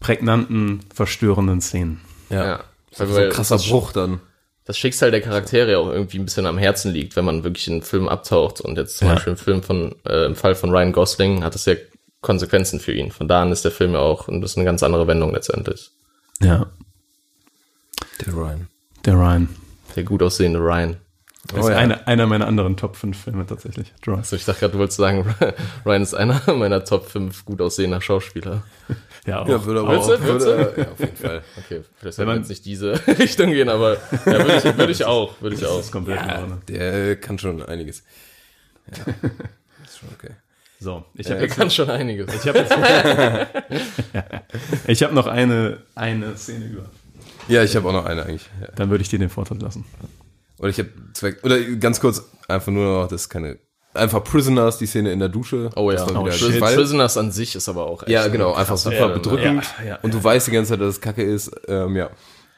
prägnanten, 0.00 0.80
verstörenden 0.94 1.60
Szenen. 1.60 2.00
Ja. 2.30 2.44
ja. 2.44 2.60
So 2.92 3.08
Weil 3.14 3.26
ein 3.26 3.32
krasser 3.32 3.56
das, 3.56 3.68
Bruch 3.68 3.92
dann. 3.92 4.20
das 4.64 4.76
Schicksal 4.78 5.10
der 5.10 5.20
Charaktere 5.20 5.72
ja 5.72 5.78
auch 5.78 5.88
irgendwie 5.90 6.18
ein 6.18 6.24
bisschen 6.24 6.46
am 6.46 6.58
Herzen 6.58 6.92
liegt, 6.92 7.16
wenn 7.16 7.24
man 7.24 7.44
wirklich 7.44 7.66
in 7.68 7.74
einen 7.74 7.82
Film 7.82 8.08
abtaucht. 8.08 8.60
Und 8.60 8.76
jetzt 8.76 8.98
zum 8.98 9.08
Ja. 9.08 9.14
Beispiel 9.14 9.32
im 9.32 9.38
Film 9.38 9.62
von, 9.62 9.94
äh, 10.06 10.26
im 10.26 10.36
Fall 10.36 10.54
von 10.54 10.70
Ryan 10.70 10.92
Gosling 10.92 11.42
hat 11.44 11.54
es 11.54 11.64
ja 11.64 11.74
Konsequenzen 12.20 12.80
für 12.80 12.92
ihn. 12.92 13.10
Von 13.10 13.28
da 13.28 13.42
an 13.42 13.52
ist 13.52 13.64
der 13.64 13.70
Film 13.72 13.92
ja 13.92 14.00
auch 14.00 14.28
ein 14.28 14.40
bisschen 14.40 14.60
eine 14.60 14.68
ganz 14.70 14.82
andere 14.82 15.06
Wendung 15.06 15.32
letztendlich. 15.32 15.90
Ja, 16.40 16.66
Der 18.24 18.32
Ryan. 18.34 18.68
der 19.04 19.14
Ryan. 19.14 19.48
Der 19.96 20.04
gut 20.04 20.22
aussehende 20.22 20.58
Ryan. 20.60 20.96
Das 21.54 21.64
ist 21.66 21.72
einer, 21.72 22.06
einer 22.06 22.26
meiner 22.26 22.46
anderen 22.46 22.76
Top 22.76 22.94
5 22.96 23.16
Filme 23.24 23.46
tatsächlich. 23.46 23.94
Also 24.06 24.36
ich 24.36 24.44
dachte 24.44 24.60
gerade, 24.60 24.72
du 24.72 24.78
wolltest 24.80 24.98
sagen, 24.98 25.24
Ryan 25.86 26.02
ist 26.02 26.12
einer 26.14 26.42
meiner 26.54 26.84
Top 26.84 27.08
5 27.08 27.44
gut 27.46 27.60
aussehender 27.62 28.00
Schauspieler. 28.00 28.62
Ja, 29.26 29.40
auch. 29.42 29.48
Ja, 29.48 29.62
würde 29.66 29.80
aber 29.80 29.98
auch, 29.98 30.08
würde, 30.08 30.74
ja, 30.78 30.90
auf 30.90 31.00
jeden 31.00 31.16
Fall. 31.16 31.42
Okay, 31.58 31.82
vielleicht 31.98 32.02
Wenn 32.02 32.12
sollten 32.12 32.18
wir 32.20 32.26
man- 32.26 32.38
jetzt 32.38 32.48
nicht 32.48 32.64
diese 32.64 32.92
Richtung 33.18 33.50
gehen, 33.50 33.68
aber 33.68 33.94
ja, 33.94 34.24
würde 34.24 34.56
ich, 34.56 34.64
würde 34.78 34.92
ich 34.92 35.04
auch, 35.04 35.34
würde 35.42 35.54
ich 35.56 35.66
auch. 35.66 35.76
Das 35.76 35.86
ist 35.86 35.92
komplett 35.92 36.22
in 36.22 36.30
Ordnung. 36.30 36.62
Der 36.66 37.16
kann 37.16 37.38
schon 37.38 37.60
einiges. 37.62 38.04
Ja. 38.86 39.12
Ist 39.84 39.98
schon 39.98 40.08
okay. 40.14 40.30
So, 40.80 41.04
ich 41.14 41.26
habe 41.26 41.40
Er 41.40 41.46
jetzt, 41.46 41.56
kann 41.56 41.70
schon 41.70 41.90
einiges. 41.90 42.32
ich 42.34 42.46
hab 42.48 42.54
jetzt 42.54 42.72
ich 44.86 45.02
hab 45.02 45.12
noch 45.12 45.26
eine, 45.26 45.78
eine 45.94 46.36
Szene 46.36 46.66
über. 46.66 46.84
Ja, 47.48 47.62
ich 47.62 47.74
habe 47.74 47.88
auch 47.88 47.92
noch 47.92 48.04
eine 48.04 48.24
eigentlich. 48.24 48.48
Ja. 48.60 48.68
Dann 48.76 48.90
würde 48.90 49.02
ich 49.02 49.08
dir 49.08 49.18
den 49.18 49.30
Vortritt 49.30 49.60
lassen. 49.62 49.84
Oder 50.58 50.68
ich 50.68 50.78
habe 50.78 50.90
zwei, 51.14 51.34
oder 51.42 51.60
ganz 51.60 52.00
kurz, 52.00 52.22
einfach 52.46 52.70
nur 52.72 53.02
noch, 53.02 53.08
das 53.08 53.22
ist 53.22 53.28
keine, 53.28 53.58
einfach 53.94 54.22
Prisoners, 54.22 54.78
die 54.78 54.86
Szene 54.86 55.12
in 55.12 55.18
der 55.18 55.28
Dusche. 55.28 55.70
Oh 55.76 55.90
ja, 55.90 56.04
Oh. 56.14 56.24
Gewalt. 56.24 56.76
Prisoners 56.76 57.16
an 57.16 57.32
sich 57.32 57.54
ist 57.56 57.68
aber 57.68 57.86
auch 57.86 58.02
echt 58.02 58.10
Ja, 58.10 58.28
genau, 58.28 58.52
ein 58.52 58.60
einfach 58.60 58.76
super 58.76 59.08
ne? 59.08 59.14
bedrückend. 59.14 59.64
Ja, 59.80 59.84
ja, 59.88 59.98
und 60.02 60.14
du 60.14 60.22
weißt 60.22 60.46
die 60.48 60.50
ganze 60.52 60.70
Zeit, 60.72 60.80
dass 60.80 60.94
es 60.96 61.00
Kacke 61.00 61.22
ist. 61.22 61.50
Ähm, 61.66 61.96
ja. 61.96 62.10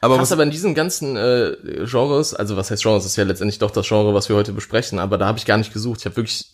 Aber 0.03 0.15
Krass, 0.15 0.23
was, 0.23 0.31
aber 0.33 0.43
in 0.43 0.49
diesen 0.51 0.73
ganzen 0.73 1.15
äh, 1.15 1.55
Genres, 1.85 2.33
also 2.33 2.57
was 2.57 2.71
heißt 2.71 2.81
Genres, 2.81 3.05
ist 3.05 3.15
ja 3.17 3.23
letztendlich 3.23 3.59
doch 3.59 3.69
das 3.71 3.87
Genre, 3.87 4.13
was 4.15 4.29
wir 4.29 4.35
heute 4.35 4.51
besprechen, 4.51 4.97
aber 4.99 5.17
da 5.19 5.27
habe 5.27 5.37
ich 5.37 5.45
gar 5.45 5.57
nicht 5.57 5.73
gesucht. 5.73 5.99
Ich 5.99 6.05
habe 6.05 6.15
wirklich 6.17 6.47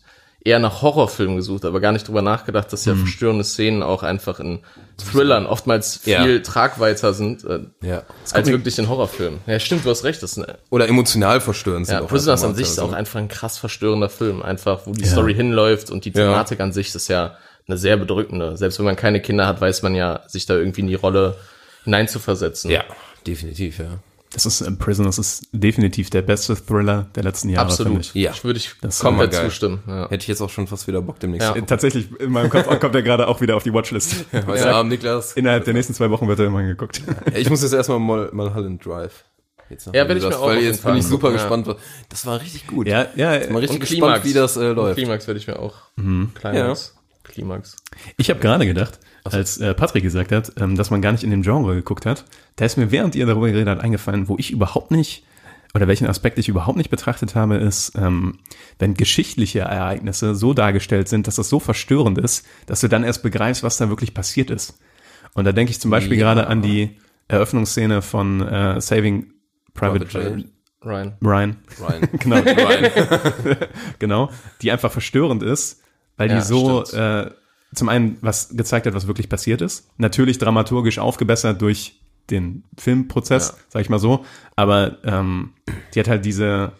eher 0.43 0.59
nach 0.59 0.81
Horrorfilmen 0.81 1.35
gesucht, 1.35 1.65
aber 1.65 1.79
gar 1.81 1.91
nicht 1.91 2.07
drüber 2.07 2.21
nachgedacht, 2.21 2.71
dass 2.71 2.85
ja 2.85 2.93
Mhm. 2.93 2.99
verstörende 2.99 3.43
Szenen 3.43 3.83
auch 3.83 4.03
einfach 4.03 4.39
in 4.39 4.59
Thrillern 4.97 5.45
oftmals 5.45 5.97
viel 5.97 6.11
Ja. 6.13 6.39
tragweiter 6.39 7.13
sind 7.13 7.43
äh, 7.43 7.59
ja. 7.81 8.03
als 8.31 8.47
wirklich 8.47 8.77
in 8.79 8.87
Horrorfilmen. 8.87 9.39
Ja, 9.45 9.59
stimmt, 9.59 9.83
du 9.85 9.89
hast 9.89 10.03
recht. 10.03 10.23
Das 10.23 10.37
eine, 10.37 10.57
Oder 10.69 10.87
emotional 10.87 11.41
verstörend. 11.41 11.87
sind 11.87 11.95
ja, 11.95 12.01
auch 12.03 12.07
Prisoners 12.07 12.41
einfach 12.43 12.49
an 12.51 12.55
sich 12.55 12.67
ist 12.67 12.79
auch 12.79 12.93
einfach 12.93 13.19
ein 13.19 13.27
krass 13.27 13.57
verstörender 13.57 14.09
Film. 14.09 14.41
Einfach, 14.41 14.81
wo 14.85 14.91
die 14.93 15.05
Story 15.05 15.33
hinläuft 15.35 15.89
und 15.89 16.05
die 16.05 16.11
Thematik 16.11 16.59
an 16.61 16.71
sich 16.71 16.95
ist 16.95 17.07
ja 17.09 17.37
eine 17.67 17.77
sehr 17.77 17.97
bedrückende. 17.97 18.55
Selbst 18.55 18.79
wenn 18.79 18.85
man 18.85 18.95
keine 18.95 19.21
Kinder 19.21 19.45
hat, 19.47 19.59
weiß 19.59 19.81
man 19.83 19.95
ja, 19.95 20.21
sich 20.27 20.45
da 20.45 20.55
irgendwie 20.55 20.81
in 20.81 20.87
die 20.87 20.95
Rolle 20.95 21.35
hineinzuversetzen. 21.83 22.71
Ja, 22.71 22.83
definitiv, 23.25 23.79
ja. 23.79 23.85
Das 24.37 24.45
ist 24.45 24.61
äh, 24.61 24.69
Prisoners 24.69 25.17
ist 25.17 25.47
definitiv 25.51 26.11
der 26.11 26.21
beste 26.21 26.55
Thriller 26.55 27.07
der 27.15 27.23
letzten 27.23 27.49
Jahre. 27.49 27.65
Absolut. 27.65 28.01
Ich. 28.01 28.13
Ja. 28.13 28.29
Ich 28.29 28.43
würde 28.43 28.59
ich 28.59 28.71
Das 28.81 28.99
komplett 28.99 29.33
zustimmen. 29.33 29.81
Ja. 29.87 30.03
Hätte 30.11 30.21
ich 30.21 30.27
jetzt 30.27 30.41
auch 30.41 30.51
schon 30.51 30.67
fast 30.67 30.85
wieder 30.85 31.01
Bock 31.01 31.19
demnächst. 31.19 31.47
Ja. 31.47 31.55
Äh, 31.55 31.63
Tatsächlich, 31.63 32.07
in 32.19 32.31
meinem 32.31 32.51
Kopf 32.51 32.67
kommt 32.79 32.93
er 32.93 33.01
gerade 33.01 33.27
auch 33.27 33.41
wieder 33.41 33.55
auf 33.55 33.63
die 33.63 33.73
Watchlist. 33.73 34.25
Heute 34.45 34.75
Abend, 34.75 34.91
Niklas. 34.91 35.33
Innerhalb 35.33 35.65
der 35.65 35.73
nächsten 35.73 35.95
zwei 35.95 36.11
Wochen 36.11 36.27
wird 36.27 36.37
er 36.37 36.45
immer 36.45 36.61
geguckt. 36.61 37.01
Ja, 37.07 37.35
ich 37.35 37.49
muss 37.49 37.63
jetzt 37.63 37.73
erstmal 37.73 37.99
mal, 37.99 38.29
mal 38.31 38.53
Holland 38.53 38.85
Drive. 38.85 39.23
Jetzt 39.71 39.87
Ja, 39.91 40.07
will 40.07 40.17
ich 40.17 40.23
das, 40.23 40.35
mir 40.35 40.39
auch 40.39 40.47
Weil 40.49 40.59
jetzt 40.61 40.85
bin 40.85 40.97
ich 40.97 41.03
super 41.07 41.29
ja. 41.29 41.33
gespannt. 41.33 41.75
Das 42.09 42.27
war 42.27 42.39
richtig 42.39 42.67
gut. 42.67 42.87
ja, 42.87 43.07
ja. 43.15 43.29
Mal 43.49 43.57
richtig 43.61 43.71
Und 43.71 43.79
gespannt, 43.79 44.23
wie 44.23 44.33
das 44.33 44.55
äh, 44.55 44.69
Und 44.69 44.75
läuft. 44.75 44.97
Klimax 44.97 45.25
werde 45.25 45.39
ich 45.39 45.47
mir 45.47 45.57
auch. 45.57 45.73
Climax. 45.95 46.93
Klimax. 47.37 47.75
Ich 48.17 48.31
habe 48.31 48.39
gerade 48.39 48.65
gedacht, 48.65 48.99
als 49.23 49.59
äh, 49.59 49.75
Patrick 49.75 50.01
gesagt 50.01 50.31
hat, 50.31 50.53
ähm, 50.59 50.75
dass 50.75 50.89
man 50.89 51.03
gar 51.03 51.11
nicht 51.11 51.23
in 51.23 51.29
dem 51.29 51.43
Genre 51.43 51.75
geguckt 51.75 52.07
hat, 52.07 52.25
da 52.55 52.65
ist 52.65 52.77
mir, 52.77 52.91
während 52.91 53.15
ihr 53.15 53.27
darüber 53.27 53.47
geredet 53.47 53.69
habt, 53.69 53.83
eingefallen, 53.83 54.27
wo 54.27 54.37
ich 54.39 54.49
überhaupt 54.49 54.89
nicht, 54.89 55.23
oder 55.75 55.87
welchen 55.87 56.07
Aspekt 56.07 56.39
ich 56.39 56.49
überhaupt 56.49 56.77
nicht 56.77 56.89
betrachtet 56.89 57.35
habe, 57.35 57.57
ist, 57.57 57.93
ähm, 57.95 58.39
wenn 58.79 58.95
geschichtliche 58.95 59.59
Ereignisse 59.59 60.33
so 60.33 60.53
dargestellt 60.53 61.09
sind, 61.09 61.27
dass 61.27 61.35
das 61.35 61.49
so 61.49 61.59
verstörend 61.59 62.17
ist, 62.17 62.43
dass 62.65 62.81
du 62.81 62.87
dann 62.87 63.03
erst 63.03 63.21
begreifst, 63.21 63.61
was 63.61 63.77
da 63.77 63.87
wirklich 63.89 64.15
passiert 64.15 64.49
ist. 64.49 64.79
Und 65.35 65.45
da 65.45 65.51
denke 65.51 65.69
ich 65.69 65.79
zum 65.79 65.91
Beispiel 65.91 66.17
gerade 66.17 66.47
an 66.47 66.63
die 66.63 66.97
Eröffnungsszene 67.27 68.01
von 68.01 68.41
äh, 68.41 68.81
Saving 68.81 69.33
Private, 69.75 70.05
Private 70.05 70.45
Ryan. 70.83 71.17
Ryan. 71.21 71.21
Ryan. 71.21 71.57
Ryan. 71.85 72.09
genau, 72.19 72.35
Ryan. 72.41 73.57
genau, 73.99 74.31
die 74.63 74.71
einfach 74.71 74.91
verstörend 74.91 75.43
ist, 75.43 75.83
weil 76.17 76.29
Ja, 76.29 76.37
die 76.37 76.43
so 76.43 76.83
äh, 76.83 77.31
zum 77.73 77.89
einen 77.89 78.17
was 78.21 78.49
gezeigt 78.55 78.85
hat, 78.87 78.93
was 78.93 79.07
wirklich 79.07 79.29
passiert 79.29 79.61
ist. 79.61 79.87
Natürlich 79.97 80.37
dramaturgisch 80.37 80.99
aufgebessert 80.99 81.61
durch 81.61 81.99
den 82.29 82.63
Filmprozess, 82.77 83.49
Ja. 83.49 83.63
sag 83.69 83.81
ich 83.81 83.89
mal 83.89 83.99
so. 83.99 84.25
Aber 84.55 84.97
ähm, 85.03 85.51
die 85.93 85.99
hat 85.99 86.07
halt 86.07 86.25
diese, 86.25 86.71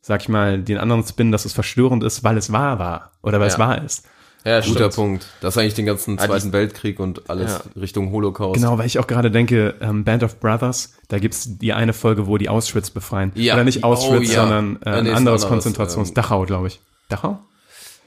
sag 0.00 0.22
ich 0.22 0.28
mal, 0.28 0.58
den 0.60 0.78
anderen 0.78 1.04
Spin, 1.04 1.30
dass 1.32 1.44
es 1.44 1.52
verstörend 1.52 2.02
ist, 2.02 2.24
weil 2.24 2.36
es 2.36 2.50
wahr 2.52 2.78
war 2.78 3.12
oder 3.22 3.38
weil 3.40 3.48
es 3.48 3.54
Ja. 3.54 3.58
wahr 3.60 3.84
ist. 3.84 4.06
Ja, 4.44 4.60
Guter 4.60 4.72
stimmt. 4.90 4.94
Punkt. 4.94 5.26
Das 5.40 5.54
ist 5.54 5.58
eigentlich 5.60 5.74
den 5.74 5.84
ganzen 5.84 6.18
Ah, 6.18 6.24
Zweiten 6.24 6.52
Weltkrieg 6.52 7.00
und 7.00 7.28
alles 7.28 7.60
Ja. 7.74 7.80
Richtung 7.80 8.12
Holocaust. 8.12 8.54
Genau, 8.54 8.78
weil 8.78 8.86
ich 8.86 8.98
auch 9.00 9.06
gerade 9.08 9.30
denke, 9.32 9.74
ähm, 9.80 10.04
Band 10.04 10.22
of 10.22 10.38
Brothers, 10.40 10.94
da 11.08 11.18
gibt's 11.18 11.58
die 11.58 11.72
eine 11.72 11.92
Folge, 11.92 12.26
wo 12.28 12.38
die 12.38 12.48
Auschwitz 12.48 12.90
befreien. 12.90 13.32
Ja. 13.34 13.54
Oder 13.54 13.64
nicht 13.64 13.82
Oh, 13.84 13.88
Auschwitz, 13.88 14.32
ja. 14.32 14.42
sondern 14.42 14.76
äh, 14.76 14.90
nee, 14.90 14.90
ein 14.90 14.96
anderes 14.98 15.16
anderes, 15.16 15.48
Konzentrations... 15.48 16.08
ähm, 16.10 16.14
Dachau, 16.14 16.44
glaube 16.46 16.68
ich. 16.68 16.80
Dachau? 17.08 17.40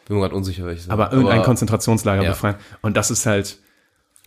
Bin 0.07 0.15
mir 0.17 0.21
gerade 0.23 0.35
unsicher, 0.35 0.65
welches. 0.65 0.89
aber 0.89 1.11
irgendein 1.11 1.37
Aber- 1.37 1.45
Konzentrationslager 1.45 2.23
ja. 2.23 2.29
befreien. 2.31 2.55
Und 2.81 2.97
das 2.97 3.11
ist 3.11 3.25
halt 3.25 3.57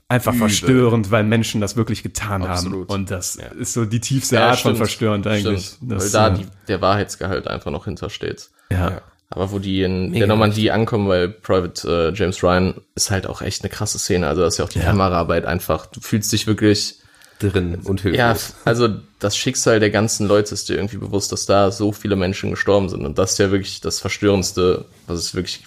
einfach 0.09 0.33
Übel. 0.33 0.49
verstörend, 0.49 1.11
weil 1.11 1.25
Menschen 1.25 1.61
das 1.61 1.77
wirklich 1.77 2.03
getan 2.03 2.43
Absolut. 2.43 2.89
haben. 2.89 2.95
Und 3.01 3.11
das 3.11 3.37
ist 3.59 3.73
so 3.73 3.85
die 3.85 4.01
tiefste 4.01 4.37
Ja, 4.37 4.43
Art 4.51 4.61
von 4.61 4.71
stimmt. 4.73 4.77
verstörend 4.79 5.27
eigentlich. 5.27 5.77
Das, 5.81 6.15
Weil 6.15 6.29
da 6.31 6.35
äh, 6.35 6.39
die, 6.39 6.47
der 6.69 6.81
Wahrheitsgehalt 6.81 7.49
einfach 7.49 7.71
noch 7.71 7.85
hintersteht. 7.87 8.51
ja. 8.71 8.91
Ja. 8.91 9.03
Aber 9.31 9.51
wo 9.51 9.59
die 9.59 9.83
in 9.83 10.13
der 10.13 10.29
Normandie 10.29 10.71
ankommen 10.71 11.09
bei 11.09 11.27
Private 11.27 12.13
äh, 12.13 12.17
James 12.17 12.41
Ryan, 12.45 12.75
ist 12.95 13.11
halt 13.11 13.27
auch 13.27 13.43
echt 13.43 13.63
eine 13.65 13.71
krasse 13.71 13.99
Szene. 13.99 14.29
Also 14.29 14.43
das 14.43 14.55
ist 14.55 14.59
ja 14.59 14.65
auch 14.65 14.69
die 14.69 14.79
Kameraarbeit 14.79 15.45
einfach. 15.45 15.87
Du 15.87 16.01
fühlst 16.01 16.31
dich 16.31 16.47
wirklich, 16.47 17.01
Drin 17.41 17.81
und 17.85 18.01
hilflos. 18.01 18.19
ja, 18.19 18.37
also 18.65 18.89
das 19.19 19.37
Schicksal 19.37 19.81
der 19.81 19.91
ganzen 19.91 20.27
Leute 20.29 20.55
ist 20.55 20.69
dir 20.69 20.75
irgendwie 20.77 20.99
bewusst, 20.99 21.33
dass 21.33 21.47
da 21.47 21.71
so 21.71 21.93
viele 21.93 22.17
Menschen 22.17 22.51
gestorben 22.51 22.89
sind. 22.89 23.05
Und 23.05 23.19
das 23.19 23.33
ist 23.33 23.39
ja 23.39 23.51
wirklich 23.51 23.81
das 23.81 24.01
Verstörendste, 24.01 24.85
was 25.07 25.19
es 25.19 25.35
wirklich 25.35 25.65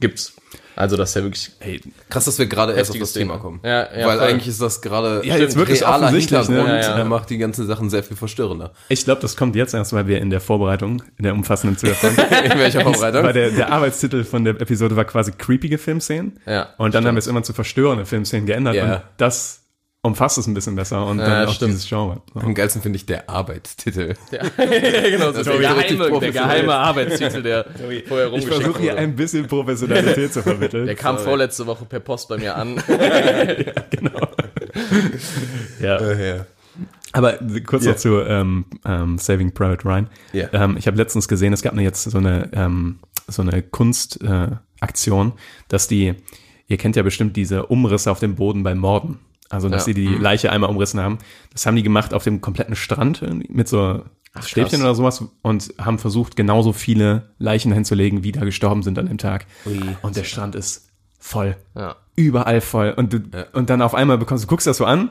gibt. 0.00 0.32
Also 0.76 0.96
das 0.96 1.10
ist 1.10 1.16
ja 1.16 1.22
wirklich, 1.22 1.50
hey, 1.58 1.80
Krass, 2.08 2.24
dass 2.24 2.38
wir 2.38 2.46
gerade 2.46 2.72
erst 2.72 2.90
auf 2.90 2.98
das 2.98 3.12
Thema 3.12 3.34
Ding. 3.34 3.42
kommen. 3.42 3.60
Ja, 3.62 3.94
ja, 3.94 4.06
Weil 4.06 4.18
voll. 4.18 4.28
eigentlich 4.28 4.48
ist 4.48 4.62
das 4.62 4.80
gerade 4.80 5.20
Ja, 5.26 5.36
jetzt 5.36 5.54
es 5.54 5.68
realer 5.68 6.06
offensichtlich, 6.06 6.48
ne? 6.48 6.56
Hintergrund. 6.56 6.68
Ja, 6.82 6.90
ja. 6.90 6.96
Der 6.96 7.04
macht 7.04 7.28
die 7.28 7.36
ganzen 7.36 7.66
Sachen 7.66 7.90
sehr 7.90 8.02
viel 8.02 8.16
verstörender. 8.16 8.72
Ich 8.88 9.04
glaube, 9.04 9.20
das 9.20 9.36
kommt 9.36 9.56
jetzt 9.56 9.74
erst, 9.74 9.92
weil 9.92 10.06
wir 10.06 10.20
in 10.22 10.30
der 10.30 10.40
Vorbereitung, 10.40 11.02
in 11.18 11.24
der 11.24 11.34
umfassenden 11.34 11.76
Zuhörung, 11.76 12.16
In 12.44 12.58
welcher 12.58 12.80
Vorbereitung? 12.80 13.24
weil 13.24 13.32
der, 13.34 13.50
der 13.50 13.70
Arbeitstitel 13.70 14.24
von 14.24 14.44
der 14.44 14.58
Episode 14.58 14.96
war 14.96 15.04
quasi 15.04 15.32
creepige 15.32 15.76
Filmszenen. 15.76 16.38
Ja, 16.46 16.70
Und 16.78 16.94
dann 16.94 17.04
haben 17.06 17.14
wir 17.16 17.18
es 17.20 17.26
immer 17.26 17.42
zu 17.42 17.52
verstörende 17.52 18.06
Filmszenen 18.06 18.46
geändert. 18.46 18.74
Ja. 18.76 18.94
Und 18.94 19.02
das 19.18 19.60
umfasst 20.02 20.38
es 20.38 20.46
ein 20.46 20.54
bisschen 20.54 20.76
besser 20.76 21.06
und 21.06 21.18
Ja, 21.18 21.26
dann 21.26 21.48
auch 21.48 21.52
stimmt. 21.52 21.72
dieses 21.72 21.88
Genre. 21.88 22.22
So. 22.32 22.40
Am 22.40 22.54
geilsten 22.54 22.80
finde 22.80 22.96
ich 22.96 23.06
der 23.06 23.28
Arbeitstitel. 23.28 24.14
ja, 24.30 24.42
genau, 24.58 25.32
so 25.32 25.42
der, 25.42 25.58
geheime, 25.58 26.20
der 26.20 26.32
geheime 26.32 26.74
Arbeitstitel, 26.74 27.42
der 27.42 27.64
vorher 28.08 28.26
Ich 28.26 28.32
rumgeschickt 28.32 28.54
versuche 28.54 28.80
hier 28.80 28.96
ein 28.96 29.14
bisschen 29.14 29.46
Professionalität 29.46 30.32
zu 30.32 30.42
vermitteln. 30.42 30.86
Der 30.90 30.94
kam 30.94 31.18
vorletzte 31.18 31.66
Woche 31.66 31.84
per 31.84 32.00
Post 32.00 32.28
bei 32.28 32.38
mir 32.38 32.56
an. 32.56 32.82
ja. 35.80 36.12
ja. 36.12 36.46
Aber 37.12 37.38
kurz 37.66 37.84
noch 37.84 37.96
zu 37.96 38.20
ähm, 38.20 38.64
ähm, 38.84 39.18
Saving 39.18 39.52
Private 39.52 39.84
Ryan. 39.84 40.08
Ja. 40.32 40.48
Ähm, 40.52 40.76
ich 40.78 40.86
habe 40.86 40.96
letztens 40.96 41.28
gesehen, 41.28 41.52
es 41.52 41.62
gab 41.62 41.72
eine, 41.72 41.82
jetzt 41.82 42.04
so 42.04 42.18
eine, 42.18 42.48
ähm, 42.52 43.00
so 43.26 43.42
eine 43.42 43.62
Kunstaktion, 43.62 45.28
äh, 45.28 45.32
dass 45.68 45.88
die, 45.88 46.14
ihr 46.68 46.76
kennt 46.76 46.96
ja 46.96 47.02
bestimmt 47.02 47.36
diese 47.36 47.66
Umrisse 47.66 48.10
auf 48.10 48.20
dem 48.20 48.36
Boden 48.36 48.62
bei 48.62 48.74
Morden. 48.74 49.18
Also, 49.50 49.68
dass 49.68 49.82
Ja. 49.82 49.86
sie 49.86 49.94
die 49.94 50.06
Leiche 50.08 50.50
einmal 50.52 50.70
umrissen 50.70 51.00
haben. 51.00 51.18
Das 51.52 51.66
haben 51.66 51.76
die 51.76 51.82
gemacht 51.82 52.14
auf 52.14 52.24
dem 52.24 52.40
kompletten 52.40 52.76
Strand 52.76 53.22
mit 53.50 53.68
so 53.68 54.04
Stäbchen 54.40 54.78
krass. 54.78 54.80
oder 54.82 54.94
sowas 54.94 55.24
und 55.42 55.74
haben 55.78 55.98
versucht, 55.98 56.36
genauso 56.36 56.72
viele 56.72 57.30
Leichen 57.38 57.72
hinzulegen, 57.72 58.22
wie 58.22 58.30
da 58.32 58.44
gestorben 58.44 58.82
sind 58.84 58.98
an 58.98 59.06
dem 59.06 59.18
Tag. 59.18 59.46
Und 60.02 60.14
der 60.16 60.24
Strand 60.24 60.54
ist 60.54 60.86
voll 61.18 61.56
Ja. 61.76 61.96
überall 62.16 62.60
voll. 62.60 62.94
Und 62.96 63.12
du, 63.12 63.20
und 63.52 63.68
dann 63.70 63.82
auf 63.82 63.94
einmal 63.94 64.18
bekommst 64.18 64.44
du, 64.44 64.48
guckst 64.48 64.66
das 64.68 64.76
so 64.78 64.84
an, 64.84 65.10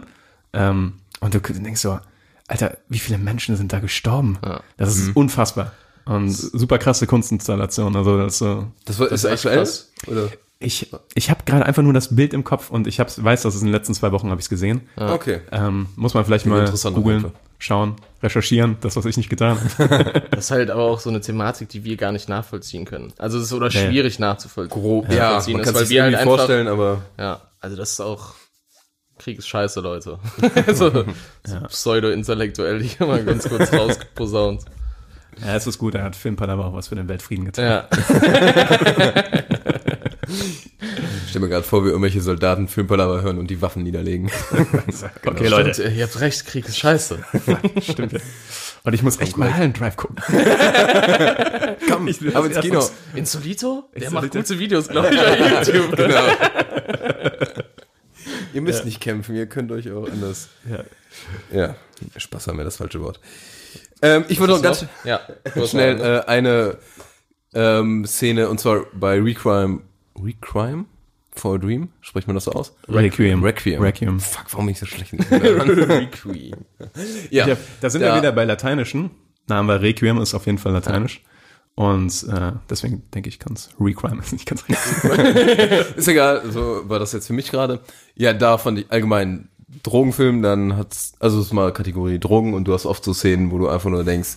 ähm, 0.53 0.93
und 1.19 1.33
du 1.33 1.39
denkst 1.41 1.81
so, 1.81 1.99
Alter, 2.47 2.77
wie 2.87 2.97
viele 2.99 3.17
Menschen 3.19 3.57
sind 3.57 3.73
da 3.73 3.79
gestorben? 3.79 4.39
Das 4.77 4.95
ist 4.97 5.15
unfassbar. 5.15 5.73
Und 6.05 6.31
super 6.31 6.79
krasse 6.79 7.05
Kunstinstallation. 7.05 7.95
Also 7.95 8.17
das 8.17 8.33
ist 8.33 8.39
so. 8.39 8.67
Das, 8.85 8.97
war, 8.97 9.07
ist 9.11 9.25
ist 9.25 9.25
aktuell? 9.25 9.57
krass. 9.57 9.91
Oder? 10.07 10.29
Ich, 10.61 10.91
ich 11.15 11.29
habe 11.29 11.43
gerade 11.45 11.65
einfach 11.65 11.81
nur 11.83 11.93
das 11.93 12.13
Bild 12.13 12.33
im 12.33 12.43
Kopf 12.43 12.69
und 12.69 12.85
ich 12.85 12.99
hab's, 12.99 13.23
weiß, 13.23 13.43
dass 13.43 13.55
es 13.55 13.61
in 13.61 13.67
den 13.67 13.73
letzten 13.73 13.93
zwei 13.93 14.11
Wochen 14.11 14.29
habe 14.29 14.41
ich 14.41 14.49
gesehen. 14.49 14.81
Okay. 14.97 15.39
Ähm, 15.53 15.87
muss 15.95 16.13
man 16.13 16.25
vielleicht 16.25 16.45
mal 16.45 16.69
googeln, 16.93 17.31
schauen, 17.59 17.95
recherchieren, 18.21 18.75
das, 18.81 18.97
was 18.97 19.05
ich 19.05 19.15
nicht 19.15 19.29
getan 19.29 19.57
habe. 19.77 20.21
Das 20.31 20.45
ist 20.45 20.51
halt 20.51 20.69
aber 20.69 20.83
auch 20.83 20.99
so 20.99 21.09
eine 21.09 21.21
Thematik, 21.21 21.69
die 21.69 21.85
wir 21.85 21.95
gar 21.95 22.11
nicht 22.11 22.27
nachvollziehen 22.27 22.83
können. 22.83 23.13
Also 23.17 23.37
es 23.37 23.45
ist 23.45 23.53
oder 23.53 23.69
Ja, 23.69 23.81
ja. 23.83 23.87
schwierig 23.89 24.19
nachzuvollziehen. 24.19 24.81
Grob. 24.81 25.09
Ja, 25.09 25.15
nachvollziehen 25.17 25.57
man 25.57 25.65
kann 25.65 25.75
weil 25.75 25.81
sich 25.85 25.89
wir 25.91 26.03
halt 26.03 26.13
irgendwie 26.13 26.29
einfach, 26.29 26.37
vorstellen, 26.39 26.67
aber 26.67 27.01
Ja, 27.17 27.41
also 27.61 27.77
das 27.77 27.91
ist 27.91 28.01
auch 28.01 28.33
Krieg 29.17 29.37
ist 29.39 29.47
scheiße, 29.47 29.79
Leute. 29.79 30.19
so, 30.73 31.05
so 31.45 31.59
pseudo-intellektuell 31.67 32.81
hier 32.83 33.05
mal 33.07 33.23
ganz 33.23 33.47
kurz 33.47 33.71
rausgeposaunt. 33.73 34.63
ja, 35.45 35.55
es 35.55 35.67
ist 35.67 35.77
gut, 35.77 35.95
er 35.95 36.03
hat 36.03 36.17
Filmpalava 36.17 36.65
auch 36.65 36.73
was 36.73 36.89
für 36.89 36.95
den 36.95 37.07
Weltfrieden 37.07 37.45
getan. 37.45 37.65
Ja, 37.65 37.87
ich 40.29 41.29
stelle 41.29 41.45
mir 41.45 41.49
gerade 41.49 41.63
vor, 41.65 41.83
wie 41.83 41.89
irgendwelche 41.89 42.21
Soldaten 42.21 42.67
Filmpalava 42.67 43.21
hören 43.21 43.37
und 43.37 43.49
die 43.49 43.61
Waffen 43.61 43.83
niederlegen. 43.83 44.31
Okay, 45.25 45.47
Leute. 45.47 45.73
Stimmt, 45.73 45.95
ihr 45.95 46.03
habt 46.03 46.19
recht, 46.19 46.45
Krieg 46.45 46.67
ist 46.67 46.77
scheiße. 46.77 47.23
Stimmt. 47.81 48.13
ja. 48.13 48.19
Und 48.83 48.93
ich 48.93 49.03
muss 49.03 49.19
echt 49.19 49.37
mal 49.37 49.53
Hallen 49.53 49.73
Drive 49.73 49.95
gucken. 49.95 50.17
Komm, 51.89 52.09
aber 52.33 52.45
ins 52.47 52.59
Kino. 52.59 52.89
Insolito? 53.13 53.89
Der 53.93 54.03
Insolito? 54.03 54.11
macht 54.13 54.31
gute 54.31 54.59
Videos, 54.59 54.87
glaube 54.87 55.09
ich, 55.11 55.17
bei 55.17 55.37
YouTube. 55.37 55.95
Genau. 55.95 56.27
Ihr 58.53 58.61
müsst 58.61 58.85
nicht 58.85 58.99
kämpfen, 58.99 59.35
ihr 59.35 59.45
könnt 59.47 59.71
euch 59.71 59.91
auch 59.91 60.09
anders. 60.09 60.49
Ja. 60.69 60.83
Ja, 61.51 61.75
Spaß 62.17 62.47
haben 62.47 62.57
wir 62.57 62.65
das 62.65 62.77
falsche 62.77 63.01
Wort. 63.01 63.19
Ähm, 64.01 64.25
ich 64.27 64.39
wollte 64.39 64.53
noch 64.53 64.61
ganz 64.61 64.85
Ja, 65.03 65.21
schnell 65.65 65.99
äh, 66.01 66.25
eine 66.25 66.77
ähm, 67.53 68.05
Szene, 68.05 68.49
und 68.49 68.59
zwar 68.59 68.85
bei 68.93 69.19
Recrime. 69.19 69.81
Recrime? 70.23 70.85
For 71.31 71.55
a 71.55 71.57
Dream? 71.57 71.89
Spricht 72.01 72.27
man 72.27 72.35
das 72.35 72.45
so 72.45 72.51
aus? 72.51 72.73
Requiem. 72.87 73.43
Requiem. 73.43 73.81
Requiem. 73.81 74.19
Fuck, 74.19 74.45
warum 74.51 74.65
bin 74.65 74.73
ich 74.73 74.79
so 74.79 74.85
schlecht? 74.85 75.13
in 75.13 75.19
Requiem. 75.31 76.55
ja, 77.29 77.47
Ja, 77.47 77.57
da 77.81 77.89
sind 77.89 78.01
Ja. 78.01 78.13
wir 78.13 78.17
wieder 78.21 78.31
bei 78.31 78.43
Lateinischen. 78.45 79.11
Namen 79.47 79.67
wir 79.69 79.81
Requiem 79.81 80.19
ist 80.19 80.33
auf 80.33 80.45
jeden 80.47 80.57
Fall 80.57 80.73
Lateinisch. 80.73 81.21
Und 81.75 82.25
äh, 82.29 82.51
deswegen 82.69 83.03
denke 83.13 83.29
ich, 83.29 83.39
kann 83.39 83.53
es 83.53 83.69
Requiem 83.79 84.19
ist 84.19 84.33
nicht 84.33 84.45
ganz 84.47 84.65
richtig. 84.67 85.95
Ist 85.95 86.07
egal, 86.09 86.51
so 86.51 86.81
war 86.89 86.99
das 86.99 87.13
jetzt 87.13 87.27
für 87.27 87.33
mich 87.33 87.51
gerade. 87.51 87.79
Ja, 88.15 88.33
da 88.33 88.57
fand 88.57 88.79
ich 88.79 88.91
allgemein 88.91 89.47
Drogenfilm, 89.83 90.41
dann 90.41 90.75
hat's, 90.75 91.13
also 91.19 91.39
es 91.39 91.45
ist 91.47 91.53
mal 91.53 91.71
Kategorie 91.71 92.19
Drogen 92.19 92.53
und 92.53 92.65
du 92.65 92.73
hast 92.73 92.85
oft 92.85 93.03
so 93.03 93.13
Szenen, 93.13 93.51
wo 93.51 93.59
du 93.59 93.69
einfach 93.69 93.89
nur 93.89 94.03
denkst, 94.03 94.35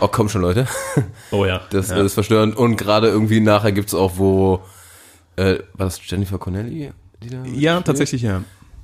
oh 0.00 0.08
komm 0.08 0.28
schon 0.28 0.40
Leute, 0.42 0.66
Oh 1.30 1.44
ja. 1.44 1.60
das 1.70 1.90
ja. 1.90 2.02
ist 2.02 2.14
verstörend 2.14 2.56
und 2.56 2.76
gerade 2.76 3.08
irgendwie 3.08 3.40
nachher 3.40 3.70
gibt's 3.72 3.94
auch, 3.94 4.12
wo, 4.16 4.64
äh, 5.36 5.58
war 5.74 5.86
das 5.86 6.00
Jennifer 6.04 6.38
Connelly? 6.38 6.90
Die, 7.22 7.30
da 7.30 7.36
ja, 7.36 7.42
mitspielt? 7.42 7.84
tatsächlich 7.84 8.22
ja. 8.22 8.42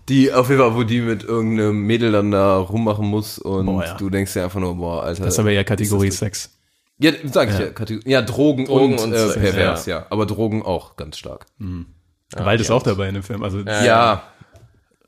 Die, 0.08 0.32
auf 0.32 0.48
jeden 0.48 0.60
Fall, 0.60 0.74
wo 0.74 0.82
die 0.82 1.00
mit 1.00 1.22
irgendeinem 1.22 1.82
Mädel 1.82 2.12
dann 2.12 2.30
da 2.30 2.58
rummachen 2.58 3.06
muss 3.06 3.38
und 3.38 3.66
Boah, 3.66 3.84
ja. 3.84 3.94
du 3.94 4.10
denkst 4.10 4.32
dir 4.32 4.44
einfach 4.44 4.60
nur, 4.60 4.74
boah, 4.74 5.04
Alter. 5.04 5.24
Das 5.24 5.34
ist 5.34 5.38
aber 5.40 5.52
ja 5.52 5.64
Kategorie 5.64 6.10
Sex. 6.10 6.50
Ja, 6.98 7.12
sag 7.24 7.50
ich 7.50 7.58
ja, 7.58 7.70
Kategorie, 7.70 8.10
ja 8.10 8.22
Drogen, 8.22 8.66
Drogen 8.66 8.98
und, 8.98 9.00
und 9.00 9.12
äh, 9.12 9.32
pervers, 9.32 9.86
ja. 9.86 10.06
Aber 10.10 10.26
Drogen 10.26 10.62
auch 10.62 10.96
ganz 10.96 11.18
stark. 11.18 11.46
Gewalt 12.34 12.60
ist 12.60 12.70
auch 12.70 12.82
dabei 12.82 13.08
in 13.08 13.14
dem 13.14 13.22
Film. 13.22 13.42
Also 13.42 13.60
Ja, 13.60 14.22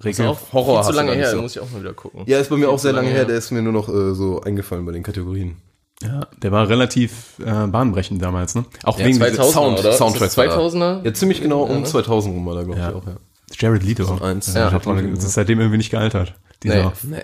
Ist 0.02 0.20
auch 0.20 0.52
Horror 0.52 0.84
viel 0.84 0.92
zu 0.92 0.96
lange 0.96 1.12
her, 1.12 1.30
so. 1.30 1.42
muss 1.42 1.56
ich 1.56 1.62
auch 1.62 1.70
mal 1.70 1.80
wieder 1.80 1.94
gucken. 1.94 2.22
Ja, 2.26 2.38
ist 2.38 2.50
bei 2.50 2.56
mir 2.56 2.68
auch 2.68 2.78
sehr 2.78 2.92
lange 2.92 3.08
her, 3.08 3.18
her. 3.18 3.24
der 3.24 3.36
ist 3.36 3.50
mir 3.50 3.62
nur 3.62 3.72
noch 3.72 3.88
äh, 3.88 4.14
so 4.14 4.40
eingefallen 4.42 4.84
bei 4.84 4.92
den 4.92 5.02
Kategorien. 5.02 5.56
Ja, 6.02 6.26
der 6.42 6.52
war 6.52 6.68
relativ 6.68 7.38
äh, 7.44 7.66
bahnbrechend 7.66 8.20
damals, 8.22 8.54
ne? 8.54 8.64
Auch 8.82 8.98
Ja, 8.98 9.06
wegen 9.06 9.16
2000 9.18 9.52
Sound, 9.54 9.78
oder? 9.78 9.92
Soundtrack. 9.92 10.28
Ist 10.28 10.38
das 10.38 10.50
2000er? 10.52 11.04
Ja, 11.04 11.14
ziemlich 11.14 11.40
genau 11.40 11.62
um 11.62 11.84
2000 11.84 12.34
rum 12.34 12.46
war 12.46 12.54
da, 12.56 12.62
glaube 12.64 12.78
Ja. 12.80 12.90
ich, 12.90 12.94
auch, 12.96 13.06
ja. 13.06 13.16
Jared 13.58 13.82
Leto. 13.84 14.18
eins. 14.22 14.52
Ja, 14.52 14.62
Ja. 14.66 14.72
hat 14.72 14.86
man- 14.86 15.14
das 15.14 15.24
ist 15.24 15.34
seitdem 15.34 15.60
irgendwie 15.60 15.78
nicht 15.78 15.90
gealtert. 15.90 16.34
Dieser, 16.62 16.92
Nee. 17.02 17.16
Nee. 17.16 17.22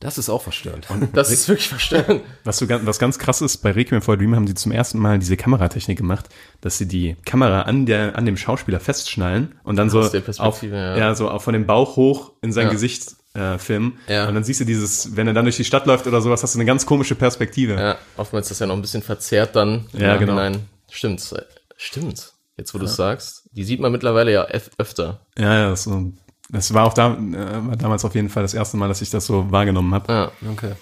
Das 0.00 0.16
ist 0.16 0.28
auch 0.30 0.42
verstörend. 0.42 0.86
Das 1.12 1.30
ist 1.32 1.48
wirklich 1.48 1.68
verstörend. 1.68 2.22
Was, 2.44 2.58
so, 2.58 2.66
ganz- 2.68 2.86
was 2.86 2.98
ganz 3.00 3.18
krass 3.18 3.40
ist, 3.40 3.58
bei 3.58 3.72
Requiem 3.72 4.00
for 4.00 4.14
a 4.14 4.16
Dream 4.16 4.34
haben 4.36 4.46
sie 4.46 4.54
zum 4.54 4.70
ersten 4.72 4.98
Mal 4.98 5.18
diese 5.18 5.36
Kameratechnik 5.36 5.98
gemacht, 5.98 6.28
dass 6.60 6.78
sie 6.78 6.86
die 6.86 7.16
Kamera 7.24 7.62
an, 7.62 7.84
der, 7.86 8.16
an 8.16 8.24
dem 8.24 8.36
Schauspieler 8.36 8.78
festschnallen 8.80 9.56
und 9.64 9.76
dann 9.76 9.90
so, 9.90 10.00
Aus 10.00 10.12
der 10.12 10.22
auf, 10.38 10.62
ja. 10.62 10.96
ja. 10.96 11.14
so 11.16 11.28
auf, 11.28 11.42
von 11.42 11.52
dem 11.52 11.66
Bauch 11.66 11.96
hoch 11.96 12.32
in 12.42 12.52
sein 12.52 12.66
Ja. 12.66 12.72
Gesicht 12.72 13.16
äh, 13.38 13.58
Film. 13.58 13.94
Ja. 14.08 14.28
Und 14.28 14.34
dann 14.34 14.44
siehst 14.44 14.60
du 14.60 14.64
dieses, 14.64 15.16
wenn 15.16 15.26
er 15.26 15.34
dann 15.34 15.44
durch 15.44 15.56
die 15.56 15.64
Stadt 15.64 15.86
läuft 15.86 16.06
oder 16.06 16.20
sowas, 16.20 16.42
hast 16.42 16.54
du 16.54 16.58
eine 16.58 16.66
ganz 16.66 16.84
komische 16.86 17.14
Perspektive. 17.14 17.74
Ja, 17.74 17.98
oftmals 18.16 18.46
ist 18.46 18.52
das 18.52 18.58
ja 18.60 18.66
noch 18.66 18.74
ein 18.74 18.82
bisschen 18.82 19.02
verzerrt 19.02 19.54
dann. 19.56 19.86
Ja, 19.92 20.16
genau. 20.16 20.34
Nein, 20.34 20.66
stimmt's. 20.90 21.34
Stimmt. 21.76 22.32
Jetzt, 22.56 22.74
wo 22.74 22.78
ja. 22.78 22.84
du 22.84 22.90
es 22.90 22.96
sagst. 22.96 23.48
Die 23.52 23.62
sieht 23.62 23.80
man 23.80 23.92
mittlerweile 23.92 24.32
ja 24.32 24.46
öfter. 24.78 25.20
Ja, 25.38 25.54
ja, 25.54 25.70
das, 25.70 25.84
so, 25.84 26.12
das 26.50 26.74
war 26.74 26.84
auch 26.84 26.94
da, 26.94 27.14
äh, 27.14 27.68
war 27.68 27.76
damals 27.76 28.04
auf 28.04 28.14
jeden 28.14 28.28
Fall 28.28 28.42
das 28.42 28.54
erste 28.54 28.76
Mal, 28.76 28.88
dass 28.88 29.00
ich 29.00 29.10
das 29.10 29.26
so 29.26 29.50
wahrgenommen 29.50 29.94
habe. 29.94 30.12
Ja, 30.12 30.32
okay. 30.50 30.72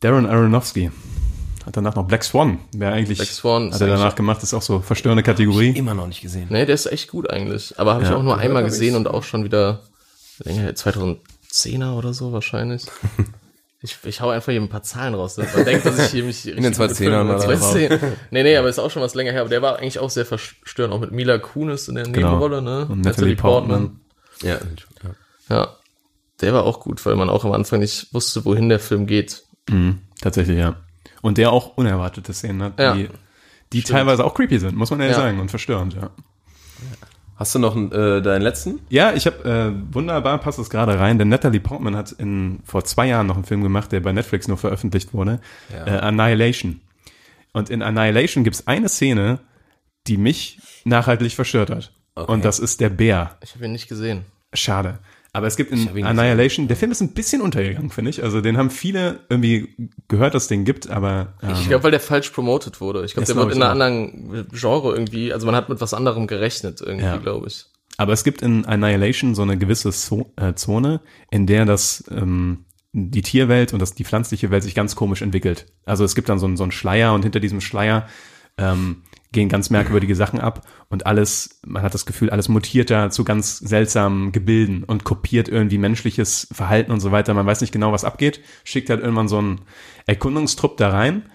Darren 0.00 0.26
Aronofsky 0.26 0.90
hat 1.66 1.76
danach 1.76 1.94
noch 1.94 2.06
Black 2.06 2.24
Swan. 2.24 2.58
Wer 2.72 2.92
eigentlich 2.92 3.18
Black 3.18 3.30
Swan 3.30 3.72
hat 3.72 3.80
er 3.80 3.86
danach 3.86 4.14
gemacht, 4.14 4.42
ist 4.42 4.54
auch 4.54 4.62
so 4.62 4.80
verstörende 4.80 5.22
Kategorie. 5.22 5.70
immer 5.70 5.94
noch 5.94 6.06
nicht 6.06 6.20
gesehen. 6.20 6.48
Nee, 6.50 6.66
der 6.66 6.74
ist 6.74 6.86
echt 6.86 7.08
gut 7.10 7.30
eigentlich. 7.30 7.78
Aber 7.78 7.94
habe 7.94 8.04
ja. 8.04 8.10
ich 8.10 8.16
auch 8.16 8.22
nur 8.22 8.38
einmal 8.38 8.64
gesehen 8.64 8.96
und 8.96 9.08
auch 9.08 9.22
schon 9.22 9.44
wieder 9.44 9.80
länger, 10.38 10.74
2000, 10.74 11.20
Zehner 11.52 11.96
oder 11.96 12.12
so 12.12 12.32
wahrscheinlich. 12.32 12.84
Ich, 13.82 13.96
ich 14.04 14.20
hau 14.20 14.28
einfach 14.28 14.52
hier 14.52 14.60
ein 14.60 14.68
paar 14.68 14.82
Zahlen 14.82 15.14
raus. 15.14 15.38
Ne? 15.38 15.46
Man 15.54 15.64
denkt, 15.64 15.86
dass 15.86 15.98
ich 15.98 16.10
hier 16.10 16.24
mich 16.24 16.46
In 16.46 16.62
den 16.62 16.74
2010ern 16.74 17.24
ne? 17.24 17.30
oder 17.30 17.38
2010. 17.38 17.98
Nee, 18.30 18.42
nee, 18.42 18.54
aber 18.58 18.68
ist 18.68 18.78
auch 18.78 18.90
schon 18.90 19.00
was 19.00 19.14
länger 19.14 19.32
her. 19.32 19.40
Aber 19.40 19.48
der 19.48 19.62
war 19.62 19.78
eigentlich 19.78 19.98
auch 19.98 20.10
sehr 20.10 20.26
verstörend. 20.26 20.92
Auch 20.92 21.00
mit 21.00 21.12
Mila 21.12 21.38
Kunis 21.38 21.88
in 21.88 21.94
der 21.94 22.04
genau. 22.04 22.32
Nebenrolle, 22.32 22.60
ne? 22.60 22.80
Und 22.80 23.00
Natalie, 23.00 23.04
Natalie 23.04 23.36
Portman. 23.36 24.00
Portman. 24.42 24.68
Ja. 25.48 25.56
Ja. 25.56 25.76
Der 26.40 26.52
war 26.52 26.64
auch 26.64 26.80
gut, 26.80 27.04
weil 27.06 27.16
man 27.16 27.30
auch 27.30 27.44
am 27.44 27.52
Anfang 27.52 27.80
nicht 27.80 28.12
wusste, 28.12 28.44
wohin 28.44 28.68
der 28.68 28.80
Film 28.80 29.06
geht. 29.06 29.44
Mhm, 29.68 30.00
tatsächlich, 30.20 30.58
ja. 30.58 30.76
Und 31.22 31.38
der 31.38 31.52
auch 31.52 31.76
unerwartete 31.76 32.32
Szenen 32.32 32.62
hat, 32.62 32.78
ja. 32.78 32.94
die, 32.94 33.08
die 33.72 33.82
teilweise 33.82 34.24
auch 34.24 34.34
creepy 34.34 34.58
sind, 34.58 34.76
muss 34.76 34.90
man 34.90 35.00
ehrlich 35.00 35.16
ja. 35.16 35.22
sagen, 35.22 35.40
und 35.40 35.50
verstörend, 35.50 35.94
ja. 35.94 36.10
Hast 37.40 37.54
du 37.54 37.58
noch 37.58 37.74
äh, 37.74 38.20
deinen 38.20 38.42
letzten? 38.42 38.80
Ja, 38.90 39.14
ich 39.14 39.24
habe 39.26 39.48
äh, 39.48 39.94
wunderbar 39.94 40.36
passt 40.38 40.58
es 40.58 40.68
gerade 40.68 40.98
rein, 41.00 41.18
denn 41.18 41.30
Natalie 41.30 41.58
Portman 41.58 41.96
hat 41.96 42.12
in 42.12 42.60
vor 42.64 42.84
zwei 42.84 43.06
Jahren 43.08 43.26
noch 43.26 43.36
einen 43.36 43.44
Film 43.46 43.62
gemacht, 43.62 43.90
der 43.92 44.00
bei 44.00 44.12
Netflix 44.12 44.46
nur 44.46 44.58
veröffentlicht 44.58 45.14
wurde, 45.14 45.40
Ja. 45.72 45.86
äh, 45.86 45.98
Annihilation. 46.00 46.80
Und 47.54 47.70
in 47.70 47.80
Annihilation 47.82 48.44
gibt's 48.44 48.66
eine 48.66 48.90
Szene, 48.90 49.38
die 50.06 50.18
mich 50.18 50.60
nachhaltig 50.84 51.32
verstört 51.32 51.70
hat. 51.70 51.92
Und 52.14 52.44
das 52.44 52.58
ist 52.58 52.80
der 52.80 52.90
Bär. 52.90 53.36
Ich 53.42 53.54
habe 53.54 53.64
ihn 53.64 53.72
nicht 53.72 53.88
gesehen. 53.88 54.26
Schade. 54.52 54.98
Aber 55.32 55.46
es 55.46 55.56
gibt 55.56 55.70
in 55.70 56.04
Annihilation, 56.04 56.66
der 56.66 56.76
Film 56.76 56.90
ist 56.90 57.00
ein 57.00 57.12
bisschen 57.12 57.40
untergegangen, 57.40 57.90
finde 57.90 58.10
ich. 58.10 58.22
Also 58.22 58.40
den 58.40 58.56
haben 58.56 58.68
viele 58.70 59.20
irgendwie 59.28 59.76
gehört, 60.08 60.34
dass 60.34 60.42
es 60.44 60.48
den 60.48 60.64
gibt, 60.64 60.90
aber 60.90 61.34
ähm, 61.42 61.50
Ich 61.52 61.68
glaube, 61.68 61.84
weil 61.84 61.92
der 61.92 62.00
falsch 62.00 62.30
promotet 62.30 62.80
wurde. 62.80 63.04
Ich 63.04 63.14
glaube, 63.14 63.26
der 63.26 63.34
glaub 63.36 63.46
wird 63.46 63.56
in 63.56 63.62
einer 63.62 63.70
anderen 63.70 64.48
Genre 64.52 64.92
irgendwie, 64.92 65.32
also 65.32 65.46
man 65.46 65.54
hat 65.54 65.68
mit 65.68 65.80
was 65.80 65.94
anderem 65.94 66.26
gerechnet 66.26 66.80
irgendwie, 66.80 67.04
Ja. 67.04 67.16
glaube 67.18 67.46
ich. 67.46 67.66
Aber 67.96 68.12
es 68.12 68.24
gibt 68.24 68.42
in 68.42 68.64
Annihilation 68.64 69.34
so 69.34 69.42
eine 69.42 69.56
gewisse 69.58 69.92
Zo 69.92 70.32
äh, 70.36 70.54
Zone, 70.54 71.00
in 71.30 71.46
der 71.46 71.64
das 71.64 72.02
ähm, 72.10 72.64
die 72.92 73.22
Tierwelt 73.22 73.72
und 73.72 73.78
das, 73.80 73.94
die 73.94 74.04
pflanzliche 74.04 74.50
Welt 74.50 74.64
sich 74.64 74.74
ganz 74.74 74.96
komisch 74.96 75.22
entwickelt. 75.22 75.66
Also 75.84 76.02
es 76.04 76.16
gibt 76.16 76.28
dann 76.28 76.40
so, 76.40 76.46
einen- 76.46 76.56
so 76.56 76.64
einen 76.64 76.72
Schleier 76.72 77.14
und 77.14 77.22
hinter 77.22 77.38
diesem 77.38 77.60
Schleier 77.60 78.08
ähm, 78.58 79.02
gehen 79.32 79.48
ganz 79.48 79.70
merkwürdige 79.70 80.16
Sachen 80.16 80.40
ab 80.40 80.66
und 80.88 81.06
alles, 81.06 81.60
man 81.64 81.82
hat 81.82 81.94
das 81.94 82.06
Gefühl, 82.06 82.30
alles 82.30 82.48
mutiert 82.48 82.90
da 82.90 83.10
zu 83.10 83.24
ganz 83.24 83.58
seltsamen 83.58 84.32
Gebilden 84.32 84.82
und 84.84 85.04
kopiert 85.04 85.48
irgendwie 85.48 85.78
menschliches 85.78 86.48
Verhalten 86.52 86.90
und 86.90 87.00
so 87.00 87.12
weiter. 87.12 87.32
Man 87.34 87.46
weiß 87.46 87.60
nicht 87.60 87.72
genau, 87.72 87.92
was 87.92 88.04
abgeht, 88.04 88.40
schickt 88.64 88.90
halt 88.90 89.00
irgendwann 89.00 89.28
so 89.28 89.38
einen 89.38 89.60
Erkundungstrupp 90.06 90.76
da 90.76 90.90
rein 90.90 91.30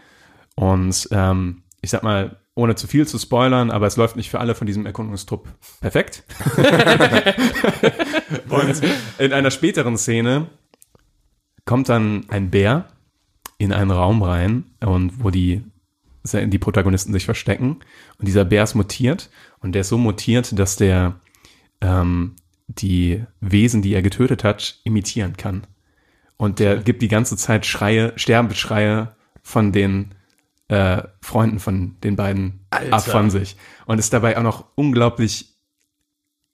und 0.56 1.08
ähm, 1.12 1.64
ich 1.82 1.90
sag 1.90 2.04
mal, 2.04 2.38
ohne 2.56 2.76
zu 2.76 2.88
viel 2.88 3.06
zu 3.06 3.20
spoilern, 3.20 3.70
aber 3.70 3.86
es 3.86 3.98
läuft 3.98 4.16
nicht 4.16 4.30
für 4.30 4.40
alle 4.40 4.56
von 4.56 4.66
diesem 4.66 4.86
Erkundungstrupp 4.86 5.50
perfekt. 5.82 6.24
Und 8.50 8.82
in 9.18 9.34
einer 9.34 9.52
späteren 9.52 9.98
Szene 9.98 10.48
kommt 11.66 11.90
dann 11.90 12.26
ein 12.30 12.50
Bär 12.52 12.88
in 13.58 13.74
einen 13.74 13.92
Raum 13.92 14.24
rein 14.24 14.66
und 14.82 15.24
wo 15.24 15.30
die, 15.30 15.64
die 16.34 16.60
Protagonisten 16.60 17.14
sich 17.14 17.26
verstecken. 17.26 17.80
Und 18.18 18.28
dieser 18.28 18.46
Bär 18.46 18.64
ist 18.64 18.76
mutiert 18.76 19.30
und 19.60 19.74
der 19.74 19.82
ist 19.82 19.90
so 19.90 19.98
mutiert, 19.98 20.58
dass 20.58 20.76
der 20.76 21.20
ähm, 21.82 22.36
die 22.68 23.24
Wesen, 23.42 23.82
die 23.82 23.94
er 23.94 24.02
getötet 24.02 24.44
hat, 24.44 24.80
imitieren 24.84 25.38
kann. 25.38 25.68
Und 26.38 26.60
der 26.60 26.78
gibt 26.78 27.02
die 27.02 27.08
ganze 27.08 27.38
Zeit 27.38 27.66
Schreie, 27.66 28.14
Sterbeschreie 28.16 29.16
von 29.42 29.72
den 29.72 30.16
äh, 30.68 31.04
Freunden 31.22 31.60
von 31.60 31.96
den 32.04 32.16
beiden 32.16 32.66
ab 32.70 33.06
von 33.06 33.30
sich. 33.30 33.56
Und 33.86 34.00
ist 34.00 34.12
dabei 34.14 34.38
auch 34.38 34.44
noch 34.44 34.66
unglaublich 34.76 35.54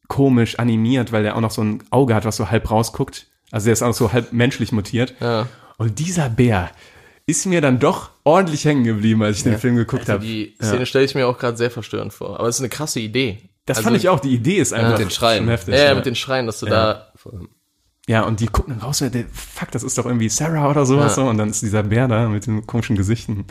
komisch 0.07 0.59
animiert, 0.59 1.11
weil 1.13 1.23
der 1.23 1.37
auch 1.37 1.41
noch 1.41 1.51
so 1.51 1.63
ein 1.63 1.83
Auge 1.89 2.13
hat, 2.13 2.25
was 2.25 2.35
so 2.35 2.51
halb 2.51 2.69
rausguckt. 2.69 3.27
Also 3.49 3.65
der 3.65 3.73
ist 3.73 3.81
auch 3.81 3.93
so 3.93 4.11
halb 4.11 4.33
menschlich 4.33 4.71
mutiert. 4.71 5.15
Ja. 5.21 5.47
Und 5.77 5.99
dieser 5.99 6.29
Bär 6.29 6.69
ist 7.31 7.45
mir 7.47 7.61
dann 7.61 7.79
doch 7.79 8.11
ordentlich 8.23 8.63
hängen 8.65 8.83
geblieben, 8.83 9.23
als 9.23 9.37
ich 9.37 9.43
den 9.43 9.57
Film 9.57 9.75
geguckt 9.75 10.01
Also 10.03 10.13
habe. 10.13 10.23
die 10.25 10.55
Szene 10.61 10.85
stelle 10.85 11.05
ich 11.05 11.15
mir 11.15 11.27
auch 11.27 11.37
gerade 11.37 11.57
sehr 11.57 11.71
verstörend 11.71 12.13
vor. 12.13 12.39
Aber 12.39 12.47
es 12.47 12.55
ist 12.55 12.61
eine 12.61 12.69
krasse 12.69 12.99
Idee. 12.99 13.39
Das 13.65 13.77
Also- 13.77 13.87
fand 13.87 13.97
ich 13.97 14.09
auch. 14.09 14.19
Die 14.19 14.33
Idee 14.33 14.57
ist 14.57 14.73
einfach 14.73 14.91
Mit 14.91 14.99
den 14.99 15.09
Schreien. 15.09 15.39
schon 15.43 15.49
heftig. 15.49 15.73
Ja, 15.75 15.81
ja, 15.81 15.85
ja. 15.89 15.95
mit 15.95 16.05
den 16.05 16.15
Schreien, 16.15 16.45
dass 16.45 16.59
du 16.59 16.65
da. 16.67 17.11
ja, 18.07 18.21
und 18.23 18.39
die 18.39 18.47
gucken 18.47 18.73
dann 18.75 18.83
raus, 18.87 19.01
und 19.01 19.13
der, 19.13 19.25
fuck, 19.31 19.71
das 19.71 19.83
ist 19.83 19.97
doch 19.97 20.05
irgendwie 20.05 20.29
Sarah 20.29 20.69
oder 20.69 20.85
sowas. 20.85 21.15
Ja. 21.15 21.23
So, 21.23 21.29
und 21.29 21.37
dann 21.37 21.49
ist 21.49 21.61
dieser 21.61 21.83
Bär 21.83 22.07
da 22.07 22.27
mit 22.29 22.45
den 22.47 22.65
komischen 22.67 22.95
Gesichten. 22.95 23.45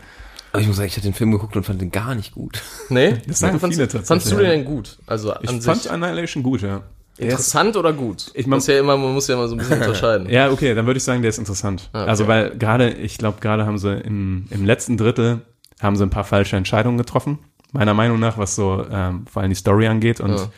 Aber 0.51 0.61
ich 0.61 0.67
muss 0.67 0.75
sagen, 0.75 0.87
ich 0.87 0.93
habe 0.95 1.03
den 1.03 1.13
Film 1.13 1.31
geguckt 1.31 1.55
und 1.55 1.63
fand 1.63 1.79
den 1.81 1.91
gar 1.91 2.13
nicht 2.13 2.33
gut. 2.33 2.61
Nee? 2.89 3.21
Das 3.25 3.39
sagen 3.39 3.53
Du 3.53 3.59
fandst, 3.59 3.77
viele 3.77 3.87
tatsächlich, 3.87 4.07
fandst 4.07 4.31
du 4.31 4.35
ja. 4.35 4.41
den 4.41 4.49
denn 4.49 4.65
gut? 4.65 4.97
Also 5.07 5.33
Ich 5.41 5.49
an 5.49 5.61
fand 5.61 5.81
sich 5.81 5.91
Annihilation 5.91 6.43
gut, 6.43 6.61
ja. 6.61 6.83
Interessant 7.29 7.75
oder 7.77 7.93
gut? 7.93 8.31
Ich 8.33 8.47
mein- 8.47 8.57
das 8.57 8.63
ist 8.67 8.73
ja 8.73 8.79
immer, 8.79 8.97
man 8.97 9.13
muss 9.13 9.27
ja 9.27 9.35
immer 9.35 9.47
so 9.47 9.55
ein 9.55 9.59
bisschen 9.59 9.77
unterscheiden. 9.81 10.29
Ja, 10.29 10.49
okay, 10.51 10.73
dann 10.73 10.85
würde 10.85 10.97
ich 10.97 11.03
sagen, 11.03 11.21
der 11.21 11.29
ist 11.29 11.37
interessant. 11.37 11.89
Ah, 11.93 12.01
okay. 12.01 12.09
Also, 12.09 12.27
weil 12.27 12.57
gerade, 12.57 12.89
ich 12.91 13.17
glaube, 13.17 13.39
gerade 13.41 13.65
haben 13.65 13.77
sie 13.77 13.93
im, 13.99 14.45
im 14.49 14.65
letzten 14.65 14.97
Drittel 14.97 15.41
haben 15.81 15.95
sie 15.95 16.03
ein 16.03 16.09
paar 16.09 16.23
falsche 16.23 16.55
Entscheidungen 16.57 16.97
getroffen. 16.97 17.39
Meiner 17.71 17.93
Meinung 17.93 18.19
nach, 18.19 18.37
was 18.37 18.55
so 18.55 18.85
ähm, 18.91 19.25
vor 19.31 19.41
allem 19.41 19.49
die 19.51 19.55
Story 19.55 19.87
angeht. 19.87 20.19
Und 20.19 20.35
Ja. 20.37 20.49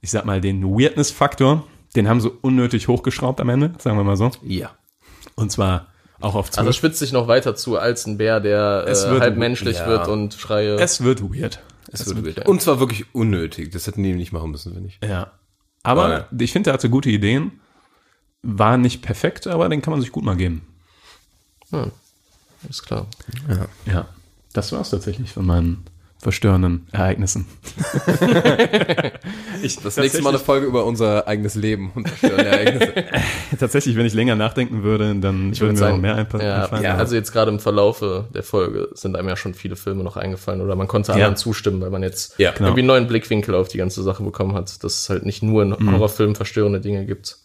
ich 0.00 0.10
sag 0.10 0.24
mal, 0.24 0.40
den 0.40 0.64
Weirdness-Faktor, 0.64 1.66
den 1.96 2.08
haben 2.08 2.20
sie 2.20 2.30
unnötig 2.30 2.88
hochgeschraubt 2.88 3.40
am 3.40 3.48
Ende, 3.50 3.72
sagen 3.78 3.96
wir 3.96 4.04
mal 4.04 4.16
so. 4.16 4.30
Ja. 4.42 4.70
Und 5.36 5.52
zwar 5.52 5.88
auch 6.20 6.34
auf 6.34 6.50
12. 6.50 6.58
Also 6.66 6.72
spitzt 6.72 6.98
sich 7.00 7.12
noch 7.12 7.28
weiter 7.28 7.54
zu 7.54 7.76
als 7.78 8.06
ein 8.06 8.16
Bär, 8.18 8.40
der 8.40 8.84
Es 8.88 9.04
äh, 9.04 9.10
wird- 9.10 9.20
halb 9.20 9.36
menschlich 9.36 9.78
ja. 9.78 9.86
wird 9.86 10.08
und 10.08 10.34
Schreie. 10.34 10.76
es 10.76 11.02
wird 11.04 11.22
weird. 11.22 11.60
Es 11.92 12.06
wird 12.06 12.24
wild. 12.24 12.48
Und 12.48 12.62
zwar 12.62 12.80
wirklich 12.80 13.04
unnötig. 13.14 13.70
Das 13.70 13.86
hätten 13.86 14.02
die 14.02 14.14
nicht 14.14 14.32
machen 14.32 14.50
müssen, 14.50 14.72
finde 14.72 14.88
ich. 14.88 14.98
Ja. 15.08 15.32
Aber 15.84 16.10
Ja. 16.10 16.28
ich 16.38 16.52
finde, 16.52 16.70
er 16.70 16.74
hatte 16.74 16.90
gute 16.90 17.10
Ideen. 17.10 17.60
War 18.42 18.76
nicht 18.76 19.00
perfekt, 19.02 19.46
aber 19.46 19.68
den 19.68 19.80
kann 19.80 19.92
man 19.92 20.00
sich 20.00 20.10
gut 20.12 20.24
mal 20.24 20.36
geben. 20.36 20.66
Hm. 21.70 21.92
Ist 22.68 22.82
klar. 22.84 23.06
Ja. 23.86 24.08
Das 24.52 24.72
war's 24.72 24.90
tatsächlich 24.90 25.32
von 25.32 25.46
meinen 25.46 25.84
verstörenden 26.24 26.86
Ereignissen. 26.90 27.46
ich, 29.62 29.76
Das 29.78 29.96
nächste 29.96 30.22
Mal 30.22 30.30
eine 30.30 30.38
Folge 30.38 30.66
über 30.66 30.84
unser 30.84 31.28
eigenes 31.28 31.54
Leben 31.54 31.92
und 31.94 32.08
verstörende 32.08 32.46
Ereignisse. 32.50 32.92
Tatsächlich, 33.60 33.96
wenn 33.96 34.06
ich 34.06 34.14
länger 34.14 34.34
nachdenken 34.34 34.82
würde, 34.82 35.14
dann 35.14 35.52
Ich 35.52 35.60
würde 35.60 35.74
mir 35.74 35.78
auch 35.78 35.80
sagen, 35.90 36.00
mehr 36.00 36.16
einpa- 36.16 36.42
ja, 36.42 36.62
einfallen. 36.64 36.82
ja, 36.82 36.96
also 36.96 37.14
jetzt 37.14 37.32
gerade 37.32 37.50
im 37.50 37.60
Verlaufe 37.60 38.26
der 38.34 38.42
Folge 38.42 38.88
sind 38.94 39.16
einem 39.16 39.28
ja 39.28 39.36
schon 39.36 39.54
viele 39.54 39.76
Filme 39.76 40.02
noch 40.02 40.16
eingefallen 40.16 40.60
oder 40.60 40.74
man 40.76 40.88
konnte 40.88 41.12
anderen 41.12 41.36
zustimmen, 41.36 41.80
weil 41.80 41.90
man 41.90 42.02
jetzt 42.02 42.38
Ja, 42.38 42.50
genau. 42.52 42.68
irgendwie 42.68 42.80
einen 42.80 42.88
neuen 42.88 43.06
Blickwinkel 43.06 43.54
auf 43.54 43.68
die 43.68 43.78
ganze 43.78 44.02
Sache 44.02 44.22
bekommen 44.22 44.54
hat, 44.54 44.82
dass 44.82 45.02
es 45.02 45.10
halt 45.10 45.24
nicht 45.26 45.42
nur 45.42 45.62
in 45.62 45.74
Mhm. 45.78 45.92
Horrorfilmen 45.92 46.34
verstörende 46.36 46.80
Dinge 46.80 47.04
gibt. 47.06 47.38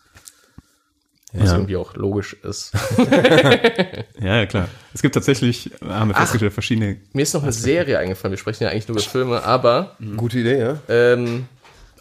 Was 1.34 1.50
Ja. 1.50 1.56
irgendwie 1.58 1.76
auch 1.78 1.96
logisch 1.96 2.34
ist. 2.44 2.72
ja, 4.20 4.38
ja, 4.38 4.46
klar. 4.48 4.68
Es 4.94 5.02
gibt 5.02 5.14
tatsächlich, 5.14 5.70
haben 5.88 6.10
wir 6.10 6.16
festgestellt, 6.16 6.54
verschiedene. 6.54 6.98
Mir 7.14 7.22
ist 7.22 7.34
noch 7.34 7.44
eine 7.44 7.52
Serie 7.52 8.00
eingefallen, 8.00 8.32
wir 8.32 8.38
sprechen 8.40 8.64
ja 8.64 8.70
eigentlich 8.70 8.88
nur 8.88 8.98
über 8.98 9.06
Filme, 9.06 9.44
aber 9.44 9.96
Gute 10.18 10.40
Idee, 10.40 10.60
ja? 10.60 10.80
ähm, 10.88 11.46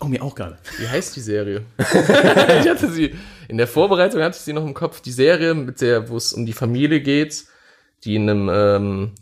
Oh, 0.00 0.06
mir 0.06 0.22
auch 0.22 0.34
gerade. 0.34 0.56
Wie 0.78 0.86
heißt 0.86 1.16
die 1.16 1.20
Serie? 1.20 1.62
ich 1.78 2.68
hatte 2.68 2.88
sie, 2.90 3.16
in 3.48 3.58
der 3.58 3.66
Vorbereitung 3.66 4.22
hatte 4.22 4.36
ich 4.36 4.42
sie 4.44 4.52
noch 4.52 4.64
im 4.64 4.72
Kopf. 4.74 5.00
Die 5.00 5.10
Serie, 5.10 5.54
mit 5.54 5.80
der, 5.80 6.08
wo 6.08 6.16
es 6.16 6.32
um 6.32 6.46
die 6.46 6.52
Familie 6.52 7.00
geht, 7.00 7.46
die 8.04 8.14
in 8.14 8.30
einem 8.30 8.48
ähm, 8.48 9.12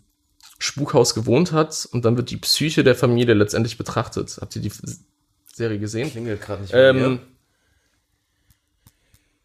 Spukhaus 0.59 1.15
gewohnt 1.15 1.53
hat 1.53 1.89
und 1.93 2.05
dann 2.05 2.19
wird 2.19 2.31
die 2.31 2.37
Psyche 2.37 2.85
der 2.85 2.95
Familie 2.95 3.33
letztendlich 3.35 3.79
betrachtet. 3.79 4.37
Habt 4.41 4.55
ihr 4.57 4.63
die 4.63 4.73
Serie 5.53 5.79
gesehen? 5.79 6.11
Klingelt 6.11 6.43
gerade 6.43 6.61
nicht 6.63 6.75
Ähm, 6.77 7.21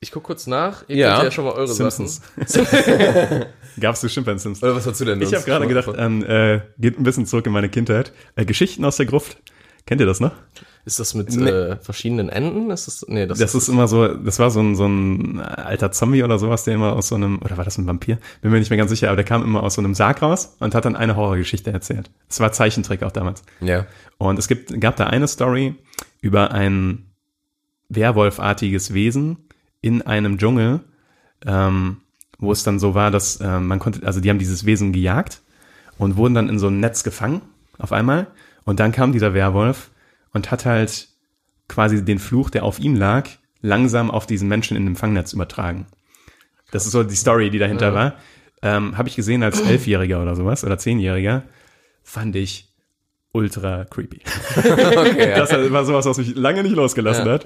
ich 0.02 0.12
guck 0.12 0.24
kurz 0.24 0.48
nach. 0.48 0.84
Ihr 0.90 0.98
Ja. 0.98 1.14
kennt 1.14 1.26
ja 1.26 1.32
schon 1.32 1.46
mal 1.46 1.54
eure 1.54 1.68
Simpsons. 1.68 2.22
Sachen. 2.46 3.46
Gab's 3.80 4.02
bestimmt 4.02 4.26
bei 4.26 4.34
den 4.34 4.40
Simpsons. 4.40 4.64
Oder 4.64 4.76
was 4.76 4.86
hast 4.88 5.00
du 5.00 5.06
denn? 5.06 5.22
Ich 5.22 5.34
habe 5.34 5.46
gerade 5.46 5.68
gedacht 5.68 5.88
an, 5.90 6.24
äh, 6.24 6.62
geht 6.80 7.00
ein 7.00 7.04
bisschen 7.04 7.26
zurück 7.28 7.46
in 7.46 7.54
meine 7.54 7.70
Kindheit. 7.70 8.12
Äh, 8.36 8.46
Geschichten 8.46 8.84
aus 8.84 8.98
der 8.98 9.06
Gruft. 9.06 9.38
Kennt 9.86 10.02
ihr 10.02 10.08
das 10.08 10.20
noch? 10.20 10.34
Ist 10.84 11.00
das 11.00 11.14
mit 11.14 11.36
äh, 11.38 11.76
verschiedenen 11.78 12.30
Enden? 12.30 12.72
Ist 12.72 12.88
das, 12.88 13.06
nee, 13.08 13.28
das, 13.28 13.38
Das 13.38 13.54
ist 13.54 13.68
immer 13.68 13.88
so, 13.88 14.08
das 14.08 14.40
war 14.40 14.50
so 14.50 14.60
ein, 14.60 14.76
so 14.76 14.88
ein 14.88 15.40
alter 15.40 15.92
Zombie 15.92 16.24
oder 16.24 16.40
sowas, 16.40 16.64
der 16.64 16.74
immer 16.74 16.94
aus 16.94 17.08
so 17.10 17.16
einem, 17.16 17.40
oder 17.44 17.56
war 17.58 17.66
das 17.66 17.78
ein 17.78 17.86
Vampir? 17.86 18.18
Bin 18.42 18.50
mir 18.52 18.58
nicht 18.58 18.72
mehr 18.72 18.78
ganz 18.78 18.90
sicher, 18.90 19.08
aber 19.10 19.16
der 19.18 19.26
kam 19.26 19.44
immer 19.44 19.62
aus 19.62 19.76
so 19.76 19.82
einem 19.82 19.94
Sarg 19.94 20.24
raus 20.24 20.56
und 20.60 20.74
hat 20.74 20.86
dann 20.86 20.96
eine 20.96 21.16
Horrorgeschichte 21.16 21.72
erzählt. 21.72 22.10
Es 22.28 22.40
war 22.40 22.52
Zeichentrick 22.52 23.04
auch 23.04 23.12
damals. 23.12 23.44
Ja. 23.60 23.86
Und 24.18 24.40
es 24.40 24.48
gibt, 24.48 24.80
gab 24.82 24.96
da 24.96 25.06
eine 25.06 25.28
Story 25.28 25.76
über 26.20 26.52
ein 26.52 27.12
Werwolfartiges 27.90 28.94
Wesen 28.94 29.38
in 29.82 30.02
einem 30.02 30.38
Dschungel, 30.38 30.82
ähm, 31.46 31.98
wo 32.40 32.52
es 32.52 32.64
dann 32.64 32.80
so 32.80 32.94
war, 32.96 33.12
dass 33.12 33.40
ähm, 33.42 33.68
man 33.68 33.80
konnte, 33.80 34.06
also 34.06 34.20
die 34.20 34.30
haben 34.30 34.40
dieses 34.40 34.66
Wesen 34.66 34.94
gejagt 34.94 35.42
und 35.98 36.18
wurden 36.18 36.34
dann 36.34 36.50
in 36.50 36.60
so 36.60 36.68
ein 36.68 36.80
Netz 36.80 37.04
gefangen 37.04 37.42
auf 37.78 37.92
einmal. 37.92 38.28
Und 38.64 38.80
dann 38.80 38.92
kam 38.92 39.12
dieser 39.12 39.34
Werwolf 39.34 39.90
und 40.34 40.52
hat 40.52 40.66
halt 40.66 41.08
quasi 41.68 42.04
den 42.04 42.20
Fluch, 42.20 42.50
der 42.50 42.64
auf 42.64 42.80
ihm 42.80 42.96
lag, 42.96 43.28
langsam 43.62 44.12
auf 44.12 44.26
diesen 44.28 44.48
Menschen 44.48 44.78
in 44.78 44.86
dem 44.86 44.96
Fangnetz 44.96 45.34
übertragen. 45.34 45.86
Das 46.72 46.86
ist 46.86 46.92
so 46.92 47.04
die 47.04 47.16
Story, 47.16 47.50
die 47.50 47.60
dahinter 47.60 47.94
war. 47.94 48.16
Ähm, 48.62 48.98
Habe 48.98 49.10
ich 49.10 49.16
gesehen 49.16 49.44
als 49.44 49.60
Elfjähriger 49.60 50.22
oder 50.22 50.36
sowas 50.36 50.64
oder 50.64 50.78
Zehnjähriger. 50.78 51.44
Fand 52.04 52.36
ich 52.36 52.70
ultra 53.34 53.86
creepy. 53.86 54.22
Okay, 54.58 55.30
ja. 55.32 55.38
Das 55.46 55.52
war 55.72 55.86
sowas, 55.86 56.06
was 56.06 56.18
mich 56.18 56.36
lange 56.36 56.64
nicht 56.64 56.76
losgelassen 56.76 57.26
Ja. 57.26 57.34
hat. 57.34 57.46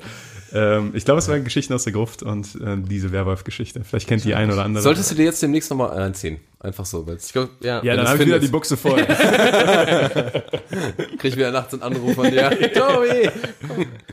Ähm, 0.56 0.91
ich 0.93 1.03
glaube, 1.03 1.20
es 1.20 1.28
waren 1.28 1.43
Geschichten 1.43 1.74
aus 1.74 1.84
der 1.84 1.91
Gruft 1.91 2.24
und 2.24 2.56
äh, 2.56 2.78
diese 2.78 3.12
Werwolf-Geschichte. 3.12 3.84
Vielleicht 3.84 4.08
kennt 4.08 4.24
die 4.24 4.36
ein 4.36 4.49
oder 4.49 4.64
andere. 4.64 4.82
Solltest 4.82 5.12
du 5.12 5.16
dir 5.16 5.26
jetzt 5.26 5.43
demnächst 5.43 5.70
nochmal 5.70 5.89
reinziehen? 5.89 6.39
Einfach 6.62 6.86
so, 6.86 7.06
weil 7.06 7.18
ich 7.18 7.34
glaub, 7.34 7.49
ja. 7.62 7.84
ja, 7.84 7.95
dann 7.95 8.06
das 8.06 8.14
habe 8.14 8.24
ich 8.24 8.30
wieder 8.30 8.39
die 8.39 8.47
Buchse 8.47 8.78
voll. 8.78 9.06
krieg 11.18 11.24
ich 11.24 11.36
wieder 11.36 11.51
nachts 11.51 11.74
einen 11.74 11.84
Anruf 11.84 12.16
von 12.16 12.32
dir. 12.32 12.49
Tobi! 12.74 13.30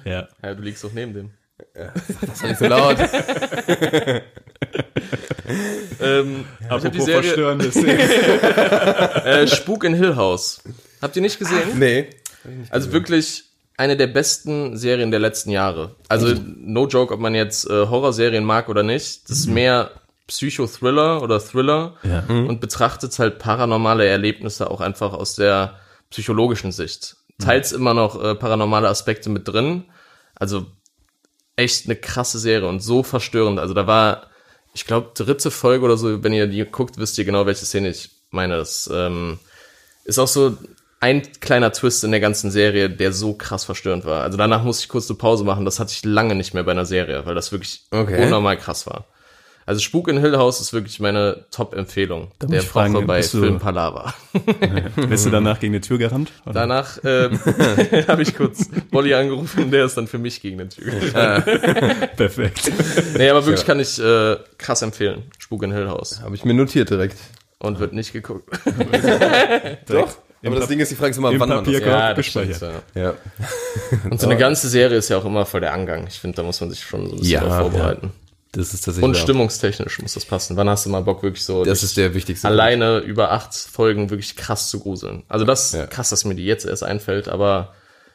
ja. 0.05 0.27
ja, 0.43 0.55
du 0.55 0.63
liegst 0.63 0.83
doch 0.83 0.93
neben 0.93 1.15
dem. 1.15 1.31
Das 1.75 2.43
war 2.43 2.49
nicht 2.49 2.59
so 2.59 2.67
laut. 2.67 2.99
Ähm, 6.01 6.45
ich 6.61 6.67
die 6.67 6.75
Apropos 6.75 7.05
Serie 7.05 7.23
verstörende 7.23 7.67
äh, 9.25 9.47
Spuk 9.47 9.85
in 9.85 9.95
Hill 9.95 10.17
House. 10.17 10.61
Habt 11.01 11.15
ihr 11.15 11.23
nicht 11.23 11.39
gesehen? 11.39 11.79
Nee. 11.79 12.11
Also 12.71 12.93
wirklich 12.93 13.45
eine 13.83 13.97
der 13.97 14.07
besten 14.07 14.77
Serien 14.77 15.11
der 15.11 15.19
letzten 15.21 15.51
Jahre. 15.51 15.97
Also 16.09 16.35
no 16.57 16.87
joke, 16.87 17.13
ob 17.13 17.19
man 17.21 17.35
jetzt 17.35 17.69
äh, 17.69 17.87
Horrorserien 17.89 18.45
mag 18.45 18.69
oder 18.69 18.83
nicht. 18.85 19.29
Das 19.29 19.39
ist 19.41 19.47
mehr 19.49 19.91
Psychothriller 20.29 21.21
oder 21.21 21.41
Thriller 21.41 21.97
Ja. 22.05 22.25
und 22.29 22.61
betrachtet 22.61 23.19
halt 23.19 23.39
paranormale 23.41 24.07
Erlebnisse 24.07 24.71
auch 24.71 24.81
einfach 24.81 25.13
aus 25.13 25.35
der 25.35 25.79
psychologischen 26.11 26.71
Sicht. 26.71 27.17
Teils 27.41 27.73
immer 27.73 27.93
noch 27.93 28.23
äh, 28.23 28.35
paranormale 28.37 28.89
Aspekte 28.89 29.31
mit 29.31 29.49
drin. 29.49 29.85
Also 30.37 30.67
echt 31.57 31.87
eine 31.87 31.97
krasse 31.97 32.39
Serie 32.39 32.69
und 32.69 32.81
so 32.81 33.03
verstörend. 33.03 33.59
Also 33.59 33.75
da 33.75 33.87
war, 33.89 34.29
ich 34.75 34.87
glaube, 34.87 35.11
dritte 35.15 35.51
Folge 35.51 35.85
oder 35.85 35.97
so, 35.97 36.23
wenn 36.23 36.33
ihr 36.33 36.47
die 36.47 36.65
guckt, 36.65 36.99
wisst 36.99 37.19
ihr 37.19 37.25
genau, 37.25 37.47
welche 37.47 37.65
Szene 37.65 37.89
ich 37.91 38.11
meine. 38.31 38.57
Das 38.57 38.89
ähm, 38.93 39.41
ist 40.05 40.19
auch 40.21 40.29
so 40.29 40.57
ein 41.03 41.23
kleiner 41.41 41.73
Twist 41.73 42.05
in 42.05 42.13
der 42.13 42.21
ganzen 42.21 42.53
Serie, 42.53 42.89
der 42.89 43.13
so 43.13 43.35
krass 43.35 43.65
verstörend 43.65 44.05
war. 44.05 44.23
Also 44.23 44.39
danach 44.39 44.63
musste 44.63 44.85
ich 44.85 44.89
kurz 44.89 45.11
eine 45.11 45.19
Pause 45.19 45.43
machen. 45.43 45.65
Das 45.65 45.81
hatte 45.81 45.91
ich 45.93 46.05
lange 46.05 46.37
nicht 46.37 46.55
mehr 46.55 46.63
bei 46.63 46.71
einer 46.71 46.87
Serie, 46.87 47.27
weil 47.27 47.35
das 47.35 47.51
wirklich 47.51 47.83
Okay. 47.91 48.25
unnormal 48.25 48.57
krass 48.57 48.87
war. 48.87 49.07
Also 49.67 49.81
Spuk 49.81 50.07
in 50.09 50.19
Hill 50.19 50.37
House 50.37 50.61
ist 50.61 50.73
wirklich 50.73 51.01
meine 51.01 51.47
Top-Empfehlung. 51.51 52.31
Der 52.41 52.63
Woche 52.75 53.03
bei 53.03 53.23
Film 53.23 53.59
Palaver. 53.59 54.15
Bist 55.09 55.27
du 55.27 55.31
danach 55.31 55.59
gegen 55.59 55.73
die 55.73 55.81
Tür 55.81 55.99
gerannt? 55.99 56.31
Oder? 56.45 56.53
Danach 56.55 56.99
ähm, 57.05 57.39
habe 58.09 58.23
ich 58.23 58.37
kurz 58.37 58.69
Bolli 58.91 59.15
angerufen, 59.15 59.71
der 59.73 59.85
ist 59.87 59.97
dann 59.97 60.07
für 60.07 60.19
mich 60.19 60.41
gegen 60.41 60.59
den 60.59 60.71
Tür 60.71 60.93
gegangen. 60.93 61.45
Perfekt. 62.17 62.73
Nee, 63.17 63.29
aber 63.29 63.45
wirklich 63.47 63.67
kann 63.67 63.79
ich 63.81 63.99
äh, 64.01 64.37
krass 64.59 64.83
empfehlen. 64.83 65.25
Spuk 65.39 65.63
in 65.65 65.73
Hill 65.73 65.89
House. 65.89 66.21
Habe 66.23 66.35
ich 66.37 66.45
mir 66.45 66.55
notiert 66.55 66.91
direkt. 66.91 67.19
Und 67.61 67.79
wird 67.79 67.93
nicht 67.93 68.13
geguckt. 68.13 68.59
Doch. 69.89 70.17
Aber 70.45 70.57
das 70.57 70.69
Ding 70.69 70.81
ist, 70.81 70.91
die 70.91 70.97
Frage 70.97 71.11
ist 71.11 71.19
immer, 71.19 71.31
im 71.31 71.39
wann 71.41 71.49
man 71.49 71.65
das 71.65 71.73
ja. 71.75 71.81
Ja, 71.81 72.13
gespeichert. 72.15 72.57
stimmt, 72.57 72.73
ja. 72.95 73.03
ja. 73.03 73.15
Und 74.11 74.21
so 74.21 74.27
eine 74.29 74.37
ganze 74.37 74.69
Serie 74.69 74.99
ist 74.99 75.09
ja 75.09 75.19
auch 75.19 75.25
immer 75.25 75.47
voll 75.47 75.61
der 75.61 75.73
Angang. 75.73 76.07
Ich 76.09 76.19
finde, 76.19 76.37
da 76.37 76.43
muss 76.43 76.61
man 76.61 76.71
sich 76.71 76.81
schon 76.83 77.07
so 77.07 77.13
ein 77.15 77.19
bisschen 77.19 77.33
Ja, 77.33 77.61
vorbereiten. 77.61 78.11
Das 78.55 78.75
ist 78.75 78.83
tatsächlich 78.85 79.05
Und 79.05 79.17
stimmungstechnisch 79.17 80.01
muss 80.03 80.13
das 80.15 80.27
passen. 80.27 80.57
Wann 80.59 80.69
hast 80.69 80.85
du 80.85 80.91
mal 80.91 81.01
Bock, 81.03 81.23
wirklich 81.23 81.45
so 81.45 81.65
Das 81.65 81.83
ist 81.83 81.97
der 81.97 82.13
wichtigste. 82.13 82.47
alleine 82.49 82.99
über 82.99 83.31
acht 83.33 83.55
Folgen 83.55 84.11
wirklich 84.11 84.37
krass 84.37 84.69
zu 84.69 84.81
gruseln? 84.81 85.23
Also 85.29 85.45
das 85.47 85.73
Ja. 85.73 85.87
krass, 85.87 86.11
dass 86.11 86.25
mir 86.27 86.35
die 86.35 86.45
jetzt 86.45 86.67
erst 86.67 86.83
einfällt, 86.85 87.29
aber 87.29 87.73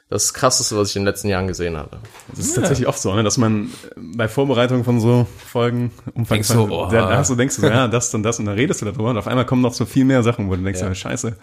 das 0.10 0.34
krasseste, 0.36 0.78
was 0.78 0.92
ich 0.92 0.96
in 0.96 1.02
den 1.02 1.08
letzten 1.08 1.28
Jahren 1.28 1.48
gesehen 1.48 1.76
habe. 1.76 1.98
Das 2.30 2.40
ist 2.46 2.54
tatsächlich 2.54 2.88
oft 2.88 3.00
so, 3.00 3.14
ne, 3.16 3.24
dass 3.24 3.38
man 3.38 3.72
bei 3.98 4.28
Vorbereitung 4.28 4.84
von 4.84 5.02
so 5.02 5.26
Folgen 5.46 5.92
Denkst 6.16 6.50
du, 6.50 6.62
oh. 6.70 6.88
da, 6.90 7.10
da 7.10 7.18
hast 7.18 7.30
du, 7.32 7.36
denkst 7.36 7.56
du, 7.56 7.62
so, 7.62 7.68
ja, 7.68 7.88
das 7.88 8.14
und 8.14 8.22
das 8.24 8.38
und 8.40 8.46
dann 8.46 8.56
redest 8.56 8.82
du 8.82 8.86
darüber 8.86 9.10
und 9.10 9.18
auf 9.18 9.28
einmal 9.28 9.46
kommen 9.46 9.62
noch 9.64 9.74
so 9.74 9.86
viel 9.86 10.06
mehr 10.06 10.22
Sachen, 10.24 10.50
wo 10.50 10.56
du 10.56 10.62
denkst, 10.64 10.80
Ja. 10.82 10.88
ja. 10.88 10.96
scheiße. 10.96 11.36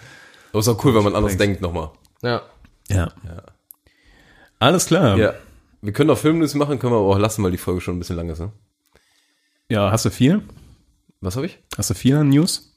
Aber 0.55 0.61
ist 0.61 0.69
auch 0.69 0.85
cool, 0.85 0.95
wenn 0.95 1.03
man 1.03 1.17
anders 1.17 1.37
denkt 1.37 1.61
nochmal. 1.61 1.91
Ja. 2.23 2.43
Ja. 2.89 3.13
Alles 4.61 4.87
klar. 4.87 5.19
Ja. 5.19 5.35
Wir 5.83 5.93
können 5.93 6.11
auch 6.11 6.17
Filmnews 6.19 6.55
machen, 6.55 6.79
können 6.79 6.93
wir 6.93 6.99
aber 6.99 7.09
auch 7.09 7.19
lassen, 7.19 7.43
weil 7.43 7.51
die 7.51 7.59
Folge 7.59 7.81
schon 7.81 7.97
ein 7.97 7.99
bisschen 7.99 8.15
lang 8.15 8.29
ist. 8.31 8.39
Ne? 8.39 8.53
ja, 9.69 9.91
hast 9.91 10.05
du 10.05 10.11
viel? 10.11 10.43
Was 11.21 11.35
habe 11.35 11.47
ich? 11.47 11.59
Hast 11.77 11.91
du 11.91 11.95
viel 11.95 12.15
an 12.15 12.29
News? 12.29 12.73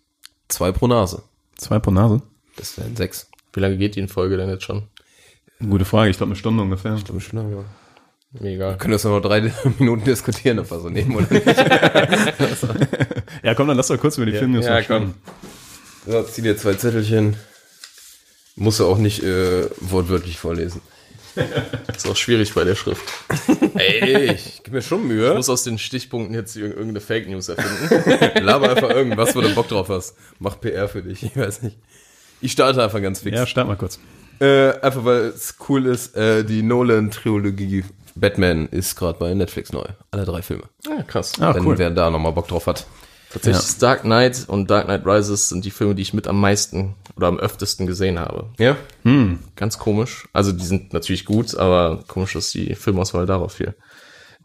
Zwei 0.48 0.72
pro 0.72 0.88
Nase. 0.88 1.22
Zwei 1.56 1.78
pro 1.78 1.92
Nase? 1.92 2.24
Das 2.56 2.80
wären 2.80 2.96
sechs. 2.96 3.30
Wie 3.54 3.60
lange 3.60 3.78
geht 3.78 3.96
die 3.96 4.00
in 4.00 4.08
Folge 4.08 4.38
denn 4.38 4.50
jetzt 4.50 4.64
schon? 4.64 4.88
Gute 5.60 5.86
Frage, 5.86 6.10
ich 6.10 6.18
glaube 6.18 6.32
eine 6.32 6.36
Stunde 6.36 6.64
ungefähr. 6.64 6.98
Stimmt 6.98 7.22
schon 7.22 7.38
lange, 7.38 7.56
ja. 7.58 7.64
Mir 8.42 8.56
egal. 8.56 8.78
Können 8.78 8.92
wir 8.92 8.96
jetzt 8.96 9.04
noch 9.06 9.20
drei 9.22 9.54
Minuten 9.78 10.04
diskutieren, 10.04 10.58
ob 10.58 10.72
wir 10.72 10.80
so 10.80 10.90
nehmen 10.90 11.16
oder 11.16 11.32
nicht. 11.32 11.46
Ja, 13.44 13.54
komm, 13.54 13.68
dann 13.68 13.78
lass 13.78 13.88
doch 13.88 14.00
kurz 14.00 14.18
über 14.18 14.26
die 14.26 14.32
Filmnews 14.34 14.66
Ja, 14.66 14.82
sprechen. 14.82 15.14
So, 16.08 16.24
zieh 16.24 16.42
dir 16.42 16.58
zwei 16.58 16.74
Zettelchen. 16.74 17.38
Musst 18.58 18.80
du 18.80 18.86
auch 18.86 18.98
nicht 18.98 19.24
äh, 19.24 19.70
wortwörtlich 19.80 20.38
vorlesen. 20.40 20.82
Ist 21.96 22.08
auch 22.10 22.16
schwierig 22.16 22.54
bei 22.56 22.64
der 22.64 22.74
Schrift. 22.76 23.04
Ey, 23.76 24.32
ich 24.36 24.62
gib 24.64 24.74
mir 24.74 24.82
schon 24.82 25.02
Ich 25.02 25.08
Mühe. 25.08 25.34
muss 25.36 25.50
aus 25.50 25.64
den 25.64 25.78
Stichpunkten 25.78 26.34
jetzt 26.34 26.56
ir- 26.56 26.70
irgendeine 26.70 27.00
Fake 27.00 27.30
News 27.30 27.48
erfinden. 27.50 28.44
Laber 28.44 28.72
einfach 28.72 28.90
irgendwas, 28.90 29.36
wo 29.36 29.42
du 29.42 29.54
Bock 29.54 29.68
drauf 29.68 29.90
hast. 29.90 30.16
Mach 30.40 30.60
PR 30.60 30.88
für 30.90 31.04
dich, 31.04 31.22
ich 31.24 31.38
weiß 31.38 31.62
nicht. 31.62 31.78
Ich 32.42 32.52
starte 32.52 32.84
einfach 32.84 33.02
ganz 33.02 33.20
fix. 33.20 33.38
Ja, 33.38 33.46
start 33.46 33.68
mal 33.68 33.78
kurz. 33.78 34.00
Äh, 34.40 34.72
einfach 34.82 35.06
weil 35.06 35.26
es 35.28 35.56
cool 35.70 35.86
ist, 35.86 36.16
äh, 36.16 36.44
die 36.44 36.62
Nolan-Trilogie 36.64 37.84
Batman 38.16 38.68
ist 38.70 38.96
gerade 38.96 39.20
bei 39.20 39.32
Netflix 39.36 39.72
neu. 39.72 39.86
Alle 40.10 40.26
drei 40.26 40.42
Filme. 40.42 40.64
Ja, 40.88 41.04
krass. 41.04 41.34
Ah, 41.40 41.54
Wenn 41.54 41.66
cool. 41.66 41.78
wer 41.78 41.92
da 41.92 42.10
nochmal 42.10 42.32
Bock 42.34 42.48
drauf 42.48 42.66
hat. 42.66 42.88
Tatsächlich 43.32 43.62
Ja. 43.62 43.68
ist 43.70 43.84
Dark 43.84 44.02
Knight 44.02 44.46
und 44.48 44.72
Dark 44.72 44.86
Knight 44.86 45.06
Rises 45.06 45.50
sind 45.50 45.66
die 45.66 45.72
Filme, 45.72 45.94
die 45.94 46.02
ich 46.02 46.14
mit 46.16 46.28
am 46.28 46.40
meisten 46.42 46.96
oder 47.18 47.28
am 47.28 47.40
öftesten 47.40 47.86
gesehen 47.88 48.20
habe. 48.20 48.46
Ja? 48.60 48.78
Ganz 49.56 49.78
komisch. 49.80 50.28
Also 50.34 50.52
die 50.54 50.64
sind 50.66 50.94
natürlich 50.94 51.26
gut, 51.26 51.58
aber 51.58 52.04
komisch, 52.08 52.34
dass 52.34 52.52
die 52.52 52.76
Filmauswahl 52.76 53.26
darauf 53.26 53.54
fiel. 53.54 53.76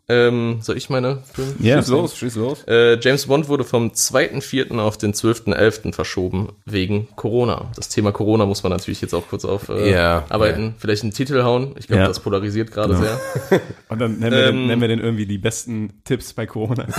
Ähm, 0.08 0.58
soll 0.60 0.76
ich 0.76 0.90
meine 0.90 1.22
Filme? 1.32 1.54
Ja, 1.60 1.76
Schieß 1.78 1.88
los, 1.88 2.16
schieß 2.18 2.34
los. 2.34 2.64
Äh, 2.66 2.98
James 3.00 3.26
Bond 3.26 3.48
wurde 3.48 3.62
vom 3.62 3.90
2.4. 3.92 4.78
auf 4.80 4.98
den 4.98 5.14
12.11. 5.14 5.94
verschoben 5.94 6.48
wegen 6.66 7.06
Corona. 7.14 7.70
Das 7.76 7.88
Thema 7.88 8.10
Corona 8.10 8.44
muss 8.44 8.64
man 8.64 8.72
natürlich 8.72 9.00
jetzt 9.00 9.14
auch 9.14 9.28
kurz 9.28 9.44
auf 9.44 9.68
äh, 9.68 9.92
Ja, 9.92 10.24
arbeiten. 10.28 10.74
Vielleicht 10.76 11.04
einen 11.04 11.12
Titel 11.12 11.44
hauen. 11.44 11.76
Ich 11.78 11.86
glaube, 11.86 12.02
Ja. 12.02 12.08
das 12.08 12.18
polarisiert 12.18 12.72
gerade 12.72 12.94
Genau. 12.94 13.04
sehr. 13.06 13.60
Und 13.88 14.00
dann 14.00 14.18
nennen 14.18 14.32
wir, 14.32 14.42
den, 14.46 14.54
Ähm. 14.56 14.66
nennen 14.66 14.80
wir 14.80 14.88
den 14.88 14.98
irgendwie 14.98 15.26
die 15.26 15.38
besten 15.38 16.02
Tipps 16.04 16.32
bei 16.32 16.46
Corona. 16.46 16.84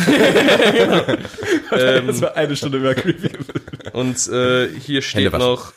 das 1.70 2.22
war 2.22 2.36
eine 2.36 2.56
Stunde 2.56 2.78
über 2.78 2.96
creepy. 2.96 3.30
Und 3.94 4.28
äh, 4.28 4.70
hier 4.80 5.02
steht 5.02 5.32
noch, 5.34 5.74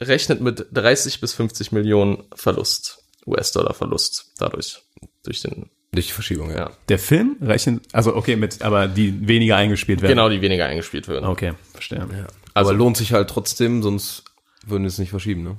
rechnet 0.00 0.40
mit 0.40 0.66
30 0.72 1.20
bis 1.20 1.32
50 1.34 1.72
Millionen 1.72 2.24
Verlust. 2.34 2.98
US-Dollar 3.26 3.72
Verlust 3.74 4.32
dadurch. 4.38 4.82
Durch 5.22 5.40
den, 5.42 5.70
Durch 5.92 6.06
die 6.08 6.12
Verschiebung, 6.12 6.50
ja. 6.50 6.56
ja. 6.56 6.70
Der 6.88 6.98
Film 6.98 7.36
rechnet, 7.40 7.84
also 7.92 8.16
okay, 8.16 8.34
mit, 8.36 8.62
aber 8.62 8.88
die 8.88 9.28
weniger 9.28 9.56
eingespielt 9.56 10.02
werden. 10.02 10.12
Genau, 10.12 10.28
die 10.28 10.40
weniger 10.40 10.66
eingespielt 10.66 11.06
werden. 11.08 11.24
Okay, 11.26 11.52
verstehe. 11.72 12.00
Aber 12.00 12.26
Also- 12.54 12.72
lohnt 12.72 12.96
sich 12.96 13.12
halt 13.12 13.30
trotzdem, 13.30 13.82
sonst 13.82 14.24
würden 14.66 14.84
es 14.84 14.98
nicht 14.98 15.10
verschieben, 15.10 15.44
ne? 15.44 15.56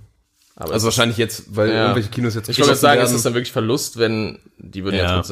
Aber 0.56 0.74
Also 0.74 0.88
es 0.88 0.96
wahrscheinlich 0.98 1.18
jetzt, 1.18 1.56
weil 1.56 1.70
Ja. 1.70 1.82
irgendwelche 1.84 2.10
Kinos 2.10 2.36
jetzt 2.36 2.48
Ich 2.50 2.58
wollte 2.60 2.72
geschlossen 2.74 2.82
sagen, 2.82 3.00
es 3.02 3.06
werden. 3.08 3.16
ist 3.16 3.26
dann 3.26 3.34
wirklich 3.34 3.52
Verlust, 3.52 3.98
wenn 3.98 4.40
die 4.58 4.84
würden 4.84 4.98
ja, 4.98 5.04
Ja. 5.04 5.24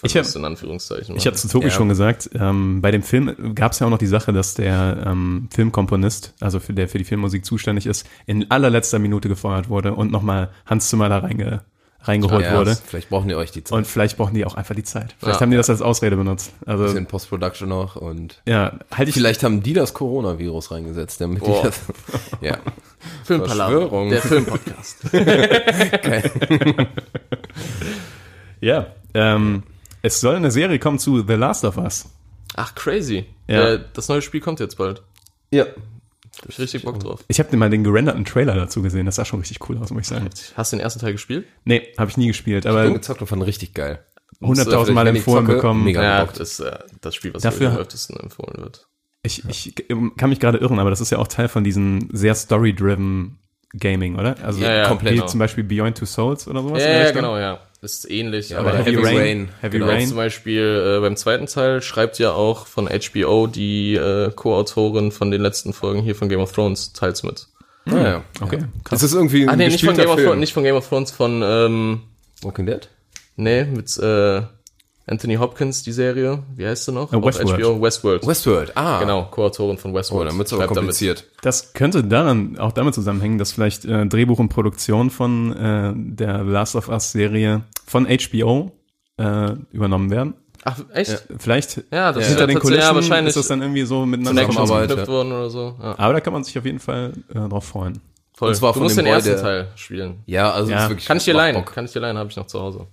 Trotzdem 0.00 0.06
Ich 0.06 0.12
Verlust 0.12 0.34
hab- 0.34 0.40
in 0.40 0.44
Anführungszeichen. 0.46 1.16
Ich 1.16 1.26
habe 1.26 1.36
zu 1.36 1.48
Tobi 1.48 1.66
Ja. 1.66 1.70
schon 1.70 1.88
gesagt, 1.88 2.30
ähm, 2.34 2.80
bei 2.82 2.90
dem 2.90 3.02
Film 3.02 3.54
gab 3.54 3.72
es 3.72 3.78
ja 3.78 3.86
auch 3.86 3.90
noch 3.90 3.98
die 3.98 4.06
Sache, 4.06 4.32
dass 4.32 4.54
der 4.54 5.04
ähm, 5.06 5.48
Filmkomponist, 5.52 6.34
also 6.40 6.60
für 6.60 6.72
der 6.72 6.88
für 6.88 6.98
die 6.98 7.04
Filmmusik 7.04 7.44
zuständig 7.44 7.86
ist, 7.86 8.06
in 8.26 8.50
allerletzter 8.50 8.98
Minute 8.98 9.28
gefeuert 9.28 9.68
wurde 9.68 9.94
und 9.94 10.10
nochmal 10.10 10.50
Hans 10.66 10.88
Zimmer 10.88 11.08
da 11.08 11.18
reinge, 11.18 11.62
reingeholt 12.00 12.44
ja, 12.44 12.56
wurde. 12.56 12.76
Vielleicht 12.86 13.08
brauchen 13.10 13.28
die 13.28 13.34
euch 13.34 13.50
die 13.50 13.64
Zeit. 13.64 13.76
Und 13.76 13.86
vielleicht 13.86 14.16
brauchen 14.16 14.32
die 14.34 14.44
auch 14.46 14.54
einfach 14.54 14.74
die 14.74 14.84
Zeit. 14.84 15.16
Vielleicht 15.18 15.40
Ja. 15.40 15.42
haben 15.42 15.50
die 15.50 15.56
das 15.56 15.68
als 15.68 15.82
Ausrede 15.82 16.16
benutzt. 16.16 16.52
Also 16.64 16.84
bisschen 16.84 17.06
Post-Production 17.06 17.68
noch 17.68 17.96
und 17.96 18.40
ja, 18.46 18.78
halte 18.94 19.08
ich 19.10 19.14
vielleicht 19.14 19.42
haben 19.42 19.62
die 19.62 19.72
das 19.72 19.94
Coronavirus 19.94 20.70
reingesetzt, 20.70 21.20
damit 21.20 21.42
die 21.42 21.46
Boah. 21.50 21.64
das. 21.64 21.80
Ja. 22.40 22.58
Verschwörung. 23.24 24.10
der 24.10 24.22
Filmpodcast. 24.22 24.98
ja. 28.60 28.86
Ähm, 29.14 29.62
es 30.02 30.20
soll 30.20 30.36
eine 30.36 30.50
Serie 30.50 30.78
kommen 30.78 30.98
zu 30.98 31.24
The 31.26 31.34
Last 31.34 31.64
of 31.64 31.76
Us. 31.78 32.06
Ach, 32.56 32.74
crazy. 32.74 33.26
Ja. 33.46 33.74
Äh, 33.74 33.84
das 33.92 34.08
neue 34.08 34.22
Spiel 34.22 34.40
kommt 34.40 34.60
jetzt 34.60 34.76
bald. 34.78 35.02
Ja. 35.50 35.64
Da 35.64 36.42
hab 36.42 36.48
ich 36.50 36.58
richtig 36.58 36.84
Bock 36.84 37.00
drauf. 37.00 37.24
Ich 37.28 37.40
habe 37.40 37.56
mal 37.56 37.68
den 37.70 37.82
gerenderten 37.82 38.24
Trailer 38.24 38.54
dazu 38.54 38.80
gesehen. 38.82 39.06
Das 39.06 39.16
sah 39.16 39.24
schon 39.24 39.40
richtig 39.40 39.68
cool 39.68 39.76
aus, 39.78 39.90
muss 39.90 40.02
ich 40.02 40.08
sagen. 40.08 40.28
Hast 40.54 40.72
du 40.72 40.76
den 40.76 40.82
ersten 40.82 41.00
Teil 41.00 41.12
gespielt? 41.12 41.46
Nee, 41.64 41.88
habe 41.98 42.10
ich 42.10 42.16
nie 42.16 42.28
gespielt, 42.28 42.64
Ich 42.64 42.70
bin 42.70 42.78
aber 42.78 42.90
gezockt 42.92 43.20
und 43.20 43.26
fand 43.26 43.44
richtig 43.44 43.74
geil. 43.74 44.04
100.000 44.40 44.92
Mal 44.92 45.06
empfohlen 45.08 45.44
zocke, 45.46 45.56
bekommen. 45.56 45.84
Mega 45.84 46.00
Ja, 46.02 46.20
gebockt. 46.20 46.38
das 46.38 46.52
ist 46.52 46.60
äh, 46.60 46.78
das 47.00 47.14
Spiel, 47.16 47.34
was 47.34 47.42
Dafür- 47.42 47.70
mir 47.70 47.74
am 47.74 47.80
öftesten 47.80 48.16
empfohlen 48.18 48.62
wird. 48.62 48.86
Ich, 49.24 49.44
ich 49.48 49.74
kann 50.16 50.30
mich 50.30 50.38
gerade 50.38 50.58
irren, 50.58 50.78
aber 50.78 50.90
das 50.90 51.00
ist 51.00 51.10
ja 51.10 51.18
auch 51.18 51.26
Teil 51.26 51.48
von 51.48 51.64
diesem 51.64 52.08
sehr 52.12 52.36
story-driven 52.36 53.38
Gaming, 53.76 54.16
oder? 54.16 54.36
Also 54.44 54.60
Ja, 54.62 54.72
ja, 54.74 54.88
komplett 54.88 55.12
wie 55.14 55.16
genau. 55.16 55.26
zum 55.26 55.40
Beispiel 55.40 55.64
Beyond 55.64 55.98
Two 55.98 56.06
Souls 56.06 56.46
oder 56.46 56.62
sowas. 56.62 56.82
Ja, 56.82 56.88
ja, 57.04 57.10
genau, 57.10 57.36
ja. 57.36 57.58
Ist 57.80 58.10
ähnlich, 58.10 58.50
Ja, 58.50 58.58
aber 58.58 58.72
Heavy, 58.76 58.92
Heavy 58.94 59.06
Rain. 59.06 59.16
Rain, 59.16 59.48
Heavy 59.60 59.78
genau. 59.78 59.90
Rain. 59.92 60.08
zum 60.08 60.16
Beispiel 60.16 60.96
äh, 60.96 61.00
beim 61.00 61.16
zweiten 61.16 61.46
Teil 61.46 61.80
schreibt 61.80 62.18
ja 62.18 62.32
auch 62.32 62.66
von 62.66 62.88
HBO 62.88 63.46
die 63.46 63.94
äh, 63.94 64.32
Co-Autorin 64.34 65.12
von 65.12 65.30
den 65.30 65.40
letzten 65.40 65.72
Folgen 65.72 66.02
hier 66.02 66.16
von 66.16 66.28
Game 66.28 66.40
of 66.40 66.50
Thrones 66.52 66.92
teils 66.92 67.22
mit. 67.22 67.46
Ah, 67.86 67.96
ja. 68.02 68.24
Okay, 68.40 68.64
Das 68.90 69.02
ist 69.02 69.14
irgendwie 69.14 69.44
ein 69.44 69.48
Ah, 69.50 69.56
nee, 69.56 69.68
nicht 69.68 69.84
von, 69.84 69.96
Game 69.96 70.10
of. 70.10 70.20
Thrones, 70.20 70.38
nicht 70.40 70.52
von 70.52 70.64
Game 70.64 70.74
of 70.76 70.88
Thrones, 70.88 71.10
von, 71.12 71.40
ähm, 71.44 72.00
Walking 72.42 72.66
Dead? 72.66 72.88
nee, 73.36 73.64
mit 73.64 73.96
äh, 73.98 74.42
Anthony 75.08 75.36
Hopkins, 75.36 75.82
die 75.82 75.92
Serie. 75.92 76.42
Wie 76.54 76.66
heißt 76.66 76.84
sie 76.84 76.92
noch? 76.92 77.12
Äh, 77.12 77.22
Westworld. 77.22 77.60
HBO, 77.62 77.80
Westworld. 77.82 78.26
Westworld, 78.26 78.76
ah. 78.76 79.00
Genau, 79.00 79.24
Co-Autorin 79.30 79.78
von 79.78 79.92
Oh, 79.92 79.94
Westworld. 79.94 80.30
dann 80.30 80.38
wird's 80.38 80.52
aber 80.52 80.62
Schreibt 80.62 80.76
damit. 80.76 80.88
kompliziert. 80.90 81.24
Das 81.42 81.72
könnte 81.72 82.04
daran 82.04 82.58
auch 82.58 82.72
damit 82.72 82.94
zusammenhängen, 82.94 83.38
dass 83.38 83.52
vielleicht 83.52 83.84
äh, 83.84 84.06
Drehbuch 84.06 84.38
und 84.38 84.48
Produktion 84.50 85.10
von 85.10 85.56
äh, 85.56 85.92
der 85.96 86.44
Last 86.44 86.76
of 86.76 86.88
Us 86.88 87.12
Serie 87.12 87.62
von 87.86 88.06
HBO 88.06 88.72
äh, 89.16 89.52
übernommen 89.72 90.10
werden. 90.10 90.34
Ach, 90.64 90.78
echt? 90.92 91.24
Vielleicht 91.38 91.84
Ja, 91.92 92.12
das 92.12 92.24
ist 92.24 92.28
hinter 92.30 92.42
ja 92.42 92.46
den 92.46 92.54
tatsächlich- 92.56 92.60
Kulissen 92.60 92.80
ja, 92.82 92.94
wahrscheinlich 92.94 93.28
ist 93.30 93.36
das 93.36 93.46
dann 93.48 93.62
irgendwie 93.62 93.84
so 93.84 94.04
miteinander 94.04 94.42
ja. 94.42 95.06
worden 95.08 95.32
oder 95.32 95.48
so. 95.50 95.74
Ja, 95.80 95.94
Aber 95.98 96.12
da 96.12 96.20
kann 96.20 96.32
man 96.32 96.44
sich 96.44 96.58
auf 96.58 96.64
jeden 96.64 96.80
Fall 96.80 97.12
äh, 97.32 97.48
drauf 97.48 97.64
freuen. 97.64 98.00
voll. 98.36 98.48
Und 98.50 98.54
zwar 98.56 98.70
du 98.72 98.74
von 98.74 98.82
musst 98.82 98.96
dem 98.98 99.04
den 99.04 99.10
Boy, 99.10 99.14
ersten 99.14 99.30
der- 99.30 99.40
Teil 99.40 99.68
spielen. 99.76 100.18
Ja, 100.26 100.50
also 100.50 100.70
Ja. 100.70 100.76
das 100.76 100.84
ist 100.84 100.90
wirklich 100.90 101.06
Kann 101.06 101.16
ich 101.16 101.24
dir 101.24 101.34
leihen? 101.34 101.64
Kann 101.64 101.84
ich 101.84 101.92
dir 101.92 102.00
leihen, 102.00 102.18
habe 102.18 102.28
ich 102.28 102.36
noch 102.36 102.46
zu 102.48 102.60
Hause. 102.60 102.86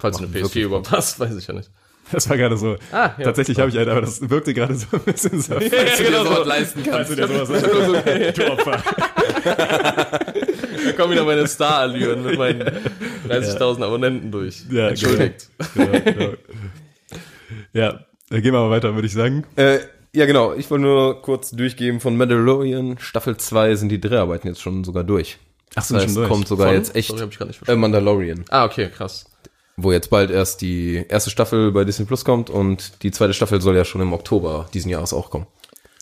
Falls 0.00 0.16
du 0.16 0.24
eine 0.24 0.32
Macht 0.32 0.38
PS4 0.38 0.42
wirklich 0.44 0.64
überhaupt 0.64 0.90
hast, 0.90 1.20
weiß 1.20 1.36
ich 1.36 1.46
ja 1.46 1.54
nicht. 1.54 1.70
Das 2.12 2.28
war 2.28 2.36
gerade 2.36 2.56
so. 2.56 2.76
Ah, 2.90 3.10
ja. 3.18 3.24
Tatsächlich 3.24 3.58
habe 3.60 3.70
ich 3.70 3.78
einen, 3.78 3.88
aber 3.88 4.00
das 4.00 4.28
wirkte 4.28 4.52
gerade 4.52 4.74
so 4.74 4.86
ein 4.92 5.00
bisschen 5.00 5.40
so. 5.40 5.54
Falls 5.54 5.70
du 5.98 6.04
dir 6.04 6.24
sowas 6.24 6.46
leisten 6.46 6.80
Falls 6.84 7.08
kannst. 7.08 7.10
du 7.12 7.16
dir 7.16 7.28
sowas 7.28 7.48
sagst. 7.48 8.38
Du 8.38 8.50
Opfer. 8.50 8.82
Da 10.84 10.92
kommen 10.96 11.12
wieder 11.12 11.24
meine 11.24 11.46
Star-Allüren 11.46 12.24
mit 12.24 12.36
meinen 12.38 12.62
30.000 13.28 13.84
Abonnenten 13.84 14.32
durch. 14.32 14.62
Ja, 14.70 14.88
Entschuldigt. 14.88 15.48
Genau, 15.74 16.00
genau. 16.04 16.32
Ja, 17.72 18.00
dann 18.28 18.42
gehen 18.42 18.52
wir 18.52 18.60
mal 18.60 18.70
weiter, 18.70 18.94
würde 18.94 19.06
ich 19.06 19.12
sagen. 19.12 19.44
Äh, 19.56 19.78
ja, 20.12 20.26
genau. 20.26 20.54
Ich 20.54 20.68
wollte 20.70 20.82
nur 20.82 21.22
kurz 21.22 21.50
durchgeben, 21.52 22.00
von 22.00 22.16
Mandalorian 22.16 22.98
Staffel 22.98 23.36
2 23.36 23.76
sind 23.76 23.90
die 23.90 24.00
Dreharbeiten 24.00 24.48
jetzt 24.48 24.60
schon 24.60 24.82
sogar 24.82 25.04
durch. 25.04 25.38
Ach, 25.76 25.86
Das 25.86 25.92
heißt, 25.92 26.16
kommt 26.24 26.48
sogar 26.48 26.68
Von? 26.68 26.76
jetzt 26.76 26.96
echt 26.96 27.08
Sorry, 27.08 27.20
hab 27.20 27.30
ich 27.30 27.38
grad 27.38 27.48
nicht 27.48 27.68
äh. 27.68 27.76
Mandalorian. 27.76 28.44
Ah, 28.50 28.64
okay, 28.64 28.88
krass. 28.88 29.26
Wo 29.76 29.92
jetzt 29.92 30.10
bald 30.10 30.30
erst 30.30 30.60
die 30.60 31.04
erste 31.08 31.30
Staffel 31.30 31.72
bei 31.72 31.84
Disney 31.84 32.04
Plus 32.04 32.24
kommt 32.24 32.50
und 32.50 33.02
die 33.02 33.10
zweite 33.10 33.32
Staffel 33.34 33.60
soll 33.60 33.76
ja 33.76 33.84
schon 33.84 34.00
im 34.02 34.12
Oktober 34.12 34.68
diesen 34.74 34.90
Jahres 34.90 35.12
auch 35.12 35.30
kommen. 35.30 35.46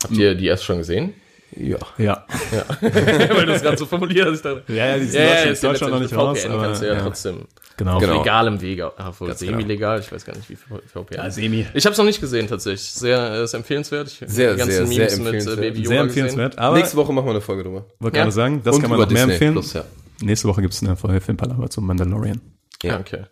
Habt 0.02 0.16
ihr 0.16 0.34
die 0.34 0.46
erst 0.46 0.64
schon 0.64 0.78
gesehen? 0.78 1.14
Ja. 1.56 1.78
Ja. 1.96 2.26
Weil 2.80 3.46
du 3.46 3.52
es 3.52 3.62
gerade 3.62 3.78
so 3.78 3.86
formuliert 3.86 4.26
hast. 4.26 4.36
Ich 4.36 4.42
dachte, 4.42 4.62
Ja, 4.72 4.86
ja, 4.88 4.98
die 4.98 5.04
ist 5.04 5.14
ja, 5.14 5.20
in 5.20 5.26
ja, 5.28 5.34
Deutschland, 5.34 5.52
ist 5.52 5.62
ja 5.62 5.68
Deutschland 5.70 5.92
noch 5.94 6.00
nicht 6.00 6.14
raus. 6.16 6.40
VPN 6.40 6.52
Aber, 6.52 6.62
kannst 6.64 6.82
du 6.82 6.86
ja, 6.86 6.94
ja. 6.94 7.00
trotzdem. 7.00 7.46
Genau. 7.76 7.98
Genau. 8.00 8.12
Auf 8.18 8.24
legalem 8.24 8.60
Wege. 8.60 8.92
Ah, 8.98 9.12
wohl 9.18 9.28
Ganz 9.28 9.38
semi-legal, 9.40 10.00
ich 10.00 10.10
weiß 10.12 10.24
gar 10.24 10.36
nicht, 10.36 10.50
wie 10.50 10.56
viel 10.56 10.78
VPN. 10.92 11.14
Ja, 11.16 11.30
semi. 11.30 11.66
Ich 11.74 11.84
habe 11.86 11.92
es 11.92 11.98
noch 11.98 12.04
nicht 12.04 12.20
gesehen, 12.20 12.48
tatsächlich. 12.48 12.90
Sehr 12.92 13.32
äh, 13.32 13.44
ist 13.44 13.54
empfehlenswert. 13.54 14.08
Ich 14.08 14.20
Sehr, 14.26 14.52
die 14.54 14.58
ganzen 14.58 14.86
sehr, 14.86 14.86
sehr 14.86 14.98
Memes 14.98 14.98
mit 14.98 14.98
äh, 15.08 15.14
empfehlenswert. 15.36 15.60
Baby 15.60 15.78
Yoda 15.78 15.88
Sehr 15.88 16.04
gesehen. 16.04 16.08
empfehlenswert. 16.24 16.58
Aber 16.58 16.76
Nächste 16.76 16.96
Woche 16.96 17.12
machen 17.12 17.26
wir 17.26 17.30
eine 17.30 17.40
Folge 17.40 17.62
drüber. 17.64 17.86
wollte 18.00 18.16
Ja. 18.16 18.22
gerade 18.24 18.34
sagen, 18.34 18.60
das 18.64 18.76
Und 18.76 18.82
kann 18.82 18.90
man 18.90 19.00
noch 19.00 19.06
mehr 19.08 19.16
Disney 19.26 19.32
empfehlen. 19.34 19.52
Plus, 19.54 19.72
ja. 19.72 19.84
Nächste 20.20 20.48
Woche 20.48 20.60
gibt 20.60 20.74
es 20.74 20.82
eine 20.82 20.96
Folge 20.96 21.20
Filmpalava 21.20 21.70
zum 21.70 21.86
Mandalorian. 21.86 22.40
Ja. 22.82 22.92
Ja, 22.94 23.00
okay. 23.00 23.22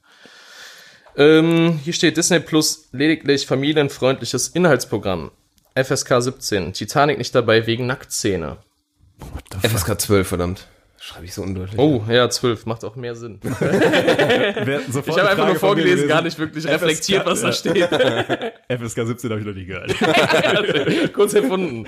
Ähm, 1.16 1.80
hier 1.82 1.92
steht 1.92 2.16
Disney 2.16 2.40
Plus 2.40 2.88
lediglich 2.92 3.46
familienfreundliches 3.46 4.48
Inhaltsprogramm. 4.48 5.30
FSK 5.74 6.20
17. 6.20 6.72
Titanic 6.72 7.18
nicht 7.18 7.34
dabei 7.34 7.66
wegen 7.66 7.86
Nacktszene. 7.86 8.58
FSK 9.62 10.00
12, 10.00 10.28
verdammt. 10.28 10.66
Schreibe 10.98 11.26
ich 11.26 11.34
so 11.34 11.42
undeutlich. 11.42 11.78
Oh, 11.78 12.02
ja, 12.08 12.28
12. 12.28 12.66
Macht 12.66 12.84
auch 12.84 12.96
mehr 12.96 13.14
Sinn. 13.14 13.38
Ich 13.44 15.06
Ich 15.06 15.18
habe 15.18 15.28
einfach 15.30 15.46
nur 15.46 15.56
vorgelesen, 15.56 16.08
gar 16.08 16.22
nicht 16.22 16.38
wirklich 16.38 16.66
reflektiert, 16.66 17.24
was 17.26 17.42
da 17.42 17.52
steht. 17.52 17.84
FSK 18.68 19.06
17 19.06 19.30
habe 19.30 19.40
ich 19.40 19.46
noch 19.46 19.54
nie 19.54 19.66
gehört. 19.66 19.94
Kurz 21.12 21.34
erfunden. 21.34 21.86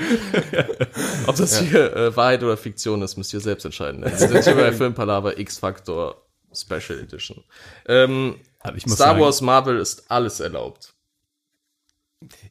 Ob 1.26 1.36
das 1.36 1.58
hier 1.58 1.96
äh, 1.96 2.16
Wahrheit 2.16 2.42
oder 2.42 2.56
Fiktion 2.56 3.02
ist, 3.02 3.16
müsst 3.16 3.32
ihr 3.34 3.40
selbst 3.40 3.64
entscheiden. 3.64 4.04
Wir 4.04 4.16
sind 4.16 4.44
hier 4.44 4.54
bei 4.54 4.72
Filmpalava 4.72 5.32
X-Factor 5.32 6.22
Special 6.54 7.00
Edition. 7.00 7.42
Ähm, 7.86 8.36
Aber 8.61 8.76
ich 8.76 8.86
muss 8.86 8.96
Star 8.96 9.09
sagen, 9.09 9.20
Wars 9.20 9.40
Marvel 9.40 9.78
ist 9.78 10.11
alles 10.11 10.40
erlaubt. 10.40 10.94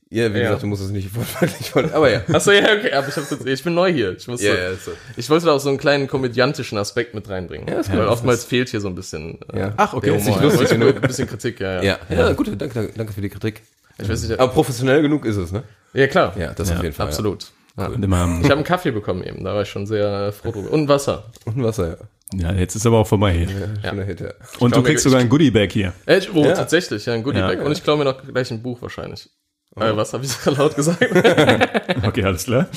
Ja, 0.10 0.34
wie 0.34 0.38
Ja. 0.38 0.44
gesagt, 0.46 0.64
du 0.64 0.68
musst 0.68 0.82
es 0.82 0.92
nicht 0.92 1.14
wortwörtlich 1.14 1.76
wollen. 1.76 1.92
Aber 1.94 2.10
ja. 2.10 2.22
Achso, 2.32 2.52
ja, 2.52 2.64
okay, 2.74 2.94
aber 2.94 3.10
ich, 3.10 3.16
jetzt, 3.18 3.46
ich 3.46 3.64
bin 3.64 3.74
neu 3.74 3.92
hier. 3.92 4.16
Ich, 4.16 4.26
muss 4.28 4.42
Ja, 4.42 4.54
so, 4.56 4.58
ja, 4.62 4.74
so. 4.76 4.92
ich 5.18 5.30
wollte 5.30 5.46
da 5.48 5.52
auch 5.52 5.60
so 5.60 5.68
einen 5.68 5.78
kleinen 5.78 6.08
komödiantischen 6.08 6.78
Aspekt 6.78 7.14
mit 7.14 7.28
reinbringen. 7.28 7.68
ist 7.68 7.92
weil 7.92 8.08
oftmals 8.08 8.46
fehlt 8.46 8.70
hier 8.70 8.80
so 8.80 8.88
ein 8.88 8.96
bisschen 8.96 9.40
äh, 9.52 9.60
Ja. 9.60 9.74
Ach, 9.76 9.94
okay, 9.94 10.06
der 10.12 10.16
ist 10.16 10.26
Humor. 10.28 10.36
nicht 10.38 10.38
Ja, 10.38 10.44
lustig 10.44 10.60
wollte- 10.80 10.80
genug. 10.86 10.96
Ein 11.04 11.08
bisschen 11.08 11.28
Kritik, 11.28 11.60
ja. 11.60 11.82
Ja, 11.84 12.00
Ja, 12.10 12.16
ja, 12.16 12.34
gut, 12.34 12.48
danke, 12.48 12.70
danke, 12.74 12.94
danke 12.96 13.12
für 13.14 13.22
die 13.22 13.30
Kritik. 13.30 13.62
Ich 14.00 14.08
weiß 14.08 14.24
nicht, 14.24 14.40
Aber 14.40 14.54
professionell 14.54 15.02
genug 15.02 15.26
ist 15.26 15.36
es, 15.36 15.52
ne? 15.52 15.64
ja 15.94 16.08
klar. 16.08 16.34
Ja, 16.38 16.54
das 16.54 16.70
Ja, 16.70 16.78
auf 16.78 16.84
jeden 16.84 16.96
Fall. 16.96 17.08
Absolut. 17.08 17.48
Ja. 17.78 17.88
Immer, 17.88 18.40
Ich 18.40 18.46
habe 18.46 18.54
einen 18.56 18.64
Kaffee 18.64 18.92
bekommen 18.92 19.22
eben, 19.24 19.44
da 19.44 19.54
war 19.54 19.64
ich 19.64 19.70
schon 19.70 19.86
sehr 19.86 20.28
äh, 20.28 20.32
froh 20.32 20.52
drüber. 20.52 20.72
Und 20.72 20.88
Wasser. 20.88 21.26
Ja. 21.46 21.52
Und 21.52 21.64
Wasser, 21.64 21.90
ja. 21.90 21.98
Ja, 22.34 22.52
jetzt 22.54 22.76
ist 22.76 22.86
aber 22.86 22.98
auch 23.00 23.08
vorbei. 23.08 23.48
ja. 23.84 23.90
Schöner 23.90 24.04
Hit, 24.04 24.20
ja. 24.22 24.32
Und 24.60 24.76
du 24.76 24.84
kriegst 24.84 25.04
sogar 25.04 25.20
ein 25.20 25.30
Goodie-Bag 25.30 25.72
hier. 25.72 25.94
Äh, 26.06 26.22
oh, 26.34 26.44
Ja. 26.44 26.54
tatsächlich, 26.54 27.06
ja, 27.06 27.14
ein 27.14 27.24
Goodie-Bag. 27.24 27.60
Ja. 27.60 27.66
Und 27.66 27.72
ich 27.72 27.84
klaue 27.84 27.98
mir 27.98 28.06
noch 28.06 28.22
gleich 28.26 28.52
ein 28.52 28.62
Buch 28.62 28.82
wahrscheinlich. 28.82 29.30
Äh, 29.76 29.96
was 29.96 30.12
habe 30.14 30.26
ich 30.26 30.32
so 30.32 30.52
laut 30.52 30.76
gesagt? 30.76 31.02
Okay, 32.06 32.24
alles 32.24 32.46
klar. 32.46 32.68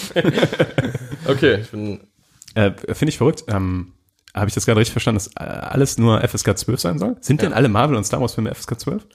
okay, 1.26 1.60
ich 1.62 1.70
bin. 1.70 2.00
Äh, 2.54 2.72
Finde 2.92 3.10
ich 3.10 3.18
verrückt. 3.18 3.44
Ähm, 3.48 3.92
Habe 4.34 4.48
ich 4.48 4.54
das 4.54 4.66
gerade 4.66 4.80
richtig 4.80 4.92
verstanden, 4.92 5.18
dass 5.24 5.28
äh, 5.36 5.48
alles 5.50 5.98
nur 5.98 6.20
FSK 6.26 6.56
12 6.58 6.80
sein 6.80 6.98
soll? 6.98 7.16
Sind 7.20 7.42
denn 7.42 7.52
alle 7.52 7.68
Marvel- 7.68 7.96
und 7.96 8.04
Star 8.04 8.20
Wars-Filme 8.20 8.54
FSK 8.54 8.78
12? 8.80 9.06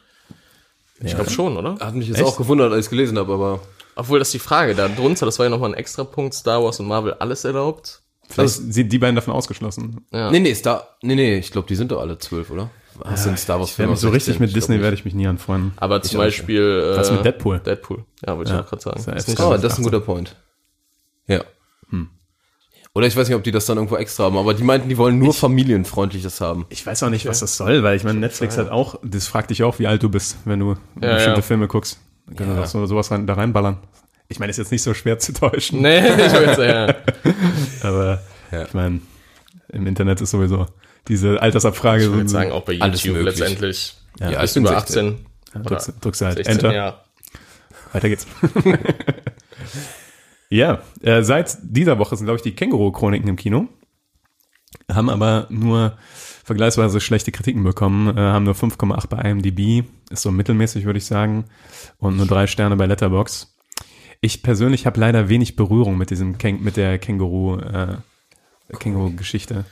Ich 1.02 1.14
glaube 1.16 1.30
schon, 1.30 1.58
oder? 1.58 1.78
Hat 1.80 1.94
mich 1.96 2.08
jetzt 2.08 2.18
Echt? 2.20 2.26
auch 2.28 2.38
gewundert, 2.38 2.72
als 2.72 2.80
ich 2.82 2.86
es 2.86 2.90
gelesen 2.90 3.18
habe, 3.18 3.34
aber 3.34 3.60
Obwohl, 3.96 4.20
das 4.20 4.30
ist 4.30 4.34
die 4.34 4.40
Frage. 4.40 4.76
Da 4.76 4.88
drunter, 4.88 5.26
das 5.26 5.38
war 5.40 5.46
ja 5.46 5.50
nochmal 5.50 5.72
ein 5.72 5.76
extra 5.76 6.04
Punkt, 6.06 6.34
Star 6.34 6.64
Wars 6.64 6.80
und 6.80 6.88
Marvel 6.88 7.14
alles 7.16 7.44
erlaubt. 7.44 8.02
Vielleicht 8.30 8.74
sind 8.74 8.92
die 8.92 8.98
beiden 9.00 9.16
davon 9.16 9.34
ausgeschlossen. 9.34 10.06
Ja. 10.12 10.32
Nee, 10.32 10.40
nee, 10.40 10.54
Star. 10.54 10.98
Nee, 11.02 11.16
nee, 11.16 11.38
ich 11.38 11.52
glaube, 11.52 11.68
die 11.68 11.76
sind 11.76 11.92
doch 11.92 12.00
alle 12.02 12.18
zwölf, 12.18 12.50
oder? 12.50 12.70
Hast 13.04 13.26
du 13.26 13.30
einen 13.30 13.38
Star 13.38 13.60
Wars 13.60 13.76
Ja, 13.78 13.88
mich 13.88 14.00
so 14.00 14.10
richtig 14.10 14.40
mit 14.40 14.56
Disney 14.56 14.80
werde 14.80 14.96
ich 14.96 15.04
mich 15.04 15.14
nie 15.14 15.28
anfreunden. 15.28 15.74
Aber 15.76 16.02
zum. 16.02 16.18
Beispiel. 16.20 16.92
Äh, 16.94 16.98
Was 16.98 17.12
mit 17.12 17.26
Deadpool? 17.26 17.60
Deadpool. 17.60 18.06
Ja, 18.26 18.38
wollte 18.38 18.52
Ja. 18.52 18.60
ich 18.60 18.66
auch 18.66 18.70
gerade 18.70 18.82
sagen. 18.82 19.00
Ist 19.00 19.08
ja 19.28 19.34
Ist 19.34 19.40
Oh, 19.42 19.52
das 19.58 19.74
ist 19.74 19.80
ein 19.80 19.84
guter 19.84 20.00
Point. 20.00 20.36
Ja. 21.28 21.42
Oder 22.94 23.08
ich 23.08 23.18
weiß 23.18 23.28
nicht, 23.28 23.36
ob 23.36 23.44
die 23.44 23.52
das 23.52 23.66
dann 23.66 23.76
irgendwo 23.76 23.98
extra 23.98 24.24
haben, 24.24 24.38
aber 24.38 24.54
die 24.54 24.64
meinten, 24.64 24.88
die 24.88 24.98
wollen 24.98 25.20
nur 25.20 25.34
familienfreundliches 25.34 26.40
haben. 26.40 26.66
Ich 26.70 26.86
weiß 26.86 27.04
auch 27.04 27.10
nicht, 27.10 27.26
was 27.26 27.42
das 27.42 27.58
soll, 27.58 27.84
weil 27.84 27.98
ich 27.98 28.06
meine, 28.06 28.20
Netflix 28.22 28.58
hat 28.58 28.70
auch, 28.70 28.96
das 29.04 29.28
fragt 29.28 29.50
dich 29.50 29.64
auch, 29.64 29.80
wie 29.80 29.88
alt 29.88 30.02
du 30.02 30.08
bist, 30.08 30.38
wenn 30.46 30.62
du 30.62 30.76
Ja, 31.02 31.16
bestimmte 31.16 31.40
ja. 31.40 31.42
Filme 31.42 31.68
guckst. 31.68 32.00
Dann 32.26 32.38
können 32.38 32.56
wir 32.56 32.62
doch 32.62 32.68
so, 32.70 32.86
sowas 32.86 33.12
rein, 33.12 33.28
da 33.28 33.34
reinballern. 33.34 33.80
Ich 34.30 34.40
meine, 34.40 34.50
ist 34.50 34.56
jetzt 34.58 34.72
nicht 34.72 34.82
so 34.82 34.94
schwer 34.94 35.20
zu 35.20 35.34
täuschen, 35.34 35.82
Nee, 35.82 36.00
ich 36.26 36.32
jetzt, 36.32 36.58
ja. 36.58 36.88
aber 37.86 38.22
Ja. 38.52 38.64
ich 38.64 38.74
meine, 38.74 39.02
im 39.70 39.88
Internet 39.88 40.22
ist 40.22 40.32
sowieso 40.32 40.68
diese 41.08 41.42
Altersabfrage. 41.42 42.04
Ich 42.06 42.12
würde 42.12 42.28
so- 42.28 42.34
sagen, 42.34 42.52
auch 42.52 42.64
bei 42.64 42.80
Alles 42.80 43.04
YouTube 43.04 43.24
möglich. 43.24 43.40
letztendlich. 43.40 43.96
Ja, 44.20 44.32
Ja, 44.32 44.42
Bis 44.42 44.52
ich 44.52 44.54
bin 44.56 44.64
über 44.64 44.80
16. 44.80 45.08
18. 45.08 45.26
Ja, 45.56 45.62
drückst, 45.62 45.94
drückst 46.02 46.22
halt 46.22 46.36
16, 46.38 46.56
Enter. 46.56 46.74
ja. 46.74 47.02
Weiter 47.94 48.10
geht's. 48.10 48.28
ja, 50.50 50.82
äh, 51.02 51.24
seit 51.24 51.58
dieser 51.62 51.98
Woche 52.00 52.16
sind, 52.16 52.26
glaube 52.26 52.38
ich, 52.38 52.44
die 52.44 52.56
Känguru-Chroniken 52.56 53.28
im 53.30 53.36
Kino. 53.36 53.68
Haben 54.92 55.10
aber 55.10 55.48
nur 55.50 55.98
vergleichsweise 56.44 57.02
schlechte 57.02 57.32
Kritiken 57.32 57.64
bekommen. 57.64 58.16
Äh, 58.18 58.22
haben 58.22 58.44
nur 58.44 58.54
5,8 58.54 59.08
bei 59.08 59.18
IMDb. 59.30 59.86
Ist 60.10 60.22
so 60.22 60.32
mittelmäßig, 60.32 60.86
würde 60.86 60.98
ich 61.00 61.06
sagen. 61.06 61.46
Und 61.98 62.18
nur 62.18 62.28
drei 62.28 62.46
Sterne 62.48 62.76
bei 62.76 62.86
Letterbox. 62.86 63.55
Ich 64.26 64.42
persönlich 64.42 64.88
habe 64.88 65.00
leider 65.00 65.30
wenig 65.30 65.56
Berührung 65.56 66.00
mit 66.00 66.10
diesem 66.10 66.40
Käng 66.40 66.64
mit 66.64 66.78
der 66.78 66.98
Känguru, 66.98 67.60
äh, 67.60 67.98
Känguru-Geschichte. 68.80 69.66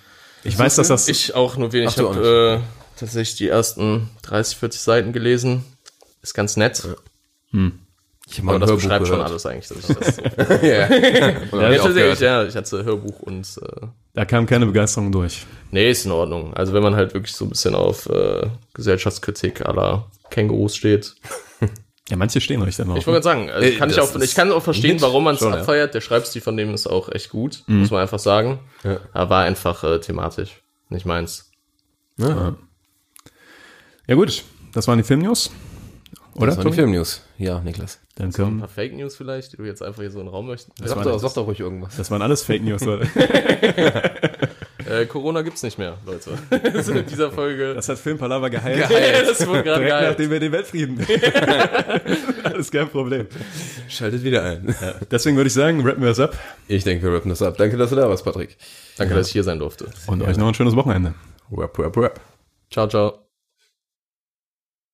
Ich 0.43 0.60
weiß, 0.60 0.76
dass 0.76 0.89
das. 0.89 1.08
Ich 1.08 1.34
auch 1.34 1.58
nur 1.58 1.74
wenig. 1.74 1.89
Ach, 1.89 1.97
Ich 1.97 2.04
habe 2.04 2.62
äh, 2.62 2.99
tatsächlich 2.99 3.36
die 3.38 3.47
ersten 3.47 4.12
30, 4.22 4.58
40 4.58 4.80
Seiten 4.82 5.12
gelesen. 5.12 5.64
Ist 6.22 6.36
ganz 6.36 6.56
nett. 6.56 6.88
Ich 8.30 8.39
habe 8.39 8.49
Aber 8.49 8.60
das 8.60 8.76
beschreibt 8.76 9.08
schon 9.08 9.22
alles 9.22 9.43
eigentlich. 9.47 9.70
Dass 9.70 9.89
ich 9.89 9.95
das 9.97 10.16
so. 10.18 10.22
ja. 10.22 10.88
ja, 10.88 11.72
ich 11.72 11.82
gehört. 11.82 12.20
ja, 12.20 12.43
ich 12.45 12.56
hatte 12.56 12.86
Hörbuch 12.86 13.22
und 13.22 13.60
äh, 13.60 13.88
da 14.14 14.26
kam 14.26 14.45
keine 14.45 14.68
Begeisterung 14.68 15.12
durch. 15.12 15.47
nee, 15.72 15.89
ist 15.89 16.06
in 16.06 16.12
Ordnung. 16.12 16.54
Also 16.54 16.74
wenn 16.74 16.84
man 16.84 16.95
halt 16.95 17.16
wirklich 17.16 17.36
so 17.36 17.45
ein 17.45 17.49
bisschen 17.49 17.74
auf 17.74 18.06
äh, 18.06 18.45
Gesellschaftskritik 18.76 19.66
aller 19.66 20.06
Kängurus 20.30 20.76
steht. 20.76 21.16
Ja, 22.10 22.18
manche 22.18 22.41
stehen 22.41 22.62
richtig 22.62 22.86
drauf. 22.86 22.97
Ich 22.97 23.08
wollte 23.08 23.22
gerade 23.22 23.24
sagen, 23.24 23.49
also 23.49 23.66
Äh, 23.66 23.78
kann 23.78 23.89
ich, 23.89 23.95
das 23.95 24.16
auch, 24.16 24.22
ich 24.22 24.36
kann 24.36 24.51
auch 24.51 24.62
verstehen, 24.62 24.99
warum 25.01 25.24
man 25.24 25.36
es 25.36 25.39
schon, 25.39 25.54
ja. 25.54 25.60
abfeiert. 25.60 25.93
Der 25.93 26.01
Schreibstil 26.01 26.41
von 26.41 26.58
dem 26.58 26.74
ist 26.74 26.86
auch 26.88 27.10
echt 27.10 27.30
gut, 27.30 27.64
muss 27.68 27.91
man 27.91 28.01
einfach 28.01 28.20
sagen. 28.20 28.60
Ja. 28.84 28.99
Aber 29.14 29.30
war 29.30 29.43
einfach 29.45 29.84
äh, 29.84 29.99
thematisch, 29.99 30.62
nicht 30.89 31.06
meins. 31.06 31.49
Ja. 32.18 32.56
ja 34.08 34.16
gut, 34.16 34.43
das 34.74 34.88
waren 34.88 34.97
die 34.97 35.04
Filmnews. 35.04 35.49
Oder? 36.36 36.47
Das 36.47 36.58
waren 36.58 36.68
die? 36.68 36.74
Filmnews. 36.74 37.22
Ja, 37.38 37.60
Niklas. 37.62 37.99
Dann 38.16 38.28
Ein 38.28 38.34
kommen, 38.34 38.60
paar 38.60 38.68
Fake 38.68 38.93
News 38.95 39.16
vielleicht, 39.16 39.54
die 39.54 39.58
du 39.58 39.64
jetzt 39.64 39.82
einfach 39.82 40.01
hier 40.01 40.12
so 40.12 40.20
in 40.20 40.26
den 40.26 40.32
Raum 40.34 40.47
möchtest. 40.47 40.78
Sag 40.80 40.97
war 40.97 41.04
doch, 41.04 41.14
das. 41.14 41.22
sag 41.22 41.34
doch 41.36 41.47
ruhig 41.47 41.60
irgendwas. 41.60 41.95
das 41.95 42.12
waren 42.12 42.22
alles 42.22 42.43
Fake 42.43 42.64
News, 42.64 42.84
Leute. 42.84 43.08
Äh, 45.02 45.06
Corona 45.06 45.41
gibt's 45.41 45.64
nicht 45.64 45.78
mehr, 45.78 45.98
Leute. 46.06 46.38
Das 46.74 46.88
ist 46.88 46.96
in 46.96 47.06
dieser 47.06 47.32
Folge. 47.32 47.74
Das 47.74 47.89
hat 47.89 47.98
Filmpalava 48.00 48.50
geheilt. 48.50 48.89
das 49.28 49.46
wurde 49.48 49.64
gerade 49.64 49.86
geil. 49.86 50.10
nachdem 50.10 50.30
wir 50.30 50.39
den 50.39 50.52
Weltfrieden. 50.52 51.00
Alles 52.44 52.72
kein 52.72 52.89
Problem. 52.89 53.28
Schaltet 53.88 54.24
wieder 54.24 54.44
ein. 54.44 54.76
Deswegen 55.10 55.36
würde 55.38 55.48
ich 55.48 55.54
sagen, 55.54 55.82
rappen 55.86 56.03
wir 56.03 56.11
es 56.11 56.20
ab 56.20 56.38
Ich 56.68 56.84
denke, 56.84 57.03
wir 57.06 57.15
rappen 57.15 57.30
das 57.30 57.41
ab. 57.41 57.56
Danke, 57.57 57.78
dass 57.78 57.90
du 57.90 57.95
da 57.95 58.10
warst, 58.10 58.24
Patrick. 58.24 58.57
Danke, 58.98 59.15
dass 59.15 59.28
ich 59.28 59.34
hier 59.34 59.44
sein 59.44 59.60
durfte. 59.60 59.90
und 60.07 60.22
euch 60.22 60.38
noch 60.38 60.48
ein 60.48 60.53
schönes 60.53 60.76
Wochenende. 60.76 61.14
Rap, 61.52 61.78
rap, 61.80 61.98
rap. 61.98 62.20
Ciao, 62.70 62.88
ciao. 62.88 63.23